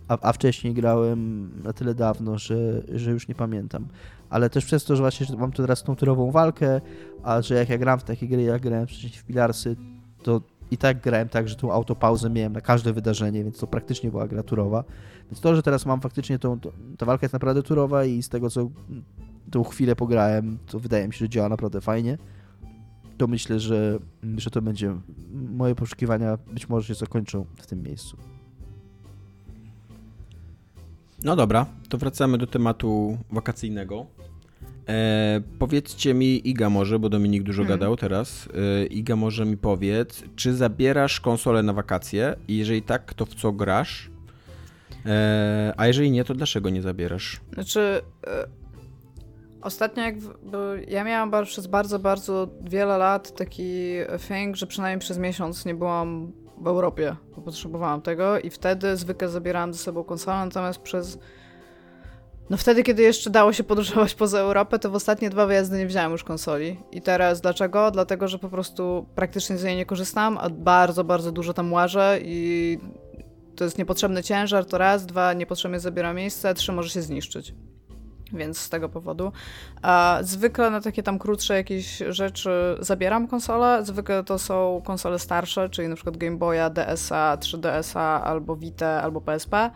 a, 0.08 0.18
a 0.20 0.32
wcześniej 0.32 0.74
grałem 0.74 1.50
na 1.64 1.72
tyle 1.72 1.94
dawno, 1.94 2.38
że, 2.38 2.82
że 2.94 3.10
już 3.10 3.28
nie 3.28 3.34
pamiętam. 3.34 3.88
Ale 4.30 4.50
też 4.50 4.64
przez 4.64 4.84
to, 4.84 4.96
że 4.96 5.02
właśnie 5.02 5.26
że 5.26 5.36
mam 5.36 5.52
teraz 5.52 5.82
tą 5.82 5.96
turową 5.96 6.30
walkę, 6.30 6.80
a 7.22 7.42
że 7.42 7.54
jak 7.54 7.68
ja 7.68 7.78
gram 7.78 7.98
w 7.98 8.04
takie 8.04 8.28
gry, 8.28 8.42
jak 8.42 8.62
grałem 8.62 8.86
wcześniej 8.86 9.12
w 9.12 9.24
Pilarsy, 9.24 9.76
to 10.22 10.40
i 10.70 10.76
tak 10.76 11.00
grałem 11.00 11.28
tak, 11.28 11.48
że 11.48 11.56
tą 11.56 11.72
autopauzę 11.72 12.30
miałem 12.30 12.52
na 12.52 12.60
każde 12.60 12.92
wydarzenie, 12.92 13.44
więc 13.44 13.58
to 13.58 13.66
praktycznie 13.66 14.10
była 14.10 14.28
gra 14.28 14.42
turowa. 14.42 14.84
Więc 15.30 15.40
to, 15.40 15.56
że 15.56 15.62
teraz 15.62 15.86
mam 15.86 16.00
faktycznie 16.00 16.38
tą, 16.38 16.60
to, 16.60 16.72
ta 16.98 17.06
walka 17.06 17.24
jest 17.24 17.32
naprawdę 17.32 17.62
turowa 17.62 18.04
i 18.04 18.22
z 18.22 18.28
tego, 18.28 18.50
co 18.50 18.70
tą 19.50 19.64
chwilę 19.64 19.96
pograłem, 19.96 20.58
to 20.66 20.78
wydaje 20.78 21.06
mi 21.06 21.14
się, 21.14 21.18
że 21.18 21.28
działa 21.28 21.48
naprawdę 21.48 21.80
fajnie 21.80 22.18
to 23.18 23.26
myślę, 23.26 23.60
że, 23.60 23.98
że 24.36 24.50
to 24.50 24.62
będzie. 24.62 24.96
Moje 25.32 25.74
poszukiwania 25.74 26.38
być 26.52 26.68
może 26.68 26.86
się 26.86 26.94
zakończą 26.94 27.46
w 27.56 27.66
tym 27.66 27.82
miejscu. 27.82 28.16
No 31.24 31.36
dobra, 31.36 31.66
to 31.88 31.98
wracamy 31.98 32.38
do 32.38 32.46
tematu 32.46 33.18
wakacyjnego. 33.30 34.06
E, 34.88 35.40
powiedzcie 35.58 36.14
mi, 36.14 36.48
Iga 36.48 36.70
może, 36.70 36.98
bo 36.98 37.08
Dominik 37.08 37.42
dużo 37.42 37.62
hmm. 37.62 37.78
gadał 37.78 37.96
teraz. 37.96 38.48
E, 38.82 38.86
Iga 38.86 39.16
może 39.16 39.46
mi 39.46 39.56
powiedz, 39.56 40.24
czy 40.36 40.54
zabierasz 40.54 41.20
konsolę 41.20 41.62
na 41.62 41.72
wakacje? 41.72 42.36
I 42.48 42.56
jeżeli 42.56 42.82
tak, 42.82 43.14
to 43.14 43.26
w 43.26 43.34
co 43.34 43.52
grasz? 43.52 44.10
E, 45.06 45.74
a 45.76 45.86
jeżeli 45.86 46.10
nie, 46.10 46.24
to 46.24 46.34
dlaczego 46.34 46.70
nie 46.70 46.82
zabierasz? 46.82 47.40
Znaczy, 47.52 48.00
e, 48.26 48.61
Ostatnio, 49.62 50.02
jak 50.02 50.18
bo 50.18 50.58
ja 50.88 51.04
miałam 51.04 51.44
przez 51.44 51.66
bardzo, 51.66 51.98
bardzo 51.98 52.48
wiele 52.60 52.98
lat 52.98 53.36
taki 53.36 53.94
thing, 54.28 54.56
że 54.56 54.66
przynajmniej 54.66 55.00
przez 55.00 55.18
miesiąc 55.18 55.64
nie 55.64 55.74
byłam 55.74 56.32
w 56.58 56.66
Europie, 56.66 57.16
bo 57.36 57.42
potrzebowałam 57.42 58.02
tego 58.02 58.38
i 58.38 58.50
wtedy 58.50 58.96
zwykle 58.96 59.28
zabierałam 59.28 59.72
ze 59.72 59.78
sobą 59.78 60.04
konsolę, 60.04 60.44
natomiast 60.44 60.78
przez 60.78 61.18
no 62.50 62.56
wtedy, 62.56 62.82
kiedy 62.82 63.02
jeszcze 63.02 63.30
dało 63.30 63.52
się 63.52 63.64
podróżować 63.64 64.14
poza 64.14 64.38
Europę, 64.38 64.78
to 64.78 64.90
w 64.90 64.94
ostatnie 64.94 65.30
dwa 65.30 65.46
wyjazdy 65.46 65.78
nie 65.78 65.86
wziąłem 65.86 66.12
już 66.12 66.24
konsoli. 66.24 66.80
I 66.92 67.02
teraz 67.02 67.40
dlaczego? 67.40 67.90
Dlatego, 67.90 68.28
że 68.28 68.38
po 68.38 68.48
prostu 68.48 69.06
praktycznie 69.14 69.58
z 69.58 69.64
niej 69.64 69.76
nie 69.76 69.86
korzystam, 69.86 70.38
a 70.38 70.50
bardzo, 70.50 71.04
bardzo 71.04 71.32
dużo 71.32 71.54
tam 71.54 71.72
łażę 71.72 72.18
i 72.22 72.78
to 73.56 73.64
jest 73.64 73.78
niepotrzebny 73.78 74.22
ciężar, 74.22 74.64
to 74.64 74.78
raz, 74.78 75.06
dwa, 75.06 75.32
niepotrzebnie 75.32 75.80
zabiera 75.80 76.12
miejsce, 76.12 76.54
trzy, 76.54 76.72
może 76.72 76.90
się 76.90 77.02
zniszczyć 77.02 77.54
więc 78.32 78.58
z 78.58 78.68
tego 78.68 78.88
powodu. 78.88 79.32
Zwykle 80.20 80.70
na 80.70 80.80
takie 80.80 81.02
tam 81.02 81.18
krótsze 81.18 81.54
jakieś 81.54 82.02
rzeczy 82.08 82.76
zabieram 82.80 83.28
konsole. 83.28 83.84
Zwykle 83.84 84.24
to 84.24 84.38
są 84.38 84.82
konsole 84.84 85.18
starsze, 85.18 85.68
czyli 85.70 85.88
na 85.88 85.94
przykład 85.94 86.16
Game 86.16 86.36
Boya, 86.36 86.70
DSa, 86.70 87.36
3DS-a, 87.36 88.24
albo 88.24 88.56
Vita, 88.56 89.02
albo 89.02 89.20
PSP, 89.20 89.70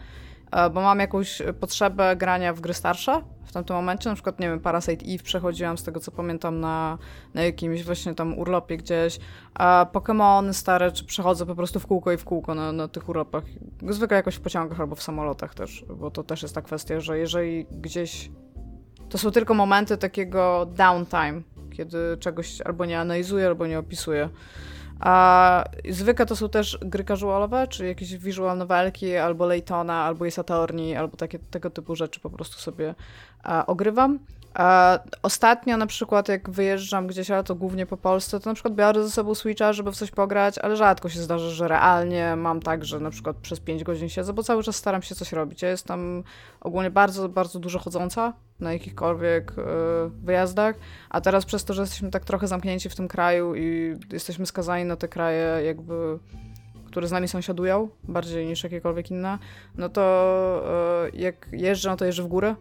bo 0.50 0.80
mam 0.80 0.98
jakąś 0.98 1.42
potrzebę 1.60 2.16
grania 2.16 2.52
w 2.52 2.60
gry 2.60 2.74
starsze 2.74 3.22
w 3.44 3.52
tamtym 3.52 3.76
momencie. 3.76 4.08
Na 4.08 4.14
przykład, 4.14 4.40
nie 4.40 4.48
wiem, 4.48 4.60
Parasite 4.60 5.06
Eve 5.06 5.22
przechodziłam 5.22 5.78
z 5.78 5.82
tego, 5.82 6.00
co 6.00 6.10
pamiętam, 6.10 6.60
na, 6.60 6.98
na 7.34 7.42
jakimś 7.42 7.84
właśnie 7.84 8.14
tam 8.14 8.38
urlopie 8.38 8.76
gdzieś. 8.76 9.18
A 9.54 9.86
Pokémon 9.92 10.52
stare, 10.52 10.92
czy 10.92 11.04
przechodzę 11.04 11.46
po 11.46 11.54
prostu 11.54 11.80
w 11.80 11.86
kółko 11.86 12.12
i 12.12 12.16
w 12.16 12.24
kółko 12.24 12.54
na, 12.54 12.72
na 12.72 12.88
tych 12.88 13.08
urlopach. 13.08 13.44
Zwykle 13.88 14.16
jakoś 14.16 14.34
w 14.34 14.40
pociągach 14.40 14.80
albo 14.80 14.94
w 14.94 15.02
samolotach 15.02 15.54
też, 15.54 15.84
bo 15.96 16.10
to 16.10 16.24
też 16.24 16.42
jest 16.42 16.54
ta 16.54 16.62
kwestia, 16.62 17.00
że 17.00 17.18
jeżeli 17.18 17.66
gdzieś 17.70 18.30
to 19.08 19.18
są 19.18 19.30
tylko 19.30 19.54
momenty 19.54 19.96
takiego 19.96 20.66
downtime, 20.66 21.42
kiedy 21.76 21.98
czegoś 22.20 22.60
albo 22.60 22.84
nie 22.84 23.00
analizuję, 23.00 23.46
albo 23.46 23.66
nie 23.66 23.78
opisuję. 23.78 24.28
A 25.00 25.64
zwykle 25.90 26.26
to 26.26 26.36
są 26.36 26.48
też 26.48 26.78
gry 26.82 27.04
casualowe, 27.04 27.66
czyli 27.68 27.88
jakieś 27.88 28.16
visual 28.16 28.58
novelki, 28.58 29.16
albo 29.16 29.46
Laytona, 29.46 29.94
albo 29.94 30.24
Attorney, 30.38 30.96
albo 30.96 31.16
takie, 31.16 31.38
tego 31.38 31.70
typu 31.70 31.96
rzeczy 31.96 32.20
po 32.20 32.30
prostu 32.30 32.58
sobie 32.58 32.94
a, 33.42 33.66
ogrywam. 33.66 34.18
Ostatnio 35.22 35.76
na 35.76 35.86
przykład 35.86 36.28
jak 36.28 36.50
wyjeżdżam 36.50 37.06
gdzieś, 37.06 37.30
ale 37.30 37.44
to 37.44 37.54
głównie 37.54 37.86
po 37.86 37.96
Polsce, 37.96 38.40
to 38.40 38.50
na 38.50 38.54
przykład 38.54 38.74
biorę 38.74 39.02
ze 39.02 39.10
sobą 39.10 39.34
Switcha, 39.34 39.72
żeby 39.72 39.92
w 39.92 39.96
coś 39.96 40.10
pograć, 40.10 40.58
ale 40.58 40.76
rzadko 40.76 41.08
się 41.08 41.20
zdarza, 41.20 41.48
że 41.48 41.68
realnie 41.68 42.36
mam 42.36 42.60
tak, 42.60 42.84
że 42.84 43.00
na 43.00 43.10
przykład 43.10 43.36
przez 43.36 43.60
5 43.60 43.84
godzin 43.84 44.08
siedzę, 44.08 44.32
bo 44.32 44.42
cały 44.42 44.62
czas 44.62 44.76
staram 44.76 45.02
się 45.02 45.14
coś 45.14 45.32
robić. 45.32 45.62
Ja 45.62 45.68
jestem 45.68 46.24
ogólnie 46.60 46.90
bardzo, 46.90 47.28
bardzo 47.28 47.58
dużo 47.58 47.78
chodząca 47.78 48.32
na 48.60 48.72
jakichkolwiek 48.72 49.52
y, 49.52 49.62
wyjazdach, 50.24 50.76
a 51.10 51.20
teraz 51.20 51.44
przez 51.44 51.64
to, 51.64 51.74
że 51.74 51.82
jesteśmy 51.82 52.10
tak 52.10 52.24
trochę 52.24 52.48
zamknięci 52.48 52.88
w 52.88 52.94
tym 52.94 53.08
kraju 53.08 53.54
i 53.54 53.96
jesteśmy 54.12 54.46
skazani 54.46 54.84
na 54.84 54.96
te 54.96 55.08
kraje 55.08 55.64
jakby 55.64 56.18
które 56.86 57.08
z 57.08 57.12
nami 57.12 57.28
sąsiadują, 57.28 57.88
bardziej 58.04 58.46
niż 58.46 58.64
jakiekolwiek 58.64 59.10
inne, 59.10 59.38
no 59.74 59.88
to 59.88 60.62
y, 61.12 61.16
jak 61.16 61.48
jeżdżę, 61.52 61.90
no 61.90 61.96
to 61.96 62.04
jeżdżę 62.04 62.22
w 62.22 62.26
górę, 62.26 62.54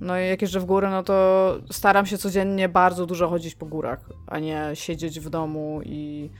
no 0.00 0.20
i 0.20 0.26
jak 0.28 0.42
jeżdżę 0.42 0.60
w 0.60 0.64
górę, 0.64 0.90
no 0.90 1.02
to 1.02 1.56
staram 1.70 2.06
się 2.06 2.18
codziennie 2.18 2.68
bardzo 2.68 3.06
dużo 3.06 3.28
chodzić 3.28 3.54
po 3.54 3.66
górach, 3.66 4.08
a 4.26 4.38
nie 4.38 4.70
siedzieć 4.74 5.20
w 5.20 5.30
domu 5.30 5.80
i, 5.84 6.30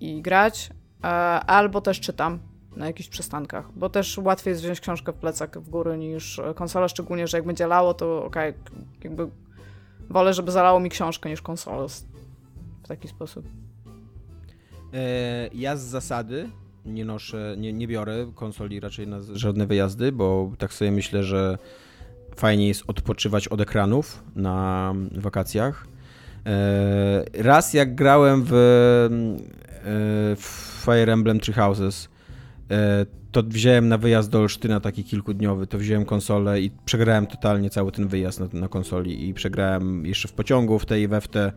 i 0.00 0.22
grać. 0.22 0.70
E, 1.04 1.06
albo 1.40 1.80
też 1.80 2.00
czytam 2.00 2.38
na 2.76 2.86
jakichś 2.86 3.08
przystankach, 3.08 3.72
bo 3.76 3.88
też 3.88 4.18
łatwiej 4.18 4.50
jest 4.50 4.62
wziąć 4.62 4.80
książkę 4.80 5.12
w 5.12 5.16
plecach 5.16 5.50
w 5.50 5.70
góry 5.70 5.98
niż 5.98 6.40
konsolę, 6.54 6.88
szczególnie, 6.88 7.26
że 7.26 7.38
jak 7.38 7.46
będzie 7.46 7.66
lało, 7.66 7.94
to 7.94 8.24
okej, 8.24 8.50
okay, 8.50 8.84
jakby 9.04 9.28
wolę, 10.10 10.34
żeby 10.34 10.52
zalało 10.52 10.80
mi 10.80 10.90
książkę 10.90 11.30
niż 11.30 11.42
konsolę 11.42 11.86
w 12.82 12.88
taki 12.88 13.08
sposób. 13.08 13.46
E, 14.94 15.48
ja 15.54 15.76
z 15.76 15.82
zasady 15.82 16.50
nie 16.84 17.04
noszę, 17.04 17.54
nie, 17.58 17.72
nie 17.72 17.88
biorę 17.88 18.26
konsoli 18.34 18.80
raczej 18.80 19.06
na 19.06 19.18
żadne 19.32 19.66
wyjazdy, 19.66 20.12
bo 20.12 20.50
tak 20.58 20.72
sobie 20.72 20.90
myślę, 20.90 21.24
że 21.24 21.58
fajnie 22.36 22.68
jest 22.68 22.82
odpoczywać 22.86 23.48
od 23.48 23.60
ekranów 23.60 24.22
na 24.36 24.94
wakacjach. 25.12 25.86
E, 26.46 27.24
raz 27.42 27.74
jak 27.74 27.94
grałem 27.94 28.42
w, 28.42 28.52
e, 28.52 29.08
w 30.36 30.82
Fire 30.84 31.12
Emblem 31.12 31.40
Three 31.40 31.54
Houses, 31.54 32.08
e, 32.70 33.06
to 33.32 33.42
wziąłem 33.42 33.88
na 33.88 33.98
wyjazd 33.98 34.30
do 34.30 34.38
Olsztyna 34.38 34.80
taki 34.80 35.04
kilkudniowy, 35.04 35.66
to 35.66 35.78
wziąłem 35.78 36.04
konsolę 36.04 36.60
i 36.60 36.70
przegrałem 36.84 37.26
totalnie 37.26 37.70
cały 37.70 37.92
ten 37.92 38.08
wyjazd 38.08 38.40
na, 38.40 38.60
na 38.60 38.68
konsoli 38.68 39.28
i 39.28 39.34
przegrałem 39.34 40.06
jeszcze 40.06 40.28
w 40.28 40.32
pociągu, 40.32 40.78
w 40.78 40.86
tej 40.86 41.02
i 41.02 41.08
we 41.08 41.20
w 41.20 41.28
te 41.28 41.52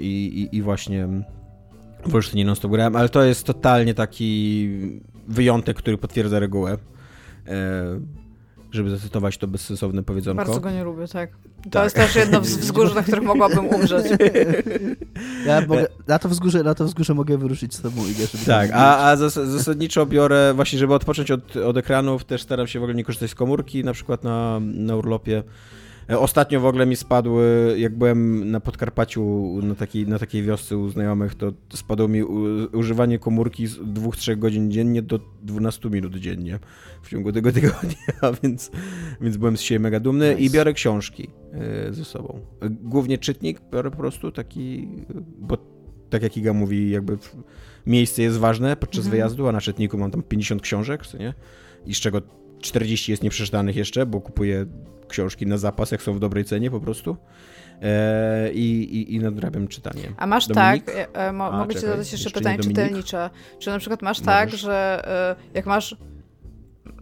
i, 0.00 0.48
i, 0.52 0.56
i 0.56 0.62
właśnie 0.62 1.08
w 2.06 2.14
Olsztynie 2.14 2.44
non 2.44 2.56
stop 2.56 2.72
grałem, 2.72 2.96
ale 2.96 3.08
to 3.08 3.24
jest 3.24 3.46
totalnie 3.46 3.94
taki 3.94 4.68
wyjątek, 5.28 5.76
który 5.76 5.98
potwierdza 5.98 6.38
regułę 6.38 6.78
żeby 8.74 8.90
zacytować 8.90 9.38
to 9.38 9.46
bezsensowne 9.46 10.02
powiedzonko. 10.02 10.44
Bardzo 10.44 10.60
go 10.60 10.70
nie 10.70 10.84
lubię, 10.84 11.08
tak. 11.08 11.30
To 11.62 11.70
tak. 11.70 11.84
jest 11.84 11.96
też 11.96 12.16
jedno 12.16 12.44
z 12.44 12.56
wzgórz, 12.56 12.94
na 12.94 13.02
których 13.02 13.24
mogłabym 13.24 13.66
umrzeć. 13.66 14.06
Ja 15.46 15.60
mogę, 15.60 15.86
na, 16.06 16.18
to 16.18 16.28
wzgórze, 16.28 16.62
na 16.62 16.74
to 16.74 16.84
wzgórze 16.84 17.14
mogę 17.14 17.38
wyruszyć 17.38 17.74
z 17.74 17.80
tobą, 17.82 18.06
Iga. 18.06 18.26
Tak, 18.46 18.70
a, 18.74 19.10
a 19.10 19.16
zas 19.16 19.34
zasadniczo 19.34 20.06
biorę, 20.06 20.52
właśnie 20.54 20.78
żeby 20.78 20.94
odpocząć 20.94 21.30
od, 21.30 21.56
od 21.56 21.76
ekranów, 21.76 22.24
też 22.24 22.42
staram 22.42 22.66
się 22.66 22.80
w 22.80 22.82
ogóle 22.82 22.94
nie 22.94 23.04
korzystać 23.04 23.30
z 23.30 23.34
komórki, 23.34 23.84
na 23.84 23.92
przykład 23.92 24.24
na, 24.24 24.60
na 24.60 24.96
urlopie. 24.96 25.42
E, 26.10 26.18
ostatnio 26.18 26.60
w 26.60 26.66
ogóle 26.66 26.86
mi 26.86 26.96
spadły, 26.96 27.74
jak 27.78 27.98
byłem 27.98 28.50
na 28.50 28.60
Podkarpaciu 28.60 29.24
na 29.62 29.74
takiej, 29.74 30.06
na 30.06 30.18
takiej 30.18 30.42
wiosce 30.42 30.76
u 30.76 30.88
znajomych, 30.88 31.34
to 31.34 31.52
spadło 31.72 32.08
mi 32.08 32.22
używanie 32.72 33.18
komórki 33.18 33.66
z 33.66 33.78
2-3 33.78 34.38
godzin 34.38 34.70
dziennie 34.70 35.02
do 35.02 35.20
12 35.42 35.90
minut 35.90 36.16
dziennie 36.16 36.58
w 37.02 37.08
ciągu 37.08 37.32
tego 37.32 37.52
tygodnia, 37.52 37.96
więc, 38.42 38.70
więc 39.20 39.36
byłem 39.36 39.56
z 39.56 39.60
siebie 39.60 39.78
mega 39.78 40.00
dumny 40.00 40.30
nice. 40.30 40.40
i 40.40 40.50
biorę 40.50 40.72
książki 40.72 41.30
e, 41.52 41.92
ze 41.92 42.04
sobą. 42.04 42.40
E, 42.60 42.70
głównie 42.70 43.18
czytnik 43.18 43.60
biorę 43.72 43.90
po 43.90 43.96
prostu 43.96 44.32
taki, 44.32 44.88
bo 45.38 45.58
tak 46.10 46.22
jak 46.22 46.36
Iga 46.36 46.52
mówi, 46.52 46.90
jakby 46.90 47.18
miejsce 47.86 48.22
jest 48.22 48.38
ważne 48.38 48.76
podczas 48.76 49.04
mhm. 49.04 49.10
wyjazdu, 49.10 49.48
a 49.48 49.52
na 49.52 49.60
czytniku 49.60 49.98
mam 49.98 50.10
tam 50.10 50.22
50 50.22 50.62
książek, 50.62 51.06
co 51.06 51.18
nie? 51.18 51.34
I 51.86 51.94
z 51.94 52.00
czego 52.00 52.22
40 52.64 53.12
jest 53.12 53.22
nieprzeczytanych 53.22 53.76
jeszcze, 53.76 54.06
bo 54.06 54.20
kupuję 54.20 54.66
książki 55.08 55.46
na 55.46 55.58
zapas, 55.58 55.90
jak 55.90 56.02
są 56.02 56.12
w 56.14 56.18
dobrej 56.18 56.44
cenie 56.44 56.70
po 56.70 56.80
prostu. 56.80 57.16
E, 57.82 58.52
i, 58.52 58.96
i, 58.96 59.14
i 59.14 59.20
nadrabiam 59.20 59.68
czytanie. 59.68 60.12
A 60.16 60.26
masz 60.26 60.46
Dominik? 60.46 60.84
tak, 60.84 61.08
e, 61.12 61.32
mo, 61.32 61.52
A, 61.52 61.58
mogę 61.58 61.74
ci 61.74 61.80
zadać 61.80 61.98
jeszcze, 61.98 62.16
jeszcze 62.16 62.30
pytanie 62.30 62.58
czytelnicze. 62.58 63.30
Czy 63.58 63.70
na 63.70 63.78
przykład 63.78 64.02
masz 64.02 64.20
tak, 64.20 64.46
Możesz. 64.46 64.62
tak, 64.62 64.70
że 64.70 65.08
e, 65.50 65.54
jak 65.54 65.66
masz 65.66 65.96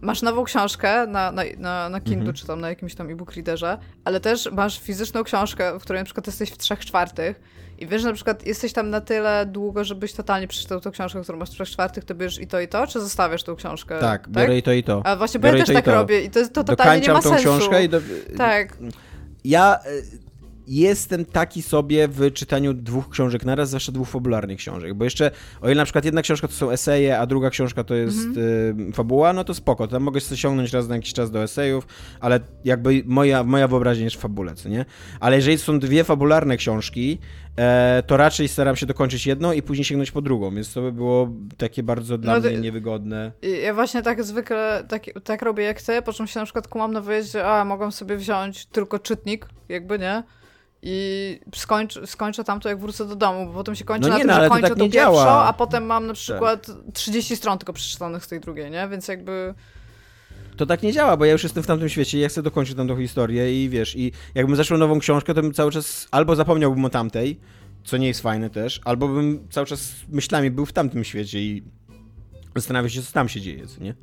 masz 0.01 0.21
nową 0.21 0.43
książkę 0.43 1.07
na, 1.07 1.31
na, 1.31 1.43
na, 1.57 1.89
na 1.89 1.99
Kindle, 1.99 2.19
mhm. 2.19 2.35
czy 2.35 2.47
tam 2.47 2.61
na 2.61 2.69
jakimś 2.69 2.95
tam 2.95 3.09
e-book 3.09 3.33
readerze, 3.33 3.77
ale 4.03 4.19
też 4.19 4.51
masz 4.51 4.79
fizyczną 4.79 5.23
książkę, 5.23 5.79
w 5.79 5.81
której 5.81 6.01
na 6.01 6.05
przykład 6.05 6.27
jesteś 6.27 6.49
w 6.49 6.57
trzech 6.57 6.85
czwartych 6.85 7.39
i 7.77 7.87
wiesz, 7.87 8.01
że 8.01 8.07
na 8.07 8.13
przykład 8.13 8.45
jesteś 8.45 8.73
tam 8.73 8.89
na 8.89 9.01
tyle 9.01 9.45
długo, 9.45 9.83
żebyś 9.83 10.13
totalnie 10.13 10.47
przeczytał 10.47 10.81
tą 10.81 10.91
książkę, 10.91 11.21
którą 11.21 11.37
masz 11.37 11.49
w 11.49 11.53
trzech 11.53 11.69
czwartych, 11.69 12.05
to 12.05 12.15
bierzesz 12.15 12.43
i 12.43 12.47
to 12.47 12.59
i 12.59 12.67
to, 12.67 12.87
czy 12.87 12.99
zostawiasz 12.99 13.43
tą 13.43 13.55
książkę? 13.55 13.99
Tak, 13.99 14.21
tak? 14.21 14.29
biorę 14.29 14.57
i 14.57 14.63
to 14.63 14.71
i 14.71 14.83
to. 14.83 15.01
A 15.05 15.15
właśnie, 15.15 15.39
bo 15.39 15.47
biorę 15.47 15.59
ja 15.59 15.65
też 15.65 15.75
tak 15.75 15.87
robię 15.87 16.21
i 16.21 16.29
to, 16.29 16.39
to 16.39 16.63
totalnie 16.63 16.75
Dokańczam 16.75 17.13
nie 17.13 17.17
ma 17.17 17.21
tą 17.21 17.29
sensu. 17.29 17.43
książkę 17.43 17.83
i 17.83 17.89
do... 17.89 18.01
Tak. 18.37 18.77
Ja 19.43 19.79
jestem 20.67 21.25
taki 21.25 21.61
sobie 21.61 22.07
w 22.07 22.33
czytaniu 22.33 22.73
dwóch 22.73 23.09
książek 23.09 23.45
naraz, 23.45 23.69
zwłaszcza 23.69 23.91
dwóch 23.91 24.07
fabularnych 24.09 24.57
książek, 24.57 24.93
bo 24.93 25.03
jeszcze, 25.03 25.31
o 25.61 25.65
ile 25.69 25.75
na 25.75 25.83
przykład 25.85 26.05
jedna 26.05 26.21
książka 26.21 26.47
to 26.47 26.53
są 26.53 26.71
eseje, 26.71 27.19
a 27.19 27.25
druga 27.25 27.49
książka 27.49 27.83
to 27.83 27.95
jest 27.95 28.17
Mhm. 28.25 28.89
y, 28.89 28.93
fabuła, 28.93 29.33
no 29.33 29.43
to 29.43 29.53
spoko, 29.53 29.87
tam 29.87 30.03
mogę 30.03 30.19
sobie 30.19 30.37
sięgnąć 30.37 30.73
raz 30.73 30.87
na 30.87 30.95
jakiś 30.95 31.13
czas 31.13 31.31
do 31.31 31.43
esejów, 31.43 31.87
ale 32.19 32.39
jakby 32.65 33.03
moja, 33.05 33.43
moja 33.43 33.67
wyobraźnia 33.67 34.03
jest 34.03 34.15
w 34.15 34.19
fabule, 34.19 34.55
co 34.55 34.69
nie? 34.69 34.85
Ale 35.19 35.35
jeżeli 35.35 35.57
są 35.57 35.79
dwie 35.79 36.03
fabularne 36.03 36.57
książki, 36.57 37.19
e, 37.57 38.03
to 38.07 38.17
raczej 38.17 38.47
staram 38.47 38.75
się 38.75 38.85
dokończyć 38.85 39.27
jedną 39.27 39.51
i 39.51 39.61
później 39.61 39.85
sięgnąć 39.85 40.11
po 40.11 40.21
drugą, 40.21 40.55
więc 40.55 40.73
to 40.73 40.81
by 40.81 40.91
było 40.91 41.29
takie 41.57 41.83
bardzo 41.83 42.17
dla 42.17 42.33
No 42.39 42.39
mnie 42.49 42.57
niewygodne. 42.59 43.31
I 43.41 43.61
Ja 43.61 43.73
właśnie 43.73 44.01
tak 44.01 44.23
zwykle 44.23 44.83
tak, 44.87 45.03
tak 45.23 45.41
robię 45.41 45.63
jak 45.63 45.81
ty, 45.81 46.01
po 46.01 46.13
czym 46.13 46.27
się 46.27 46.39
na 46.39 46.45
przykład 46.45 46.67
kumam 46.67 46.93
na 46.93 47.01
wyjeździe, 47.01 47.45
a 47.47 47.65
mogłam 47.65 47.91
sobie 47.91 48.17
wziąć 48.17 48.65
tylko 48.65 48.99
czytnik, 48.99 49.47
jakby 49.69 49.99
nie. 49.99 50.23
I 50.85 51.39
skończ, 51.55 51.99
skończę 52.05 52.43
tamto, 52.43 52.69
jak 52.69 52.79
wrócę 52.79 53.05
do 53.07 53.15
domu, 53.15 53.45
bo 53.45 53.53
potem 53.53 53.75
się 53.75 53.85
kończy 53.85 54.09
No 54.09 54.09
na 54.09 54.15
nie, 54.17 54.21
tym, 54.21 54.31
no, 54.31 54.35
że 54.35 54.43
to 54.43 54.49
kończę 54.49 54.67
tak 54.67 54.77
pierwszą, 54.77 54.93
działa. 54.93 55.25
Tak. 55.25 55.49
a 55.49 55.53
potem 55.53 55.85
mam 55.85 56.07
na 56.07 56.13
przykład 56.13 56.67
30 56.93 57.35
stron 57.35 57.57
tylko 57.57 57.73
przeczytanych 57.73 58.25
z 58.25 58.27
tej 58.27 58.39
drugiej, 58.39 58.71
nie? 58.71 58.87
Więc 58.87 59.07
jakby... 59.07 59.53
To 60.57 60.65
tak 60.65 60.83
nie 60.83 60.93
działa, 60.93 61.17
bo 61.17 61.25
ja 61.25 61.31
już 61.31 61.43
jestem 61.43 61.63
w 61.63 61.67
tamtym 61.67 61.89
świecie 61.89 62.17
i 62.17 62.21
ja 62.21 62.29
chcę 62.29 62.43
dokończyć 62.43 62.75
tamtą 62.75 62.97
historię 62.97 63.63
i 63.63 63.69
wiesz, 63.69 63.95
i 63.95 64.11
jakbym 64.35 64.55
zaczął 64.55 64.77
nową 64.77 64.99
książkę, 64.99 65.33
to 65.33 65.41
bym 65.41 65.53
cały 65.53 65.71
czas 65.71 66.07
albo 66.11 66.35
zapomniałbym 66.35 66.85
o 66.85 66.89
tamtej, 66.89 67.39
co 67.83 67.97
nie 67.97 68.07
jest 68.07 68.21
fajne 68.21 68.49
też, 68.49 68.81
albo 68.85 69.07
bym 69.07 69.47
cały 69.49 69.67
czas 69.67 69.93
myślami 70.09 70.51
był 70.51 70.65
w 70.65 70.73
tamtym 70.73 71.03
świecie 71.03 71.39
i 71.39 71.63
zastanawiał 72.55 72.89
się, 72.89 73.01
co 73.01 73.11
tam 73.11 73.29
się 73.29 73.41
dzieje, 73.41 73.67
co 73.67 73.83
nie? 73.83 73.93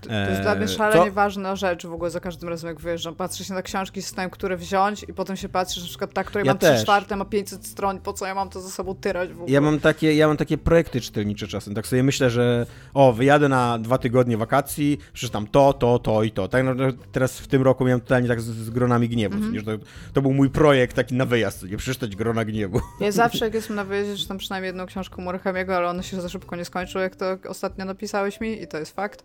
To, 0.00 0.08
to 0.08 0.14
jest 0.30 0.42
dla 0.42 0.54
mnie 0.54 0.64
Eee, 0.64 0.68
szalenie 0.76 1.06
co- 1.06 1.12
ważna 1.12 1.56
rzecz 1.56 1.86
w 1.86 1.92
ogóle 1.92 2.10
za 2.10 2.20
każdym 2.20 2.48
razem, 2.48 2.68
jak 2.68 2.80
wyjeżdżam. 2.80 3.14
Patrzę 3.14 3.44
się 3.44 3.54
na 3.54 3.62
książki, 3.62 4.00
zastanawiam, 4.00 4.30
które 4.30 4.56
wziąć 4.56 5.02
i 5.08 5.14
potem 5.14 5.36
się 5.36 5.48
patrzę, 5.48 5.74
że 5.80 5.86
na 5.86 5.88
przykład 5.88 6.12
ta, 6.12 6.24
której 6.24 6.46
Ja 6.46 6.50
mam 6.52 6.58
3 6.58 6.68
też. 6.68 6.82
czwarte, 6.82 7.16
ma 7.16 7.24
500 7.24 7.66
stron, 7.66 8.00
po 8.00 8.12
co 8.12 8.26
ja 8.26 8.34
mam 8.34 8.50
to 8.50 8.60
ze 8.60 8.70
sobą 8.70 8.94
tyrać 8.94 9.28
w 9.32 9.36
ogóle? 9.36 9.52
Ja 9.52 9.60
mam 9.60 9.80
takie, 9.80 10.14
ja 10.14 10.28
mam 10.28 10.36
takie 10.36 10.58
projekty 10.58 11.00
czytelnicze 11.00 11.48
czasem, 11.48 11.74
tak 11.74 11.86
sobie 11.86 12.02
myślę, 12.02 12.30
że 12.30 12.66
o, 12.94 13.12
wyjadę 13.12 13.48
na 13.48 13.78
dwa 13.78 13.98
tygodnie 13.98 14.36
wakacji, 14.36 14.98
przeczytam 15.12 15.46
to, 15.46 15.72
to, 15.72 15.98
to 15.98 16.22
i 16.22 16.30
to. 16.30 16.48
Tak 16.48 16.64
teraz 17.12 17.38
w 17.38 17.46
tym 17.46 17.62
roku 17.62 17.84
miałem 17.84 18.00
totalnie 18.00 18.28
tak 18.28 18.40
z, 18.40 18.44
z 18.44 18.70
gronami 18.70 19.08
gniewu, 19.08 19.36
mm 19.36 19.64
to, 19.64 19.70
to 20.12 20.22
był 20.22 20.32
mój 20.32 20.50
projekt 20.50 20.96
taki 20.96 21.14
na 21.14 21.24
wyjazd, 21.24 21.70
nie 21.70 21.76
przeczytać 21.76 22.16
grona 22.16 22.44
gniewu. 22.44 22.80
Ja 23.00 23.12
zawsze, 23.22 23.44
jak 23.44 23.54
jestem 23.54 23.76
na 23.76 23.84
wyjeździe, 23.84 24.16
czytam 24.16 24.38
przynajmniej 24.38 24.68
jedną 24.68 24.86
książkę 24.86 25.22
Murakamiego, 25.22 25.76
ale 25.76 25.88
one 25.88 26.02
się 26.02 26.20
za 26.20 26.28
szybko 26.28 26.56
nie 26.56 26.64
skończyły, 26.64 27.04
jak 27.04 27.16
to 27.16 27.36
ostatnio 27.48 27.84
napisałeś 27.84 28.40
mi 28.40 28.62
i 28.62 28.68
to 28.68 28.78
jest 28.78 28.94
fakt. 28.96 29.24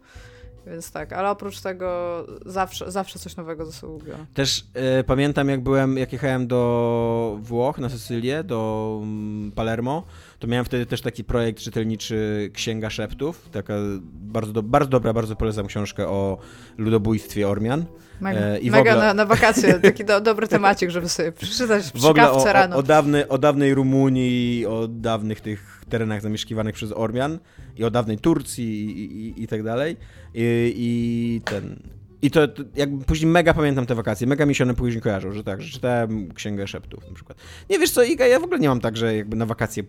Więc 0.68 0.92
tak, 0.92 1.14
ale 1.14 1.30
oprócz 1.30 1.62
tego 1.62 2.26
zawsze, 2.46 2.92
zawsze 2.92 3.20
coś 3.20 3.36
nowego 3.36 3.66
ze 3.66 3.72
sobą 3.72 4.00
biorę. 4.06 4.26
Też 4.34 4.66
e, 4.74 5.04
pamiętam, 5.04 5.50
jak 5.50 5.62
byłem, 5.64 5.98
jak 5.98 6.14
jechałem 6.14 6.48
do 6.48 7.38
Włoch, 7.42 7.78
na 7.80 7.90
Sycylię, 7.90 8.44
do 8.44 9.00
mm, 9.04 9.52
Palermo, 9.52 10.04
to 10.40 10.48
miałem 10.48 10.66
wtedy 10.66 10.86
też 10.86 11.02
taki 11.02 11.24
projekt 11.24 11.60
czytelniczy 11.60 12.50
Księga 12.54 12.90
Szeptów. 12.90 13.50
Taka 13.52 13.74
bardzo, 14.14 14.54
do, 14.54 14.64
bardzo 14.64 14.90
dobra, 14.90 15.14
bardzo 15.14 15.36
polecam 15.36 15.68
książkę 15.68 16.08
o 16.08 16.38
ludobójstwie 16.78 17.48
Ormian. 17.50 17.86
Mega, 18.22 18.40
E, 18.40 18.60
i 18.60 18.72
mega 18.72 18.92
ogóle- 18.92 19.06
na, 19.06 19.14
na 19.14 19.26
wakacje, 19.26 19.74
taki 19.80 20.06
do, 20.06 20.22
dobry 20.22 20.48
temacik, 20.48 20.90
żeby 20.90 21.10
sobie 21.10 21.32
przeczytać 21.32 21.92
przy 21.92 22.02
W 22.02 22.06
ogóle 22.06 22.32
o, 22.32 22.34
kawce 22.36 22.50
o, 22.50 22.54
rano. 22.54 22.76
o, 22.76 22.84
dawny, 22.84 23.28
o 23.28 23.38
dawnej 23.38 23.74
Rumunii, 23.74 24.66
o 24.66 24.88
dawnych 24.88 25.42
tych 25.42 25.75
terenach 25.90 26.22
zamieszkiwanych 26.22 26.76
przez 26.76 26.92
Ormian 26.92 27.40
i 27.78 27.84
o 27.84 27.92
dawnej 27.92 28.18
Turcji 28.18 28.86
i, 28.86 29.28
i, 29.28 29.44
i 29.44 29.48
tak 29.48 29.64
dalej. 29.64 29.98
I, 30.34 30.74
i 30.78 31.42
ten... 31.46 31.80
I 32.22 32.32
to, 32.32 32.48
to 32.48 32.64
jakby 32.76 33.06
później 33.06 33.32
mega 33.32 33.54
pamiętam 33.54 33.86
te 33.86 33.96
wakacje, 33.96 34.28
mega 34.28 34.46
mi 34.46 34.56
się 34.56 34.64
one 34.64 34.74
później 34.74 35.02
kojarzą, 35.02 35.32
że 35.32 35.44
tak, 35.44 35.62
że 35.62 35.72
czytałem 35.72 36.34
Księgę 36.34 36.68
Szeptów 36.68 37.08
na 37.08 37.16
przykład. 37.16 37.38
Nie 37.70 37.80
wiesz 37.80 37.92
co, 37.92 38.04
Iga, 38.04 38.28
ja 38.28 38.40
w 38.40 38.44
ogóle 38.44 38.60
nie 38.60 38.68
mam 38.68 38.80
tak, 38.80 38.98
że 38.98 39.16
jakby 39.16 39.36
na 39.36 39.46
wakacje 39.46 39.84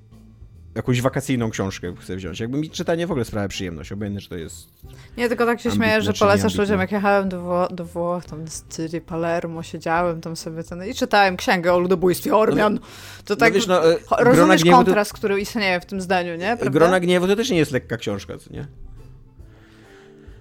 jakąś 0.77 1.01
wakacyjną 1.01 1.51
książkę 1.51 1.95
chcę 2.01 2.17
wziąć. 2.17 2.41
Jakby 2.41 2.59
mi 2.59 2.71
czytanie 2.71 3.07
w 3.07 3.11
ogóle 3.11 3.25
sprawia 3.25 3.49
przyjemność, 3.49 3.93
obojętne, 3.93 4.21
że 4.21 4.29
to 4.29 4.37
jest... 4.37 4.69
Nie, 5.17 5.29
tylko 5.29 5.47
tak 5.47 5.61
się 5.61 5.71
śmieję, 5.71 6.03
że 6.03 6.13
czy 6.13 6.19
polecasz 6.19 6.55
ludziom, 6.55 6.81
jak 6.81 6.93
jechałem 6.93 7.29
do, 7.29 7.43
Wło- 7.43 7.75
do 7.75 7.85
Włoch, 7.85 8.25
tam 8.25 8.45
do 8.45 8.51
Sycylii, 8.51 9.01
Palermo, 9.01 9.63
siedziałem 9.63 10.21
tam 10.21 10.37
sobie 10.37 10.65
ten 10.65 10.85
i 10.85 10.95
czytałem 10.95 11.37
księgę 11.37 11.73
o 11.75 11.79
ludobójstwie 11.79 12.37
Ormian. 12.37 12.79
To 13.25 13.37
tak, 13.37 13.51
no 13.53 13.55
wiesz, 13.55 13.67
no, 13.67 13.93
e, 13.93 13.97
rozumiesz 14.19 14.63
Gniewu 14.63 14.79
to- 14.79 14.85
kontrast, 14.85 15.13
który 15.13 15.41
istnieje 15.41 15.81
w 15.81 15.87
tym 15.87 16.01
zdaniu, 16.01 16.33
nie? 16.37 16.57
Prawda? 16.57 16.71
Grona 16.71 17.01
Gniewu 17.01 17.27
to 17.27 17.37
też 17.37 17.51
nie 17.51 17.59
jest 17.59 17.73
lekka 17.73 17.97
książka, 17.97 18.39
co 18.39 18.53
nie? 18.53 18.67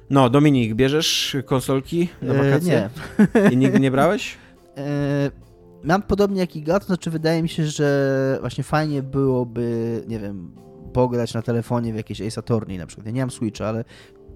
No, 0.10 0.30
Dominik, 0.30 0.74
bierzesz 0.74 1.38
konsolki 1.46 2.10
na 2.22 2.34
E, 2.34 2.38
wakacje? 2.44 2.90
nie. 3.44 3.50
I 3.52 3.58
nigdy 3.58 3.80
nie 3.80 3.92
brałeś? 3.92 4.38
E, 4.78 5.32
mam 5.86 6.02
podobnie 6.02 6.40
jak 6.40 6.56
Iga, 6.56 6.80
to 6.80 6.86
znaczy 6.86 7.12
wydaje 7.12 7.44
mi 7.44 7.50
się, 7.50 7.66
że 7.66 8.38
właśnie 8.42 8.64
fajnie 8.64 9.04
byłoby, 9.04 10.04
nie 10.08 10.20
wiem, 10.20 10.52
pograć 10.94 11.34
na 11.34 11.42
telefonie 11.42 11.94
w 11.94 11.96
jakieś 11.96 12.22
Ace 12.22 12.40
Attorney 12.40 12.78
na 12.78 12.86
przykład. 12.88 13.06
Ja 13.06 13.12
nie 13.12 13.22
mam 13.22 13.32
Switcha, 13.32 13.68
ale 13.68 13.84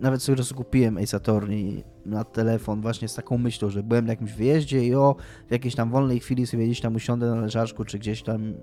nawet 0.02 0.24
sobie 0.24 0.44
kupiłem 0.56 0.98
Ace 0.98 1.18
Attorney 1.18 1.84
na 2.06 2.24
telefon 2.24 2.82
właśnie 2.82 3.08
z 3.08 3.16
taką 3.16 3.38
myślą, 3.38 3.70
że 3.70 3.84
byłem 3.84 4.06
na 4.06 4.12
jakimś 4.12 4.34
wyjeździe 4.34 4.86
i 4.86 4.96
o, 4.96 5.16
w 5.48 5.52
jakiejś 5.52 5.76
tam 5.76 5.92
wolnej 5.92 6.20
chwili 6.20 6.48
sobie 6.48 6.66
gdzieś 6.66 6.82
tam 6.82 6.96
usiądę 6.96 7.30
na 7.30 7.42
leżaczku, 7.42 7.86
czy 7.86 8.00
gdzieś 8.00 8.24
tam 8.24 8.54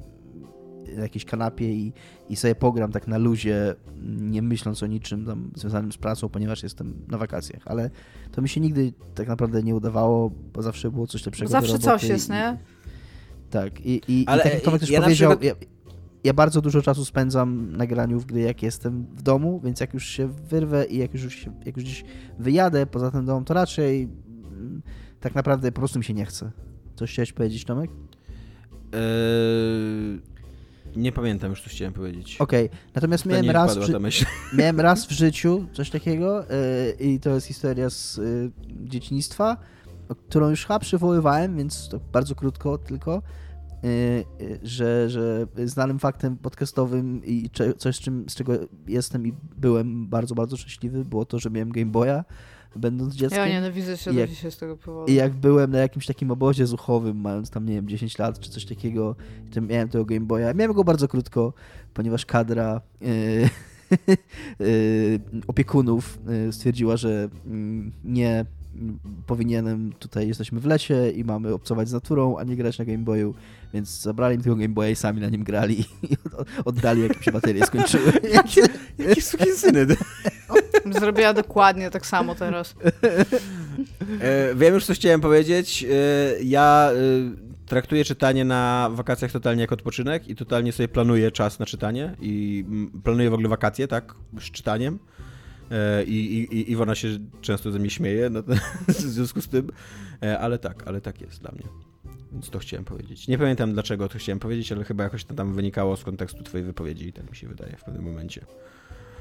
na 0.96 1.02
jakiejś 1.02 1.24
kanapie 1.24 1.72
i, 1.72 1.92
i 2.28 2.36
sobie 2.36 2.54
pogram 2.54 2.92
tak 2.92 3.08
na 3.08 3.18
luzie, 3.18 3.74
nie 4.20 4.42
myśląc 4.42 4.82
o 4.82 4.86
niczym 4.86 5.26
tam 5.26 5.50
związanym 5.54 5.92
z 5.92 5.96
pracą, 5.96 6.28
ponieważ 6.28 6.62
jestem 6.62 6.94
na 7.08 7.18
wakacjach, 7.18 7.62
ale 7.66 7.90
to 8.32 8.42
mi 8.42 8.48
się 8.48 8.60
nigdy 8.60 8.92
tak 9.14 9.28
naprawdę 9.28 9.62
nie 9.62 9.74
udawało, 9.74 10.30
bo 10.52 10.62
zawsze 10.62 10.90
było 10.90 11.06
coś 11.06 11.26
lepszego 11.26 11.50
Zawsze 11.50 11.78
coś 11.78 12.04
jest, 12.04 12.28
i- 12.28 12.32
nie? 12.32 12.58
Tak, 13.50 13.80
i, 13.80 14.00
i, 14.08 14.24
Ale 14.26 14.40
i 14.40 14.44
tak 14.44 14.54
jak 14.54 14.62
Tomek 14.62 14.80
też 14.80 14.90
ja 14.90 15.02
powiedział, 15.02 15.30
przykład- 15.30 15.60
ja, 15.60 15.66
ja 16.24 16.34
bardzo 16.34 16.62
dużo 16.62 16.82
czasu 16.82 17.04
spędzam 17.04 17.76
na 17.76 17.86
graniu 17.86 18.20
w 18.20 18.26
gry, 18.26 18.40
jak 18.40 18.62
jestem 18.62 19.06
w 19.16 19.22
domu, 19.22 19.60
więc 19.64 19.80
jak 19.80 19.94
już 19.94 20.06
się 20.06 20.28
wyrwę 20.28 20.84
i 20.84 20.98
jak 20.98 21.14
już, 21.14 21.34
się, 21.34 21.52
jak 21.64 21.76
już 21.76 21.84
gdzieś 21.84 22.04
wyjadę 22.38 22.86
poza 22.86 23.10
ten 23.10 23.26
dom, 23.26 23.44
to 23.44 23.54
raczej 23.54 24.02
mm, 24.02 24.82
tak 25.20 25.34
naprawdę 25.34 25.72
po 25.72 25.80
prostu 25.80 25.98
mi 25.98 26.04
się 26.04 26.14
nie 26.14 26.26
chce. 26.26 26.50
Coś 26.96 27.12
chciałeś 27.12 27.32
powiedzieć, 27.32 27.64
Tomek? 27.64 27.90
Eee, 28.92 30.20
nie 30.96 31.12
pamiętam 31.12 31.50
już, 31.50 31.62
co 31.62 31.70
chciałem 31.70 31.92
powiedzieć. 31.92 32.36
Okej, 32.40 32.68
natomiast 32.94 33.24
To 33.24 33.30
miałem 33.30 33.50
raz, 33.50 33.78
w, 33.78 33.88
miałem 34.58 34.80
raz 34.80 35.06
w 35.06 35.10
życiu 35.10 35.66
coś 35.72 35.90
takiego 35.90 36.44
yy, 37.00 37.06
i 37.06 37.20
to 37.20 37.30
jest 37.30 37.46
historia 37.46 37.90
z 37.90 38.16
yy, 38.16 38.50
dzieciństwa, 38.70 39.56
którą 40.14 40.50
już 40.50 40.66
chyba 40.66 40.78
przywoływałem, 40.78 41.56
więc 41.56 41.88
to 41.88 42.00
bardzo 42.12 42.34
krótko 42.34 42.78
tylko, 42.78 43.22
yy, 43.82 43.90
yy, 44.40 44.58
że, 44.62 45.10
że 45.10 45.46
znanym 45.64 45.98
faktem 45.98 46.36
podcastowym 46.36 47.24
i 47.24 47.50
coś, 47.78 47.96
z, 47.96 48.00
czym, 48.00 48.28
z 48.28 48.34
czego 48.34 48.52
jestem 48.88 49.26
i 49.26 49.32
byłem 49.56 50.06
bardzo, 50.06 50.34
bardzo 50.34 50.56
szczęśliwy, 50.56 51.04
było 51.04 51.24
to, 51.24 51.38
że 51.38 51.50
miałem 51.50 51.72
Game 51.72 51.90
Boya, 51.90 52.24
będąc 52.76 53.14
dzieckiem. 53.14 53.38
Ja 53.38 53.48
nienawidzę 53.48 53.96
się 53.96 54.10
I 54.10 54.14
do 54.14 54.20
jak- 54.20 54.30
dzisiaj 54.30 54.52
z 54.52 54.56
tego 54.56 54.76
powodu. 54.76 55.12
I 55.12 55.14
jak 55.14 55.34
byłem 55.34 55.70
na 55.70 55.78
jakimś 55.78 56.06
takim 56.06 56.30
obozie 56.30 56.66
zuchowym, 56.66 57.20
mając 57.20 57.50
tam, 57.50 57.66
nie 57.66 57.74
wiem, 57.74 57.88
10 57.88 58.18
lat 58.18 58.40
czy 58.40 58.50
coś 58.50 58.64
takiego, 58.64 59.16
to 59.54 59.60
miałem 59.60 59.88
tego 59.88 60.04
Game 60.04 60.26
Boya. 60.26 60.54
Miałem 60.54 60.72
go 60.72 60.84
bardzo 60.84 61.08
krótko, 61.08 61.52
ponieważ 61.94 62.26
kadra 62.26 62.80
yy, 63.00 63.48
yy, 64.58 65.20
opiekunów 65.46 66.18
stwierdziła, 66.50 66.96
że 66.96 67.28
mm, 67.46 67.92
nie 68.04 68.44
powinienem, 69.26 69.92
tutaj 69.98 70.28
jesteśmy 70.28 70.60
w 70.60 70.66
lesie 70.66 71.10
i 71.10 71.24
mamy 71.24 71.54
obcować 71.54 71.88
z 71.88 71.92
naturą, 71.92 72.38
a 72.38 72.44
nie 72.44 72.56
grać 72.56 72.78
na 72.78 72.84
Game 72.84 72.98
Boyu, 72.98 73.34
więc 73.74 74.00
zabrali 74.00 74.38
mi 74.38 74.44
tego 74.44 74.56
Game 74.56 74.68
Boya 74.68 74.90
i 74.90 74.96
sami 74.96 75.20
na 75.20 75.28
nim 75.28 75.44
grali 75.44 75.80
i 75.80 75.84
oddali, 76.64 77.02
jak 77.02 77.22
się 77.22 77.32
baterie 77.32 77.66
skończyły. 77.66 78.12
Jakie, 78.32 78.62
jakie 78.98 79.22
sukinsyny. 79.22 79.86
Zrobiła 81.00 81.32
dokładnie 81.32 81.90
tak 81.90 82.06
samo 82.06 82.34
teraz. 82.34 82.74
E, 84.20 84.54
wiem 84.54 84.74
już, 84.74 84.84
co 84.84 84.94
chciałem 84.94 85.20
powiedzieć. 85.20 85.84
E, 85.84 86.42
ja 86.42 86.90
e, 86.92 87.66
traktuję 87.66 88.04
czytanie 88.04 88.44
na 88.44 88.90
wakacjach 88.92 89.32
totalnie 89.32 89.60
jak 89.60 89.72
odpoczynek 89.72 90.28
i 90.28 90.36
totalnie 90.36 90.72
sobie 90.72 90.88
planuję 90.88 91.30
czas 91.30 91.58
na 91.58 91.66
czytanie 91.66 92.16
i 92.20 92.64
planuję 93.04 93.30
w 93.30 93.34
ogóle 93.34 93.48
wakacje, 93.48 93.88
tak, 93.88 94.14
z 94.40 94.50
czytaniem. 94.50 94.98
E, 95.70 96.04
I, 96.04 96.38
i, 96.38 96.58
i 96.58 96.70
Iwona 96.72 96.94
się 96.94 97.08
często 97.40 97.70
ze 97.70 97.78
mnie 97.78 97.90
śmieje 97.90 98.30
no, 98.30 98.42
w 98.88 98.92
związku 98.92 99.40
z 99.40 99.48
tym, 99.48 99.70
E, 100.22 100.38
ale 100.38 100.58
tak, 100.58 100.82
ale 100.86 101.00
tak 101.00 101.20
jest 101.20 101.40
dla 101.40 101.52
mnie. 101.52 101.64
Więc 102.32 102.50
to 102.50 102.58
chciałem 102.58 102.84
powiedzieć. 102.84 103.28
Nie 103.28 103.38
pamiętam 103.38 103.72
dlaczego 103.72 104.08
to 104.08 104.18
chciałem 104.18 104.38
powiedzieć, 104.38 104.72
ale 104.72 104.84
chyba 104.84 105.04
jakoś 105.04 105.24
to 105.24 105.34
tam 105.34 105.54
wynikało 105.54 105.96
z 105.96 106.04
kontekstu 106.04 106.42
twojej 106.42 106.66
wypowiedzi 106.66 107.08
i 107.08 107.12
tak 107.12 107.30
mi 107.30 107.36
się 107.36 107.48
wydaje 107.48 107.76
w 107.76 107.84
pewnym 107.84 108.04
momencie. 108.04 108.40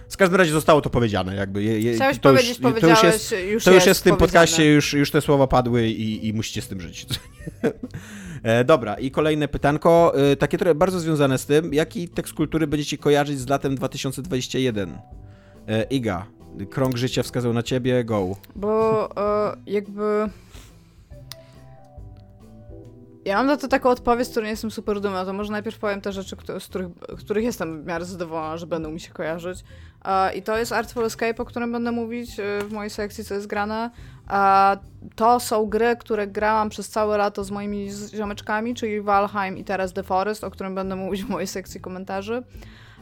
W 0.09 0.17
każdym 0.17 0.37
razie 0.37 0.51
zostało 0.51 0.81
to 0.81 0.89
powiedziane, 0.89 1.35
jakby. 1.35 1.63
Je, 1.63 1.79
je, 1.79 1.93
Chciałeś 1.95 2.19
to 2.19 2.29
powiedzieć, 2.29 2.59
już, 2.59 2.79
to 2.81 2.89
już 2.89 3.03
jest, 3.03 3.35
już 3.51 3.63
to 3.63 3.71
już 3.71 3.85
jest 3.85 3.99
w 3.99 4.03
tym 4.03 4.17
podcaście, 4.17 4.73
już, 4.73 4.93
już 4.93 5.11
te 5.11 5.21
słowa 5.21 5.47
padły 5.47 5.87
i, 5.87 6.27
i 6.27 6.33
musicie 6.33 6.61
z 6.61 6.67
tym 6.67 6.81
żyć. 6.81 7.05
E, 8.43 8.63
Dobra, 8.63 8.95
i 8.95 9.11
kolejne 9.11 9.47
pytanko, 9.47 10.13
e, 10.31 10.35
takie 10.35 10.57
trochę 10.57 10.75
bardzo 10.75 10.99
związane 10.99 11.37
z 11.37 11.45
tym. 11.45 11.73
Jaki 11.73 12.09
tekst 12.09 12.33
kultury 12.33 12.67
będziecie 12.67 12.97
kojarzyć 12.97 13.39
z 13.39 13.49
latem 13.49 13.75
2021? 13.75 14.97
E, 15.67 15.83
Iga, 15.83 16.25
krąg 16.69 16.97
życia 16.97 17.23
wskazał 17.23 17.53
na 17.53 17.63
ciebie, 17.63 18.03
go. 18.03 18.35
Bo 18.55 19.09
e, 19.17 19.57
jakby. 19.67 20.29
Ja 23.25 23.37
mam 23.37 23.47
na 23.47 23.57
to 23.57 23.67
taką 23.67 23.89
odpowiedź, 23.89 24.27
z 24.27 24.31
której 24.31 24.45
nie 24.45 24.51
jestem 24.51 24.71
super 24.71 25.01
dumna. 25.01 25.25
To 25.25 25.33
może 25.33 25.51
najpierw 25.51 25.79
powiem 25.79 26.01
te 26.01 26.11
rzeczy, 26.11 26.35
z 26.59 26.65
których, 26.65 26.87
których 27.17 27.43
jestem 27.43 27.83
w 27.83 27.85
miarę 27.85 28.05
zadowolona, 28.05 28.57
że 28.57 28.67
będą 28.67 28.91
mi 28.91 28.99
się 28.99 29.13
kojarzyć. 29.13 29.63
I 30.35 30.41
to 30.41 30.57
jest 30.57 30.71
Artful 30.71 31.05
Escape, 31.05 31.37
o 31.37 31.45
którym 31.45 31.71
będę 31.71 31.91
mówić 31.91 32.39
y, 32.39 32.67
w 32.67 32.71
mojej 32.71 32.89
sekcji, 32.89 33.23
co 33.23 33.33
jest 33.33 33.47
grane. 33.47 33.89
To 35.15 35.39
są 35.39 35.65
gry, 35.65 35.95
które 35.99 36.27
grałam 36.27 36.69
przez 36.69 36.89
całe 36.89 37.17
lato 37.17 37.43
z 37.43 37.51
moimi 37.51 37.89
ziomeczkami, 38.13 38.75
czyli 38.75 39.01
Valheim 39.01 39.57
i 39.57 39.63
teraz 39.63 39.93
The 39.93 40.03
Forest, 40.03 40.43
o 40.43 40.51
którym 40.51 40.75
będę 40.75 40.95
mówić 40.95 41.23
w 41.23 41.29
mojej 41.29 41.47
sekcji 41.47 41.81
komentarzy. 41.81 42.43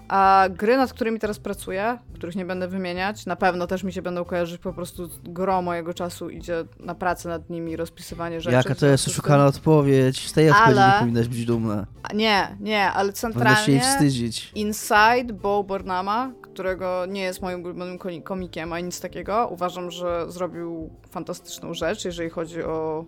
A 0.07 0.45
gry, 0.49 0.77
nad 0.77 0.93
którymi 0.93 1.19
teraz 1.19 1.39
pracuję, 1.39 1.97
których 2.13 2.35
nie 2.35 2.45
będę 2.45 2.67
wymieniać, 2.67 3.25
na 3.25 3.35
pewno 3.35 3.67
też 3.67 3.83
mi 3.83 3.93
się 3.93 4.01
będą 4.01 4.25
kojarzyć, 4.25 4.61
po 4.61 4.73
prostu 4.73 5.09
gro 5.23 5.61
mojego 5.61 5.93
czasu 5.93 6.29
idzie 6.29 6.65
na 6.79 6.95
pracę 6.95 7.29
nad 7.29 7.49
nimi, 7.49 7.75
rozpisywanie 7.75 8.41
rzeczy. 8.41 8.55
Jaka 8.55 8.75
to 8.75 8.85
jest 8.85 9.07
oszukana 9.07 9.45
odpowiedź? 9.45 10.27
Z 10.27 10.33
tej 10.33 10.49
odpowiedzi 10.49 10.79
ale... 10.79 10.93
nie 10.93 10.99
powinnaś 10.99 11.27
być 11.27 11.45
dumna. 11.45 11.87
Nie, 12.13 12.57
nie, 12.59 12.91
ale 12.91 13.13
centralnie... 13.13 13.59
Powinnaś 13.65 13.85
się 13.85 13.91
wstydzić. 13.91 14.51
Inside 14.55 15.33
Bo 15.33 15.63
Burnhama, 15.63 16.31
którego 16.41 17.05
nie 17.05 17.21
jest 17.21 17.41
moim 17.41 17.63
ulubionym 17.63 17.99
komikiem, 18.23 18.73
ani 18.73 18.85
nic 18.85 19.01
takiego, 19.01 19.47
uważam, 19.51 19.91
że 19.91 20.31
zrobił 20.31 20.89
fantastyczną 21.09 21.73
rzecz, 21.73 22.05
jeżeli 22.05 22.29
chodzi 22.29 22.63
o 22.63 23.05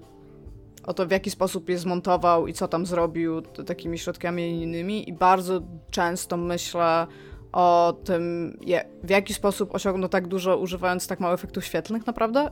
o 0.88 0.94
to, 0.94 1.06
w 1.06 1.12
jaki 1.12 1.32
sposób 1.32 1.70
je 1.70 1.78
zmontował 1.78 2.48
i 2.48 2.54
co 2.54 2.68
tam 2.68 2.86
zrobił 2.86 3.42
takimi 3.42 3.98
środkami 3.98 4.64
innymi 4.64 5.10
i 5.10 5.14
bardzo 5.14 5.62
często 5.92 6.38
myślę 6.38 7.08
o 7.52 7.98
tym, 8.04 8.58
w 9.04 9.10
jaki 9.10 9.34
sposób 9.34 9.76
osiągnął 9.76 10.10
tak 10.10 10.28
dużo, 10.28 10.58
używając 10.58 11.08
tak 11.08 11.20
mało 11.20 11.34
efektów 11.34 11.66
świetlnych, 11.66 12.08
naprawdę. 12.08 12.52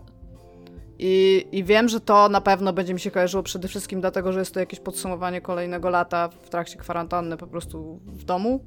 I, 0.99 1.45
I 1.51 1.63
wiem, 1.63 1.89
że 1.89 1.99
to 1.99 2.29
na 2.29 2.41
pewno 2.41 2.73
będzie 2.73 2.93
mi 2.93 2.99
się 2.99 3.11
kojarzyło 3.11 3.43
przede 3.43 3.67
wszystkim 3.67 4.01
dlatego, 4.01 4.33
że 4.33 4.39
jest 4.39 4.53
to 4.53 4.59
jakieś 4.59 4.79
podsumowanie 4.79 5.41
kolejnego 5.41 5.89
lata 5.89 6.29
w 6.41 6.49
trakcie 6.49 6.77
kwarantanny 6.77 7.37
po 7.37 7.47
prostu 7.47 7.99
w 8.05 8.23
domu. 8.23 8.65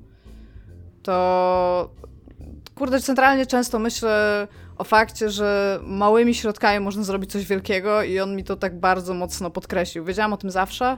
To 1.02 1.90
kurde, 2.74 3.00
centralnie 3.00 3.46
często 3.46 3.78
myślę 3.78 4.48
o 4.78 4.84
fakcie, 4.84 5.30
że 5.30 5.80
małymi 5.86 6.34
środkami 6.34 6.80
można 6.84 7.02
zrobić 7.02 7.32
coś 7.32 7.46
wielkiego 7.46 8.02
i 8.02 8.20
on 8.20 8.36
mi 8.36 8.44
to 8.44 8.56
tak 8.56 8.80
bardzo 8.80 9.14
mocno 9.14 9.50
podkreślił. 9.50 10.04
Wiedziałam 10.04 10.32
o 10.32 10.36
tym 10.36 10.50
zawsze, 10.50 10.96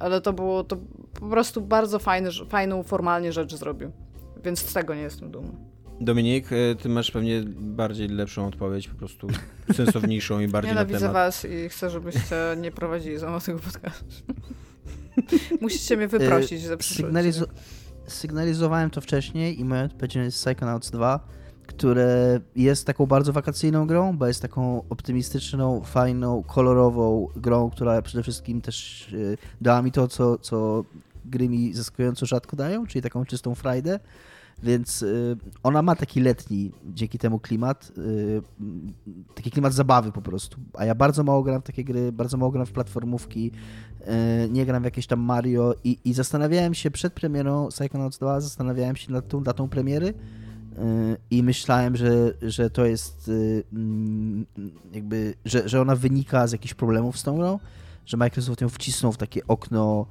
ale 0.00 0.20
to 0.20 0.32
było 0.32 0.64
to 0.64 0.76
po 1.20 1.28
prostu 1.28 1.60
bardzo 1.60 1.98
fajny, 1.98 2.30
fajną 2.48 2.82
formalnie 2.82 3.32
rzecz 3.32 3.54
zrobił. 3.54 3.92
Więc 4.44 4.58
z 4.58 4.72
tego 4.72 4.94
nie 4.94 5.00
jestem 5.02 5.30
dumny. 5.30 5.52
Dominik, 6.00 6.46
e, 6.52 6.74
ty 6.74 6.88
masz 6.88 7.10
pewnie 7.10 7.42
bardziej 7.56 8.08
lepszą 8.08 8.46
odpowiedź, 8.46 8.88
po 8.88 8.94
prostu 8.94 9.26
sensowniejszą 9.72 10.40
i 10.40 10.48
bardziej 10.48 10.70
Nienawidzę 10.72 11.00
na 11.00 11.06
temat. 11.06 11.14
was 11.14 11.44
i 11.44 11.68
chcę, 11.68 11.90
żebyście 11.90 12.36
nie 12.56 12.70
prowadzili 12.72 13.18
za 13.18 13.40
tego 13.40 13.58
podcastu. 13.58 14.04
Musicie 15.60 15.96
mnie 15.96 16.08
wyprosić 16.08 16.62
za 16.62 16.76
przyszłość. 16.76 17.14
Sygnalizo- 17.14 17.46
sygnalizowałem 18.06 18.90
to 18.90 19.00
wcześniej 19.00 19.60
i 19.60 19.64
moja 19.64 19.84
odpowiedź 19.84 20.14
jest 20.14 20.36
Psychonauts 20.44 20.90
2 20.90 21.20
które 21.76 22.40
jest 22.56 22.86
taką 22.86 23.06
bardzo 23.06 23.32
wakacyjną 23.32 23.86
grą, 23.86 24.16
bo 24.16 24.26
jest 24.26 24.42
taką 24.42 24.82
optymistyczną, 24.90 25.82
fajną, 25.84 26.42
kolorową 26.42 27.28
grą, 27.36 27.70
która 27.70 28.02
przede 28.02 28.22
wszystkim 28.22 28.60
też 28.60 29.08
y, 29.12 29.38
dała 29.60 29.82
mi 29.82 29.92
to, 29.92 30.08
co, 30.08 30.38
co 30.38 30.84
gry 31.24 31.48
mi 31.48 31.74
zaskakująco 31.74 32.26
rzadko 32.26 32.56
dają, 32.56 32.86
czyli 32.86 33.02
taką 33.02 33.24
czystą 33.24 33.54
frajdę. 33.54 34.00
Więc 34.62 35.02
y, 35.02 35.36
ona 35.62 35.82
ma 35.82 35.96
taki 35.96 36.20
letni 36.20 36.72
dzięki 36.84 37.18
temu 37.18 37.38
klimat, 37.38 37.92
y, 37.98 38.42
taki 39.34 39.50
klimat 39.50 39.74
zabawy 39.74 40.12
po 40.12 40.22
prostu. 40.22 40.58
A 40.74 40.84
ja 40.84 40.94
bardzo 40.94 41.24
mało 41.24 41.42
gram 41.42 41.62
w 41.62 41.64
takie 41.64 41.84
gry, 41.84 42.12
bardzo 42.12 42.36
mało 42.36 42.52
gram 42.52 42.66
w 42.66 42.72
platformówki, 42.72 43.52
nie 44.50 44.66
gram 44.66 44.82
w 44.82 44.84
jakieś 44.84 45.06
tam 45.06 45.20
Mario 45.20 45.74
i, 45.84 45.98
i 46.04 46.12
zastanawiałem 46.12 46.74
się 46.74 46.90
przed 46.90 47.12
premierą 47.12 47.68
Psychonauts 47.68 48.18
2, 48.18 48.40
zastanawiałem 48.40 48.96
się 48.96 49.12
nad 49.12 49.28
tą 49.28 49.42
datą 49.42 49.68
premiery, 49.68 50.14
i 51.30 51.42
myślałem, 51.42 51.96
że, 51.96 52.34
że 52.42 52.70
to 52.70 52.84
jest 52.84 53.28
y, 53.28 53.64
mm, 53.72 54.46
jakby, 54.92 55.34
że, 55.44 55.68
że 55.68 55.80
ona 55.80 55.96
wynika 55.96 56.46
z 56.46 56.52
jakichś 56.52 56.74
problemów 56.74 57.18
z 57.18 57.22
tą 57.22 57.36
grą, 57.36 57.58
że 58.06 58.16
Microsoft 58.16 58.60
ją 58.60 58.68
wcisnął 58.68 59.12
w 59.12 59.16
takie 59.16 59.46
okno 59.46 60.06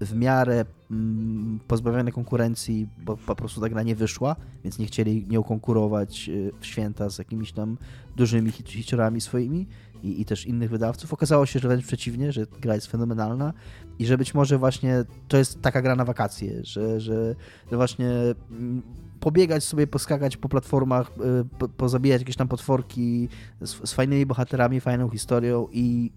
y, 0.00 0.06
w 0.06 0.14
miarę 0.14 0.64
mm, 0.90 1.60
pozbawione 1.68 2.12
konkurencji, 2.12 2.88
bo 2.98 3.16
po 3.16 3.36
prostu 3.36 3.60
ta 3.60 3.68
gra 3.68 3.82
nie 3.82 3.96
wyszła, 3.96 4.36
więc 4.64 4.78
nie 4.78 4.86
chcieli 4.86 5.26
nią 5.28 5.42
konkurować 5.42 6.28
y, 6.28 6.52
w 6.60 6.66
święta 6.66 7.10
z 7.10 7.18
jakimiś 7.18 7.52
tam 7.52 7.78
dużymi 8.16 8.50
hiciorami 8.50 9.20
swoimi 9.20 9.66
i, 10.02 10.20
i 10.20 10.24
też 10.24 10.46
innych 10.46 10.70
wydawców. 10.70 11.12
Okazało 11.12 11.46
się, 11.46 11.58
że 11.58 11.68
wręcz 11.68 11.86
przeciwnie, 11.86 12.32
że 12.32 12.46
gra 12.60 12.74
jest 12.74 12.86
fenomenalna 12.86 13.52
i 13.98 14.06
że 14.06 14.18
być 14.18 14.34
może 14.34 14.58
właśnie 14.58 15.04
to 15.28 15.36
jest 15.36 15.62
taka 15.62 15.82
gra 15.82 15.96
na 15.96 16.04
wakacje, 16.04 16.64
że, 16.64 17.00
że, 17.00 17.34
że 17.70 17.76
właśnie 17.76 18.10
mm, 18.50 18.82
pobiegać 19.22 19.64
sobie, 19.64 19.86
poskakać 19.86 20.36
po 20.36 20.48
platformach, 20.48 21.10
y, 21.10 21.58
po, 21.58 21.68
pozabijać 21.68 22.20
jakieś 22.20 22.36
tam 22.36 22.48
potworki 22.48 23.28
z, 23.60 23.90
z 23.90 23.92
fajnymi 23.92 24.26
bohaterami, 24.26 24.80
fajną 24.80 25.10
historią 25.10 25.68
i, 25.72 26.12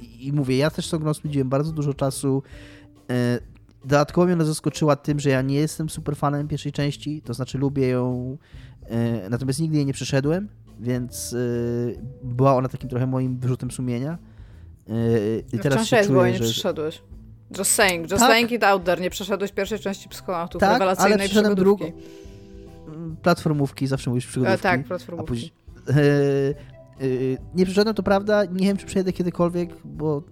i, 0.00 0.26
i 0.26 0.32
mówię, 0.32 0.56
ja 0.56 0.70
też 0.70 0.88
tą 0.88 0.98
grą 0.98 1.14
spędziłem 1.14 1.48
bardzo 1.48 1.72
dużo 1.72 1.94
czasu. 1.94 2.42
Y, 3.10 3.14
dodatkowo 3.84 4.24
mnie 4.24 4.34
ona 4.34 4.44
zaskoczyła 4.44 4.96
tym, 4.96 5.20
że 5.20 5.30
ja 5.30 5.42
nie 5.42 5.54
jestem 5.54 5.88
super 5.88 6.16
fanem 6.16 6.48
pierwszej 6.48 6.72
części, 6.72 7.22
to 7.22 7.34
znaczy 7.34 7.58
lubię 7.58 7.88
ją, 7.88 8.36
y, 9.26 9.30
natomiast 9.30 9.60
nigdy 9.60 9.76
jej 9.76 9.86
nie 9.86 9.92
przeszedłem, 9.92 10.48
więc 10.80 11.36
była 12.22 12.56
ona 12.56 12.68
takim 12.68 12.90
trochę 12.90 13.06
moim 13.06 13.38
wyrzutem 13.38 13.70
sumienia. 13.70 14.18
I 15.52 15.58
teraz 15.58 15.86
w 15.86 15.88
się 15.88 16.04
czuję, 16.04 16.32
że... 16.34 16.40
nie 16.40 16.50
przeszedłeś. 16.50 17.02
Just 17.58 17.70
saying, 17.70 18.10
just 18.10 18.22
tak. 18.22 18.30
saying 18.30 18.52
it 18.52 18.64
out 18.64 18.84
there. 18.84 19.00
Nie 19.00 19.10
przeszedłeś 19.10 19.52
pierwszej 19.52 19.78
części 19.78 20.08
psychonautów, 20.08 20.60
tak, 20.60 20.72
rewelacyjnej 20.72 21.12
ale 21.12 21.24
przeszedłem 21.24 21.54
drugą 21.54 21.92
platformówki, 23.22 23.86
zawsze 23.86 24.10
mówisz 24.10 24.26
przygodówki. 24.26 24.60
E, 24.60 24.62
tak, 24.62 24.84
platformówki. 24.84 25.24
A 25.24 25.28
później, 25.28 25.52
e, 25.88 25.94
e, 25.94 27.38
nie 27.54 27.64
przeszedłem, 27.64 27.94
to 27.94 28.02
prawda, 28.02 28.44
nie 28.44 28.66
wiem, 28.66 28.76
czy 28.76 28.86
przejdę 28.86 29.12
kiedykolwiek, 29.12 29.70
bo 29.84 30.22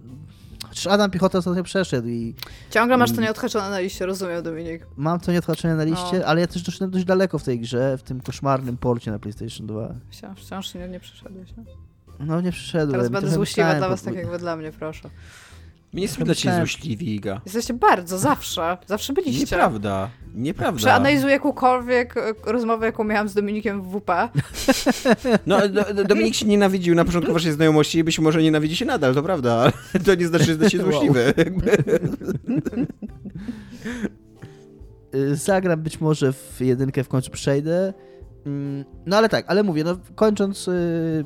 Chociaż 0.71 0.87
Adam 0.87 1.11
Piechota 1.11 1.37
ostatnio 1.37 1.63
przeszedł 1.63 2.07
i... 2.07 2.35
Ciągle 2.69 2.97
masz 2.97 3.11
to 3.11 3.21
nieodhaczone 3.21 3.69
na 3.69 3.79
liście, 3.79 4.05
rozumiem, 4.05 4.43
Dominik. 4.43 4.87
Mam 4.97 5.19
to 5.19 5.31
nieodhaczone 5.31 5.75
na 5.75 5.83
liście, 5.83 6.19
no. 6.19 6.25
ale 6.25 6.41
ja 6.41 6.47
też 6.47 6.61
doszedłem 6.61 6.91
dość 6.91 7.05
daleko 7.05 7.39
w 7.39 7.43
tej 7.43 7.59
grze, 7.59 7.97
w 7.97 8.03
tym 8.03 8.21
koszmarnym 8.21 8.77
porcie 8.77 9.11
na 9.11 9.19
PlayStation 9.19 9.67
2. 9.67 9.95
Wciąż, 10.09 10.39
wciąż 10.39 10.73
nie, 10.73 10.87
nie 10.87 10.99
przeszedłeś, 10.99 11.49
no? 11.57 11.63
No 12.19 12.41
nie 12.41 12.51
przeszedłem. 12.51 12.91
Teraz 12.91 13.09
będę 13.09 13.29
złośliwa 13.29 13.75
dla 13.75 13.89
was, 13.89 14.03
tak 14.03 14.15
jakby 14.15 14.37
dla 14.37 14.55
mnie, 14.55 14.71
proszę. 14.71 15.09
My 15.93 15.97
nie 15.97 16.01
jesteśmy 16.01 16.25
dla 16.25 16.35
ciebie 16.35 16.55
złośliwi, 16.55 17.15
Iga. 17.15 17.41
Jesteście 17.45 17.73
bardzo, 17.73 18.17
zawsze. 18.17 18.77
Zawsze 18.87 19.13
byliście. 19.13 19.41
Nieprawda. 19.41 20.09
Nieprawda. 20.35 20.77
Przeanalizuję 20.77 21.33
jakąkolwiek 21.33 22.17
e, 22.17 22.33
rozmowę, 22.45 22.85
jaką 22.85 23.03
miałam 23.03 23.29
z 23.29 23.33
Dominikiem 23.33 23.81
w 23.81 23.99
WP. 23.99 24.11
No, 25.47 25.69
do, 25.69 26.03
Dominik 26.03 26.35
się 26.35 26.45
nienawidził 26.45 26.95
na 26.95 27.05
początku 27.05 27.33
waszej 27.33 27.51
znajomości 27.51 27.97
i 27.97 28.03
być 28.03 28.19
może 28.19 28.41
nienawidzi 28.41 28.75
się 28.75 28.85
nadal, 28.85 29.13
to 29.15 29.23
prawda. 29.23 29.71
To 30.05 30.15
nie 30.15 30.27
znaczy, 30.27 30.45
że 30.45 30.51
jest 30.51 30.71
się 30.71 30.77
złośliwy. 30.77 31.33
Y, 35.15 35.35
zagram 35.35 35.81
być 35.81 36.01
może 36.01 36.33
w 36.33 36.57
jedynkę, 36.59 37.03
w 37.03 37.07
końcu 37.07 37.31
przejdę. 37.31 37.93
Mm, 38.45 38.85
no 39.05 39.17
ale 39.17 39.29
tak, 39.29 39.45
ale 39.47 39.63
mówię, 39.63 39.83
no 39.83 39.97
kończąc 40.15 40.67
y, 40.67 41.25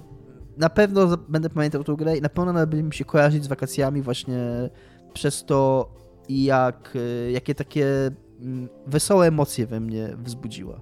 na 0.58 0.70
pewno 0.70 1.18
będę 1.18 1.50
pamiętał 1.50 1.84
tą 1.84 1.96
grę 1.96 2.18
i 2.18 2.22
na 2.22 2.30
pewno 2.30 2.54
nawet 2.54 2.70
będzie 2.70 2.84
mi 2.84 2.94
się 2.94 3.06
kojarzyć 3.06 3.44
z 3.44 3.48
wakacjami 3.48 4.02
właśnie 4.02 4.70
przez 5.14 5.46
to, 5.46 5.90
jak, 6.30 6.94
e, 6.96 7.32
jakie 7.32 7.56
takie 7.56 8.12
mm, 8.42 8.70
wesołe 8.88 9.28
emocje 9.28 9.68
we 9.68 9.80
mnie 9.80 10.10
wzbudziła. 10.18 10.82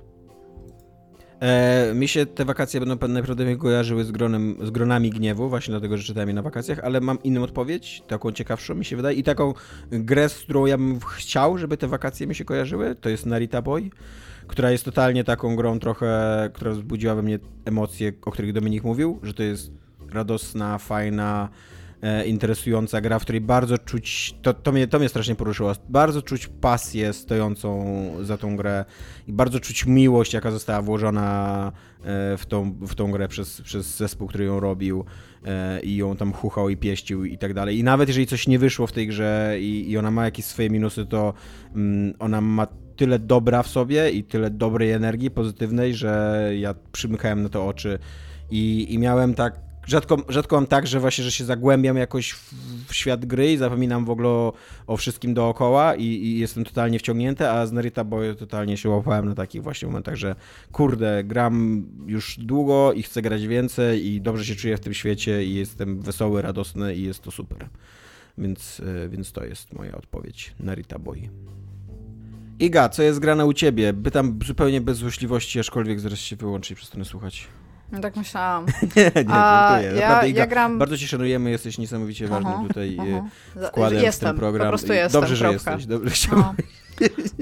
E, 1.39 1.93
mi 1.93 2.07
się 2.07 2.25
te 2.25 2.45
wakacje 2.45 2.79
będą 2.79 3.07
najprawdopodobniej 3.07 3.57
kojarzyły 3.57 4.03
z, 4.03 4.11
gronem, 4.11 4.57
z 4.61 4.69
gronami 4.69 5.09
gniewu, 5.09 5.49
właśnie 5.49 5.71
dlatego, 5.71 5.97
że 5.97 6.03
czytałem 6.03 6.29
je 6.29 6.35
na 6.35 6.41
wakacjach, 6.41 6.79
ale 6.79 7.01
mam 7.01 7.23
inną 7.23 7.43
odpowiedź, 7.43 8.03
taką 8.07 8.31
ciekawszą 8.31 8.75
mi 8.75 8.85
się 8.85 8.95
wydaje 8.95 9.17
i 9.17 9.23
taką 9.23 9.53
grę, 9.91 10.29
z 10.29 10.39
którą 10.39 10.65
ja 10.65 10.77
bym 10.77 10.99
chciał, 10.99 11.57
żeby 11.57 11.77
te 11.77 11.87
wakacje 11.87 12.27
mi 12.27 12.35
się 12.35 12.45
kojarzyły, 12.45 12.95
to 12.95 13.09
jest 13.09 13.25
Narita 13.25 13.61
Boy 13.61 13.89
która 14.47 14.71
jest 14.71 14.85
totalnie 14.85 15.23
taką 15.23 15.55
grą 15.55 15.79
trochę, 15.79 16.49
która 16.53 16.71
wzbudziła 16.71 17.15
we 17.15 17.21
mnie 17.21 17.39
emocje, 17.65 18.13
o 18.25 18.31
których 18.31 18.53
Dominik 18.53 18.83
mówił, 18.83 19.19
że 19.23 19.33
to 19.33 19.43
jest 19.43 19.71
radosna, 20.13 20.77
fajna, 20.77 21.49
e, 22.01 22.25
interesująca 22.25 23.01
gra, 23.01 23.19
w 23.19 23.21
której 23.21 23.41
bardzo 23.41 23.77
czuć, 23.77 24.35
to, 24.41 24.53
to, 24.53 24.71
mnie, 24.71 24.87
to 24.87 24.99
mnie 24.99 25.09
strasznie 25.09 25.35
poruszyło, 25.35 25.73
bardzo 25.89 26.21
czuć 26.21 26.47
pasję 26.47 27.13
stojącą 27.13 27.85
za 28.21 28.37
tą 28.37 28.55
grę 28.55 28.85
i 29.27 29.33
bardzo 29.33 29.59
czuć 29.59 29.85
miłość, 29.85 30.33
jaka 30.33 30.51
została 30.51 30.81
włożona 30.81 31.71
e, 32.01 32.37
w 32.37 32.45
tą, 32.45 32.73
w 32.81 32.95
tą 32.95 33.11
grę 33.11 33.27
przez, 33.27 33.61
przez 33.61 33.97
zespół, 33.97 34.27
który 34.27 34.45
ją 34.45 34.59
robił 34.59 35.05
e, 35.45 35.79
i 35.79 35.95
ją 35.95 36.15
tam 36.15 36.33
chuchał 36.33 36.69
i 36.69 36.77
pieścił 36.77 37.25
i 37.25 37.37
tak 37.37 37.53
dalej. 37.53 37.79
I 37.79 37.83
nawet 37.83 38.09
jeżeli 38.09 38.27
coś 38.27 38.47
nie 38.47 38.59
wyszło 38.59 38.87
w 38.87 38.91
tej 38.91 39.07
grze 39.07 39.55
i, 39.59 39.91
i 39.91 39.97
ona 39.97 40.11
ma 40.11 40.25
jakieś 40.25 40.45
swoje 40.45 40.69
minusy, 40.69 41.05
to 41.05 41.33
mm, 41.75 42.13
ona 42.19 42.41
ma 42.41 42.67
tyle 42.95 43.19
dobra 43.19 43.63
w 43.63 43.67
sobie 43.67 44.11
i 44.11 44.23
tyle 44.23 44.49
dobrej 44.49 44.91
energii 44.91 45.31
pozytywnej, 45.31 45.93
że 45.93 46.41
ja 46.59 46.75
przymykałem 46.91 47.43
na 47.43 47.49
to 47.49 47.67
oczy 47.67 47.99
i, 48.51 48.93
i 48.93 48.99
miałem 48.99 49.33
tak 49.33 49.59
rzadko, 49.87 50.17
rzadko 50.29 50.55
mam 50.55 50.67
tak, 50.67 50.87
że 50.87 50.99
właśnie, 50.99 51.23
że 51.23 51.31
się 51.31 51.45
zagłębiam 51.45 51.97
jakoś 51.97 52.31
w, 52.31 52.53
w 52.87 52.95
świat 52.95 53.25
gry 53.25 53.53
i 53.53 53.57
zapominam 53.57 54.05
w 54.05 54.09
ogóle 54.09 54.29
o, 54.29 54.53
o 54.87 54.97
wszystkim 54.97 55.33
dookoła 55.33 55.95
i, 55.95 56.03
i, 56.03 56.39
jestem 56.39 56.63
totalnie 56.63 56.99
wciągnięty, 56.99 57.49
a 57.49 57.65
z 57.65 57.71
Narita 57.71 58.03
Boy 58.03 58.35
totalnie 58.35 58.77
się 58.77 58.89
łapałem 58.89 59.25
na 59.25 59.35
takich 59.35 59.63
właśnie 59.63 59.87
momentach, 59.87 60.15
że 60.15 60.35
kurde, 60.71 61.23
gram 61.23 61.85
już 62.07 62.37
długo 62.39 62.93
i 62.93 63.03
chcę 63.03 63.21
grać 63.21 63.47
więcej 63.47 64.07
i 64.07 64.21
dobrze 64.21 64.45
się 64.45 64.55
czuję 64.55 64.77
w 64.77 64.79
tym 64.79 64.93
świecie 64.93 65.45
i 65.45 65.53
jestem 65.53 66.01
wesoły, 66.01 66.41
radosny 66.41 66.95
i 66.95 67.03
jest 67.03 67.21
to 67.21 67.31
super. 67.31 67.69
Więc, 68.37 68.81
e, 69.05 69.09
więc 69.09 69.31
to 69.31 69.45
jest 69.45 69.73
moja 69.73 69.95
odpowiedź. 69.95 70.53
Narita 70.59 70.99
Boy. 70.99 71.29
Iga, 72.59 72.89
co 72.89 73.03
jest 73.03 73.19
grane 73.19 73.45
u 73.45 73.53
ciebie? 73.53 73.93
Pytam 73.93 74.39
zupełnie 74.45 74.81
bez 74.81 74.97
złośliwości, 74.97 75.59
aczkolwiek 75.59 75.99
zaraz 75.99 76.19
się 76.19 76.35
wyłączy 76.35 76.73
i 76.73 76.75
przestanę 76.75 77.05
słuchać. 77.05 77.47
No 77.91 77.99
tak 77.99 78.15
myślałam. 78.15 78.65
nie, 78.95 79.11
nie, 79.27 79.33
A, 79.33 79.79
dziękuję. 79.81 80.01
Ja, 80.01 80.25
Iga, 80.25 80.39
ja 80.39 80.47
gram... 80.47 80.79
Bardzo 80.79 80.97
cię 80.97 81.07
szanujemy, 81.07 81.49
jesteś 81.49 81.77
niesamowicie 81.77 82.27
ważny 82.27 82.51
aha, 82.53 82.63
tutaj 82.67 82.97
aha. 82.99 83.67
wkładem 83.67 84.03
jestem, 84.03 84.27
w 84.27 84.31
ten 84.31 84.39
program. 84.39 84.67
Po 84.67 84.69
prostu 84.69 84.93
jestem, 84.93 85.21
Dobrze, 85.21 85.35
że 85.35 85.51
jesteś. 85.51 85.85
Dobrze, 85.85 86.09
chciałbym... 86.09 86.45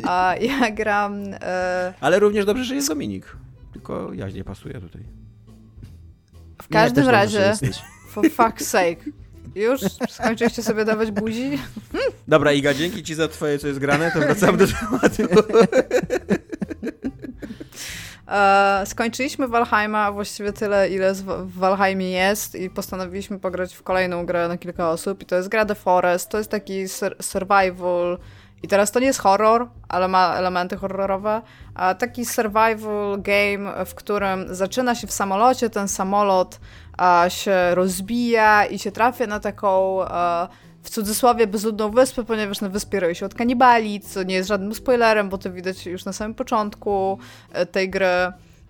A 0.03 0.35
ja 0.41 0.71
gram... 0.71 1.23
E... 1.41 1.93
Ale 2.01 2.19
również 2.19 2.45
dobrze, 2.45 2.63
że 2.63 2.75
jest 2.75 2.88
Dominik. 2.88 3.38
Tylko 3.73 4.13
ja 4.13 4.29
nie 4.29 4.43
pasuję 4.43 4.81
tutaj. 4.81 5.01
W 6.61 6.67
każdym 6.67 7.09
razie, 7.09 7.53
for 8.09 8.25
fuck's 8.25 8.63
sake, 8.63 9.03
już? 9.55 9.81
Skończyliście 10.09 10.63
sobie 10.63 10.85
dawać 10.85 11.11
buzi? 11.11 11.59
Dobra, 12.27 12.51
Iga, 12.51 12.73
dzięki 12.73 13.03
ci 13.03 13.15
za 13.15 13.27
twoje, 13.27 13.59
co 13.59 13.67
jest 13.67 13.79
grane, 13.79 14.11
to 14.11 14.19
wracamy 14.19 14.57
do 14.57 14.67
tematu. 14.67 15.23
E, 18.31 18.83
skończyliśmy 18.85 19.47
Valheima 19.47 20.11
właściwie 20.11 20.53
tyle, 20.53 20.89
ile 20.89 21.13
w 21.13 21.53
Valheimie 21.57 22.11
jest 22.11 22.55
i 22.55 22.69
postanowiliśmy 22.69 23.39
pograć 23.39 23.75
w 23.75 23.83
kolejną 23.83 24.25
grę 24.25 24.47
na 24.47 24.57
kilka 24.57 24.89
osób 24.89 25.21
i 25.21 25.25
to 25.25 25.35
jest 25.35 25.49
gra 25.49 25.65
The 25.65 25.75
Forest, 25.75 26.29
to 26.29 26.37
jest 26.37 26.49
taki 26.49 26.83
survival 27.21 28.17
i 28.63 28.67
teraz 28.67 28.91
to 28.91 28.99
nie 28.99 29.05
jest 29.05 29.19
horror, 29.19 29.67
ale 29.89 30.07
ma 30.07 30.35
elementy 30.35 30.77
horrorowe, 30.77 31.41
a 31.75 31.95
taki 31.95 32.25
survival 32.25 33.21
game, 33.21 33.85
w 33.85 33.95
którym 33.95 34.55
zaczyna 34.55 34.95
się 34.95 35.07
w 35.07 35.11
samolocie, 35.11 35.69
ten 35.69 35.87
samolot 35.87 36.59
się 37.29 37.75
rozbija 37.75 38.65
i 38.65 38.79
się 38.79 38.91
trafia 38.91 39.27
na 39.27 39.39
taką 39.39 40.01
a, 40.03 40.47
w 40.83 40.89
cudzysłowie 40.89 41.47
bezludną 41.47 41.91
wyspę, 41.91 42.23
ponieważ 42.23 42.61
na 42.61 42.69
wyspie 42.69 42.99
roi 42.99 43.15
się 43.15 43.25
od 43.25 43.33
kanibali, 43.33 43.99
co 43.99 44.23
nie 44.23 44.35
jest 44.35 44.49
żadnym 44.49 44.75
spoilerem, 44.75 45.29
bo 45.29 45.37
to 45.37 45.51
widać 45.51 45.85
już 45.85 46.05
na 46.05 46.13
samym 46.13 46.35
początku 46.35 47.19
e, 47.51 47.65
tej 47.65 47.89
gry. 47.89 48.05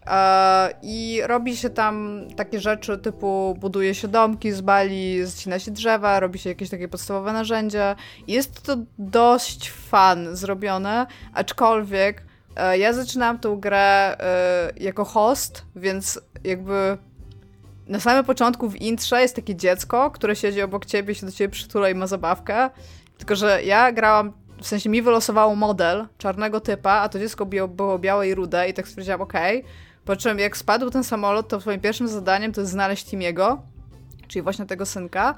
E, 0.05 0.73
I 0.81 1.21
robi 1.25 1.57
się 1.57 1.69
tam 1.69 2.21
takie 2.35 2.59
rzeczy 2.59 2.97
typu 2.97 3.55
buduje 3.59 3.95
się 3.95 4.07
domki 4.07 4.51
z 4.51 4.61
bali, 4.61 5.25
zacina 5.25 5.59
się 5.59 5.71
drzewa, 5.71 6.19
robi 6.19 6.39
się 6.39 6.49
jakieś 6.49 6.69
takie 6.69 6.87
podstawowe 6.87 7.33
narzędzia. 7.33 7.95
Jest 8.27 8.61
to 8.61 8.77
dość 8.97 9.71
fan 9.71 10.35
zrobione, 10.35 11.07
aczkolwiek 11.33 12.23
e, 12.55 12.77
ja 12.77 12.93
zaczynałam 12.93 13.39
tą 13.39 13.55
grę 13.55 14.17
jako 14.79 15.05
host, 15.05 15.65
więc 15.75 16.21
jakby 16.43 16.97
na 17.87 17.99
samym 17.99 18.25
początku 18.25 18.69
w 18.69 18.75
intrze 18.75 19.21
jest 19.21 19.35
takie 19.35 19.55
dziecko, 19.55 20.11
które 20.11 20.35
siedzi 20.35 20.61
obok 20.61 20.85
ciebie, 20.85 21.15
się 21.15 21.25
do 21.25 21.31
ciebie 21.31 21.51
przytula 21.51 21.89
i 21.89 21.95
ma 21.95 22.07
zabawkę. 22.07 22.69
Tylko, 23.17 23.35
że 23.35 23.63
ja 23.63 23.91
grałam, 23.91 24.33
w 24.61 24.67
sensie 24.67 24.89
mi 24.89 25.01
wylosowało 25.01 25.55
model 25.55 26.07
czarnego 26.17 26.59
typa, 26.59 26.91
a 26.91 27.09
to 27.09 27.19
dziecko 27.19 27.45
było 27.45 27.99
białe 27.99 28.27
i 28.27 28.35
rude 28.35 28.69
i 28.69 28.73
tak 28.73 28.87
stwierdziłam, 28.87 29.21
okej. 29.21 29.59
Okay. 29.59 29.71
Po 30.05 30.15
czym 30.15 30.39
jak 30.39 30.57
spadł 30.57 30.89
ten 30.89 31.03
samolot, 31.03 31.47
to 31.47 31.61
swoim 31.61 31.79
pierwszym 31.79 32.07
zadaniem 32.07 32.51
to 32.51 32.61
jest 32.61 32.71
znaleźć 32.71 33.05
Timiego, 33.05 33.61
czyli 34.27 34.41
właśnie 34.41 34.65
tego 34.65 34.85
synka. 34.85 35.35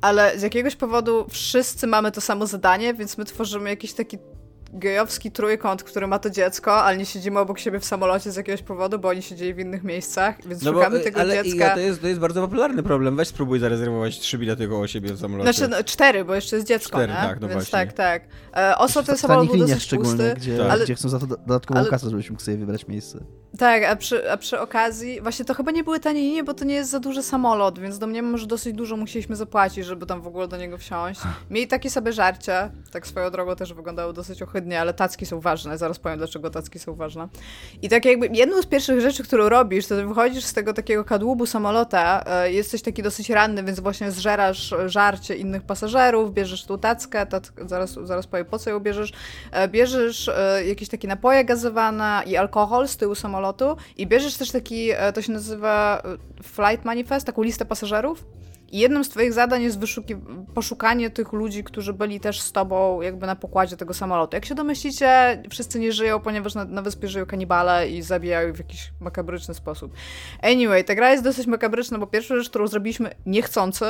Ale 0.00 0.38
z 0.38 0.42
jakiegoś 0.42 0.76
powodu 0.76 1.26
wszyscy 1.30 1.86
mamy 1.86 2.12
to 2.12 2.20
samo 2.20 2.46
zadanie, 2.46 2.94
więc 2.94 3.18
my 3.18 3.24
tworzymy 3.24 3.70
jakiś 3.70 3.92
taki 3.92 4.18
gejowski 4.72 5.30
trójkąt, 5.30 5.82
który 5.82 6.06
ma 6.06 6.18
to 6.18 6.30
dziecko, 6.30 6.82
ale 6.82 6.96
nie 6.96 7.06
siedzimy 7.06 7.40
obok 7.40 7.58
siebie 7.58 7.80
w 7.80 7.84
samolocie 7.84 8.32
z 8.32 8.36
jakiegoś 8.36 8.62
powodu, 8.62 8.98
bo 8.98 9.08
oni 9.08 9.22
siedzieli 9.22 9.54
w 9.54 9.58
innych 9.58 9.84
miejscach, 9.84 10.46
więc 10.46 10.62
no 10.62 10.72
szukamy 10.72 10.98
bo, 10.98 11.04
tego 11.04 11.20
ale 11.20 11.34
dziecka. 11.34 11.56
Iga, 11.56 11.74
to 11.74 11.80
jest, 11.80 12.00
to 12.00 12.08
jest 12.08 12.20
bardzo 12.20 12.42
popularny 12.42 12.82
problem. 12.82 13.16
Weź 13.16 13.28
spróbuj 13.28 13.58
zarezerwować 13.58 14.18
trzy 14.18 14.38
bilety 14.38 14.68
koło 14.68 14.86
siebie 14.86 15.12
w 15.12 15.20
samolocie. 15.20 15.52
Znaczy 15.52 15.70
no, 15.70 15.84
cztery, 15.84 16.24
bo 16.24 16.34
jeszcze 16.34 16.56
jest 16.56 16.68
dziecko, 16.68 16.98
Cztery, 16.98 17.12
nie? 17.12 17.18
tak, 17.18 17.40
no 17.40 17.48
więc 17.48 17.52
właśnie. 17.52 17.78
tak, 17.78 17.92
tak. 17.92 18.22
E, 18.56 18.78
Oso 18.78 19.02
ten 19.02 19.16
samolot 19.16 19.46
był 19.46 19.56
dosyć 19.56 19.82
szczególnie, 19.82 20.10
pusty. 20.10 20.34
Gdzie, 20.36 20.58
tak. 20.58 20.82
gdzie 20.82 20.94
chcą 20.94 21.08
za 21.08 21.18
to 21.18 21.26
dodatkową 21.26 21.80
ale, 21.80 21.90
kasę, 21.90 22.10
żebyś 22.10 22.30
mógł 22.30 22.42
sobie 22.42 22.56
wybrać 22.56 22.88
miejsce. 22.88 23.24
Tak, 23.58 23.84
a 23.84 23.96
przy, 23.96 24.30
a 24.30 24.36
przy 24.36 24.60
okazji, 24.60 25.20
właśnie 25.20 25.44
to 25.44 25.54
chyba 25.54 25.70
nie 25.70 25.84
były 25.84 26.00
tanie 26.00 26.20
linie, 26.20 26.44
bo 26.44 26.54
to 26.54 26.64
nie 26.64 26.74
jest 26.74 26.90
za 26.90 27.00
duży 27.00 27.22
samolot, 27.22 27.78
więc 27.78 27.98
do 27.98 28.06
mnie 28.06 28.22
że 28.34 28.46
dosyć 28.46 28.74
dużo 28.74 28.96
musieliśmy 28.96 29.36
zapłacić, 29.36 29.86
żeby 29.86 30.06
tam 30.06 30.22
w 30.22 30.26
ogóle 30.26 30.48
do 30.48 30.56
niego 30.56 30.78
wsiąść. 30.78 31.20
Mieli 31.50 31.68
takie 31.68 31.90
sobie 31.90 32.12
żarcie, 32.12 32.70
tak 32.90 33.06
swoją 33.06 33.30
drogą 33.30 33.56
też 33.56 33.74
wyglądało 33.74 34.12
dosyć 34.12 34.42
ohydnie, 34.60 34.80
ale 34.80 34.94
tacki 34.94 35.26
są 35.26 35.40
ważne, 35.40 35.78
zaraz 35.78 35.98
powiem 35.98 36.18
dlaczego 36.18 36.50
tacki 36.50 36.78
są 36.78 36.94
ważne. 36.94 37.28
I 37.82 37.88
tak 37.88 38.04
jakby 38.04 38.28
jedną 38.32 38.62
z 38.62 38.66
pierwszych 38.66 39.00
rzeczy, 39.00 39.22
którą 39.22 39.48
robisz, 39.48 39.86
to 39.86 40.08
wychodzisz 40.08 40.44
z 40.44 40.52
tego 40.52 40.72
takiego 40.72 41.04
kadłubu 41.04 41.46
samolota, 41.46 42.24
e, 42.26 42.52
jesteś 42.52 42.82
taki 42.82 43.02
dosyć 43.02 43.30
ranny, 43.30 43.62
więc 43.62 43.80
właśnie 43.80 44.10
zżerasz 44.10 44.74
żarcie 44.86 45.36
innych 45.36 45.62
pasażerów, 45.62 46.34
bierzesz 46.34 46.64
tu 46.64 46.78
tackę, 46.78 47.26
zaraz, 47.66 47.96
zaraz 48.02 48.26
powiem 48.26 48.46
po 48.46 48.58
co 48.58 48.70
ją 48.70 48.80
bierzesz, 48.80 49.12
e, 49.52 49.68
bierzesz 49.68 50.28
e, 50.28 50.66
jakieś 50.66 50.88
takie 50.88 51.08
napoje 51.08 51.44
gazowane 51.44 52.22
i 52.26 52.36
alkohol 52.36 52.88
z 52.88 52.96
tyłu 52.96 53.14
samolotu 53.14 53.76
i 53.96 54.06
bierzesz 54.06 54.36
też 54.36 54.50
taki, 54.50 54.90
to 55.14 55.22
się 55.22 55.32
nazywa 55.32 56.02
flight 56.42 56.84
manifest, 56.84 57.26
taką 57.26 57.42
listę 57.42 57.64
pasażerów 57.64 58.24
jednym 58.72 59.04
z 59.04 59.08
twoich 59.08 59.32
zadań 59.32 59.62
jest 59.62 59.78
poszukanie 60.54 61.10
tych 61.10 61.32
ludzi, 61.32 61.64
którzy 61.64 61.92
byli 61.92 62.20
też 62.20 62.40
z 62.40 62.52
tobą 62.52 63.00
jakby 63.00 63.26
na 63.26 63.36
pokładzie 63.36 63.76
tego 63.76 63.94
samolotu. 63.94 64.36
Jak 64.36 64.44
się 64.44 64.54
domyślicie, 64.54 65.42
wszyscy 65.50 65.80
nie 65.80 65.92
żyją, 65.92 66.20
ponieważ 66.20 66.54
na, 66.54 66.64
na 66.64 66.82
wyspie 66.82 67.08
żyją 67.08 67.26
kanibale 67.26 67.90
i 67.90 68.02
zabijają 68.02 68.52
w 68.52 68.58
jakiś 68.58 68.92
makabryczny 69.00 69.54
sposób. 69.54 69.92
Anyway, 70.42 70.84
ta 70.84 70.94
gra 70.94 71.10
jest 71.10 71.24
dosyć 71.24 71.46
makabryczna, 71.46 71.98
bo 71.98 72.06
pierwsza 72.06 72.36
rzecz, 72.36 72.50
którą 72.50 72.66
zrobiliśmy 72.66 73.14
niechcący, 73.26 73.84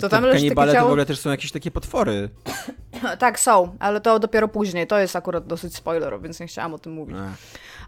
to 0.00 0.08
tam 0.08 0.24
leży 0.24 0.38
Kanibale 0.38 0.72
ciało... 0.72 0.84
to 0.84 0.88
w 0.88 0.92
ogóle 0.92 1.06
też 1.06 1.18
są 1.20 1.30
jakieś 1.30 1.52
takie 1.52 1.70
potwory. 1.70 2.28
tak, 3.18 3.40
są, 3.40 3.76
ale 3.78 4.00
to 4.00 4.18
dopiero 4.18 4.48
później. 4.48 4.86
To 4.86 4.98
jest 4.98 5.16
akurat 5.16 5.46
dosyć 5.46 5.76
spoiler, 5.76 6.20
więc 6.22 6.40
nie 6.40 6.46
chciałam 6.46 6.74
o 6.74 6.78
tym 6.78 6.92
mówić. 6.92 7.16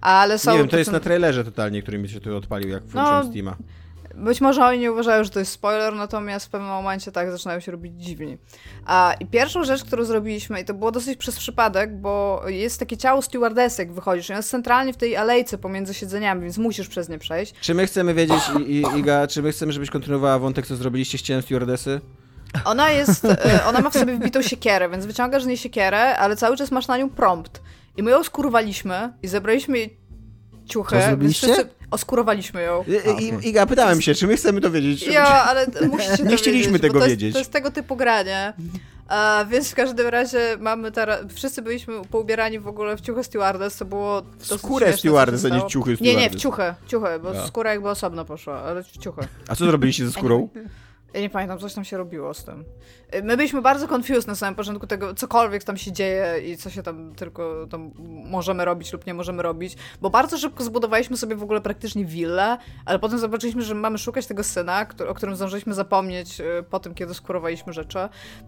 Ale 0.00 0.38
są... 0.38 0.52
Nie 0.52 0.58
wiem, 0.58 0.66
to, 0.66 0.70
to 0.70 0.78
jest 0.78 0.92
na 0.92 1.00
trailerze 1.00 1.44
totalnie, 1.44 1.82
który 1.82 1.98
mi 1.98 2.08
się 2.08 2.20
tu 2.20 2.36
odpalił, 2.36 2.68
jak 2.68 2.82
włączyłem 2.82 3.24
no, 3.24 3.30
Steama. 3.30 3.56
Być 4.14 4.40
może 4.40 4.64
oni 4.64 4.78
nie 4.78 4.92
uważają, 4.92 5.24
że 5.24 5.30
to 5.30 5.38
jest 5.38 5.52
spoiler, 5.52 5.94
natomiast 5.94 6.46
w 6.46 6.48
pewnym 6.48 6.70
momencie 6.70 7.12
tak 7.12 7.30
zaczynają 7.30 7.60
się 7.60 7.72
robić 7.72 7.92
dziwni. 8.04 8.38
A, 8.86 9.14
I 9.20 9.26
pierwszą 9.26 9.64
rzecz, 9.64 9.84
którą 9.84 10.04
zrobiliśmy, 10.04 10.60
i 10.60 10.64
to 10.64 10.74
było 10.74 10.92
dosyć 10.92 11.16
przez 11.18 11.38
przypadek, 11.38 11.96
bo 11.96 12.42
jest 12.46 12.80
takie 12.80 12.96
ciało 12.96 13.22
stewardessy, 13.22 13.82
jak 13.82 13.92
wychodzisz. 13.92 14.28
Jest 14.28 14.50
centralnie 14.50 14.92
w 14.92 14.96
tej 14.96 15.16
alejce 15.16 15.58
pomiędzy 15.58 15.94
siedzeniami, 15.94 16.42
więc 16.42 16.58
musisz 16.58 16.88
przez 16.88 17.08
nie 17.08 17.18
przejść. 17.18 17.54
Czy 17.60 17.74
my 17.74 17.86
chcemy 17.86 18.14
wiedzieć, 18.14 18.42
I, 18.66 18.82
Iga, 18.96 19.26
czy 19.26 19.42
my 19.42 19.52
chcemy, 19.52 19.72
żebyś 19.72 19.90
kontynuowała 19.90 20.38
wątek, 20.38 20.66
co 20.66 20.76
zrobiliście 20.76 21.18
z 21.18 21.22
ciałem 21.22 21.42
stewardessy? 21.42 22.00
Ona 22.64 22.90
jest, 22.90 23.24
e, 23.24 23.64
ona 23.68 23.80
ma 23.80 23.90
w 23.90 23.94
sobie 23.94 24.14
wbitą 24.14 24.42
siekierę, 24.42 24.88
więc 24.88 25.06
wyciągasz 25.06 25.42
z 25.42 25.46
niej 25.46 25.56
siekierę, 25.56 26.16
ale 26.18 26.36
cały 26.36 26.56
czas 26.56 26.70
masz 26.70 26.86
na 26.88 26.98
nią 26.98 27.10
prompt. 27.10 27.62
I 27.96 28.02
my 28.02 28.10
ją 28.10 28.24
skurwaliśmy 28.24 29.12
i 29.22 29.28
zebraliśmy 29.28 29.78
jej 29.78 29.96
ciuchy. 30.72 30.96
Co 30.96 31.02
zrobiliście? 31.02 31.46
Wszyscy 31.46 31.68
oskurowaliśmy 31.90 32.62
ją. 32.62 32.84
I, 32.88 32.98
okay. 32.98 33.42
Iga, 33.42 33.66
pytałem 33.66 34.02
się, 34.02 34.14
czy 34.14 34.26
my 34.26 34.36
chcemy 34.36 34.60
to 34.60 34.70
wiedzieć? 34.70 35.06
Ja, 35.06 35.44
ale 35.44 35.66
musicie 35.92 36.24
Nie 36.24 36.36
chcieliśmy 36.36 36.72
wiedzieć, 36.72 36.82
tego 36.82 37.00
to 37.00 37.06
wiedzieć. 37.06 37.22
Jest, 37.22 37.34
to 37.34 37.38
jest 37.38 37.52
tego 37.52 37.70
typu 37.70 37.96
granie. 37.96 38.52
A, 39.08 39.44
więc 39.50 39.70
w 39.70 39.74
każdym 39.74 40.06
razie 40.06 40.56
mamy 40.60 40.92
teraz, 40.92 41.20
wszyscy 41.34 41.62
byliśmy 41.62 41.94
poubierani 42.10 42.58
w 42.58 42.68
ogóle 42.68 42.96
w 42.96 43.00
ciuchy 43.00 43.24
stewardess, 43.24 43.74
co 43.74 43.84
było 43.84 44.22
W 44.38 44.46
skórę 44.46 44.92
stewardess, 44.92 45.44
a 45.44 45.48
nie 45.48 45.66
ciuchy 45.66 45.96
stewardess. 45.96 46.00
Nie, 46.00 46.16
nie, 46.16 46.30
w 46.30 46.34
ciuchy, 46.36 46.74
ciuchy, 46.86 47.08
bo 47.22 47.32
ja. 47.32 47.46
skóra 47.46 47.70
jakby 47.70 47.88
osobno 47.88 48.24
poszła, 48.24 48.62
ale 48.62 48.82
w 48.84 48.98
ciuchy. 48.98 49.20
A 49.48 49.54
co 49.54 49.64
zrobiliście 49.64 50.06
ze 50.06 50.12
skórą? 50.12 50.48
Ja 51.14 51.20
nie 51.20 51.30
pamiętam, 51.30 51.58
coś 51.58 51.74
tam 51.74 51.84
się 51.84 51.96
robiło 51.96 52.34
z 52.34 52.44
tym. 52.44 52.64
My 53.22 53.36
byliśmy 53.36 53.62
bardzo 53.62 53.94
confused 53.94 54.26
na 54.26 54.34
samym 54.34 54.54
początku 54.54 54.86
tego, 54.86 55.14
cokolwiek 55.14 55.64
tam 55.64 55.76
się 55.76 55.92
dzieje 55.92 56.40
i 56.46 56.56
co 56.56 56.70
się 56.70 56.82
tam 56.82 57.14
tylko 57.14 57.66
tam 57.70 57.90
możemy 58.30 58.64
robić 58.64 58.92
lub 58.92 59.06
nie 59.06 59.14
możemy 59.14 59.42
robić, 59.42 59.76
bo 60.00 60.10
bardzo 60.10 60.38
szybko 60.38 60.64
zbudowaliśmy 60.64 61.16
sobie 61.16 61.36
w 61.36 61.42
ogóle 61.42 61.60
praktycznie 61.60 62.04
willę, 62.04 62.58
ale 62.84 62.98
potem 62.98 63.18
zobaczyliśmy, 63.18 63.62
że 63.62 63.74
mamy 63.74 63.98
szukać 63.98 64.26
tego 64.26 64.44
syna, 64.44 64.86
o 65.08 65.14
którym 65.14 65.36
zdążyliśmy 65.36 65.74
zapomnieć 65.74 66.40
y, 66.40 66.44
po 66.70 66.80
tym, 66.80 66.94
kiedy 66.94 67.14
skurowaliśmy 67.14 67.72
rzeczy. 67.72 67.98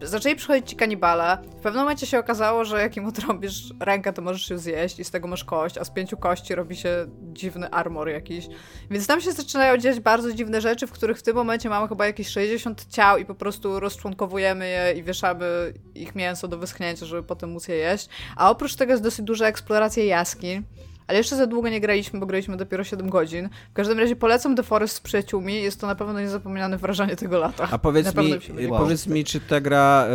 Zaczęli 0.03 0.37
przychodzić 0.37 0.71
ci 0.71 0.77
kanibale. 0.77 1.39
W 1.59 1.63
pewnym 1.63 1.83
momencie 1.83 2.07
się 2.07 2.19
okazało, 2.19 2.65
że 2.65 2.81
jak 2.81 2.97
im 2.97 3.07
odrobisz 3.07 3.75
rękę, 3.81 4.13
to 4.13 4.23
możesz 4.23 4.49
się 4.49 4.59
zjeść 4.59 4.99
i 4.99 5.05
z 5.05 5.11
tego 5.11 5.29
masz 5.29 5.45
kość, 5.45 5.79
a 5.79 5.85
z 5.85 5.91
pięciu 5.91 6.17
kości 6.17 6.55
robi 6.55 6.77
się 6.77 7.07
dziwny 7.33 7.71
armor 7.71 8.09
jakiś. 8.09 8.49
Więc 8.91 9.07
tam 9.07 9.21
się 9.21 9.33
zaczynają 9.33 9.77
dziać 9.77 10.01
bardzo 10.01 10.33
dziwne 10.33 10.61
rzeczy, 10.61 10.87
w 10.87 10.93
których 10.93 11.19
w 11.19 11.23
tym 11.23 11.37
momencie 11.37 11.69
mamy 11.69 11.89
chyba 11.89 12.07
jakieś 12.07 12.29
60 12.29 12.87
ciał 12.89 13.19
i 13.19 13.25
po 13.25 13.35
prostu 13.35 13.81
rozczłonkowujemy 13.81 14.54
je 14.61 14.93
i 14.97 15.03
wieszamy 15.03 15.47
ich 15.95 16.15
mięso 16.15 16.49
do 16.49 16.59
wyschnięcia, 16.59 17.07
żeby 17.07 17.23
potem 17.23 17.51
móc 17.51 17.69
je 17.69 17.75
jeść. 17.77 18.09
A 18.37 18.51
oprócz 18.51 18.75
tego 18.75 18.93
jest 18.93 19.03
dosyć 19.03 19.25
duża 19.25 19.47
eksploracja 19.47 20.05
jaskiń. 20.05 20.63
ale 21.07 21.19
jeszcze 21.19 21.37
za 21.37 21.47
długo 21.47 21.69
nie 21.69 21.81
graliśmy, 21.81 22.21
bo 22.21 22.27
graliśmy 22.27 22.57
dopiero 22.57 22.85
7 22.85 23.11
godzin. 23.11 23.49
W 23.71 23.73
każdym 23.73 23.99
razie 23.99 24.17
polecam 24.17 24.57
The 24.57 24.63
Forest 24.63 24.97
z 24.97 25.01
przyjaciółmi, 25.01 25.63
jest 25.63 25.81
to 25.81 25.87
na 25.87 25.95
pewno 25.95 26.21
niezapomniane 26.21 26.79
wrażenie 26.79 27.17
tego 27.17 27.39
lata. 27.39 27.69
A 27.71 27.79
powiedz, 27.79 28.15
mi, 28.15 28.35
powiedz 28.69 29.07
mi, 29.07 29.25
czy 29.25 29.41
ta 29.41 29.61
gra 29.61 30.07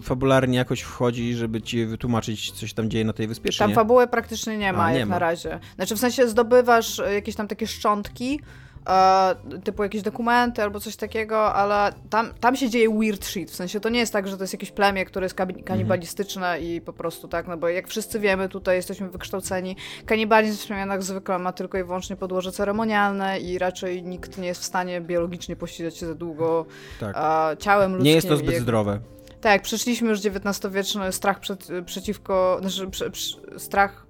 y, 0.00 0.02
fabularnie 0.02 0.58
jakoś 0.58 0.80
wchodzi, 0.80 1.34
żeby 1.34 1.62
ci 1.62 1.86
wytłumaczyć, 1.86 2.52
coś 2.52 2.72
tam 2.74 2.90
dzieje 2.90 3.04
na 3.04 3.12
tej 3.12 3.26
wyspie, 3.28 3.50
Tam 3.58 3.68
nie? 3.68 3.74
fabuły 3.74 4.06
praktycznie 4.06 4.58
nie 4.58 4.72
ma, 4.72 4.84
A, 4.84 4.92
nie 4.92 4.98
jak 4.98 5.08
ma. 5.08 5.14
na 5.14 5.18
razie. 5.18 5.60
Znaczy 5.76 5.96
w 5.96 5.98
sensie 5.98 6.28
zdobywasz 6.28 6.98
e, 7.00 7.14
jakieś 7.14 7.34
tam 7.34 7.48
takie 7.48 7.66
szczątki, 7.66 8.40
e, 8.88 9.34
typu 9.64 9.82
jakieś 9.82 10.02
dokumenty 10.02 10.62
albo 10.62 10.80
coś 10.80 10.96
takiego, 10.96 11.54
ale 11.54 11.92
tam, 12.10 12.34
tam 12.40 12.56
się 12.56 12.70
dzieje 12.70 12.98
weird 12.98 13.24
shit, 13.24 13.50
w 13.50 13.54
sensie 13.54 13.80
to 13.80 13.88
nie 13.88 13.98
jest 13.98 14.12
tak, 14.12 14.28
że 14.28 14.36
to 14.36 14.42
jest 14.42 14.52
jakieś 14.52 14.70
plemię, 14.70 15.04
które 15.04 15.24
jest 15.24 15.36
kanibalistyczne 15.64 16.46
mhm. 16.46 16.64
i 16.64 16.80
po 16.80 16.92
prostu 16.92 17.28
tak, 17.28 17.48
no 17.48 17.56
bo 17.56 17.68
jak 17.68 17.88
wszyscy 17.88 18.20
wiemy, 18.20 18.48
tutaj 18.48 18.76
jesteśmy 18.76 19.08
wykształceni, 19.08 19.76
kanibalizm 20.06 20.56
w 20.56 20.64
przemianach 20.64 21.02
zwykle 21.02 21.38
ma 21.38 21.52
tylko 21.52 21.78
i 21.78 21.84
wyłącznie 21.84 22.16
podłoże 22.16 22.52
ceremonialne 22.52 23.40
i 23.40 23.58
raczej 23.58 24.02
nikt 24.02 24.38
nie 24.38 24.46
jest 24.46 24.60
w 24.60 24.64
stanie 24.64 25.00
biologicznie 25.00 25.56
pościgać 25.56 25.96
się 25.96 26.06
za 26.06 26.14
długo 26.14 26.66
tak. 27.00 27.16
e, 27.16 27.56
ciałem 27.56 27.90
ludzkim. 27.92 28.06
Nie 28.06 28.14
jest 28.14 28.28
to 28.28 28.36
zbyt 28.36 28.56
zdrowe. 28.56 29.00
Tak, 29.40 29.62
przeszliśmy 29.62 30.08
już 30.08 30.18
XIX-wieczny 30.18 31.12
strach 31.12 31.40
przed, 31.40 31.68
przeciwko, 31.86 32.58
znaczy, 32.60 32.90
prze, 32.90 33.10
strach 33.58 34.01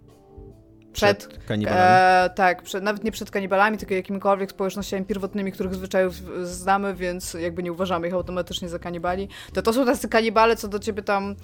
przed, 0.92 1.26
przed 1.26 1.44
kanibalami. 1.44 1.82
E, 1.82 2.30
tak, 2.34 2.62
przed, 2.62 2.84
nawet 2.84 3.04
nie 3.04 3.12
przed 3.12 3.30
kanibalami, 3.30 3.78
tylko 3.78 3.94
jakimikolwiek 3.94 4.50
społecznościami 4.50 5.04
pierwotnymi, 5.04 5.52
których 5.52 5.74
zwyczajów 5.74 6.14
znamy, 6.42 6.94
więc 6.94 7.34
jakby 7.34 7.62
nie 7.62 7.72
uważamy 7.72 8.08
ich 8.08 8.14
automatycznie 8.14 8.68
za 8.68 8.78
kanibali. 8.78 9.28
To 9.52 9.62
to 9.62 9.72
są 9.72 9.86
tacy 9.86 10.08
kanibale, 10.08 10.56
co 10.56 10.68
do 10.68 10.78
ciebie 10.78 11.02
tam 11.02 11.34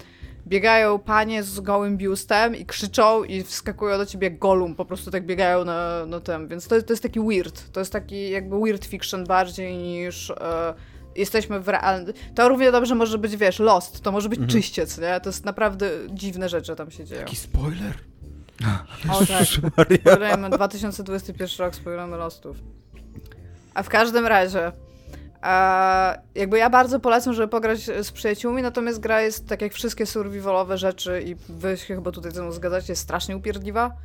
biegają 0.47 0.99
panie 0.99 1.43
z 1.43 1.59
gołym 1.59 1.97
biustem 1.97 2.55
i 2.55 2.65
krzyczą 2.65 3.23
i 3.23 3.43
wskakują 3.43 3.97
do 3.97 4.05
ciebie 4.05 4.31
golum, 4.31 4.75
po 4.75 4.85
prostu 4.85 5.11
tak 5.11 5.25
biegają 5.25 5.65
na, 5.65 6.05
na 6.05 6.19
tym, 6.19 6.47
więc 6.47 6.67
to, 6.67 6.81
to 6.81 6.93
jest 6.93 7.03
taki 7.03 7.19
weird, 7.19 7.71
to 7.71 7.79
jest 7.79 7.91
taki 7.91 8.29
jakby 8.29 8.59
weird 8.59 8.85
fiction 8.85 9.23
bardziej 9.23 9.77
niż... 9.77 10.29
E, 10.29 10.73
jesteśmy 11.15 11.59
w 11.59 11.67
realnym... 11.67 12.13
To 12.35 12.49
równie 12.49 12.71
dobrze 12.71 12.95
może 12.95 13.17
być, 13.17 13.37
wiesz, 13.37 13.59
Lost, 13.59 14.01
to 14.01 14.11
może 14.11 14.29
być 14.29 14.39
mhm. 14.39 14.59
czyściec, 14.61 14.97
nie? 14.97 15.19
To 15.19 15.29
jest 15.29 15.45
naprawdę 15.45 15.89
dziwne 16.09 16.49
rzeczy 16.49 16.75
tam 16.75 16.91
się 16.91 17.05
dzieją. 17.05 17.21
Taki 17.21 17.35
spoiler. 17.35 18.08
O 19.09 19.25
tak, 19.25 19.47
spoilerujemy 19.47 20.49
2021 20.49 21.47
rok, 21.59 21.75
spoilerujemy 21.75 22.17
Lostów. 22.17 22.57
A 23.73 23.83
w 23.83 23.89
każdym 23.89 24.25
razie, 24.25 24.71
e, 25.43 26.21
jakby 26.35 26.57
ja 26.57 26.69
bardzo 26.69 26.99
polecam, 26.99 27.33
żeby 27.33 27.47
pograć 27.47 27.79
z 27.79 28.11
przyjaciółmi, 28.11 28.61
natomiast 28.61 28.99
gra 28.99 29.21
jest, 29.21 29.47
tak 29.47 29.61
jak 29.61 29.73
wszystkie 29.73 30.05
survivalowe 30.05 30.77
rzeczy 30.77 31.21
i 31.21 31.35
wy 31.49 31.77
się 31.77 31.95
chyba 31.95 32.11
tutaj 32.11 32.31
ze 32.31 32.41
mną 32.41 32.51
zgadzacie, 32.51 32.91
jest 32.91 33.01
strasznie 33.01 33.37
upierdliwa. 33.37 33.95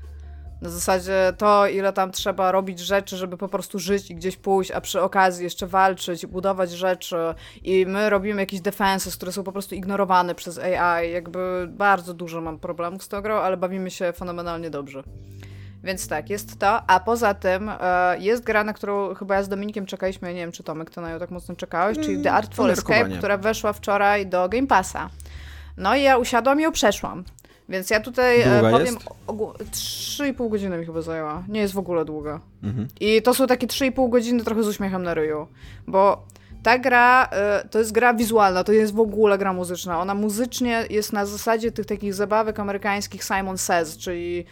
Na 0.64 0.70
zasadzie 0.70 1.32
to, 1.38 1.66
ile 1.66 1.92
tam 1.92 2.12
trzeba 2.12 2.52
robić 2.52 2.78
rzeczy, 2.78 3.16
żeby 3.16 3.36
po 3.36 3.48
prostu 3.48 3.78
żyć 3.78 4.10
i 4.10 4.14
gdzieś 4.14 4.36
pójść, 4.36 4.70
a 4.70 4.80
przy 4.80 5.02
okazji 5.02 5.44
jeszcze 5.44 5.66
walczyć, 5.66 6.26
budować 6.26 6.70
rzeczy. 6.70 7.16
I 7.62 7.86
my 7.86 8.10
robimy 8.10 8.42
jakieś 8.42 8.60
defensy, 8.60 9.10
które 9.10 9.32
są 9.32 9.42
po 9.42 9.52
prostu 9.52 9.74
ignorowane 9.74 10.34
przez 10.34 10.58
AI. 10.58 11.12
Jakby 11.12 11.68
bardzo 11.70 12.14
dużo 12.14 12.40
mam 12.40 12.58
problemów 12.58 13.02
z 13.02 13.08
tą 13.08 13.20
grą, 13.20 13.34
ale 13.34 13.56
bawimy 13.56 13.90
się 13.90 14.12
fenomenalnie 14.12 14.70
dobrze. 14.70 15.02
Więc 15.82 16.08
tak, 16.08 16.30
jest 16.30 16.58
to. 16.58 16.90
A 16.90 17.00
poza 17.00 17.34
tym 17.34 17.70
e, 17.80 18.18
jest 18.18 18.44
gra, 18.44 18.64
na 18.64 18.72
którą 18.72 19.14
chyba 19.14 19.34
ja 19.34 19.42
z 19.42 19.48
Dominikiem 19.48 19.86
czekaliśmy, 19.86 20.28
ja 20.28 20.34
nie 20.34 20.40
wiem, 20.40 20.52
czy 20.52 20.62
Tomek, 20.62 20.90
to 20.90 21.00
na 21.00 21.10
nią 21.10 21.18
tak 21.18 21.30
mocno 21.30 21.56
czekałeś, 21.56 21.98
czyli 21.98 22.22
The 22.22 22.28
mm, 22.28 22.34
Artful 22.34 22.70
Escape, 22.70 23.08
która 23.18 23.38
weszła 23.38 23.72
wczoraj 23.72 24.26
do 24.26 24.48
Game 24.48 24.66
Passa. 24.66 25.10
No 25.76 25.96
i 25.96 26.02
ja 26.02 26.16
usiadłam 26.16 26.60
i 26.60 26.62
ją 26.62 26.72
przeszłam. 26.72 27.24
Więc 27.68 27.90
ja 27.90 28.00
tutaj 28.00 28.40
e, 28.40 28.44
długa 28.44 28.70
powiem, 28.70 28.94
jest? 28.94 28.98
3,5 30.18 30.50
godziny 30.50 30.78
mi 30.78 30.86
chyba 30.86 31.02
zajęła. 31.02 31.44
Nie 31.48 31.60
jest 31.60 31.74
w 31.74 31.78
ogóle 31.78 32.04
długa. 32.04 32.40
Mhm. 32.62 32.88
I 33.00 33.22
to 33.22 33.34
są 33.34 33.46
takie 33.46 33.66
3,5 33.66 34.10
godziny 34.10 34.44
trochę 34.44 34.62
z 34.62 34.68
uśmiechem 34.68 35.02
na 35.02 35.14
ryju, 35.14 35.46
bo 35.86 36.24
ta 36.62 36.78
gra 36.78 37.28
e, 37.32 37.68
to 37.70 37.78
jest 37.78 37.92
gra 37.92 38.14
wizualna, 38.14 38.64
to 38.64 38.72
jest 38.72 38.94
w 38.94 39.00
ogóle 39.00 39.38
gra 39.38 39.52
muzyczna. 39.52 40.00
Ona 40.00 40.14
muzycznie 40.14 40.84
jest 40.90 41.12
na 41.12 41.26
zasadzie 41.26 41.72
tych 41.72 41.86
takich 41.86 42.14
zabawek 42.14 42.60
amerykańskich 42.60 43.24
Simon 43.24 43.58
Says, 43.58 43.96
czyli 43.96 44.44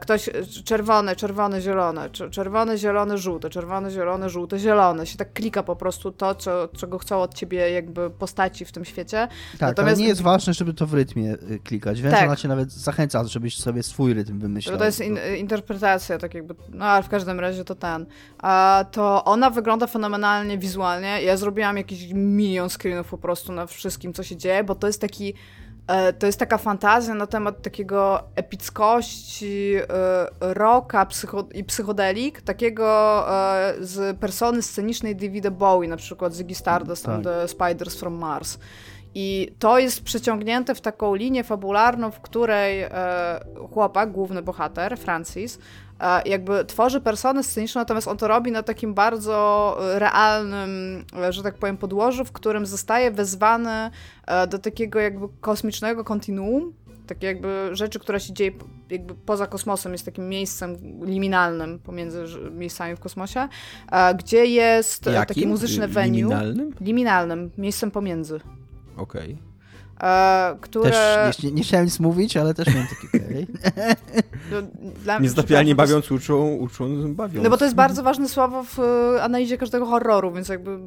ktoś 0.00 0.30
czerwone, 0.64 1.16
czerwone, 1.16 1.60
zielone, 1.60 2.10
czerwone, 2.10 2.78
zielone, 2.78 3.18
żółte, 3.18 3.50
czerwone, 3.50 3.90
zielone, 3.90 4.30
żółte, 4.30 4.58
zielone. 4.58 5.06
Się 5.06 5.16
tak 5.16 5.32
klika 5.32 5.62
po 5.62 5.76
prostu 5.76 6.12
to, 6.12 6.34
co, 6.34 6.68
czego 6.68 6.98
chcą 6.98 7.22
od 7.22 7.34
ciebie 7.34 7.70
jakby 7.70 8.10
postaci 8.10 8.64
w 8.64 8.72
tym 8.72 8.84
świecie. 8.84 9.28
Tak, 9.52 9.60
Natomiast... 9.60 9.96
ale 9.96 10.02
nie 10.02 10.08
jest 10.08 10.22
ważne, 10.22 10.54
żeby 10.54 10.74
to 10.74 10.86
w 10.86 10.94
rytmie 10.94 11.32
y, 11.32 11.58
klikać. 11.64 12.02
Wręcz 12.02 12.16
tak. 12.16 12.26
ona 12.26 12.36
cię 12.36 12.48
nawet 12.48 12.72
zachęca, 12.72 13.24
żebyś 13.24 13.58
sobie 13.58 13.82
swój 13.82 14.14
rytm 14.14 14.38
wymyślał. 14.38 14.78
To 14.78 14.84
jest 14.84 15.00
in 15.00 15.18
interpretacja, 15.38 16.18
tak 16.18 16.34
jakby, 16.34 16.54
no 16.68 16.84
ale 16.84 17.02
w 17.02 17.08
każdym 17.08 17.40
razie 17.40 17.64
to 17.64 17.74
ten. 17.74 18.06
A 18.38 18.84
to 18.92 19.24
ona 19.24 19.50
wygląda 19.50 19.86
fenomenalnie 19.86 20.58
wizualnie. 20.58 21.22
Ja 21.22 21.36
zrobiłam 21.36 21.76
jakiś 21.76 22.12
milion 22.14 22.70
screenów 22.70 23.08
po 23.08 23.18
prostu 23.18 23.52
na 23.52 23.66
wszystkim, 23.66 24.12
co 24.12 24.22
się 24.22 24.36
dzieje, 24.36 24.64
bo 24.64 24.74
to 24.74 24.86
jest 24.86 25.00
taki 25.00 25.34
E, 25.34 25.63
to 26.18 26.26
jest 26.26 26.38
taka 26.38 26.58
fantazja 26.58 27.14
na 27.14 27.26
temat 27.26 27.62
takiego 27.62 28.22
epickości 28.34 29.74
e, 29.74 30.54
rocka 30.54 31.06
psycho 31.06 31.48
i 31.54 31.64
psychodelik, 31.64 32.40
takiego 32.40 33.24
e, 33.28 33.74
z 33.80 34.18
persony 34.18 34.62
scenicznej 34.62 35.16
Davida 35.16 35.50
Bowie, 35.50 35.88
na 35.88 35.96
przykład 35.96 36.34
Ziggy 36.34 36.54
Stardust 36.54 37.04
tak. 37.04 37.14
and 37.14 37.24
the 37.24 37.48
Spiders 37.48 38.00
from 38.00 38.14
Mars. 38.14 38.58
I 39.14 39.54
to 39.58 39.78
jest 39.78 40.02
przeciągnięte 40.02 40.74
w 40.74 40.80
taką 40.80 41.14
linię 41.14 41.44
fabularną, 41.44 42.10
w 42.10 42.20
której 42.20 42.84
chłopak, 43.72 44.12
główny 44.12 44.42
bohater, 44.42 44.98
Francis, 44.98 45.58
jakby 46.24 46.64
tworzy 46.64 47.00
personę 47.00 47.42
sceniczną, 47.42 47.80
natomiast 47.80 48.08
on 48.08 48.16
to 48.16 48.28
robi 48.28 48.52
na 48.52 48.62
takim 48.62 48.94
bardzo 48.94 49.76
realnym, 49.94 51.04
że 51.30 51.42
tak 51.42 51.54
powiem, 51.54 51.76
podłożu, 51.76 52.24
w 52.24 52.32
którym 52.32 52.66
zostaje 52.66 53.10
wezwany 53.10 53.90
e, 54.26 54.46
do 54.46 54.58
takiego 54.58 55.00
jakby 55.00 55.28
kosmicznego 55.40 56.04
kontinuum, 56.04 56.72
takie 57.06 57.26
jakby 57.26 57.68
rzeczy, 57.72 57.98
która 57.98 58.18
się 58.18 58.32
dzieje 58.32 58.52
jakby 58.90 59.14
poza 59.14 59.46
kosmosem, 59.46 59.92
jest 59.92 60.04
takim 60.04 60.28
miejscem 60.28 60.76
liminalnym 61.04 61.78
pomiędzy 61.78 62.24
miejscami 62.50 62.96
w 62.96 63.00
kosmosie, 63.00 63.48
gdzie 64.18 64.46
jest 64.46 65.06
Jakim? 65.06 65.34
takie 65.34 65.46
muzyczne 65.46 65.88
venue. 65.88 66.16
Liminalnym? 66.16 66.74
Liminalnym, 66.80 67.50
miejscem 67.58 67.90
pomiędzy. 67.90 68.40
Okej. 68.96 69.32
Okay. 69.32 69.53
E, 70.04 70.56
które... 70.60 70.90
Też 70.90 71.42
nie, 71.42 71.52
nie, 71.52 71.62
chciałem 71.62 71.84
nic 71.84 72.00
mówić, 72.00 72.36
ale 72.36 72.54
też 72.54 72.66
miałem 72.66 72.86
takie 72.86 73.06
okay. 73.18 73.46
no, 75.06 75.20
Niezdapialnie 75.20 75.74
bawiąc 75.74 76.10
uczą, 76.10 76.54
uczą 76.54 77.14
bawiąc. 77.14 77.44
No 77.44 77.50
bo 77.50 77.56
to 77.56 77.64
jest 77.64 77.76
bardzo 77.76 78.02
ważne 78.02 78.28
słowo 78.28 78.64
w 78.64 78.78
e, 78.78 79.22
analizie 79.22 79.58
każdego 79.58 79.86
horroru, 79.86 80.32
więc 80.32 80.48
jakby 80.48 80.78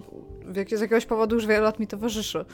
z 0.53 0.81
jakiegoś 0.81 1.05
powodu 1.05 1.35
już 1.35 1.45
wiele 1.45 1.59
lat 1.59 1.79
mi 1.79 1.87
towarzyszy. 1.87 2.45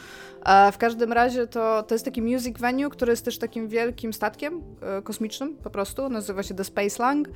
E, 0.45 0.71
w 0.71 0.77
każdym 0.77 1.13
razie 1.13 1.47
to, 1.47 1.83
to 1.83 1.95
jest 1.95 2.05
taki 2.05 2.21
music 2.21 2.57
venue, 2.59 2.89
który 2.89 3.11
jest 3.11 3.25
też 3.25 3.37
takim 3.37 3.67
wielkim 3.67 4.13
statkiem 4.13 4.61
kosmicznym 5.03 5.55
po 5.63 5.69
prostu, 5.69 6.09
nazywa 6.09 6.43
się 6.43 6.53
The 6.53 6.63
Space 6.63 7.03
Lang 7.03 7.27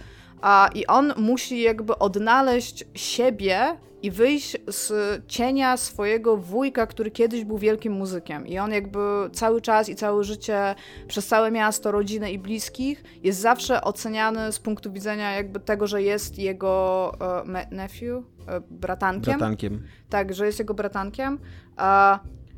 a, 0.42 0.70
i 0.76 0.86
on 0.86 1.14
musi 1.18 1.62
jakby 1.62 1.98
odnaleźć 1.98 2.86
siebie 2.94 3.78
i 4.02 4.12
wyjść 4.12 4.58
z 4.68 4.92
cienia 5.28 5.78
swojego 5.78 6.38
wujka, 6.38 6.88
który 6.88 7.12
kiedyś 7.12 7.46
był 7.46 7.58
wielkim 7.58 7.94
muzykiem. 7.94 8.48
I 8.48 8.60
on 8.60 8.72
jakby 8.72 9.00
cały 9.34 9.62
czas 9.62 9.90
i 9.90 9.96
całe 9.96 10.24
życie 10.24 10.76
przez 11.08 11.28
całe 11.28 11.52
miasto, 11.52 11.92
rodzinę 11.92 12.32
i 12.32 12.40
bliskich 12.40 13.04
jest 13.24 13.40
zawsze 13.40 13.82
oceniany 13.82 14.52
z 14.52 14.60
punktu 14.60 14.92
widzenia 14.92 15.32
jakby 15.32 15.60
tego, 15.60 15.88
że 15.88 16.04
jest 16.04 16.40
jego 16.40 17.12
uh, 17.46 17.72
nephew, 17.72 18.18
uh, 18.18 18.24
bratankiem. 18.70 19.38
Bratankiem. 19.38 19.84
Tak, 20.10 20.34
że 20.34 20.46
jest 20.46 20.60
jego 20.60 20.74
bratankiem. 20.74 21.40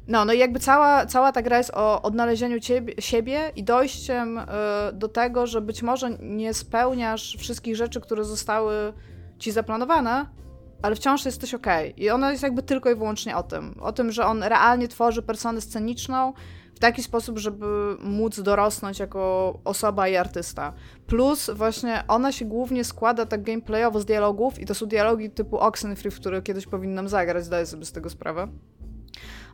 No, 0.10 0.26
no 0.26 0.34
i 0.34 0.40
jakby 0.40 0.60
cała, 0.60 1.06
cała 1.06 1.32
ta 1.32 1.42
gra 1.42 1.58
jest 1.58 1.72
o 1.74 2.02
odnalezieniu 2.02 2.60
ciebie, 2.60 2.94
siebie 3.00 3.52
i 3.56 3.64
dojściem 3.64 4.38
y, 4.38 4.44
do 4.94 5.08
tego, 5.08 5.48
że 5.48 5.62
być 5.62 5.84
może 5.84 6.10
nie 6.20 6.54
spełniasz 6.54 7.36
wszystkich 7.40 7.76
rzeczy, 7.76 8.02
które 8.02 8.24
zostały 8.24 8.94
ci 9.40 9.52
zaplanowane, 9.52 10.26
ale 10.82 10.96
wciąż 10.96 11.26
jesteś 11.26 11.54
ok. 11.54 11.68
I 11.98 12.10
ona 12.10 12.32
jest 12.32 12.44
jakby 12.44 12.64
tylko 12.64 12.92
i 12.92 12.96
wyłącznie 12.96 13.38
o 13.38 13.44
tym. 13.44 13.76
O 13.82 13.92
tym, 13.92 14.12
że 14.12 14.26
on 14.26 14.44
realnie 14.44 14.88
tworzy 14.88 15.22
personę 15.22 15.62
sceniczną 15.62 16.34
w 16.76 16.80
taki 16.80 17.04
sposób, 17.04 17.38
żeby 17.38 17.98
móc 18.00 18.40
dorosnąć 18.42 19.00
jako 19.00 19.54
osoba 19.64 20.08
i 20.08 20.16
artysta. 20.16 20.74
Plus 21.08 21.50
właśnie 21.50 22.04
ona 22.08 22.32
się 22.32 22.46
głównie 22.46 22.84
składa 22.84 23.26
tak 23.26 23.44
gameplayowo 23.44 24.00
z 24.00 24.06
dialogów 24.06 24.60
i 24.60 24.66
to 24.66 24.74
są 24.74 24.86
dialogi 24.86 25.30
typu 25.30 25.58
Oxenfree, 25.58 26.12
w 26.12 26.16
które 26.16 26.42
kiedyś 26.42 26.68
powinnam 26.68 27.08
zagrać, 27.08 27.46
zdaję 27.46 27.66
sobie 27.66 27.86
z 27.86 27.92
tego 27.92 28.10
sprawę. 28.10 28.48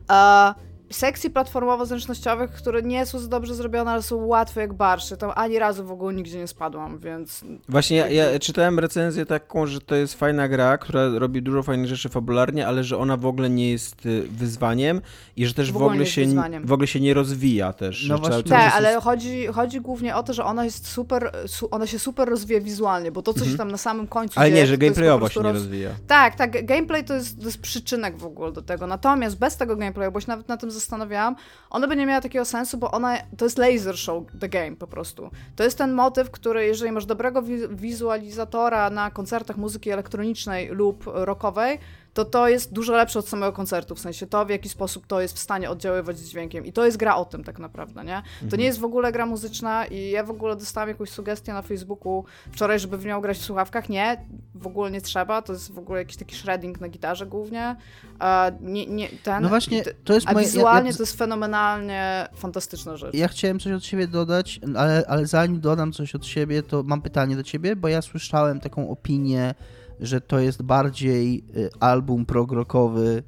Uh, 0.08 0.54
sekcji 0.90 1.30
platformowo-zręcznościowych, 1.30 2.50
które 2.50 2.82
nie 2.82 3.06
są 3.06 3.18
za 3.18 3.28
dobrze 3.28 3.54
zrobione, 3.54 3.90
ale 3.90 4.02
są 4.02 4.16
łatwe 4.26 4.60
jak 4.60 4.72
barszy. 4.74 5.16
Tam 5.16 5.30
ani 5.34 5.58
razu 5.58 5.84
w 5.84 5.90
ogóle 5.90 6.14
nigdzie 6.14 6.38
nie 6.38 6.46
spadłam, 6.46 6.98
więc... 6.98 7.44
Właśnie 7.68 7.96
ja, 7.96 8.08
ja 8.08 8.38
czytałem 8.38 8.78
recenzję 8.78 9.26
taką, 9.26 9.66
że 9.66 9.80
to 9.80 9.94
jest 9.94 10.14
fajna 10.14 10.48
gra, 10.48 10.78
która 10.78 11.08
robi 11.18 11.42
dużo 11.42 11.62
fajnych 11.62 11.86
rzeczy 11.88 12.08
fabularnie, 12.08 12.66
ale 12.66 12.84
że 12.84 12.98
ona 12.98 13.16
w 13.16 13.26
ogóle 13.26 13.50
nie 13.50 13.70
jest 13.70 14.06
y, 14.06 14.22
wyzwaniem 14.22 15.00
i 15.36 15.46
że 15.46 15.54
też 15.54 15.70
w, 15.70 15.72
W 15.72 15.76
ogóle 15.76 15.86
ogóle, 15.86 15.96
nie 15.98 16.00
jest 16.04 16.12
się, 16.12 16.24
wyzwaniem. 16.24 16.66
w 16.66 16.72
ogóle 16.72 16.86
się 16.86 17.00
nie 17.00 17.14
rozwija 17.14 17.72
też. 17.72 18.06
No 18.08 18.18
właśnie. 18.18 18.42
Tak, 18.42 18.64
jest- 18.64 18.76
ale 18.76 19.00
chodzi, 19.00 19.46
chodzi 19.46 19.80
głównie 19.80 20.16
o 20.16 20.22
to, 20.22 20.32
że 20.32 20.44
ona 20.44 20.64
jest 20.64 20.86
super, 20.88 21.32
su, 21.46 21.68
ona 21.70 21.86
się 21.86 21.98
super 21.98 22.28
rozwija 22.28 22.60
wizualnie, 22.60 23.12
bo 23.12 23.22
to, 23.22 23.34
co 23.34 23.44
się 23.44 23.56
tam 23.56 23.70
na 23.70 23.78
samym 23.78 24.06
końcu 24.06 24.32
Mhm. 24.32 24.42
Ale 24.42 24.50
dzieje, 24.50 24.62
nie, 24.62 24.66
że 24.66 24.72
jest 24.72 24.80
gameplayowo 24.80 25.28
się 25.28 25.40
nie 25.40 25.44
roz- 25.46 25.52
rozwija. 25.54 25.90
Tak, 26.06 26.34
tak, 26.34 26.66
gameplay 26.66 27.04
to 27.04 27.14
jest, 27.14 27.38
to 27.40 27.44
jest 27.46 27.58
przyczynek 27.60 28.18
w 28.18 28.24
ogóle 28.24 28.52
do 28.52 28.62
tego. 28.62 28.86
Natomiast 28.86 29.38
bez 29.38 29.56
tego 29.56 29.76
gameplayu, 29.76 30.12
bo 30.12 30.20
się 30.20 30.28
nawet 30.28 30.48
na 30.48 30.56
tym 30.56 30.70
zastanawiałam, 30.76 31.36
ona 31.70 31.86
by 31.88 31.96
nie 31.96 32.06
miała 32.06 32.20
takiego 32.20 32.44
sensu, 32.44 32.78
bo 32.78 32.90
ona 32.90 33.16
to 33.38 33.44
jest 33.44 33.58
laser 33.58 33.98
show 33.98 34.24
the 34.40 34.48
game 34.48 34.76
po 34.76 34.86
prostu. 34.86 35.30
To 35.56 35.64
jest 35.64 35.78
ten 35.78 35.92
motyw, 35.92 36.30
który 36.30 36.66
jeżeli 36.66 36.92
masz 36.92 37.06
dobrego 37.06 37.42
wi- 37.42 37.68
wizualizatora 37.70 38.90
na 38.90 39.10
koncertach 39.10 39.56
muzyki 39.56 39.90
elektronicznej 39.90 40.68
lub 40.68 41.04
rockowej, 41.06 41.78
to 42.16 42.24
to 42.24 42.48
jest 42.48 42.72
dużo 42.72 42.92
lepsze 42.92 43.18
od 43.18 43.28
samego 43.28 43.52
koncertu, 43.52 43.94
w 43.94 44.00
sensie 44.00 44.26
to, 44.26 44.46
w 44.46 44.50
jaki 44.50 44.68
sposób 44.68 45.06
to 45.06 45.20
jest 45.20 45.34
w 45.36 45.38
stanie 45.38 45.70
oddziaływać 45.70 46.18
z 46.18 46.28
dźwiękiem. 46.30 46.66
I 46.66 46.72
to 46.72 46.84
jest 46.84 46.96
gra 46.96 47.16
o 47.16 47.24
tym 47.24 47.44
tak 47.44 47.58
naprawdę, 47.58 48.04
nie? 48.04 48.22
To 48.50 48.56
nie 48.56 48.64
jest 48.64 48.78
w 48.78 48.84
ogóle 48.84 49.12
gra 49.12 49.26
muzyczna 49.26 49.86
i 49.86 50.10
ja 50.10 50.24
w 50.24 50.30
ogóle 50.30 50.56
dostałam 50.56 50.88
jakąś 50.88 51.10
sugestię 51.10 51.52
na 51.52 51.62
Facebooku 51.62 52.24
wczoraj, 52.52 52.80
żeby 52.80 52.98
w 52.98 53.04
nią 53.04 53.20
grać 53.20 53.38
w 53.38 53.44
słuchawkach. 53.44 53.88
Nie, 53.88 54.24
w 54.54 54.66
ogóle 54.66 54.90
nie 54.90 55.00
trzeba, 55.00 55.42
to 55.42 55.52
jest 55.52 55.72
w 55.72 55.78
ogóle 55.78 55.98
jakiś 55.98 56.16
taki 56.16 56.36
shredding 56.36 56.80
na 56.80 56.88
gitarze 56.88 57.26
głównie. 57.26 57.76
A 58.18 58.50
nie, 58.60 58.86
nie, 58.86 59.08
ten, 59.08 59.42
No 59.42 59.48
właśnie, 59.48 59.82
to 60.04 60.12
jest 60.14 60.26
moje... 60.26 60.38
ja- 60.46 60.52
wizualnie 60.52 60.90
ja, 60.90 60.96
to 60.96 61.02
jest 61.02 61.18
fenomenalnie 61.18 62.28
fantastyczna 62.34 62.96
rzecz. 62.96 63.14
Ja 63.14 63.28
chciałem 63.28 63.60
coś 63.60 63.72
od 63.72 63.84
siebie 63.84 64.06
dodać, 64.08 64.60
ale, 64.76 65.04
ale 65.08 65.26
zanim 65.26 65.60
dodam 65.60 65.92
coś 65.92 66.14
od 66.14 66.26
siebie, 66.26 66.62
to 66.62 66.82
mam 66.82 67.02
pytanie 67.02 67.36
do 67.36 67.42
ciebie, 67.42 67.76
bo 67.76 67.88
ja 67.88 68.02
słyszałem 68.02 68.60
taką 68.60 68.90
opinię, 68.90 69.54
że 70.00 70.20
to 70.20 70.38
jest 70.38 70.62
bardziej 70.62 71.44
y, 71.56 71.70
album 71.80 72.26
prog-rockowy 72.26 73.22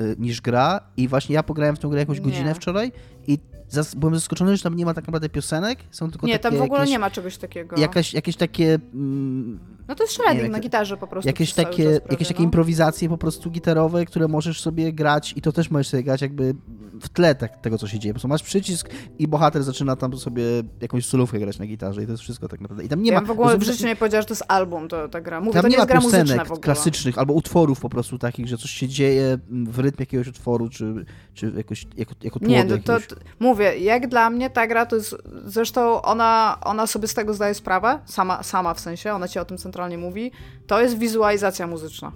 y, 0.00 0.16
niż 0.18 0.40
gra 0.40 0.80
i 0.96 1.08
właśnie 1.08 1.34
ja 1.34 1.42
pograłem 1.42 1.76
w 1.76 1.78
tę 1.78 1.88
grę 1.88 1.98
jakąś 2.00 2.18
Nie. 2.18 2.24
godzinę 2.24 2.54
wczoraj 2.54 2.92
i 3.26 3.38
zas- 3.70 3.94
byłem 3.96 4.14
zaskoczony, 4.14 4.56
że 4.56 4.62
tam 4.62 4.76
nie 4.76 4.84
ma 4.84 4.94
tak 4.94 5.06
naprawdę 5.06 5.28
piosenek, 5.28 5.78
są 5.90 6.10
tylko 6.10 6.26
nie, 6.26 6.38
takie 6.38 6.42
tam 6.42 6.58
w 6.58 6.62
ogóle 6.62 6.80
jakieś, 6.80 6.92
nie 6.92 6.98
ma 6.98 7.10
czegoś 7.10 7.36
takiego. 7.38 7.80
Jakaś, 7.80 8.14
jakieś 8.14 8.36
takie 8.36 8.78
mm, 8.94 9.58
No 9.88 9.94
to 9.94 10.04
jest 10.04 10.14
shredding 10.14 10.50
na 10.50 10.60
gitarze 10.60 10.96
po 10.96 11.06
prostu. 11.06 11.28
jakieś 11.28 11.54
takie, 11.54 11.82
prawie, 11.82 12.00
jakieś 12.10 12.28
takie 12.28 12.40
no. 12.40 12.44
improwizacje 12.44 13.08
po 13.08 13.18
prostu 13.18 13.50
gitarowe, 13.50 14.04
które 14.04 14.28
możesz 14.28 14.60
sobie 14.60 14.92
grać 14.92 15.34
i 15.36 15.42
to 15.42 15.52
też 15.52 15.70
możesz 15.70 15.88
sobie 15.88 16.02
grać 16.02 16.22
jakby 16.22 16.54
w 17.00 17.08
tle 17.08 17.34
tak, 17.34 17.60
tego, 17.60 17.78
co 17.78 17.88
się 17.88 17.98
dzieje. 17.98 18.12
Po 18.12 18.14
prostu 18.14 18.28
masz 18.28 18.42
przycisk 18.42 18.88
i 19.18 19.28
bohater 19.28 19.62
zaczyna 19.62 19.96
tam 19.96 20.16
sobie 20.16 20.42
jakąś 20.80 21.06
solówkę 21.06 21.38
grać 21.38 21.58
na 21.58 21.66
gitarze 21.66 22.02
i 22.02 22.06
to 22.06 22.12
jest 22.12 22.22
wszystko 22.22 22.48
tak 22.48 22.60
naprawdę. 22.60 22.84
I 22.84 22.88
tam 22.88 23.02
nie 23.02 23.12
ja 23.12 23.20
ma... 23.20 23.26
w 23.26 23.30
ogóle 23.30 23.58
w 23.58 23.62
życiu 23.62 23.86
nie 23.86 23.96
powiedziała, 23.96 24.22
że 24.22 24.28
to 24.28 24.34
jest 24.34 24.44
album, 24.48 24.88
to, 24.88 25.08
ta 25.08 25.20
gra. 25.20 25.40
Mówię, 25.40 25.52
tam 25.52 25.62
to 25.62 25.68
nie, 25.68 25.72
nie 25.72 25.78
ma 25.78 25.86
gra 25.86 26.00
piosenek 26.00 26.48
klasycznych 26.60 27.18
albo 27.18 27.34
utworów 27.34 27.80
po 27.80 27.88
prostu 27.88 28.18
takich, 28.18 28.48
że 28.48 28.58
coś 28.58 28.70
się 28.70 28.88
dzieje 28.88 29.38
w 29.50 29.78
rytmie 29.78 30.02
jakiegoś 30.02 30.28
utworu, 30.28 30.68
czy, 30.68 31.04
czy 31.34 31.52
jakoś, 31.56 31.86
jako, 31.96 32.14
jako 32.22 32.38
tło 32.38 32.48
Nie, 32.48 32.64
no 32.64 32.78
to, 32.78 33.00
to 33.00 33.16
mówię, 33.40 33.78
jak 33.78 34.08
dla 34.08 34.30
mnie 34.30 34.50
ta 34.50 34.66
gra 34.66 34.86
to 34.86 34.96
jest, 34.96 35.16
zresztą 35.44 36.02
ona, 36.02 36.58
ona 36.64 36.86
sobie 36.86 37.08
z 37.08 37.14
tego 37.14 37.34
zdaje 37.34 37.54
sprawę, 37.54 37.98
sama, 38.04 38.42
sama 38.42 38.74
w 38.74 38.80
sensie, 38.80 39.12
ona 39.12 39.28
ci 39.28 39.38
o 39.38 39.44
tym 39.44 39.58
centralnie 39.58 39.77
mówi, 39.98 40.30
to 40.66 40.80
jest 40.82 40.98
wizualizacja 40.98 41.66
muzyczna. 41.66 42.12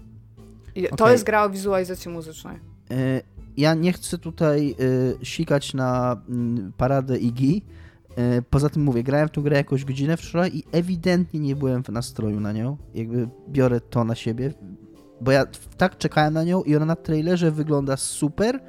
I 0.75 0.83
To 0.83 0.95
Okej. 0.95 1.13
jest 1.13 1.25
gra 1.25 1.45
o 1.45 1.51
wizualizacji 1.51 2.11
muzycznej. 2.11 2.57
E, 2.91 3.21
Ja 3.57 3.75
nie 3.75 3.93
chcę 3.93 4.19
tutaj 4.19 4.75
e, 5.21 5.25
sikać 5.25 5.75
na 5.75 6.17
mm, 6.29 6.73
paradę 6.77 7.19
Iggy. 7.19 7.61
E, 8.17 8.43
Poza 8.43 8.69
tym 8.69 8.83
mówię, 8.83 9.03
grałem 9.03 9.29
w 9.29 9.31
tę 9.31 9.41
grę 9.41 9.57
jakąś 9.57 9.85
godzinę 9.85 10.17
wczoraj 10.17 10.51
i 10.57 10.65
ewidentnie 10.73 11.41
nie 11.41 11.57
byłem 11.57 11.83
w 11.85 11.89
nastroju 11.89 12.41
na 12.41 12.53
nią. 12.53 12.77
Jakby 12.95 13.29
biorę 13.49 13.81
to 13.81 14.05
na 14.05 14.15
siebie, 14.15 14.53
bo 15.21 15.33
ja 15.33 15.45
tak 15.77 15.99
czekałem 15.99 16.35
na 16.35 16.45
nią 16.45 16.63
i 16.63 16.77
ona 16.77 16.87
na 16.87 16.97
trailerze 16.97 17.51
wygląda 17.51 17.97
super 17.97 18.61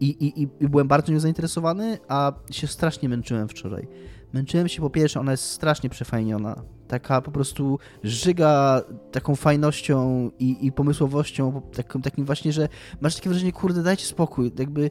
i, 0.00 0.06
i, 0.08 0.42
i- 0.42 0.48
i 0.60 0.68
byłem 0.68 0.88
bardzo 0.88 1.12
nią 1.12 1.20
zainteresowany, 1.20 1.98
a 2.08 2.32
się 2.50 2.66
strasznie 2.66 3.08
męczyłem 3.08 3.48
wczoraj. 3.48 3.88
Męczyłem 4.32 4.68
się 4.68 4.80
po 4.82 4.90
pierwsze, 4.90 5.20
ona 5.20 5.30
jest 5.30 5.44
strasznie 5.44 5.90
przefajniona. 5.90 6.62
Taka 6.88 7.20
po 7.20 7.30
prostu 7.30 7.78
żyga 8.02 8.82
taką 9.12 9.36
fajnością 9.36 10.30
i, 10.38 10.66
i 10.66 10.72
pomysłowością, 10.72 11.62
taką, 11.76 12.02
takim 12.02 12.24
właśnie, 12.24 12.52
że 12.52 12.68
masz 13.00 13.16
takie 13.16 13.30
wrażenie, 13.30 13.52
kurde, 13.52 13.82
dajcie 13.82 14.06
spokój, 14.06 14.52
jakby 14.58 14.90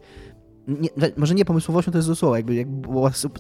nie, 0.68 0.90
może 1.18 1.36
nie 1.36 1.46
pomysłowością 1.46 1.92
to 1.92 1.98
jest 1.98 2.08
do 2.08 2.16
słowa, 2.16 2.38
jakby, 2.38 2.56
jakby 2.56 2.88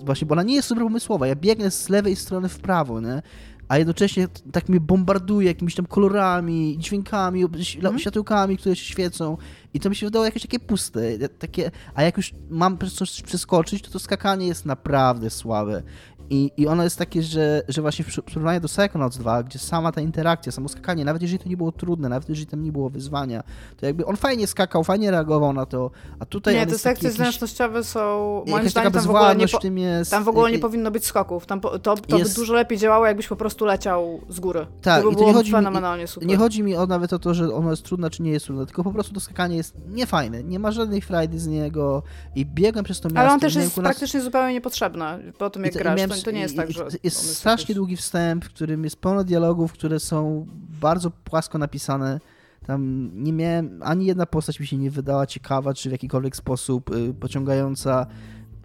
właśnie, 0.03 0.25
bo 0.25 0.34
ona 0.34 0.43
nie 0.43 0.55
jest 0.55 0.67
super 0.67 0.84
pomysłowa, 0.84 1.27
ja 1.27 1.35
biegnę 1.35 1.71
z 1.71 1.89
lewej 1.89 2.15
strony 2.15 2.49
w 2.49 2.59
prawo, 2.59 3.01
nie? 3.01 3.21
a 3.67 3.77
jednocześnie 3.77 4.27
tak 4.51 4.69
mnie 4.69 4.80
bombarduje 4.80 5.47
jakimiś 5.47 5.75
tam 5.75 5.85
kolorami, 5.85 6.75
dźwiękami, 6.80 7.43
Mhm. 7.43 7.99
światełkami, 7.99 8.57
które 8.57 8.75
się 8.75 8.85
świecą 8.85 9.38
i 9.73 9.80
to 9.80 9.89
mi 9.89 9.95
się 9.95 10.05
wydało 10.05 10.25
jakieś 10.25 10.41
takie 10.41 10.59
puste, 10.59 11.30
takie, 11.30 11.71
a 11.93 12.03
jak 12.03 12.17
już 12.17 12.34
mam 12.49 12.77
przez 12.77 12.93
coś 12.93 13.21
przeskoczyć, 13.21 13.81
to 13.81 13.91
to 13.91 13.99
skakanie 13.99 14.47
jest 14.47 14.65
naprawdę 14.65 15.30
słabe. 15.30 15.84
I, 16.30 16.52
I 16.58 16.68
ono 16.68 16.84
jest 16.84 16.98
takie, 16.98 17.24
że, 17.24 17.62
że 17.68 17.82
właśnie 17.82 18.06
w 18.06 18.22
porównaniu 18.22 18.60
do 18.60 18.68
Psychonauts 18.68 19.18
2, 19.18 19.44
gdzie 19.44 19.60
sama 19.60 19.91
ta 19.91 20.02
interakcja, 20.02 20.52
samo 20.52 20.70
skakanie, 20.70 21.06
nawet 21.06 21.22
jeżeli 21.22 21.40
to 21.44 21.50
nie 21.50 21.58
było 21.58 21.72
trudne, 21.72 22.10
nawet 22.10 22.30
jeżeli 22.30 22.48
tam 22.48 22.64
nie 22.64 22.72
było 22.72 22.90
wyzwania, 22.90 23.44
to 23.78 23.86
jakby 23.86 24.06
on 24.06 24.16
fajnie 24.16 24.48
skakał, 24.48 24.84
fajnie 24.84 25.12
reagował 25.12 25.54
na 25.54 25.66
to, 25.66 25.91
a 26.20 26.26
tutaj 26.26 26.56
nie, 26.56 26.66
te 26.68 26.78
sekcje 26.78 27.08
jakiś, 27.08 27.18
zręcznościowe 27.18 27.84
są, 27.84 28.00
moim 28.48 28.70
zdaniem, 28.70 28.91
tam 28.91 29.02
w 29.04 29.10
ogóle 29.10 29.36
nie, 29.36 29.48
po, 29.48 29.60
jest. 29.68 30.12
tam 30.12 30.24
w 30.24 30.28
ogóle 30.28 30.52
nie 30.52 30.58
i- 30.58 30.62
powinno 30.62 30.91
być 30.91 31.06
skoków. 31.06 31.45
Tam 31.45 31.62
po, 31.62 31.80
to 31.80 31.95
to 31.98 32.18
Jest- 32.18 32.32
by 32.36 32.36
dużo 32.41 32.54
lepiej 32.54 32.78
działało, 32.78 33.06
jakbyś 33.06 33.28
po 33.28 33.36
prostu 33.36 33.66
leciał 33.66 34.22
z 34.30 34.40
góry. 34.40 34.68
Tak, 34.82 35.02
to 35.04 35.08
by 35.10 35.14
i 35.14 35.18
to 35.18 35.24
nie 35.26 35.34
chodzi 35.34 35.50
mi- 35.52 35.56
fenomenalnie 35.58 36.08
super. 36.08 36.30
Nie 36.30 36.38
chodzi 36.38 36.64
mi 36.64 36.76
o 36.76 36.86
nawet 36.88 37.14
o 37.14 37.20
to, 37.20 37.34
że 37.34 37.54
ono 37.56 37.72
jest 37.72 37.84
trudne, 37.84 38.10
czy 38.10 38.24
nie 38.24 38.32
jest 38.32 38.45
trudne, 38.45 38.66
tylko 38.66 38.84
po 38.84 38.91
prostu 38.91 39.14
to 39.14 39.20
skakanie 39.20 39.58
jest 39.58 39.76
niefajne, 39.90 40.44
nie 40.44 40.60
ma 40.60 40.72
żadnej 40.72 41.02
frajdy 41.02 41.40
z 41.40 41.48
niego 41.48 42.04
i 42.36 42.45
biegłem 42.45 42.86
przez 42.86 43.02
to 43.02 43.10
miasto. 43.10 43.20
Ale 43.22 43.32
on 43.34 43.40
też 43.40 43.56
jest 43.56 43.78
nas- 43.78 43.84
praktycznie 43.84 44.22
zupełnie 44.22 44.54
niepotrzebny 44.54 45.04
po 45.38 45.50
tym, 45.50 45.62
i 45.62 45.66
jak 45.66 45.74
to- 45.74 45.80
i 45.80 45.84
grasz. 45.84 45.95
Miałem 46.14 46.26
To, 46.26 46.31
nie 46.31 46.40
jest 46.41 46.56
tak, 46.56 46.72
że... 46.72 46.84
Jest 46.84 47.03
jest 47.03 47.38
strasznie 47.38 47.64
jakoś- 47.64 47.76
długi 47.76 47.98
wstęp, 47.98 48.45
w 48.45 48.49
którym 48.49 48.84
jest 48.84 48.95
pełno 48.95 49.23
dialogów, 49.23 49.73
które 49.73 49.99
są 49.99 50.45
bardzo 50.81 51.11
płasko 51.11 51.57
napisane. 51.57 52.19
Tam 52.68 53.10
nie 53.23 53.34
miałem, 53.34 53.80
ani 53.84 54.06
jedna 54.06 54.26
postać 54.26 54.60
mi 54.60 54.68
się 54.68 54.77
nie 54.77 54.91
wydała 54.91 55.27
ciekawa, 55.27 55.73
czy 55.73 55.90
w 55.90 55.91
jakikolwiek 55.91 56.35
sposób 56.35 56.91
y, 56.95 57.14
pociągająca. 57.14 58.07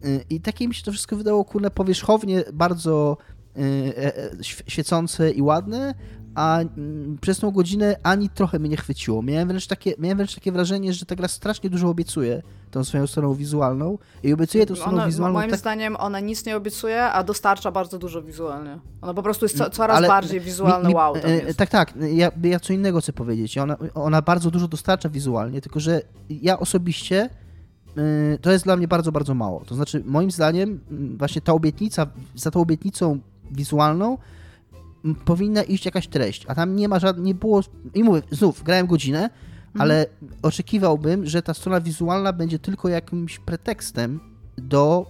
Y, 0.04 0.24
I 0.30 0.40
takie 0.40 0.68
mi 0.68 0.74
się 0.74 0.82
to 0.82 0.92
wszystko 0.92 1.16
wydało, 1.16 1.44
kurne, 1.44 1.70
powierzchownie 1.70 2.44
bardzo 2.52 3.16
y, 3.56 3.60
e, 3.96 4.16
e, 4.16 4.30
św- 4.42 4.62
świecące 4.66 5.30
i 5.30 5.42
ładne, 5.42 5.94
a 6.38 6.60
mm, 6.60 7.18
przez 7.20 7.38
tą 7.38 7.50
godzinę 7.50 7.96
ani 8.02 8.28
trochę 8.28 8.58
mnie 8.58 8.68
nie 8.68 8.76
chwyciło. 8.76 9.22
Miałem 9.22 9.48
wręcz 9.48 9.66
takie, 9.66 9.94
miałem 9.98 10.18
wręcz 10.18 10.34
takie 10.34 10.52
wrażenie, 10.52 10.92
że 10.92 11.06
ta 11.06 11.16
gra 11.16 11.28
strasznie 11.28 11.70
dużo 11.70 11.88
obiecuje 11.88 12.42
tą 12.70 12.84
swoją 12.84 13.06
stroną 13.06 13.34
wizualną 13.34 13.98
i 14.22 14.32
obiecuje 14.32 14.66
tą 14.66 14.74
stroną 14.76 14.96
Ona, 14.96 15.06
wizualną 15.06 15.38
moim 15.38 15.50
tak 15.50 15.60
zdaniem 15.60 15.96
ona 15.96 16.20
nic 16.20 16.46
nie 16.46 16.56
obiecuje, 16.56 17.04
a 17.04 17.24
dostarcza 17.24 17.70
bardzo 17.70 17.98
dużo 17.98 18.22
wizualnie. 18.22 18.78
Ona 19.02 19.14
po 19.14 19.22
prostu 19.22 19.44
jest 19.44 19.56
co, 19.56 19.64
Mm, 19.64 19.72
coraz 19.72 19.96
ale 19.96 20.08
bardziej 20.08 20.40
wizualne 20.40 20.88
mi- 20.88 20.94
mi- 20.94 20.94
wow 20.94 21.16
e. 21.16 21.54
Tak, 21.54 21.70
tak. 21.70 21.94
Ja, 22.12 22.30
ja 22.42 22.60
co 22.60 22.72
innego 22.72 23.00
chcę 23.00 23.12
powiedzieć. 23.12 23.58
Ona, 23.58 23.76
ona 23.94 24.22
bardzo 24.22 24.50
dużo 24.50 24.68
dostarcza 24.68 25.08
wizualnie, 25.08 25.60
tylko 25.60 25.80
że 25.80 26.02
ja 26.30 26.58
osobiście 26.58 27.30
y, 28.34 28.38
to 28.42 28.50
jest 28.50 28.64
dla 28.64 28.76
mnie 28.76 28.88
bardzo, 28.88 29.12
bardzo 29.12 29.34
mało. 29.34 29.64
To 29.66 29.74
znaczy, 29.74 30.02
moim 30.06 30.30
zdaniem, 30.30 30.80
mm, 30.90 31.18
właśnie 31.18 31.42
ta 31.42 31.52
obietnica, 31.52 32.06
za 32.34 32.50
tą 32.50 32.60
obietnicą 32.60 33.18
wizualną 33.50 34.18
powinna 35.14 35.62
iść 35.62 35.84
jakaś 35.84 36.08
treść, 36.08 36.44
a 36.48 36.54
tam 36.54 36.76
nie 36.76 36.88
ma 36.88 36.98
żadnej, 36.98 37.26
nie 37.26 37.34
było. 37.34 37.60
I 37.94 38.04
mówię, 38.04 38.22
znów, 38.30 38.62
grałem 38.62 38.86
godzinę, 38.86 39.18
Mhm. 39.18 39.80
ale 39.82 40.06
oczekiwałbym, 40.42 41.26
że 41.26 41.42
ta 41.42 41.54
strona 41.54 41.80
wizualna 41.80 42.32
będzie 42.32 42.58
tylko 42.58 42.88
jakimś 42.88 43.38
pretekstem 43.38 44.20
do 44.56 45.06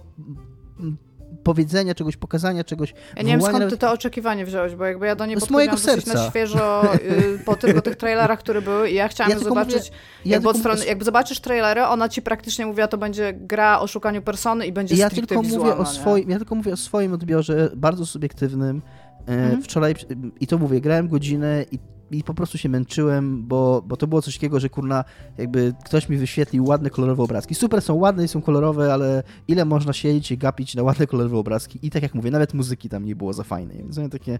mm, 0.79 0.97
powiedzenia 1.43 1.95
czegoś, 1.95 2.17
pokazania 2.17 2.63
czegoś. 2.63 2.93
Ja 3.17 3.23
nie 3.23 3.31
wiem 3.31 3.41
skąd 3.41 3.69
ty 3.69 3.77
to 3.77 3.91
oczekiwanie 3.91 4.45
wziąłeś, 4.45 4.75
bo 4.75 4.85
jakby 4.85 5.05
ja 5.05 5.15
do 5.15 5.25
niej 5.25 5.35
No 5.39 5.45
z 5.45 5.49
mojego 5.49 5.77
serca. 5.77 6.13
na 6.13 6.29
świeżo 6.29 6.93
y, 6.95 7.39
po 7.45 7.55
tylko 7.55 7.81
tych 7.81 7.95
trailerach, 7.95 8.39
które 8.39 8.61
były 8.61 8.89
i 8.89 8.95
ja 8.95 9.07
chciałam 9.13 9.31
Ja 9.31 9.39
zobaczyć, 9.39 9.73
mówię- 9.77 9.89
ja 10.25 10.31
jakby, 10.31 10.53
tylko- 10.53 10.83
jakby 10.87 11.05
zobaczysz 11.05 11.39
trailery, 11.39 11.83
ona 11.83 12.09
ci 12.09 12.21
praktycznie 12.21 12.65
mówiła, 12.65 12.87
to 12.87 12.97
będzie 12.97 13.33
gra 13.33 13.79
o 13.79 13.87
szukaniu 13.87 14.21
persony 14.21 14.67
i 14.67 14.71
będzie 14.71 14.95
Ja 14.95 15.09
tylko, 15.09 15.41
mówię 15.43 15.75
o 15.75 15.79
nie? 15.79 15.85
swoim, 15.85 16.29
ja 16.29 16.37
tylko 16.37 16.55
mówię 16.55 16.73
o 16.73 16.77
swoim 16.77 17.13
odbiorze, 17.13 17.69
bardzo 17.75 18.05
subiektywnym. 18.05 18.81
E, 19.29 19.33
Mhm. 19.33 19.61
Wczoraj, 19.63 19.95
i 20.39 20.47
to 20.47 20.57
mówię, 20.57 20.81
grałem 20.81 21.07
godzinę 21.07 21.65
i 21.71 21.79
i 22.11 22.23
po 22.23 22.33
prostu 22.33 22.57
się 22.57 22.69
męczyłem, 22.69 23.47
bo, 23.47 23.81
bo 23.85 23.97
to 23.97 24.07
było 24.07 24.21
coś 24.21 24.35
takiego, 24.35 24.59
że 24.59 24.69
kurna, 24.69 25.03
jakby 25.37 25.73
ktoś 25.85 26.09
mi 26.09 26.17
wyświetlił 26.17 26.65
ładne, 26.65 26.89
kolorowe 26.89 27.23
obrazki. 27.23 27.55
Super, 27.55 27.81
są 27.81 27.93
ładne 27.93 28.23
i 28.23 28.27
są 28.27 28.41
kolorowe, 28.41 28.93
ale 28.93 29.23
ile 29.47 29.65
można 29.65 29.93
siedzieć 29.93 30.31
i 30.31 30.37
gapić 30.37 30.75
na 30.75 30.83
ładne, 30.83 31.07
kolorowe 31.07 31.37
obrazki? 31.37 31.79
I 31.81 31.89
tak 31.89 32.03
jak 32.03 32.13
mówię, 32.13 32.31
nawet 32.31 32.53
muzyki 32.53 32.89
tam 32.89 33.05
nie 33.05 33.15
było 33.15 33.33
za 33.33 33.43
fajnej, 33.43 33.77
więc 33.77 33.97
one 33.97 34.09
takie... 34.09 34.39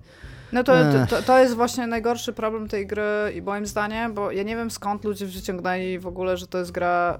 No 0.53 0.63
to, 0.63 0.73
to, 1.09 1.21
to 1.21 1.39
jest 1.39 1.55
właśnie 1.55 1.87
najgorszy 1.87 2.33
problem 2.33 2.67
tej 2.67 2.87
gry 2.87 3.33
i 3.35 3.41
moim 3.41 3.65
zdaniem, 3.65 4.13
bo 4.13 4.31
ja 4.31 4.43
nie 4.43 4.55
wiem 4.55 4.71
skąd 4.71 5.03
ludzie 5.05 5.25
wyciągnęli 5.25 5.99
w 5.99 6.07
ogóle, 6.07 6.37
że 6.37 6.47
to 6.47 6.57
jest 6.57 6.71
gra 6.71 7.19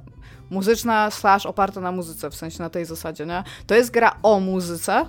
muzyczna 0.49 1.11
slash 1.11 1.45
oparta 1.45 1.81
na 1.81 1.91
muzyce, 1.91 2.29
w 2.29 2.35
sensie 2.35 2.63
na 2.63 2.69
tej 2.69 2.85
zasadzie, 2.85 3.25
nie? 3.25 3.43
To 3.67 3.75
jest 3.75 3.91
gra 3.91 4.15
o 4.23 4.39
muzyce, 4.39 5.05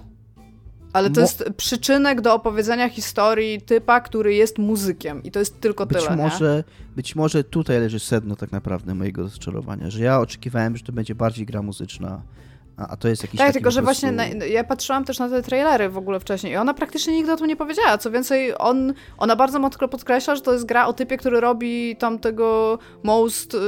ale 0.92 1.10
to 1.10 1.20
Mo 1.20 1.26
jest 1.26 1.44
przyczynek 1.56 2.20
do 2.20 2.34
opowiedzenia 2.34 2.88
historii 2.88 3.60
typa, 3.60 4.00
który 4.00 4.34
jest 4.34 4.58
muzykiem 4.58 5.22
i 5.22 5.30
to 5.30 5.38
jest 5.38 5.60
tylko 5.60 5.86
być 5.86 6.04
tyle, 6.04 6.16
może, 6.16 6.64
nie? 6.68 6.94
Być 6.96 7.16
może 7.16 7.44
tutaj 7.44 7.80
leży 7.80 8.00
sedno 8.00 8.36
tak 8.36 8.52
naprawdę 8.52 8.94
mojego 8.94 9.22
rozczarowania, 9.22 9.90
że 9.90 10.04
ja 10.04 10.20
oczekiwałem, 10.20 10.76
że 10.76 10.84
to 10.84 10.92
będzie 10.92 11.14
bardziej 11.14 11.46
gra 11.46 11.62
muzyczna, 11.62 12.22
a, 12.76 12.88
a 12.88 12.96
to 12.96 13.08
jest 13.08 13.22
jakiś 13.22 13.38
Tak, 13.38 13.52
tylko 13.52 13.70
że 13.70 13.82
prostu... 13.82 14.06
właśnie 14.06 14.34
na, 14.34 14.44
ja 14.46 14.64
patrzyłam 14.64 15.04
też 15.04 15.18
na 15.18 15.28
te 15.28 15.42
trailery 15.42 15.88
w 15.88 15.98
ogóle 15.98 16.20
wcześniej 16.20 16.52
i 16.52 16.56
ona 16.56 16.74
praktycznie 16.74 17.12
nigdy 17.12 17.32
o 17.32 17.36
tym 17.36 17.46
nie 17.46 17.56
powiedziała. 17.56 17.98
Co 17.98 18.10
więcej, 18.10 18.58
on, 18.58 18.94
ona 19.18 19.36
bardzo 19.36 19.58
mocno 19.58 19.88
podkreśla, 19.88 20.36
że 20.36 20.42
to 20.42 20.52
jest 20.52 20.66
gra 20.66 20.86
o 20.86 20.92
typie, 20.92 21.16
który 21.16 21.40
robi 21.40 21.96
tam 21.96 22.18
tego 22.18 22.78
most, 23.02 23.54
y, 23.54 23.58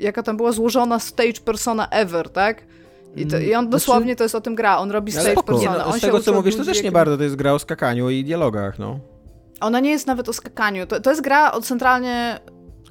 jaka 0.00 0.22
tam 0.22 0.36
była 0.36 0.52
złożona 0.52 0.98
stage 0.98 1.40
persona 1.44 1.88
ever, 1.88 2.30
tak? 2.30 2.69
I, 3.16 3.26
to, 3.26 3.38
I, 3.38 3.54
on 3.54 3.58
mm, 3.58 3.70
dosłownie 3.70 4.04
znaczy... 4.04 4.16
to 4.16 4.24
jest 4.24 4.34
o 4.34 4.40
tym 4.40 4.54
gra, 4.54 4.78
on 4.78 4.90
robi 4.90 5.12
stage 5.12 5.42
persona. 5.42 5.84
No, 5.86 5.92
z 5.92 6.00
tego 6.00 6.20
co 6.20 6.32
mówisz, 6.32 6.56
to 6.56 6.64
też 6.64 6.82
nie 6.82 6.92
bardzo, 6.92 7.16
to 7.16 7.22
jest 7.22 7.36
gra 7.36 7.52
o 7.52 7.58
skakaniu 7.58 8.10
i 8.10 8.24
dialogach, 8.24 8.78
no. 8.78 8.98
Ona 9.60 9.80
nie 9.80 9.90
jest 9.90 10.06
nawet 10.06 10.28
o 10.28 10.32
skakaniu, 10.32 10.86
to, 10.86 11.00
to 11.00 11.10
jest 11.10 11.22
gra 11.22 11.52
o 11.52 11.60
centralnie 11.60 12.40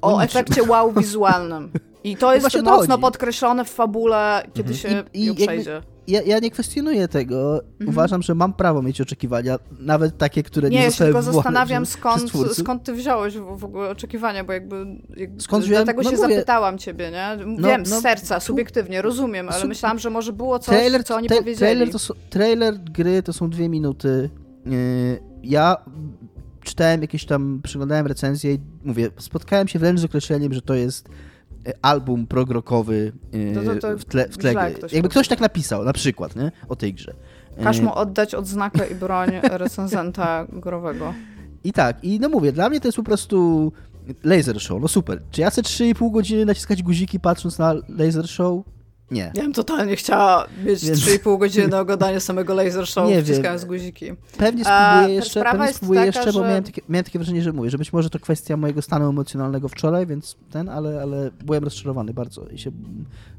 o 0.02 0.20
efekcie 0.20 0.62
wow 0.62 0.92
wizualnym. 0.92 1.72
I 2.04 2.16
to 2.16 2.34
jest 2.34 2.62
no 2.62 2.62
mocno 2.62 2.98
podkreślone 2.98 3.64
w 3.64 3.70
fabule, 3.70 4.42
kiedy 4.54 4.72
mhm. 4.72 4.76
się 4.76 5.04
I, 5.14 5.26
i, 5.26 5.34
przejdzie. 5.34 5.82
Ja, 6.10 6.22
ja, 6.22 6.38
nie 6.38 6.50
kwestionuję 6.50 7.08
tego. 7.08 7.62
Mhm. 7.62 7.88
Uważam, 7.88 8.22
że 8.22 8.34
mam 8.34 8.52
prawo 8.52 8.82
mieć 8.82 9.00
oczekiwania, 9.00 9.58
nawet 9.80 10.18
takie, 10.18 10.42
które 10.42 10.70
nie, 10.70 10.78
nie 10.78 10.90
zostały 10.90 11.10
Nie, 11.10 11.14
tylko 11.14 11.32
zastanawiam, 11.32 11.86
skąd, 11.86 12.32
skąd 12.52 12.84
ty 12.84 12.92
wziąłeś 12.92 13.38
w, 13.38 13.64
ogóle 13.64 13.90
oczekiwania, 13.90 14.44
bo 14.44 14.52
jakby... 14.52 14.86
jakby 15.16 15.42
skąd 15.42 15.64
wziąłem? 15.64 15.84
Dlatego 15.84 16.02
no 16.02 16.10
się 16.10 16.16
mówię, 16.16 16.34
zapytałam 16.34 16.78
ciebie, 16.78 17.10
nie? 17.10 17.44
No, 17.46 17.68
Wiem, 17.68 17.82
no, 17.90 17.98
z 17.98 18.02
serca, 18.02 18.40
subiektywnie, 18.40 19.02
rozumiem, 19.02 19.48
ale 19.48 19.64
myślałam, 19.64 19.98
że 19.98 20.10
może 20.10 20.32
było 20.32 20.58
coś, 20.58 20.74
trailer, 20.76 21.04
co 21.04 21.16
oni 21.16 21.28
te, 21.28 21.36
powiedzieli. 21.36 21.58
Trailer, 21.58 21.90
to 21.90 21.98
są, 21.98 22.14
trailer 22.30 22.78
gry 22.78 23.22
to 23.22 23.32
są 23.32 23.50
dwie 23.50 23.68
minuty. 23.68 24.30
Yy, 24.66 24.72
ja 25.42 25.76
czytałem 26.64 27.02
jakieś 27.02 27.24
tam, 27.24 27.60
przyglądałem 27.62 28.06
recenzje 28.06 28.54
i 28.54 28.60
mówię, 28.84 29.10
spotkałem 29.18 29.68
się 29.68 29.78
wręcz 29.78 30.00
z 30.00 30.04
określeniem, 30.04 30.52
że 30.52 30.62
to 30.62 30.74
jest 30.74 31.08
album 31.82 32.26
progrokowy 32.26 33.12
to, 33.54 33.62
to, 33.62 33.80
to 33.80 33.98
w 33.98 34.04
tle. 34.04 34.28
W 34.28 34.38
tle 34.38 34.72
ktoś 34.74 34.92
Jakby 34.92 35.08
ktoś 35.08 35.28
tak 35.28 35.40
napisał, 35.40 35.84
na 35.84 35.92
przykład, 35.92 36.36
nie? 36.36 36.52
o 36.68 36.76
tej 36.76 36.94
grze. 36.94 37.14
Każ 37.62 37.80
mu 37.80 37.94
oddać 37.94 38.34
odznakę 38.34 38.86
i 38.90 38.94
broń 38.94 39.30
recenzenta 39.42 40.46
growego. 40.52 41.14
I 41.64 41.72
tak, 41.72 42.04
i 42.04 42.20
no 42.20 42.28
mówię, 42.28 42.52
dla 42.52 42.68
mnie 42.68 42.80
to 42.80 42.88
jest 42.88 42.96
po 42.96 43.02
prostu 43.02 43.72
laser 44.24 44.60
show, 44.60 44.82
no 44.82 44.88
super. 44.88 45.22
Czy 45.30 45.40
ja 45.40 45.50
chcę 45.50 45.62
3,5 45.62 46.12
godziny 46.12 46.44
naciskać 46.44 46.82
guziki 46.82 47.20
patrząc 47.20 47.58
na 47.58 47.74
laser 47.88 48.28
show? 48.28 48.62
Nie. 49.10 49.32
Ja 49.34 49.42
bym 49.42 49.52
totalnie 49.52 49.96
chciała 49.96 50.46
mieć 50.64 50.84
Więc... 50.84 51.00
3,5 51.00 51.38
godziny 51.38 51.68
na 51.68 51.80
oglądanie 51.84 52.20
samego 52.20 52.54
laser 52.54 52.86
show, 52.86 53.08
nie 53.08 53.22
wciskając 53.22 53.64
guziki. 53.64 54.12
Pewnie 54.38 54.64
spróbuję 54.64 55.14
jeszcze, 55.14 55.42
pewnie 55.42 55.72
spróbuję 55.72 56.00
taka, 56.00 56.06
jeszcze, 56.06 56.32
bo 56.32 56.38
że... 56.38 56.48
miałem, 56.48 56.64
takie, 56.64 56.82
miałem 56.88 57.04
takie 57.04 57.18
wrażenie, 57.18 57.42
że 57.42 57.52
mówię, 57.52 57.70
że 57.70 57.78
być 57.78 57.92
może 57.92 58.10
to 58.10 58.18
kwestia 58.18 58.56
mojego 58.56 58.82
stanu 58.82 59.08
emocjonalnego 59.08 59.68
wczoraj, 59.68 60.06
więc 60.06 60.36
ten, 60.50 60.68
ale, 60.68 61.02
ale 61.02 61.30
byłem 61.44 61.64
rozczarowany 61.64 62.14
bardzo 62.14 62.46
i 62.46 62.58
się 62.58 62.70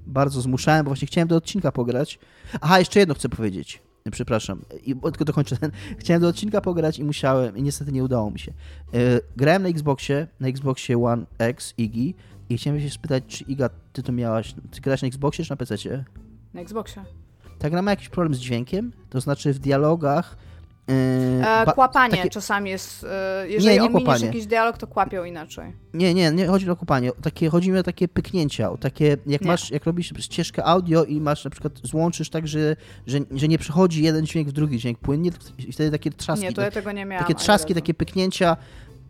bardzo 0.07 0.41
zmuszałem, 0.41 0.85
bo 0.85 0.89
właśnie 0.89 1.07
chciałem 1.07 1.27
do 1.27 1.35
odcinka 1.35 1.71
pograć. 1.71 2.19
Aha, 2.61 2.79
jeszcze 2.79 2.99
jedno 2.99 3.15
chcę 3.15 3.29
powiedzieć. 3.29 3.81
Przepraszam, 4.11 4.61
i 4.85 4.95
tylko 4.95 5.25
dokończę 5.25 5.57
ten. 5.57 5.71
Chciałem 5.99 6.21
do 6.21 6.27
odcinka 6.27 6.61
pograć 6.61 6.99
i 6.99 7.03
musiałem, 7.03 7.57
i 7.57 7.61
niestety 7.61 7.91
nie 7.91 8.03
udało 8.03 8.31
mi 8.31 8.39
się. 8.39 8.53
Yy, 8.93 9.21
grałem 9.37 9.63
na 9.63 9.69
Xboxie, 9.69 10.27
na 10.39 10.47
Xboxie 10.47 11.03
One 11.03 11.25
X, 11.37 11.73
Iggy, 11.77 12.13
i 12.51 12.57
chciałem 12.57 12.81
się 12.81 12.89
spytać, 12.89 13.23
czy 13.27 13.43
Iga, 13.43 13.69
ty 13.93 14.03
to 14.03 14.11
miałaś, 14.11 14.53
ty 14.71 14.81
grasz 14.81 15.01
na 15.01 15.07
Xboxie 15.07 15.45
czy 15.45 15.51
na 15.51 15.55
PC? 15.55 15.75
Na 16.53 16.61
Xboxie. 16.61 17.03
Ta 17.59 17.69
gra 17.69 17.81
ma 17.81 17.91
jakiś 17.91 18.09
problem 18.09 18.35
z 18.35 18.39
dźwiękiem? 18.39 18.91
To 19.09 19.21
znaczy 19.21 19.53
w 19.53 19.59
dialogach 19.59 20.37
Yy, 20.87 21.73
kłapanie 21.73 22.17
takie... 22.17 22.29
czasami 22.29 22.69
jest. 22.69 23.03
E, 23.03 23.49
jeżeli 23.49 23.75
nie, 23.75 23.81
nie 23.81 23.95
ominiesz 23.95 24.21
jakiś 24.21 24.45
dialog, 24.45 24.77
to 24.77 24.87
kłapią 24.87 25.23
inaczej. 25.23 25.73
Nie, 25.93 26.13
nie, 26.13 26.31
nie 26.31 26.47
chodzi 26.47 26.69
o 26.69 26.75
kłapanie. 26.75 27.11
Takie, 27.21 27.49
chodzi 27.49 27.71
mi 27.71 27.77
o 27.77 27.83
takie 27.83 28.07
pyknięcia. 28.07 28.71
O 28.71 28.77
takie, 28.77 29.17
jak 29.27 29.41
nie. 29.41 29.47
masz, 29.47 29.71
jak 29.71 29.85
robisz 29.85 30.13
ścieżkę 30.19 30.63
audio 30.63 31.03
i 31.03 31.21
masz 31.21 31.45
na 31.45 31.51
przykład 31.51 31.73
złączysz 31.83 32.29
tak, 32.29 32.47
że, 32.47 32.75
że, 33.07 33.19
że 33.31 33.47
nie 33.47 33.57
przechodzi 33.57 34.03
jeden 34.03 34.25
dźwięk 34.25 34.49
w 34.49 34.51
drugi 34.51 34.79
dźwięk 34.79 34.99
płynnie 34.99 35.31
i 35.57 35.71
wtedy 35.71 35.91
takie 35.91 36.11
trzaski. 36.11 36.45
Nie, 36.45 36.53
to 36.53 36.61
ja 36.61 36.71
tego 36.71 36.91
nie 36.91 37.05
miałam. 37.05 37.25
Takie 37.25 37.39
trzaski, 37.39 37.73
takie 37.75 37.93
pyknięcia 37.93 38.57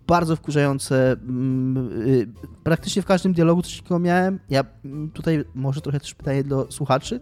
bardzo 0.07 0.35
wkurzające. 0.35 1.11
Mm, 1.11 2.07
y, 2.07 2.27
praktycznie 2.63 3.01
w 3.01 3.05
każdym 3.05 3.33
dialogu 3.33 3.61
coś 3.61 3.77
takiego 3.77 3.99
miałem. 3.99 4.39
Ja 4.49 4.63
mm, 4.85 5.11
tutaj 5.11 5.43
może 5.55 5.81
trochę 5.81 5.99
też 5.99 6.13
pytanie 6.13 6.43
do 6.43 6.71
słuchaczy, 6.71 7.21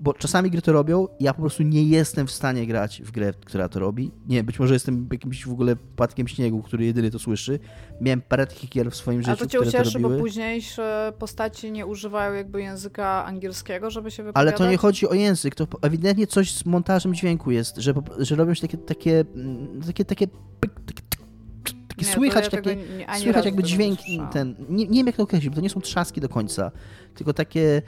bo 0.00 0.14
czasami 0.14 0.50
gry 0.50 0.62
to 0.62 0.72
robią, 0.72 1.08
ja 1.20 1.34
po 1.34 1.40
prostu 1.40 1.62
nie 1.62 1.82
jestem 1.82 2.26
w 2.26 2.30
stanie 2.30 2.66
grać 2.66 3.02
w 3.02 3.10
grę, 3.10 3.32
która 3.44 3.68
to 3.68 3.80
robi. 3.80 4.10
Nie, 4.26 4.44
być 4.44 4.58
może 4.58 4.74
jestem 4.74 5.08
jakimś 5.12 5.46
w 5.46 5.52
ogóle 5.52 5.76
płatkiem 5.76 6.28
śniegu, 6.28 6.62
który 6.62 6.84
jedyny 6.84 7.10
to 7.10 7.18
słyszy. 7.18 7.58
Miałem 8.00 8.20
parę 8.20 8.46
takich 8.46 8.70
gier 8.70 8.90
w 8.90 8.96
swoim 8.96 9.22
życiu, 9.22 9.32
A 9.32 9.36
to 9.36 9.46
cię 9.46 9.60
ucieszy, 9.60 9.98
bo 9.98 10.10
późniejsze 10.10 11.12
postaci 11.18 11.72
nie 11.72 11.86
używają 11.86 12.34
jakby 12.34 12.62
języka 12.62 13.24
angielskiego, 13.24 13.90
żeby 13.90 14.10
się 14.10 14.22
wypowiadać? 14.22 14.54
Ale 14.54 14.58
to 14.58 14.70
nie 14.70 14.76
chodzi 14.76 15.08
o 15.08 15.14
język, 15.14 15.54
to 15.54 15.66
ewidentnie 15.82 16.26
coś 16.26 16.54
z 16.54 16.66
montażem 16.66 17.14
dźwięku 17.14 17.50
jest, 17.50 17.76
że, 17.76 17.94
że 18.18 18.36
robią 18.36 18.54
się 18.54 18.60
takie, 18.60 18.78
takie, 18.78 19.24
mm, 19.34 19.82
takie, 19.86 20.04
takie, 20.04 20.26
takie 21.98 22.10
nie, 22.10 22.16
słychać 22.16 22.44
ja 22.44 22.50
takie, 22.50 22.76
nie, 22.76 23.20
słychać 23.20 23.44
jakby 23.44 23.62
dźwięk 23.62 23.98
ten, 24.32 24.54
nie, 24.68 24.86
nie 24.86 24.98
wiem 24.98 25.06
jak 25.06 25.16
to 25.16 25.22
określić, 25.22 25.50
bo 25.50 25.54
to 25.56 25.60
nie 25.60 25.70
są 25.70 25.80
trzaski 25.80 26.20
do 26.20 26.28
końca, 26.28 26.70
tylko 27.14 27.32
takie, 27.32 27.82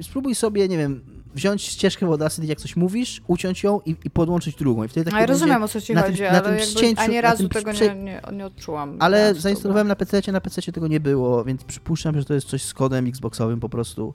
spróbuj 0.00 0.34
sobie, 0.34 0.68
nie 0.68 0.78
wiem, 0.78 1.00
wziąć 1.34 1.62
ścieżkę 1.62 2.06
w 2.06 2.10
Audacity, 2.10 2.46
jak 2.46 2.58
coś 2.58 2.76
mówisz, 2.76 3.22
uciąć 3.26 3.62
ją 3.62 3.80
i, 3.86 3.96
i 4.04 4.10
podłączyć 4.10 4.56
drugą. 4.56 4.84
I 4.84 4.88
wtedy 4.88 5.10
takie 5.10 5.20
ja 5.20 5.26
rozumiem, 5.26 5.62
o 5.62 5.68
co 5.68 5.80
ci 5.80 5.94
chodzi, 5.94 6.18
tym, 6.18 6.26
ale 6.30 6.40
tym 6.40 6.58
ścięciu, 6.58 7.02
ani 7.02 7.20
razu 7.20 7.48
tego 7.48 7.72
nie, 7.72 7.94
nie, 7.94 8.20
nie 8.32 8.46
odczułam. 8.46 8.96
Ale 9.00 9.34
zainstalowałem 9.34 9.88
na 9.88 9.96
PC, 9.96 10.32
na 10.32 10.40
PC 10.40 10.72
tego 10.72 10.88
nie 10.88 11.00
było, 11.00 11.44
więc 11.44 11.64
przypuszczam, 11.64 12.18
że 12.18 12.24
to 12.24 12.34
jest 12.34 12.48
coś 12.48 12.62
z 12.62 12.74
kodem 12.74 13.06
Xboxowym 13.06 13.60
po 13.60 13.68
prostu. 13.68 14.14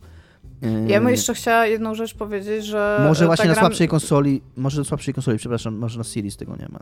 Ja 0.87 0.99
bym 0.99 1.09
jeszcze 1.09 1.33
chciała 1.33 1.65
jedną 1.65 1.95
rzecz 1.95 2.13
powiedzieć, 2.13 2.65
że... 2.65 3.05
Może 3.07 3.25
właśnie 3.25 3.49
na 3.49 3.55
słabszej 3.55 3.87
konsoli, 3.87 4.41
może 4.55 4.81
na 4.81 4.85
słabszej 4.85 5.13
konsoli, 5.13 5.37
przepraszam, 5.37 5.75
może 5.75 5.97
na 5.97 6.03
Series 6.03 6.37
tego 6.37 6.55
nie 6.55 6.67
ma 6.71 6.79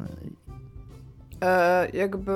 e, 1.41 1.90
jakby 1.94 2.32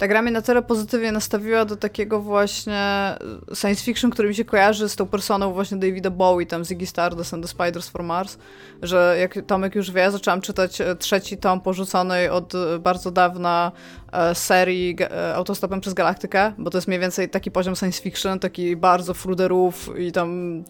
ta 0.00 0.08
gra 0.08 0.22
mnie 0.22 0.30
na 0.30 0.42
tyle 0.42 0.62
pozytywnie 0.62 1.12
nastawiła 1.12 1.64
do 1.64 1.76
takiego 1.76 2.20
właśnie 2.20 3.14
science 3.54 3.84
fiction, 3.84 4.10
który 4.10 4.28
mi 4.28 4.34
się 4.34 4.44
kojarzy 4.44 4.88
z 4.88 4.96
tą 4.96 5.06
personą 5.06 5.52
właśnie 5.52 5.76
Davida 5.76 6.10
Bowie, 6.10 6.46
tam 6.46 6.64
Ziggy 6.64 6.86
Stardust 6.86 7.34
and 7.34 7.42
the 7.42 7.48
Spiders 7.48 7.88
from 7.88 8.06
Mars, 8.06 8.38
że 8.82 9.16
jak 9.20 9.38
Tomek 9.46 9.74
już 9.74 9.90
wie, 9.90 10.10
zaczęłam 10.10 10.40
czytać 10.40 10.80
e, 10.80 10.96
trzeci 10.96 11.36
tom 11.36 11.60
porzuconej 11.60 12.28
od 12.28 12.52
bardzo 12.80 13.10
dawna 13.10 13.72
e, 14.12 14.34
serii 14.34 14.96
e, 15.00 15.34
Autostopem 15.34 15.80
przez 15.80 15.94
Galaktykę, 15.94 16.52
bo 16.58 16.70
to 16.70 16.78
jest 16.78 16.88
mniej 16.88 17.00
więcej 17.00 17.28
taki 17.28 17.50
poziom 17.50 17.76
science 17.76 18.02
fiction, 18.02 18.38
taki 18.38 18.76
bardzo 18.76 19.14
fruderów 19.14 19.98
i 19.98 20.12
tam 20.12 20.62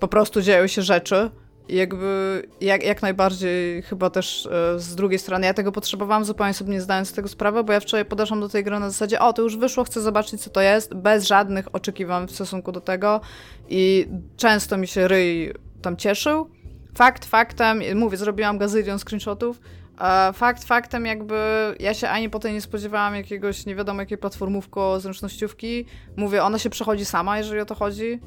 po 0.00 0.08
prostu 0.08 0.42
dzieją 0.42 0.66
się 0.66 0.82
rzeczy 0.82 1.30
jakby 1.68 2.42
jak, 2.60 2.84
jak 2.84 3.02
najbardziej 3.02 3.82
chyba 3.82 4.10
też 4.10 4.46
e, 4.46 4.78
z 4.78 4.94
drugiej 4.94 5.18
strony 5.18 5.46
ja 5.46 5.54
tego 5.54 5.72
potrzebowałam 5.72 6.24
zupełnie 6.24 6.54
sobie 6.54 6.72
nie 6.72 6.80
zdając 6.80 7.12
tego 7.12 7.28
sprawy, 7.28 7.64
bo 7.64 7.72
ja 7.72 7.80
wczoraj 7.80 8.04
podeszłam 8.04 8.40
do 8.40 8.48
tej 8.48 8.64
gry 8.64 8.78
na 8.78 8.90
zasadzie 8.90 9.20
o, 9.20 9.32
to 9.32 9.42
już 9.42 9.56
wyszło, 9.56 9.84
chcę 9.84 10.00
zobaczyć 10.00 10.42
co 10.42 10.50
to 10.50 10.60
jest, 10.60 10.94
bez 10.94 11.26
żadnych 11.26 11.74
oczekiwań 11.74 12.26
w 12.26 12.30
stosunku 12.30 12.72
do 12.72 12.80
tego 12.80 13.20
i 13.68 14.08
często 14.36 14.76
mi 14.76 14.86
się 14.86 15.08
ryj 15.08 15.54
tam 15.82 15.96
cieszył. 15.96 16.50
Fakt 16.94 17.24
faktem, 17.24 17.82
mówię, 17.94 18.16
zrobiłam 18.16 18.58
gazylion 18.58 18.98
screenshotów, 18.98 19.60
a 19.96 20.32
fakt 20.34 20.64
faktem 20.64 21.06
jakby 21.06 21.34
ja 21.80 21.94
się 21.94 22.08
ani 22.08 22.30
potem 22.30 22.54
nie 22.54 22.60
spodziewałam 22.60 23.14
jakiegoś 23.14 23.66
nie 23.66 23.74
wiadomo 23.74 24.00
jakiej 24.00 24.18
platformówko 24.18 25.00
zręcznościówki. 25.00 25.84
Mówię, 26.16 26.42
ona 26.42 26.58
się 26.58 26.70
przechodzi 26.70 27.04
sama, 27.04 27.38
jeżeli 27.38 27.60
o 27.60 27.64
to 27.64 27.74
chodzi 27.74 28.20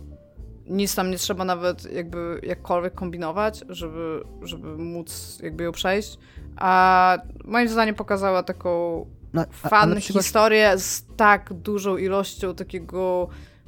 nic 0.72 0.96
tam 0.96 1.12
nie 1.12 1.18
trzeba 1.18 1.46
nawet 1.46 1.94
jakby 1.94 2.42
jakkolwiek 2.44 2.94
kombinować, 2.94 3.64
żeby, 3.70 4.24
żeby 4.42 4.78
móc 4.78 5.40
jakby 5.44 5.64
ją 5.64 5.72
przejść. 5.72 6.18
A 6.56 7.18
moim 7.46 7.68
zdaniem 7.68 7.96
pokazała 7.96 8.44
taką 8.44 9.06
no, 9.34 9.46
fan 9.52 9.96
przykład... 9.96 10.24
historię 10.24 10.78
z 10.78 11.06
tak 11.18 11.54
dużą 11.54 11.98
ilością 11.98 12.56
takiego 12.56 13.28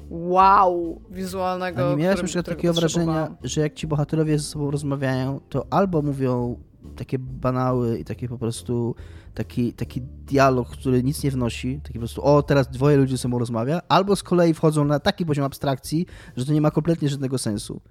wow 0.09 1.01
wizualnego. 1.09 1.87
A 1.87 1.89
nie 1.89 1.95
miałeś 1.95 2.17
na 2.17 2.23
przykład 2.23 2.45
takiego 2.45 2.73
wrażenia, 2.73 3.35
że 3.43 3.61
jak 3.61 3.73
ci 3.73 3.87
bohaterowie 3.87 4.39
ze 4.39 4.45
sobą 4.45 4.71
rozmawiają, 4.71 5.39
to 5.49 5.65
albo 5.69 6.01
mówią 6.01 6.59
takie 6.95 7.19
banały 7.19 7.99
i 7.99 8.05
takie 8.05 8.27
po 8.27 8.37
prostu 8.37 8.95
taki, 9.33 9.73
taki 9.73 10.01
dialog, 10.01 10.69
który 10.69 11.03
nic 11.03 11.23
nie 11.23 11.31
wnosi, 11.31 11.79
taki 11.83 11.93
po 11.93 11.99
prostu 11.99 12.23
o, 12.23 12.43
teraz 12.43 12.67
dwoje 12.67 12.97
ludzi 12.97 13.11
ze 13.11 13.17
sobą 13.17 13.39
rozmawia, 13.39 13.81
albo 13.89 14.15
z 14.15 14.23
kolei 14.23 14.53
wchodzą 14.53 14.85
na 14.85 14.99
taki 14.99 15.25
poziom 15.25 15.45
abstrakcji, 15.45 16.05
że 16.37 16.45
to 16.45 16.53
nie 16.53 16.61
ma 16.61 16.71
kompletnie 16.71 17.09
żadnego 17.09 17.37
sensu. 17.37 17.81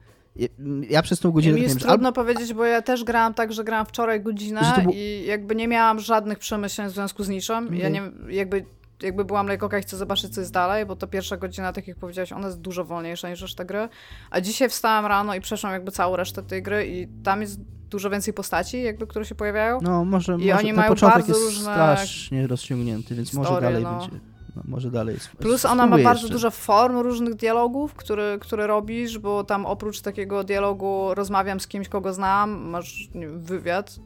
Ja 0.90 1.02
przez 1.02 1.20
tą 1.20 1.30
godzinę... 1.30 1.54
Mi 1.54 1.62
jest 1.62 1.78
wiem, 1.78 1.88
trudno 1.88 2.12
powiedzieć, 2.12 2.54
bo 2.54 2.64
ja 2.64 2.82
też 2.82 3.04
grałam 3.04 3.34
tak, 3.34 3.52
że 3.52 3.64
grałam 3.64 3.86
wczoraj 3.86 4.20
godzinę 4.20 4.86
i 4.94 5.24
jakby 5.26 5.54
nie 5.54 5.68
miałam 5.68 6.00
żadnych 6.00 6.38
przemyśleń 6.38 6.88
w 6.88 6.90
związku 6.90 7.24
z 7.24 7.28
niczym. 7.28 7.66
Okay. 7.66 7.78
Ja 7.78 7.88
nie, 7.88 8.02
jakby 8.28 8.64
jakby 9.02 9.24
byłam 9.24 9.46
lekko, 9.46 9.68
chcę 9.82 9.96
zobaczyć, 9.96 10.34
co 10.34 10.40
jest 10.40 10.52
dalej, 10.52 10.86
bo 10.86 10.96
to 10.96 11.06
pierwsza 11.06 11.36
godzina, 11.36 11.72
tak 11.72 11.88
jak 11.88 11.96
powiedziałaś, 11.96 12.32
ona 12.32 12.46
jest 12.46 12.60
dużo 12.60 12.84
wolniejsza 12.84 13.30
niż 13.30 13.42
reszta 13.42 13.64
gry. 13.64 13.88
A 14.30 14.40
dzisiaj 14.40 14.68
wstałam 14.68 15.06
rano 15.06 15.34
i 15.34 15.40
przeszłam 15.40 15.72
jakby 15.72 15.90
całą 15.92 16.16
resztę 16.16 16.42
tej 16.42 16.62
gry 16.62 16.86
i 16.86 17.08
tam 17.24 17.40
jest 17.40 17.60
dużo 17.92 18.10
więcej 18.10 18.34
postaci, 18.34 18.82
jakby, 18.82 19.06
które 19.06 19.24
się 19.24 19.34
pojawiają. 19.34 19.78
No, 19.82 20.04
może, 20.04 20.32
I 20.34 20.36
może 20.36 20.58
oni 20.58 20.72
mają 20.72 20.94
bardzo 20.94 21.38
jest 21.38 21.60
strasznie 21.60 22.46
rozciągnięty, 22.46 23.14
więc 23.14 23.32
może 23.32 23.60
dalej 23.60 23.82
no. 23.82 23.98
będzie. 23.98 24.20
No, 24.56 24.62
może 24.64 24.90
dalej 24.90 25.14
jest. 25.14 25.28
Plus 25.28 25.64
ona 25.64 25.86
ma 25.86 25.98
bardzo 25.98 26.28
dużo 26.28 26.50
form 26.50 26.98
różnych 26.98 27.34
dialogów, 27.34 27.94
które, 27.94 28.38
które 28.40 28.66
robisz, 28.66 29.18
bo 29.18 29.44
tam 29.44 29.66
oprócz 29.66 30.00
takiego 30.00 30.44
dialogu 30.44 31.14
rozmawiam 31.14 31.60
z 31.60 31.66
kimś, 31.66 31.88
kogo 31.88 32.12
znam, 32.12 32.50
masz 32.50 33.08
wiem, 33.14 33.40
wywiad 33.40 33.96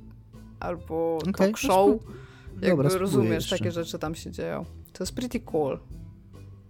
albo 0.60 1.16
okay, 1.16 1.32
talk 1.32 1.58
show. 1.58 1.90
Jakby 2.62 2.82
Dobra, 2.82 2.98
rozumiesz, 2.98 3.34
jeszcze. 3.34 3.58
takie 3.58 3.72
rzeczy 3.72 3.98
tam 3.98 4.14
się 4.14 4.30
dzieją. 4.30 4.64
To 4.92 5.04
jest 5.04 5.14
pretty 5.14 5.40
cool. 5.40 5.78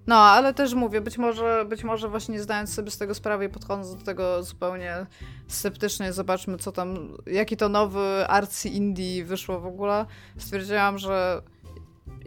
No, 0.06 0.16
ale 0.16 0.54
też 0.54 0.74
mówię, 0.74 1.00
być 1.00 1.18
może, 1.18 1.64
być 1.68 1.84
może 1.84 2.08
właśnie 2.08 2.40
zdając 2.40 2.74
sobie 2.74 2.90
z 2.90 2.98
tego 2.98 3.14
sprawę 3.14 3.44
i 3.44 3.48
podchodząc 3.48 3.96
do 3.96 4.02
tego 4.02 4.42
zupełnie 4.42 5.06
sceptycznie, 5.48 6.12
zobaczmy 6.12 6.58
co 6.58 6.72
tam, 6.72 7.16
jaki 7.26 7.56
to 7.56 7.68
nowy 7.68 8.26
arcy 8.28 8.68
indie 8.68 9.24
wyszło 9.24 9.60
w 9.60 9.66
ogóle, 9.66 10.06
stwierdziłam, 10.38 10.98
że 10.98 11.42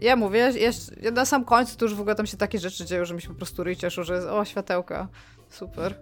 ja 0.00 0.16
mówię, 0.16 0.38
ja, 0.38 0.70
ja 1.02 1.10
na 1.10 1.24
sam 1.24 1.44
końcu 1.44 1.76
to 1.76 1.84
już 1.84 1.94
w 1.94 2.00
ogóle 2.00 2.14
tam 2.14 2.26
się 2.26 2.36
takie 2.36 2.58
rzeczy 2.58 2.84
dzieją, 2.84 3.04
że 3.04 3.14
mi 3.14 3.22
się 3.22 3.28
po 3.28 3.34
prostu 3.34 3.64
ryj 3.64 3.76
że 4.02 4.14
jest, 4.14 4.26
o, 4.26 4.44
światełka, 4.44 5.08
super. 5.50 5.94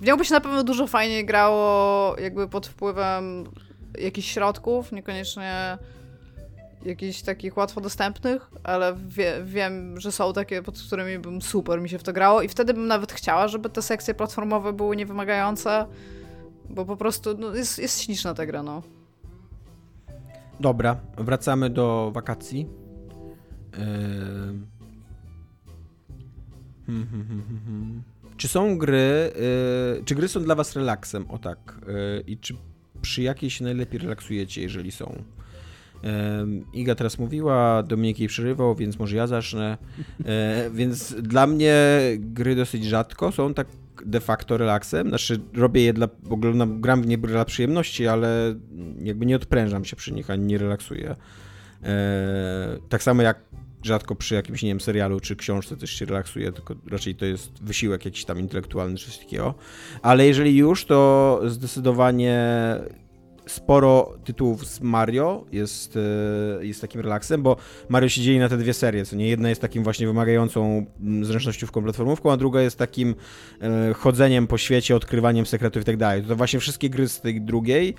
W 0.00 0.06
nią 0.06 0.16
by 0.16 0.24
się 0.24 0.34
na 0.34 0.40
pewno 0.40 0.64
dużo 0.64 0.86
fajniej 0.86 1.26
grało 1.26 2.16
jakby 2.18 2.48
pod 2.48 2.66
wpływem 2.66 3.44
jakichś 3.98 4.32
środków, 4.32 4.92
niekoniecznie 4.92 5.78
jakichś 6.84 7.22
takich 7.22 7.56
łatwo 7.56 7.80
dostępnych, 7.80 8.50
ale 8.62 8.96
wie, 9.08 9.42
wiem, 9.44 10.00
że 10.00 10.12
są 10.12 10.32
takie, 10.32 10.62
pod 10.62 10.78
którymi 10.78 11.18
bym 11.18 11.42
super 11.42 11.80
mi 11.80 11.88
się 11.88 11.98
w 11.98 12.02
to 12.02 12.12
grało 12.12 12.42
i 12.42 12.48
wtedy 12.48 12.74
bym 12.74 12.86
nawet 12.86 13.12
chciała, 13.12 13.48
żeby 13.48 13.70
te 13.70 13.82
sekcje 13.82 14.14
platformowe 14.14 14.72
były 14.72 14.96
niewymagające, 14.96 15.86
bo 16.70 16.84
po 16.84 16.96
prostu 16.96 17.38
no, 17.38 17.54
jest, 17.54 17.78
jest 17.78 18.02
śliczna 18.02 18.34
ta 18.34 18.46
gra, 18.46 18.62
no. 18.62 18.82
Dobra, 20.60 20.96
wracamy 21.18 21.70
do 21.70 22.10
wakacji. 22.14 22.66
Yy... 23.72 24.70
Czy 28.36 28.48
są 28.48 28.78
gry, 28.78 29.32
yy, 29.96 30.04
czy 30.04 30.14
gry 30.14 30.28
są 30.28 30.42
dla 30.42 30.54
was 30.54 30.76
relaksem, 30.76 31.30
o 31.30 31.38
tak, 31.38 31.80
yy, 31.86 32.24
i 32.26 32.38
czy 32.38 32.54
przy 33.02 33.22
jakiej 33.22 33.50
się 33.50 33.64
najlepiej 33.64 34.00
relaksujecie, 34.00 34.62
jeżeli 34.62 34.92
są? 34.92 35.22
Iga 36.72 36.94
teraz 36.94 37.18
mówiła, 37.18 37.82
Dominik 37.82 38.18
jej 38.18 38.28
przerywał, 38.28 38.74
więc 38.74 38.98
może 38.98 39.16
ja 39.16 39.26
zacznę. 39.26 39.78
E, 40.24 40.70
więc 40.70 41.14
dla 41.14 41.46
mnie 41.46 41.74
gry 42.18 42.56
dosyć 42.56 42.84
rzadko 42.84 43.32
są 43.32 43.54
tak 43.54 43.66
de 44.06 44.20
facto 44.20 44.56
relaksem. 44.56 45.08
Znaczy 45.08 45.40
robię 45.54 45.82
je 45.82 45.92
dla, 45.92 46.08
oglądam, 46.30 46.80
gram 46.80 47.02
w 47.02 47.06
nie 47.06 47.18
dla 47.18 47.44
przyjemności, 47.44 48.06
ale 48.06 48.54
jakby 49.02 49.26
nie 49.26 49.36
odprężam 49.36 49.84
się 49.84 49.96
przy 49.96 50.12
nich, 50.12 50.30
ani 50.30 50.44
nie 50.44 50.58
relaksuję. 50.58 51.16
E, 51.82 52.78
tak 52.88 53.02
samo 53.02 53.22
jak 53.22 53.40
rzadko 53.82 54.14
przy 54.14 54.34
jakimś, 54.34 54.62
nie 54.62 54.68
wiem, 54.68 54.80
serialu 54.80 55.20
czy 55.20 55.36
książce 55.36 55.76
też 55.76 55.90
się 55.90 56.04
relaksuję, 56.04 56.52
tylko 56.52 56.74
raczej 56.90 57.14
to 57.14 57.24
jest 57.24 57.64
wysiłek 57.64 58.04
jakiś 58.04 58.24
tam 58.24 58.38
intelektualny 58.38 58.96
czy 58.96 59.06
coś 59.06 59.18
takiego. 59.18 59.54
Ale 60.02 60.26
jeżeli 60.26 60.56
już, 60.56 60.84
to 60.84 61.40
zdecydowanie 61.46 62.38
sporo 63.50 64.14
tytułów 64.24 64.66
z 64.66 64.80
Mario 64.80 65.44
jest, 65.52 65.98
e, 66.60 66.66
jest 66.66 66.80
takim 66.80 67.00
relaksem, 67.00 67.42
bo 67.42 67.56
Mario 67.88 68.08
się 68.08 68.20
dzieli 68.22 68.38
na 68.38 68.48
te 68.48 68.56
dwie 68.56 68.74
serie, 68.74 69.04
co 69.04 69.16
nie? 69.16 69.28
Jedna 69.28 69.48
jest 69.48 69.60
takim 69.60 69.84
właśnie 69.84 70.06
wymagającą 70.06 70.86
mm, 71.00 71.24
zręcznościówką 71.24 71.82
platformówką, 71.82 72.32
a 72.32 72.36
druga 72.36 72.60
jest 72.60 72.78
takim 72.78 73.14
e, 73.60 73.94
chodzeniem 73.94 74.46
po 74.46 74.58
świecie, 74.58 74.96
odkrywaniem 74.96 75.46
sekretów 75.46 75.82
i 75.82 75.84
tak 75.84 75.96
dalej. 75.96 76.22
To 76.22 76.36
właśnie 76.36 76.60
wszystkie 76.60 76.90
gry 76.90 77.08
z 77.08 77.20
tej 77.20 77.40
drugiej 77.40 77.94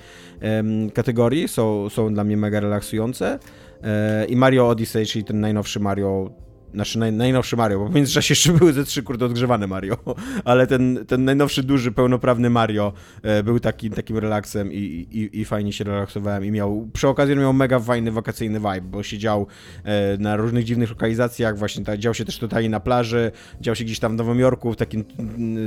kategorii 0.94 1.48
są, 1.48 1.90
są 1.90 2.14
dla 2.14 2.24
mnie 2.24 2.38
mega 2.38 2.60
relaksujące 2.60 3.40
e, 3.84 4.26
i 4.26 4.36
Mario 4.36 4.70
Odyssey, 4.70 5.06
czyli 5.06 5.26
ten 5.26 5.40
najnowszy 5.40 5.80
Mario 5.80 6.32
znaczy 6.74 7.00
naj, 7.00 7.14
najnowszy 7.14 7.58
Mario, 7.58 7.80
bo 7.80 7.88
w 7.88 7.96
międzyczasie 7.96 8.32
jeszcze 8.32 8.54
były 8.54 8.74
ze 8.74 8.86
trzy 8.86 9.04
kurde 9.04 9.26
odgrzewane 9.26 9.68
Mario, 9.68 9.98
ale 10.46 10.68
ten, 10.68 11.06
ten 11.08 11.26
najnowszy, 11.26 11.64
duży, 11.64 11.92
pełnoprawny 11.92 12.50
Mario 12.50 12.94
e, 13.22 13.44
był 13.44 13.60
taki, 13.60 13.90
takim 13.90 14.18
relaksem 14.18 14.74
i, 14.74 15.08
i, 15.12 15.40
i 15.40 15.46
fajnie 15.46 15.74
się 15.74 15.84
relaksowałem 15.84 16.46
i 16.46 16.52
miał, 16.52 16.90
przy 16.94 17.08
okazji 17.08 17.36
miał 17.36 17.54
mega 17.54 17.80
fajny 17.80 18.12
wakacyjny 18.12 18.60
vibe, 18.60 18.82
bo 18.82 19.04
siedział 19.04 19.48
e, 19.84 20.18
na 20.18 20.36
różnych 20.36 20.66
dziwnych 20.66 20.90
lokalizacjach, 20.90 21.58
właśnie 21.58 21.86
ta, 21.86 21.98
dział 21.98 22.14
się 22.14 22.26
też 22.26 22.40
tutaj 22.40 22.70
na 22.70 22.80
plaży, 22.80 23.32
dział 23.62 23.76
się 23.76 23.84
gdzieś 23.84 24.00
tam 24.00 24.14
w 24.14 24.16
Nowym 24.16 24.40
Jorku 24.40 24.74
w 24.74 24.76
takim, 24.76 25.06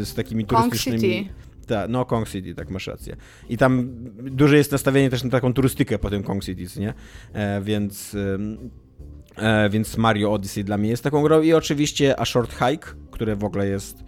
z 0.01 0.14
takimi 0.14 0.44
Kong 0.47 0.64
turystycznymi... 0.64 1.01
City. 1.01 1.35
Tak, 1.66 1.90
no 1.90 2.05
Kong 2.05 2.28
City, 2.28 2.55
tak 2.55 2.70
masz 2.70 2.86
rację. 2.86 3.16
I 3.48 3.56
tam 3.56 3.89
duże 4.16 4.56
jest 4.56 4.72
nastawienie 4.72 5.10
też 5.10 5.24
na 5.24 5.31
taką 5.31 5.52
turystykę 5.52 5.98
po 5.98 6.10
tym 6.10 6.22
Kong 6.22 6.44
City, 6.44 6.81
nie? 6.81 6.94
E, 7.32 7.62
więc... 7.62 8.14
E, 8.14 8.39
więc 9.70 9.97
Mario 9.97 10.32
Odyssey 10.32 10.65
dla 10.65 10.78
mnie 10.78 10.90
jest 10.90 11.05
taką 11.05 11.23
grą 11.23 11.43
i 11.43 11.52
oczywiście 11.52 12.20
A 12.20 12.24
Short 12.24 12.52
Hike, 12.52 12.94
które 13.11 13.36
w 13.36 13.44
ogóle 13.44 13.66
jest 13.66 14.05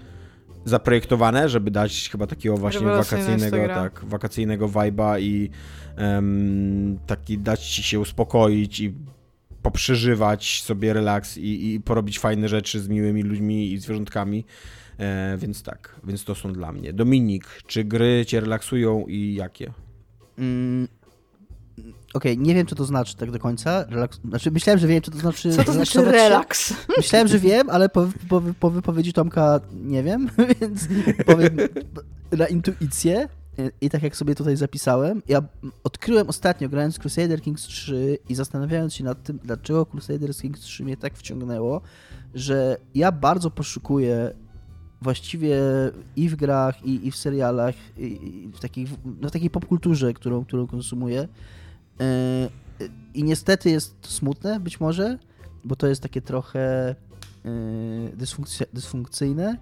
zaprojektowane, 0.65 1.49
żeby 1.49 1.71
dać 1.71 2.09
chyba 2.13 2.27
takiego 2.27 2.57
właśnie 2.57 2.87
wakacyjnego, 2.87 3.69
tak, 3.69 4.05
wakacyjnego 4.05 4.69
vibe'a 4.69 5.21
i 5.21 5.51
um, 5.99 6.99
taki 7.07 7.39
dać 7.39 7.67
ci 7.67 7.83
się 7.83 8.01
uspokoić 8.01 8.81
i 8.81 8.95
poprzeżywać 9.63 10.63
sobie 10.63 10.93
relaks 10.93 11.39
i, 11.39 11.75
i 11.75 11.81
porobić 11.81 12.19
fajne 12.19 12.49
rzeczy 12.49 12.81
z 12.81 12.89
miłymi 12.89 13.23
ludźmi 13.23 13.73
i 13.73 13.79
zwierzątkami. 13.79 14.45
E, 14.99 15.37
więc 15.39 15.63
tak, 15.63 16.01
więc 16.05 16.25
to 16.25 16.35
są 16.35 16.53
dla 16.53 16.73
mnie. 16.73 16.93
Dominik, 16.93 17.45
czy 17.67 17.85
gry 17.85 18.25
cię 18.27 18.41
relaksują 18.41 19.05
i 19.09 19.35
jakie? 19.35 19.73
Mm, 20.39 20.89
Okej, 22.17 22.33
okay, 22.33 22.45
nie 22.47 22.55
wiem, 22.55 22.67
co 22.67 22.75
to 22.75 22.85
znaczy 22.85 23.17
tak 23.17 23.31
do 23.31 23.39
końca. 23.39 23.85
Relaks... 23.89 24.21
Znaczy, 24.29 24.51
myślałem, 24.51 24.79
że 24.81 24.87
wiem, 24.87 25.03
co 25.03 25.11
to 25.11 25.19
znaczy. 25.19 25.53
Co 25.53 25.65
to 25.65 25.73
znaczy 25.73 26.05
relaks? 26.05 26.75
Myślałem, 26.97 27.29
że 27.29 27.39
wiem, 27.39 27.71
ale 27.71 27.89
po, 27.89 28.07
po, 28.29 28.43
po 28.61 28.71
wypowiedzi 28.71 29.13
Tomka 29.13 29.61
nie 29.73 30.03
wiem, 30.03 30.29
więc 30.61 30.89
powiem 31.27 31.57
na 32.33 32.47
intuicję. 32.47 33.29
I 33.81 33.91
tak 33.91 34.03
jak 34.03 34.17
sobie 34.17 34.35
tutaj 34.35 34.57
zapisałem, 34.57 35.23
ja 35.29 35.43
odkryłem 35.85 36.29
ostatnio, 36.29 36.69
grając 36.69 36.99
Crusader 36.99 37.41
Kings 37.41 37.63
3 37.63 38.19
i 38.29 38.35
zastanawiając 38.35 38.95
się 38.95 39.05
nad 39.05 39.23
tym, 39.23 39.39
dlaczego 39.45 39.87
Crusader 39.87 40.37
Kings 40.37 40.61
3 40.61 40.85
mnie 40.85 40.97
tak 40.97 41.17
wciągnęło, 41.17 41.81
że 42.35 42.77
ja 42.95 43.13
bardzo 43.13 43.51
poszukuję 43.51 44.33
właściwie 45.03 45.57
i 46.17 46.29
w 46.29 46.37
grach, 46.37 46.85
i, 46.85 47.07
i 47.07 47.11
w 47.11 47.17
serialach, 47.17 47.75
i, 47.99 48.51
w, 48.55 48.61
takich, 48.61 48.91
no, 49.21 49.29
w 49.29 49.33
takiej 49.33 49.51
popkulturze, 49.51 50.15
którą, 50.15 50.45
którą 50.45 50.67
konsumuję, 50.67 51.29
I 53.15 53.25
niestety 53.25 53.71
jest 53.71 54.01
to 54.01 54.09
smutne, 54.09 54.61
być 54.61 54.81
może, 54.81 55.19
bo 55.65 55.77
to 55.77 55.87
jest 55.87 56.03
takie 56.03 56.23
trochę 56.23 56.95
e, 57.45 57.51
dysfunkcyjne. 58.73 59.57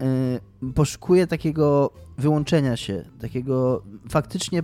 E, 0.00 0.72
poszukuję 0.74 1.26
takiego 1.26 1.90
wyłączenia 2.18 2.76
się, 2.76 3.04
takiego 3.20 3.82
faktycznie 4.08 4.62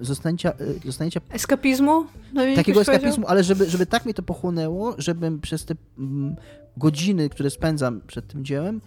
zostania, 0.00 0.52
zostania... 0.84 1.10
Eskapizmu? 1.30 2.04
No 2.32 2.42
takiego 2.56 2.80
eskapizmu, 2.80 3.26
ale 3.26 3.44
żeby, 3.44 3.70
żeby 3.70 3.86
tak 3.86 4.06
mi 4.06 4.14
to 4.14 4.22
pochłonęło, 4.22 4.94
żebym 4.98 5.40
przez 5.40 5.64
te 5.64 5.74
mm, 5.98 6.36
godziny, 6.76 7.28
które 7.28 7.50
spędzam 7.50 8.00
przed 8.06 8.28
tym 8.28 8.44
dziełem, 8.44 8.80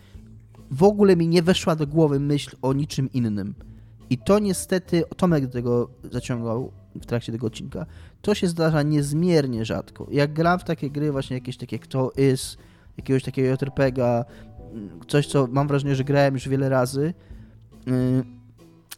w 0.72 0.84
ogóle 0.84 1.16
mi 1.16 1.28
nie 1.28 1.42
weszła 1.42 1.76
do 1.76 1.88
głowy 1.88 2.20
myśl 2.20 2.56
o 2.62 2.74
niczym 2.74 3.12
innym. 3.14 3.56
I 4.10 4.18
to 4.18 4.40
niestety 4.40 5.04
Tomek 5.18 5.46
do 5.46 5.52
tego 5.52 5.90
zaciągał 6.12 6.72
w 7.02 7.06
trakcie 7.06 7.32
tego 7.32 7.48
odcinka. 7.48 7.86
To 8.22 8.36
się 8.36 8.48
zdarza 8.48 8.84
niezmiernie 8.84 9.66
rzadko. 9.66 10.08
Jak 10.12 10.34
gram 10.34 10.60
w 10.60 10.64
takie 10.64 10.90
gry, 10.90 11.12
właśnie 11.12 11.38
jakieś 11.38 11.58
takie 11.58 11.80
Kto 11.80 12.12
Is, 12.34 12.58
jakiegoś 12.98 13.24
takiego 13.24 13.50
JRPGa, 13.50 14.26
coś, 15.08 15.28
co 15.28 15.48
mam 15.52 15.68
wrażenie, 15.68 15.96
że 15.96 16.04
grałem 16.04 16.34
już 16.34 16.50
wiele 16.50 16.70
razy, 16.70 17.14
yy, 17.88 17.94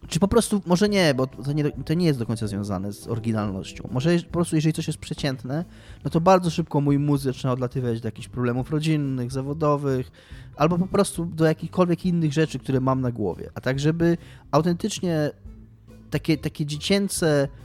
czy 0.08 0.20
po 0.20 0.28
prostu, 0.28 0.62
może 0.66 0.90
nie, 0.90 1.14
bo 1.14 1.28
to 1.28 1.54
nie, 1.54 1.72
to 1.72 1.94
nie 1.94 2.06
jest 2.06 2.20
do 2.20 2.26
końca 2.26 2.48
związane 2.48 2.94
z 2.94 3.08
oryginalnością. 3.08 3.90
Może 3.92 4.20
po 4.20 4.32
prostu, 4.32 4.56
jeżeli 4.56 4.74
coś 4.74 4.88
jest 4.88 5.00
przeciętne, 5.00 5.66
no 6.04 6.10
to 6.10 6.22
bardzo 6.22 6.50
szybko 6.50 6.82
mój 6.82 7.00
mózg 7.00 7.24
zaczyna 7.24 7.54
odlatywać 7.54 8.02
do 8.02 8.08
jakichś 8.08 8.28
problemów 8.28 8.72
rodzinnych, 8.72 9.32
zawodowych, 9.32 10.12
albo 10.56 10.78
po 10.78 10.88
prostu 10.88 11.26
do 11.26 11.46
jakichkolwiek 11.46 12.06
innych 12.06 12.34
rzeczy, 12.34 12.60
które 12.60 12.80
mam 12.80 13.02
na 13.02 13.12
głowie. 13.12 13.50
A 13.54 13.62
tak, 13.62 13.80
żeby 13.80 14.18
autentycznie 14.52 15.32
takie, 16.10 16.38
takie 16.38 16.66
dziecięce 16.66 17.28
mm, 17.38 17.65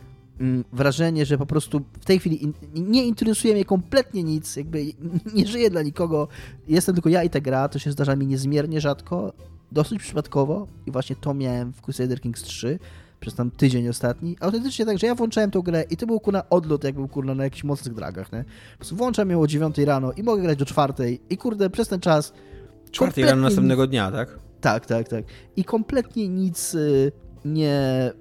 wrażenie, 0.73 1.27
że 1.27 1.39
po 1.39 1.47
prostu 1.47 1.81
w 2.01 2.05
tej 2.05 2.19
chwili 2.19 2.45
in, 2.45 2.53
nie 2.75 3.07
interesuje 3.07 3.55
mnie 3.55 3.65
kompletnie 3.65 4.23
nic, 4.25 4.57
jakby 4.57 4.85
nie 5.35 5.47
żyję 5.47 5.71
dla 5.71 5.83
nikogo, 5.83 6.29
jestem 6.69 6.95
tylko 6.95 7.09
ja 7.09 7.25
i 7.25 7.31
ta 7.31 7.41
gra, 7.41 7.69
to 7.69 7.79
się 7.79 7.93
zdarza 7.93 8.17
mi 8.17 8.27
niezmiernie 8.27 8.81
rzadko, 8.81 9.33
dosyć 9.73 9.99
przypadkowo 9.99 10.67
i 10.87 10.91
właśnie 10.91 11.17
to 11.17 11.35
miałem 11.35 11.73
w 11.73 11.83
Crusader 11.83 12.21
Kings 12.21 12.43
3 12.43 12.79
przez 13.21 13.35
tam 13.35 13.51
tydzień 13.51 13.89
ostatni. 13.89 14.37
Autentycznie 14.41 14.87
tak, 14.87 14.99
że 14.99 15.07
ja 15.07 15.15
włączałem 15.15 15.51
tą 15.51 15.63
grę 15.63 15.85
i 15.91 15.97
to 15.97 16.07
był 16.07 16.21
kurna 16.21 16.49
odlot, 16.51 16.85
jakby 16.85 17.09
kurna 17.09 17.35
na 17.35 17.45
jakichś 17.45 17.65
mocnych 17.65 17.95
dragach, 17.95 18.33
nie? 18.33 18.45
Po 18.73 18.79
prostu 18.79 18.97
włączam 18.97 19.31
ją 19.31 19.41
o 19.41 19.47
9 19.47 19.79
rano 19.79 20.13
i 20.13 20.23
mogę 20.23 20.43
grać 20.43 20.59
do 20.59 20.65
czwartej 20.65 21.21
i 21.31 21.37
kurde, 21.37 21.71
przez 21.71 21.89
ten 21.89 22.01
czas... 22.01 22.33
Czwartej 22.91 23.25
rano 23.25 23.43
następnego 23.43 23.87
dnia, 23.87 24.11
tak? 24.11 24.39
Tak, 24.61 24.87
tak, 24.87 25.09
tak. 25.09 25.25
I 25.57 25.65
kompletnie 25.65 26.29
nic 26.29 26.75
y, 26.75 27.13
nie 27.45 28.13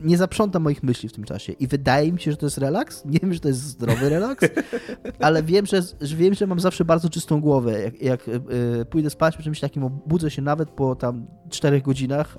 nie 0.00 0.18
zaprząta 0.18 0.58
moich 0.58 0.82
myśli 0.82 1.08
w 1.08 1.12
tym 1.12 1.24
czasie. 1.24 1.52
I 1.52 1.66
wydaje 1.66 2.12
mi 2.12 2.20
się, 2.20 2.30
że 2.30 2.36
to 2.36 2.46
jest 2.46 2.58
relaks. 2.58 3.04
Nie 3.12 3.18
wiem, 3.22 3.34
że 3.34 3.40
to 3.40 3.48
jest 3.48 3.60
zdrowy 3.60 4.08
relaks, 4.08 4.48
ale 5.20 5.42
wiem, 5.42 5.66
że, 5.66 5.82
że 6.00 6.16
wiem, 6.16 6.34
że 6.34 6.46
mam 6.46 6.60
zawsze 6.60 6.84
bardzo 6.84 7.10
czystą 7.10 7.40
głowę. 7.40 7.82
Jak, 7.82 8.02
jak 8.02 8.26
yy, 8.26 8.84
pójdę 8.90 9.10
spać 9.10 9.36
po 9.36 9.42
czymś 9.42 9.60
takim, 9.60 9.84
obudzę 9.84 10.30
się 10.30 10.42
nawet 10.42 10.70
po 10.70 10.94
tam 10.94 11.26
czterech 11.50 11.82
godzinach, 11.82 12.38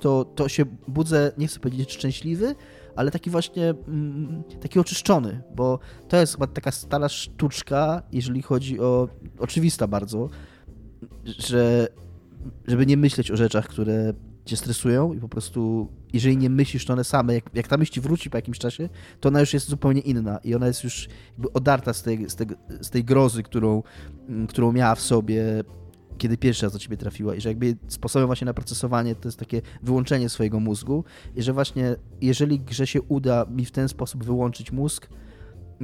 to, 0.00 0.24
to 0.24 0.48
się 0.48 0.64
budzę, 0.88 1.32
nie 1.38 1.46
chcę 1.46 1.60
powiedzieć 1.60 1.92
szczęśliwy, 1.92 2.54
ale 2.96 3.10
taki 3.10 3.30
właśnie 3.30 3.74
mm, 3.88 4.42
taki 4.60 4.78
oczyszczony, 4.78 5.42
bo 5.54 5.78
to 6.08 6.16
jest 6.16 6.32
chyba 6.32 6.46
taka 6.46 6.70
stara 6.70 7.08
sztuczka, 7.08 8.02
jeżeli 8.12 8.42
chodzi 8.42 8.80
o 8.80 9.08
oczywista 9.38 9.86
bardzo, 9.86 10.28
że 11.24 11.88
żeby 12.68 12.86
nie 12.86 12.96
myśleć 12.96 13.30
o 13.30 13.36
rzeczach, 13.36 13.68
które 13.68 14.12
cię 14.44 14.56
stresują 14.56 15.12
i 15.12 15.20
po 15.20 15.28
prostu, 15.28 15.88
jeżeli 16.12 16.36
nie 16.36 16.50
myślisz, 16.50 16.84
to 16.84 16.92
one 16.92 17.04
same, 17.04 17.34
jak, 17.34 17.44
jak 17.54 17.68
ta 17.68 17.76
myśl 17.76 18.00
wróci 18.00 18.30
po 18.30 18.38
jakimś 18.38 18.58
czasie, 18.58 18.88
to 19.20 19.28
ona 19.28 19.40
już 19.40 19.54
jest 19.54 19.68
zupełnie 19.68 20.00
inna 20.00 20.38
i 20.38 20.54
ona 20.54 20.66
jest 20.66 20.84
już 20.84 21.08
jakby 21.32 21.52
odarta 21.52 21.92
z 21.92 22.02
tej, 22.02 22.30
z 22.30 22.36
tej, 22.36 22.46
z 22.80 22.90
tej 22.90 23.04
grozy, 23.04 23.42
którą, 23.42 23.82
mm, 24.28 24.46
którą 24.46 24.72
miała 24.72 24.94
w 24.94 25.00
sobie, 25.00 25.64
kiedy 26.18 26.36
pierwszy 26.36 26.66
raz 26.66 26.72
do 26.72 26.78
ciebie 26.78 26.96
trafiła 26.96 27.34
i 27.34 27.40
że 27.40 27.48
jakby 27.48 27.76
sposobem 27.88 28.26
właśnie 28.26 28.44
na 28.44 28.54
procesowanie 28.54 29.14
to 29.14 29.28
jest 29.28 29.38
takie 29.38 29.62
wyłączenie 29.82 30.28
swojego 30.28 30.60
mózgu 30.60 31.04
i 31.36 31.42
że 31.42 31.52
właśnie 31.52 31.96
jeżeli 32.20 32.60
grze 32.60 32.86
się 32.86 33.02
uda 33.02 33.46
mi 33.50 33.64
w 33.64 33.70
ten 33.70 33.88
sposób 33.88 34.24
wyłączyć 34.24 34.72
mózg, 34.72 35.08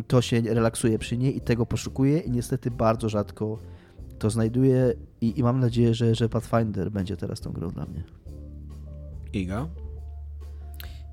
to 0.06 0.22
się 0.22 0.40
relaksuje 0.40 0.98
przy 0.98 1.18
niej 1.18 1.36
i 1.36 1.40
tego 1.40 1.66
poszukuję 1.66 2.18
i 2.18 2.30
niestety 2.30 2.70
bardzo 2.70 3.08
rzadko 3.08 3.58
to 4.18 4.30
znajduję 4.30 4.94
i, 5.20 5.38
i 5.38 5.42
mam 5.42 5.60
nadzieję, 5.60 5.94
że, 5.94 6.14
że 6.14 6.28
Pathfinder 6.28 6.90
będzie 6.90 7.16
teraz 7.16 7.40
tą 7.40 7.52
grą 7.52 7.70
dla 7.70 7.86
mnie. 7.86 8.02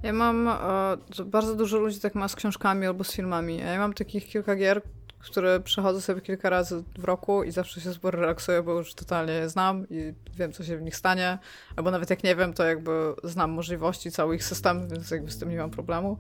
Ja 0.04 0.14
mam, 0.14 0.48
e, 0.48 1.26
bardzo 1.26 1.56
dużo 1.56 1.78
ludzi 1.78 2.00
tak 2.00 2.16
ma 2.16 2.28
z 2.28 2.36
książkami 2.36 2.86
albo 2.86 3.04
z 3.04 3.12
filmami. 3.12 3.58
Ja 3.58 3.80
mam 3.80 3.94
takich 3.94 4.28
kilka 4.28 4.56
gier, 4.56 4.82
które 5.20 5.60
przechodzę 5.60 6.02
sobie 6.02 6.22
kilka 6.22 6.50
razy 6.50 6.84
w 6.98 7.04
roku 7.04 7.44
i 7.44 7.52
zawsze 7.52 7.82
się 7.82 7.94
sporo 7.94 8.20
relaksuję, 8.20 8.64
bo 8.64 8.74
już 8.74 8.94
totalnie 8.94 9.34
je 9.34 9.50
znam 9.50 9.86
i 9.90 10.14
wiem, 10.36 10.52
co 10.52 10.64
się 10.64 10.78
w 10.78 10.82
nich 10.82 10.96
stanie. 10.96 11.38
Albo 11.76 11.92
nawet 11.92 12.10
jak 12.10 12.24
nie 12.24 12.36
wiem, 12.36 12.54
to 12.54 12.64
jakby 12.64 13.14
znam 13.24 13.52
możliwości, 13.52 14.12
cały 14.12 14.36
ich 14.36 14.44
system, 14.44 14.88
więc 14.90 15.12
jakby 15.12 15.32
z 15.32 15.38
tym 15.38 15.50
nie 15.50 15.58
mam 15.58 15.72
problemu. 15.72 16.18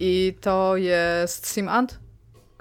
I 0.00 0.36
to 0.40 0.76
jest 0.76 1.46
Sim 1.46 1.68
Ant 1.68 2.05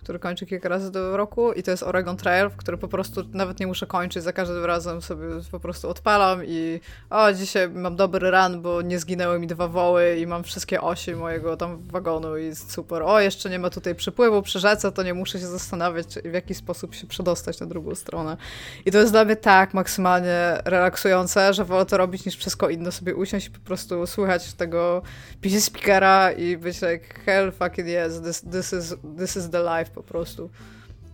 który 0.05 0.19
kończy 0.19 0.45
kilka 0.45 0.69
razy 0.69 0.91
do 0.91 1.17
roku 1.17 1.53
i 1.53 1.63
to 1.63 1.71
jest 1.71 1.83
Oregon 1.83 2.17
Trail, 2.17 2.49
który 2.57 2.77
po 2.77 2.87
prostu 2.87 3.23
nawet 3.33 3.59
nie 3.59 3.67
muszę 3.67 3.87
kończyć, 3.87 4.23
za 4.23 4.33
każdym 4.33 4.65
razem 4.65 5.01
sobie 5.01 5.27
po 5.51 5.59
prostu 5.59 5.89
odpalam 5.89 6.41
i 6.45 6.79
o, 7.09 7.33
dzisiaj 7.33 7.69
mam 7.69 7.95
dobry 7.95 8.31
run, 8.31 8.61
bo 8.61 8.81
nie 8.81 8.99
zginęły 8.99 9.39
mi 9.39 9.47
dwa 9.47 9.67
woły 9.67 10.17
i 10.17 10.27
mam 10.27 10.43
wszystkie 10.43 10.81
osi 10.81 11.15
mojego 11.15 11.57
tam 11.57 11.77
wagonu 11.77 12.37
i 12.37 12.45
jest 12.45 12.71
super. 12.71 13.03
O, 13.03 13.19
jeszcze 13.19 13.49
nie 13.49 13.59
ma 13.59 13.69
tutaj 13.69 13.95
przypływu 13.95 14.41
przy 14.41 14.59
rzece, 14.59 14.91
to 14.91 15.03
nie 15.03 15.13
muszę 15.13 15.39
się 15.39 15.47
zastanawiać, 15.47 16.07
w 16.25 16.33
jaki 16.33 16.55
sposób 16.55 16.95
się 16.95 17.07
przedostać 17.07 17.59
na 17.59 17.65
drugą 17.65 17.95
stronę. 17.95 18.37
I 18.85 18.91
to 18.91 18.97
jest 18.97 19.11
dla 19.11 19.25
mnie 19.25 19.35
tak 19.35 19.73
maksymalnie 19.73 20.57
relaksujące, 20.65 21.53
że 21.53 21.65
wolę 21.65 21.85
to 21.85 21.97
robić 21.97 22.25
niż 22.25 22.35
wszystko 22.37 22.69
inne, 22.69 22.91
sobie 22.91 23.15
usiąść 23.15 23.47
i 23.47 23.51
po 23.51 23.59
prostu 23.59 24.07
słuchać 24.07 24.53
tego 24.53 25.01
PC 25.41 25.61
speakera 25.61 26.31
i 26.31 26.57
być 26.57 26.81
like, 26.81 27.05
hell 27.25 27.51
fucking 27.51 27.87
yes, 27.87 28.21
this, 28.21 28.41
this, 28.41 28.73
is, 28.73 28.95
this 29.17 29.35
is 29.35 29.49
the 29.49 29.79
life 29.79 29.94
po 29.95 30.03
prostu. 30.03 30.49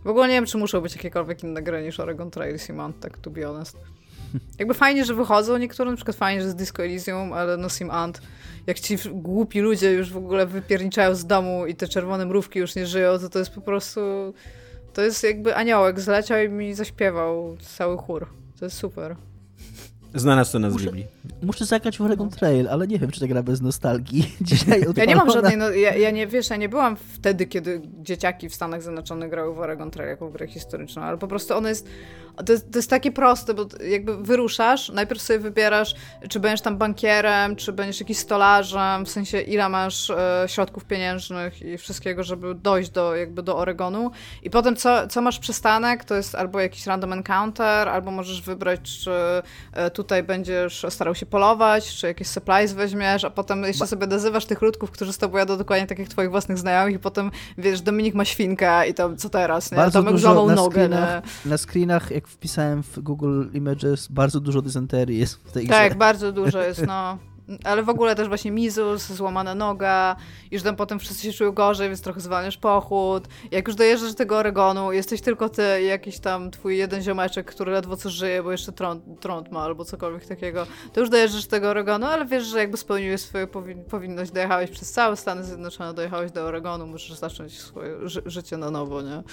W 0.03 0.07
ogóle 0.07 0.27
nie 0.27 0.33
wiem, 0.33 0.45
czy 0.45 0.57
muszą 0.57 0.81
być 0.81 0.95
jakiekolwiek 0.95 1.43
inne 1.43 1.61
gry 1.61 1.83
niż 1.83 1.99
Oregon 1.99 2.31
Trail 2.31 2.59
Simant, 2.59 2.99
tak 2.99 3.17
to 3.17 3.29
be 3.29 3.45
honest. 3.45 3.77
Jakby 4.59 4.73
fajnie, 4.73 5.05
że 5.05 5.13
wychodzą 5.13 5.57
niektóre, 5.57 5.89
na 5.89 5.95
przykład 5.95 6.17
fajnie, 6.17 6.41
że 6.41 6.45
jest 6.45 6.57
Disco 6.57 6.83
Elysium, 6.83 7.33
ale 7.33 7.57
no 7.57 7.69
Sim 7.69 7.91
Ant, 7.91 8.21
jak 8.67 8.79
ci 8.79 8.97
głupi 9.11 9.59
ludzie 9.59 9.91
już 9.91 10.11
w 10.11 10.17
ogóle 10.17 10.45
wypierniczają 10.45 11.15
z 11.15 11.25
domu 11.25 11.65
i 11.65 11.75
te 11.75 11.87
czerwone 11.87 12.25
mrówki 12.25 12.59
już 12.59 12.75
nie 12.75 12.87
żyją, 12.87 13.19
to 13.19 13.29
to 13.29 13.39
jest 13.39 13.51
po 13.51 13.61
prostu... 13.61 14.01
To 14.93 15.01
jest 15.01 15.23
jakby 15.23 15.55
aniołek 15.55 15.99
zleciał 15.99 16.39
i 16.39 16.49
mi 16.49 16.73
zaśpiewał 16.73 17.57
cały 17.57 17.97
chór. 17.97 18.27
To 18.59 18.65
jest 18.65 18.77
super. 18.77 19.15
Znalazł 20.15 20.51
to 20.51 20.59
na 20.59 20.69
z 20.69 20.77
Biblii. 20.77 21.07
Muszę 21.41 21.65
zagrać 21.65 21.97
w 21.97 22.01
Oregon 22.01 22.29
Trail, 22.29 22.69
ale 22.69 22.87
nie 22.87 22.99
wiem, 22.99 23.11
czy 23.11 23.19
ta 23.19 23.27
gra 23.27 23.43
bez 23.43 23.61
nostalgii. 23.61 24.35
Dzisiaj 24.41 24.85
ja 24.95 25.05
nie 25.05 25.15
mam 25.15 25.31
żadnej, 25.31 25.57
no, 25.57 25.69
ja, 25.69 25.95
ja, 25.95 26.11
nie, 26.11 26.27
wiesz, 26.27 26.49
ja 26.49 26.55
nie 26.55 26.69
byłam 26.69 26.95
wtedy, 26.95 27.45
kiedy 27.45 27.81
dzieciaki 28.01 28.49
w 28.49 28.55
Stanach 28.55 28.81
Zjednoczonych 28.81 29.29
grały 29.29 29.55
w 29.55 29.59
Oregon 29.59 29.91
Trail 29.91 30.09
jako 30.09 30.29
w 30.29 30.33
grę 30.33 30.47
historyczną, 30.47 31.01
ale 31.01 31.17
po 31.17 31.27
prostu 31.27 31.57
ona 31.57 31.69
jest 31.69 31.87
to 32.45 32.53
jest, 32.53 32.71
to 32.71 32.77
jest 32.77 32.89
takie 32.89 33.11
proste, 33.11 33.53
bo 33.53 33.65
jakby 33.89 34.17
wyruszasz, 34.17 34.89
najpierw 34.89 35.21
sobie 35.21 35.39
wybierasz, 35.39 35.95
czy 36.29 36.39
będziesz 36.39 36.61
tam 36.61 36.77
bankierem, 36.77 37.55
czy 37.55 37.73
będziesz 37.73 37.99
jakiś 37.99 38.17
stolarzem, 38.17 39.05
w 39.05 39.09
sensie 39.09 39.41
ile 39.41 39.69
masz 39.69 40.09
e, 40.09 40.43
środków 40.47 40.85
pieniężnych 40.85 41.61
i 41.61 41.77
wszystkiego, 41.77 42.23
żeby 42.23 42.55
dojść 42.55 42.89
do, 42.89 43.15
jakby 43.15 43.43
do 43.43 43.57
Oregonu. 43.57 44.11
I 44.43 44.49
potem 44.49 44.75
co, 44.75 45.07
co 45.07 45.21
masz 45.21 45.39
przystanek, 45.39 46.03
to 46.03 46.15
jest 46.15 46.35
albo 46.35 46.59
jakiś 46.59 46.87
random 46.87 47.13
encounter, 47.13 47.89
albo 47.89 48.11
możesz 48.11 48.41
wybrać, 48.41 48.99
czy 48.99 49.11
e, 49.73 49.91
tutaj 50.03 50.23
będziesz 50.23 50.85
starał 50.89 51.15
się 51.15 51.25
polować, 51.25 51.95
czy 51.95 52.07
jakieś 52.07 52.27
supplies 52.27 52.73
weźmiesz, 52.73 53.23
a 53.23 53.29
potem 53.29 53.63
jeszcze 53.63 53.87
sobie 53.87 54.07
nazywasz 54.07 54.45
tych 54.45 54.61
ludków, 54.61 54.91
którzy 54.91 55.13
z 55.13 55.17
tobą 55.17 55.37
jadą 55.37 55.57
dokładnie 55.57 55.87
tak 55.87 55.99
jak 55.99 56.07
twoich 56.07 56.31
własnych 56.31 56.57
znajomych 56.57 56.95
i 56.95 56.99
potem, 56.99 57.31
wiesz, 57.57 57.81
Dominik 57.81 58.15
ma 58.15 58.25
świnkę 58.25 58.87
i 58.87 58.93
to 58.93 59.15
co 59.15 59.29
teraz, 59.29 59.71
nie? 59.71 59.75
Bardzo 59.75 59.99
Tomek 59.99 60.13
dużo 60.13 60.45
na 60.45 60.55
nogę, 60.55 60.71
screenach, 60.71 61.23
na 61.45 61.57
screenach, 61.57 62.11
jak 62.11 62.27
wpisałem 62.27 62.83
w 62.83 62.99
Google 62.99 63.45
Images, 63.53 64.07
bardzo 64.07 64.39
dużo 64.39 64.61
dysenterii 64.61 65.19
jest 65.19 65.35
w 65.35 65.51
tej 65.51 65.67
tak, 65.67 65.77
grze. 65.79 65.89
Tak, 65.89 65.97
bardzo 65.97 66.31
dużo 66.31 66.61
jest, 66.61 66.87
no. 66.87 67.30
Ale 67.63 67.83
w 67.83 67.89
ogóle 67.89 68.15
też 68.15 68.27
właśnie 68.27 68.51
mizus, 68.51 69.11
złamana 69.11 69.55
noga, 69.55 70.15
już 70.51 70.63
tam 70.63 70.75
potem 70.75 70.99
wszyscy 70.99 71.23
się 71.23 71.33
czują 71.33 71.51
gorzej, 71.51 71.89
więc 71.89 72.01
trochę 72.01 72.19
zwalniasz 72.19 72.57
pochód. 72.57 73.27
Jak 73.51 73.67
już 73.67 73.75
dojeżdżasz 73.75 74.09
do 74.11 74.17
tego 74.17 74.37
Oregonu, 74.37 74.91
jesteś 74.91 75.21
tylko 75.21 75.49
ty 75.49 75.63
i 75.81 75.85
jakiś 75.85 76.19
tam 76.19 76.51
twój 76.51 76.77
jeden 76.77 77.01
ziomeczek, 77.01 77.45
który 77.45 77.71
ledwo 77.71 77.97
co 77.97 78.09
żyje, 78.09 78.43
bo 78.43 78.51
jeszcze 78.51 78.71
trąd, 78.71 79.03
trąd 79.19 79.51
ma 79.51 79.61
albo 79.61 79.85
cokolwiek 79.85 80.25
takiego, 80.25 80.67
to 80.93 80.99
już 80.99 81.09
dojeżdżasz 81.09 81.45
do 81.45 81.51
tego 81.51 81.69
Oregonu, 81.69 82.05
ale 82.05 82.25
wiesz, 82.25 82.43
że 82.43 82.59
jakby 82.59 82.77
spełniłeś 82.77 83.21
swoją 83.21 83.47
powin 83.47 83.83
powinność, 83.83 84.31
dojechałeś 84.31 84.71
przez 84.71 84.91
całe 84.91 85.17
Stany 85.17 85.43
Zjednoczone, 85.43 85.93
dojechałeś 85.93 86.31
do 86.31 86.41
Oregonu, 86.41 86.87
możesz 86.87 87.13
zacząć 87.13 87.59
swoje 87.59 88.09
ży 88.09 88.21
życie 88.25 88.57
na 88.57 88.71
nowo, 88.71 89.01
nie? 89.01 89.23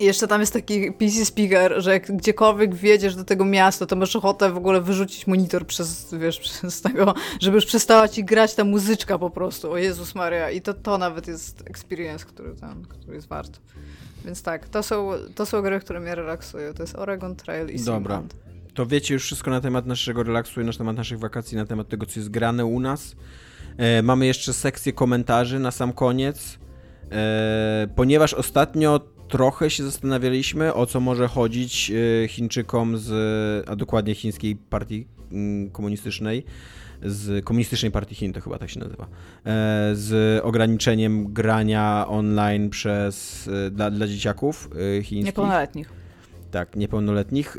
I 0.00 0.04
jeszcze 0.04 0.28
tam 0.28 0.40
jest 0.40 0.52
taki 0.52 0.92
PC 0.92 1.24
speaker, 1.24 1.74
że 1.82 1.92
jak 1.92 2.16
gdziekolwiek 2.16 2.74
wjedziesz 2.74 3.14
do 3.14 3.24
tego 3.24 3.44
miasta, 3.44 3.86
to 3.86 3.96
masz 3.96 4.16
ochotę 4.16 4.52
w 4.52 4.56
ogóle 4.56 4.80
wyrzucić 4.80 5.26
monitor 5.26 5.66
przez, 5.66 6.14
wiesz, 6.14 6.40
przez 6.60 6.82
tego, 6.82 7.14
żeby 7.40 7.54
już 7.54 7.66
przestała 7.66 8.08
ci 8.08 8.24
grać 8.24 8.54
ta 8.54 8.64
muzyczka 8.64 9.18
po 9.18 9.30
prostu. 9.30 9.72
O 9.72 9.76
Jezus 9.76 10.14
Maria. 10.14 10.50
I 10.50 10.60
to, 10.60 10.74
to 10.74 10.98
nawet 10.98 11.28
jest 11.28 11.62
experience, 11.66 12.26
który, 12.26 12.54
ten, 12.54 12.84
który 12.84 13.14
jest 13.14 13.28
wart. 13.28 13.60
Więc 14.24 14.42
tak, 14.42 14.68
to 14.68 14.82
są, 14.82 15.10
to 15.34 15.46
są 15.46 15.62
gry, 15.62 15.80
które 15.80 16.00
mnie 16.00 16.14
relaksują. 16.14 16.74
To 16.74 16.82
jest 16.82 16.96
Oregon 16.96 17.36
Trail 17.36 17.68
i 17.68 17.80
Dobra. 17.80 18.22
To 18.74 18.86
wiecie 18.86 19.14
już 19.14 19.24
wszystko 19.24 19.50
na 19.50 19.60
temat 19.60 19.86
naszego 19.86 20.22
relaksu 20.22 20.60
i 20.60 20.64
na 20.64 20.72
temat 20.72 20.96
naszych 20.96 21.18
wakacji, 21.18 21.56
na 21.56 21.66
temat 21.66 21.88
tego, 21.88 22.06
co 22.06 22.20
jest 22.20 22.30
grane 22.30 22.64
u 22.64 22.80
nas. 22.80 23.16
E, 23.76 24.02
mamy 24.02 24.26
jeszcze 24.26 24.52
sekcję 24.52 24.92
komentarzy 24.92 25.58
na 25.58 25.70
sam 25.70 25.92
koniec. 25.92 26.58
E, 27.12 27.88
ponieważ 27.96 28.34
ostatnio 28.34 29.00
trochę 29.28 29.70
się 29.70 29.84
zastanawialiśmy, 29.84 30.74
o 30.74 30.86
co 30.86 31.00
może 31.00 31.28
chodzić 31.28 31.92
e, 32.24 32.28
Chińczykom 32.28 32.98
z, 32.98 33.68
a 33.68 33.76
dokładnie 33.76 34.14
chińskiej 34.14 34.56
partii 34.56 35.06
mm, 35.32 35.70
komunistycznej, 35.70 36.44
z 37.02 37.44
komunistycznej 37.44 37.92
partii 37.92 38.14
Chin, 38.14 38.32
to 38.32 38.40
chyba 38.40 38.58
tak 38.58 38.70
się 38.70 38.80
nazywa, 38.80 39.04
e, 39.04 39.08
z 39.94 40.40
ograniczeniem 40.44 41.32
grania 41.32 42.06
online 42.08 42.70
przez, 42.70 43.48
e, 43.66 43.70
dla, 43.70 43.90
dla 43.90 44.06
dzieciaków 44.06 44.70
chińskich. 45.02 45.24
Niepełnoletnich. 45.24 45.92
Tak, 46.50 46.76
niepełnoletnich. 46.76 47.56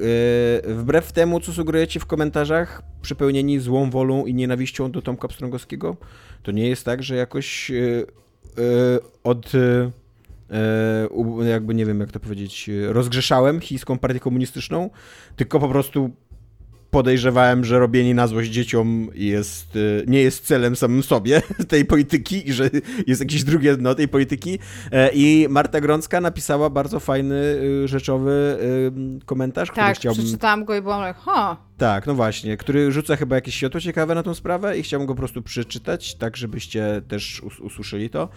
Wbrew 0.68 1.12
temu, 1.12 1.40
co 1.40 1.54
sugerujecie 1.54 2.00
w 2.00 2.06
komentarzach, 2.06 2.82
przepełnieni 3.02 3.60
złą 3.60 3.90
wolą 3.90 4.26
i 4.26 4.34
nienawiścią 4.34 4.92
do 4.92 5.02
Tomka 5.02 5.28
Pstrągowskiego, 5.28 5.98
to 6.44 6.52
nie 6.52 6.70
jest 6.70 6.86
tak, 6.86 7.04
że 7.04 7.16
jakoś 7.16 7.72
od 9.24 9.52
jakby 11.50 11.76
nie 11.76 11.86
wiem 11.86 12.00
jak 12.00 12.12
to 12.12 12.20
powiedzieć, 12.20 12.70
rozgrzeszałem 12.88 13.60
chińską 13.60 13.98
partię 14.00 14.20
komunistyczną, 14.20 14.90
tylko 15.36 15.60
po 15.60 15.70
prostu 15.70 16.12
podejrzewałem, 16.92 17.66
że 17.66 17.80
robienie 17.80 18.16
na 18.16 18.28
złość 18.28 18.50
dzieciom 18.50 19.10
jest, 19.16 19.76
y, 19.76 20.04
nie 20.08 20.22
jest 20.22 20.46
celem 20.46 20.76
samym 20.76 21.04
sobie 21.04 21.42
tej 21.68 21.86
polityki 21.86 22.50
i 22.50 22.54
że 22.54 22.70
jest 23.08 23.22
jakieś 23.22 23.44
drugie 23.44 23.78
dno 23.78 23.96
tej 23.96 24.08
polityki. 24.08 24.60
E, 24.92 25.10
I 25.14 25.48
Marta 25.50 25.82
Grącka 25.82 26.22
napisała 26.22 26.70
bardzo 26.70 27.00
fajny, 27.00 27.60
rzeczowy 27.86 28.58
komentarz, 29.26 29.72
który 29.72 29.86
Tak, 29.86 29.96
chciałbym... 29.96 30.24
przeczytałam 30.24 30.66
go 30.66 30.76
i 30.76 30.82
byłam 30.82 31.08
like, 31.08 31.20
ha, 31.20 31.58
Tak, 31.80 32.08
no 32.08 32.16
właśnie, 32.16 32.58
który 32.58 32.92
rzuca 32.92 33.16
chyba 33.16 33.36
jakieś 33.36 33.56
światło 33.56 33.82
ciekawe 33.82 34.16
na 34.16 34.24
tą 34.24 34.34
sprawę 34.34 34.78
i 34.78 34.84
chciałbym 34.84 35.08
go 35.08 35.14
po 35.14 35.18
prostu 35.18 35.42
przeczytać, 35.42 36.16
tak 36.16 36.38
żebyście 36.38 37.02
też 37.08 37.42
us 37.44 37.60
usłyszeli 37.60 38.10
to. 38.10 38.30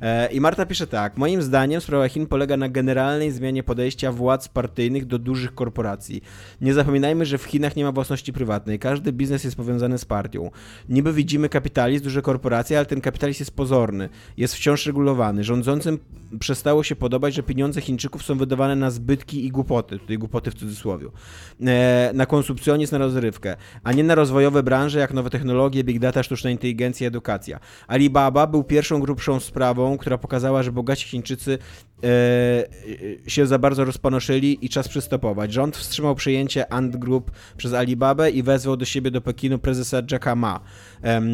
E, 0.00 0.32
I 0.32 0.40
Marta 0.40 0.66
pisze 0.66 0.86
tak, 0.86 1.16
moim 1.16 1.42
zdaniem 1.42 1.80
sprawa 1.80 2.08
Chin 2.08 2.26
polega 2.26 2.56
na 2.56 2.68
generalnej 2.68 3.30
zmianie 3.30 3.62
podejścia 3.62 4.12
władz 4.12 4.48
partyjnych 4.48 5.06
do 5.06 5.18
dużych 5.18 5.54
korporacji. 5.54 6.22
Nie 6.60 6.74
zapominajmy, 6.74 7.26
że 7.26 7.38
w 7.38 7.44
Chinach 7.44 7.76
nie 7.76 7.84
ma 7.84 7.92
własności 7.92 8.32
prywatnej, 8.32 8.78
każdy 8.78 9.12
biznes 9.12 9.44
jest 9.44 9.56
powiązany 9.56 9.98
z 9.98 10.04
partią. 10.04 10.50
Niby 10.88 11.12
widzimy 11.12 11.48
kapitalizm, 11.48 12.04
duże 12.04 12.22
korporacje, 12.22 12.76
ale 12.76 12.86
ten 12.86 13.00
kapitalizm 13.00 13.42
jest 13.42 13.56
pozorny, 13.56 14.08
jest 14.36 14.54
wciąż 14.54 14.86
regulowany. 14.86 15.44
Rządzącym 15.44 15.98
przestało 16.38 16.82
się 16.82 16.96
podobać, 16.96 17.34
że 17.34 17.42
pieniądze 17.42 17.80
Chińczyków 17.80 18.22
są 18.22 18.38
wydawane 18.38 18.76
na 18.76 18.90
zbytki 18.90 19.46
i 19.46 19.50
głupoty, 19.50 19.98
tutaj 19.98 20.18
głupoty 20.18 20.50
w 20.50 20.54
cudzysłowie, 20.54 21.08
e, 21.66 22.10
na 22.14 22.26
konsumpcjonizm, 22.26 22.94
na 22.94 22.98
rozrywkę, 22.98 23.56
a 23.84 23.92
nie 23.92 24.04
na 24.04 24.14
rozwojowe 24.14 24.62
branże 24.62 24.98
jak 24.98 25.14
nowe 25.14 25.30
technologie, 25.30 25.84
big 25.84 25.98
data, 25.98 26.22
sztuczna 26.22 26.50
inteligencja, 26.50 27.08
edukacja. 27.08 27.60
Alibaba 27.86 28.46
był 28.46 28.64
pierwszą 28.64 29.00
grubszą 29.00 29.40
sprawą, 29.40 29.98
która 29.98 30.18
pokazała, 30.18 30.62
że 30.62 30.72
bogaci 30.72 31.08
Chińczycy 31.08 31.58
się 33.26 33.46
za 33.46 33.58
bardzo 33.58 33.84
rozpanoszyli 33.84 34.64
i 34.64 34.68
czas 34.68 34.88
przystopować. 34.88 35.52
Rząd 35.52 35.76
wstrzymał 35.76 36.14
przejęcie 36.14 36.72
Ant 36.72 36.96
Group 36.96 37.30
przez 37.56 37.72
Alibabę 37.72 38.30
i 38.30 38.42
wezwał 38.42 38.76
do 38.76 38.84
siebie 38.84 39.10
do 39.10 39.20
Pekinu 39.20 39.58
prezesa 39.58 40.02
Jacka 40.10 40.34
Ma. 40.34 40.60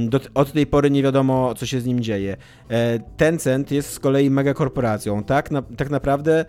Do, 0.09 0.21
od 0.35 0.53
tej 0.53 0.67
pory 0.67 0.91
nie 0.91 1.03
wiadomo, 1.03 1.55
co 1.55 1.67
się 1.67 1.81
z 1.81 1.87
nim 1.87 2.01
dzieje. 2.01 2.37
E, 2.69 2.99
Tencent 3.17 3.71
jest 3.71 3.93
z 3.93 3.99
kolei 3.99 4.31
megakorporacją. 4.31 5.25
Tak, 5.25 5.51
na, 5.51 5.63
tak 5.63 5.91
naprawdę 5.91 6.45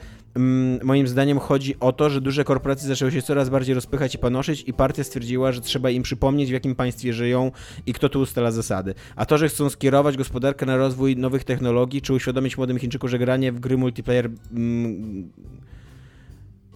moim 0.83 1.07
zdaniem 1.07 1.39
chodzi 1.39 1.75
o 1.79 1.91
to, 1.91 2.09
że 2.09 2.21
duże 2.21 2.43
korporacje 2.43 2.87
zaczęły 2.87 3.11
się 3.11 3.21
coraz 3.21 3.49
bardziej 3.49 3.75
rozpychać 3.75 4.15
i 4.15 4.17
panoszyć 4.17 4.63
i 4.67 4.73
partia 4.73 5.03
stwierdziła, 5.03 5.51
że 5.51 5.61
trzeba 5.61 5.89
im 5.89 6.03
przypomnieć, 6.03 6.49
w 6.49 6.53
jakim 6.53 6.75
państwie 6.75 7.13
żyją 7.13 7.51
i 7.85 7.93
kto 7.93 8.09
tu 8.09 8.19
ustala 8.19 8.51
zasady. 8.51 8.93
A 9.15 9.25
to, 9.25 9.37
że 9.37 9.49
chcą 9.49 9.69
skierować 9.69 10.17
gospodarkę 10.17 10.65
na 10.65 10.77
rozwój 10.77 11.15
nowych 11.15 11.43
technologii, 11.43 12.01
czy 12.01 12.13
uświadomić 12.13 12.57
młodym 12.57 12.79
Chińczykom, 12.79 13.09
że 13.09 13.19
granie 13.19 13.51
w 13.51 13.59
gry 13.59 13.77
multiplayer 13.77 14.29
mm, 14.51 15.29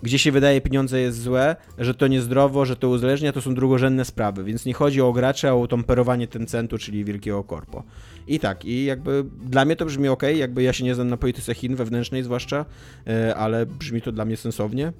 gdzie 0.04 0.20
się 0.20 0.32
wydaje 0.32 0.62
pieniądze 0.62 1.02
jest 1.02 1.22
złe, 1.22 1.56
że 1.78 1.94
to 1.94 2.08
niezdrowo, 2.08 2.66
że 2.66 2.76
to 2.76 2.90
uzależnia, 2.90 3.32
to 3.32 3.42
są 3.42 3.56
drugorzędne 3.56 4.06
sprawy, 4.06 4.44
więc 4.44 4.66
nie 4.66 4.74
chodzi 4.74 5.02
o 5.02 5.14
gracze, 5.14 5.50
a 5.50 5.54
o 5.54 5.68
tomperowanie 5.68 6.28
Tencentu, 6.28 6.78
czyli 6.78 7.06
wielkiego 7.06 7.44
korpo. 7.44 7.84
I 8.28 8.40
tak, 8.40 8.66
i 8.66 8.86
jakby 8.86 9.26
dla 9.46 9.66
mnie 9.66 9.76
to 9.76 9.86
brzmi 9.86 10.08
ok, 10.08 10.24
jakby 10.36 10.64
ja 10.64 10.74
się 10.74 10.84
nie 10.84 10.96
znam 10.96 11.10
na 11.10 11.18
polityce 11.18 11.54
Chin, 11.54 11.76
wewnętrznej 11.76 12.24
zwłaszcza, 12.24 12.66
e, 13.08 13.36
ale 13.36 13.66
brzmi 13.66 14.02
to 14.02 14.12
dla 14.12 14.26
mnie 14.26 14.38
sensownie. 14.38 14.88
E, 14.88 14.92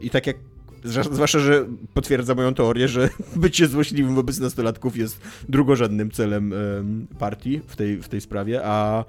i 0.00 0.10
tak 0.10 0.26
jak 0.26 0.36
Zwłaszcza- 0.84 1.38
że 1.38 1.66
potwierdza 1.94 2.34
moją 2.34 2.54
teorię, 2.54 2.88
że 2.88 3.08
bycie 3.36 3.66
złośliwym 3.66 4.14
wobec 4.14 4.38
nastolatków 4.38 4.96
jest 4.96 5.20
drugorzędnym 5.48 6.10
celem 6.10 6.52
em, 6.52 7.06
partii 7.18 7.60
w 7.66 7.76
tej, 7.76 8.02
w 8.02 8.08
tej 8.08 8.20
sprawie, 8.20 8.60
a, 8.64 9.04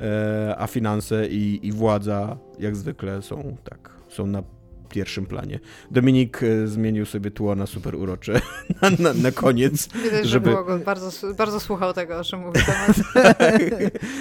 e, 0.00 0.54
a 0.58 0.66
finanse 0.66 1.26
i, 1.26 1.66
i 1.66 1.72
władza 1.72 2.36
jak 2.58 2.76
zwykle 2.76 3.22
są 3.22 3.56
tak, 3.64 3.90
są 4.08 4.26
na 4.26 4.42
pierwszym 4.90 5.26
planie. 5.26 5.60
Dominik 5.90 6.42
e, 6.42 6.66
zmienił 6.66 7.06
sobie 7.06 7.30
tło 7.30 7.54
na 7.54 7.66
super 7.66 7.94
urocze 7.96 8.32
na, 8.82 8.90
na, 8.90 9.14
na 9.14 9.30
koniec. 9.32 9.88
widać, 10.04 10.22
że 10.24 10.28
Żeby- 10.28 10.50
było 10.50 10.64
go, 10.64 10.78
bardzo, 10.78 11.32
bardzo 11.34 11.60
słuchał 11.60 11.92
tego, 11.92 12.18
o 12.18 12.24
czym 12.24 12.40
mówi 12.40 12.60
temat. 12.66 12.96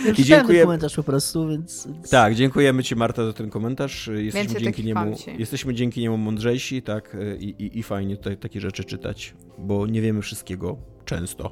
Ja 0.06 0.12
I 0.18 0.24
dziękuję- 0.24 0.64
komentarz 0.64 0.96
po 0.96 1.04
prostu, 1.04 1.48
więc... 1.48 1.88
Tak, 2.10 2.36
dziękujemy 2.36 2.84
Ci 2.84 2.96
Marta 2.96 3.26
za 3.26 3.34
ten 3.34 3.50
komentarz. 3.50 4.08
Jesteśmy 4.08 4.40
Więcej 4.50 4.64
dzięki 4.64 4.84
niemu 4.84 5.16
jesteśmy 5.38 5.74
dzięki 5.74 6.02
niemu 6.02 6.18
mądrzejsi, 6.18 6.82
tak, 6.82 7.16
e, 7.16 7.36
i, 7.36 7.50
i, 7.64 7.80
i 7.80 7.84
fajnie 7.84 8.18
tutaj 8.18 8.38
takie 8.38 8.62
rzeczy 8.62 8.84
czytać, 8.84 9.34
bo 9.58 9.88
nie 9.88 10.02
wiemy 10.02 10.22
wszystkiego 10.22 10.78
często. 11.06 11.52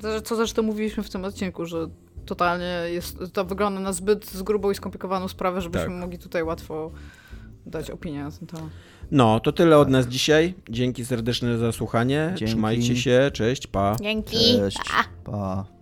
To, 0.00 0.20
Co 0.20 0.36
zresztą 0.36 0.62
mówiliśmy 0.62 1.02
w 1.02 1.10
tym 1.10 1.24
odcinku, 1.24 1.66
że 1.66 1.88
totalnie 2.26 2.80
jest, 2.92 3.18
to 3.32 3.44
wygląda 3.44 3.80
na 3.80 3.92
zbyt 3.92 4.26
z 4.26 4.42
grubą 4.42 4.70
i 4.70 4.74
skomplikowaną 4.74 5.28
sprawę, 5.28 5.60
żebyśmy 5.60 5.86
Tak. 5.88 5.96
mogli 5.96 6.18
tutaj 6.18 6.42
łatwo 6.42 6.90
dać 7.66 7.90
opinię 7.90 8.24
na 8.24 8.30
ten 8.30 8.46
temat. 8.46 8.70
No, 9.10 9.40
to 9.40 9.52
tyle 9.52 9.78
od 9.78 9.88
nas 9.88 10.06
dzisiaj. 10.06 10.54
Dzięki 10.70 11.04
serdeczne 11.04 11.58
za 11.58 11.72
słuchanie. 11.72 12.26
Dzięki. 12.28 12.44
Trzymajcie 12.44 12.96
się, 12.96 13.30
cześć, 13.32 13.66
pa. 13.66 13.96
Dzięki. 14.00 14.36
Cześć. 14.36 14.78
Pa. 15.24 15.73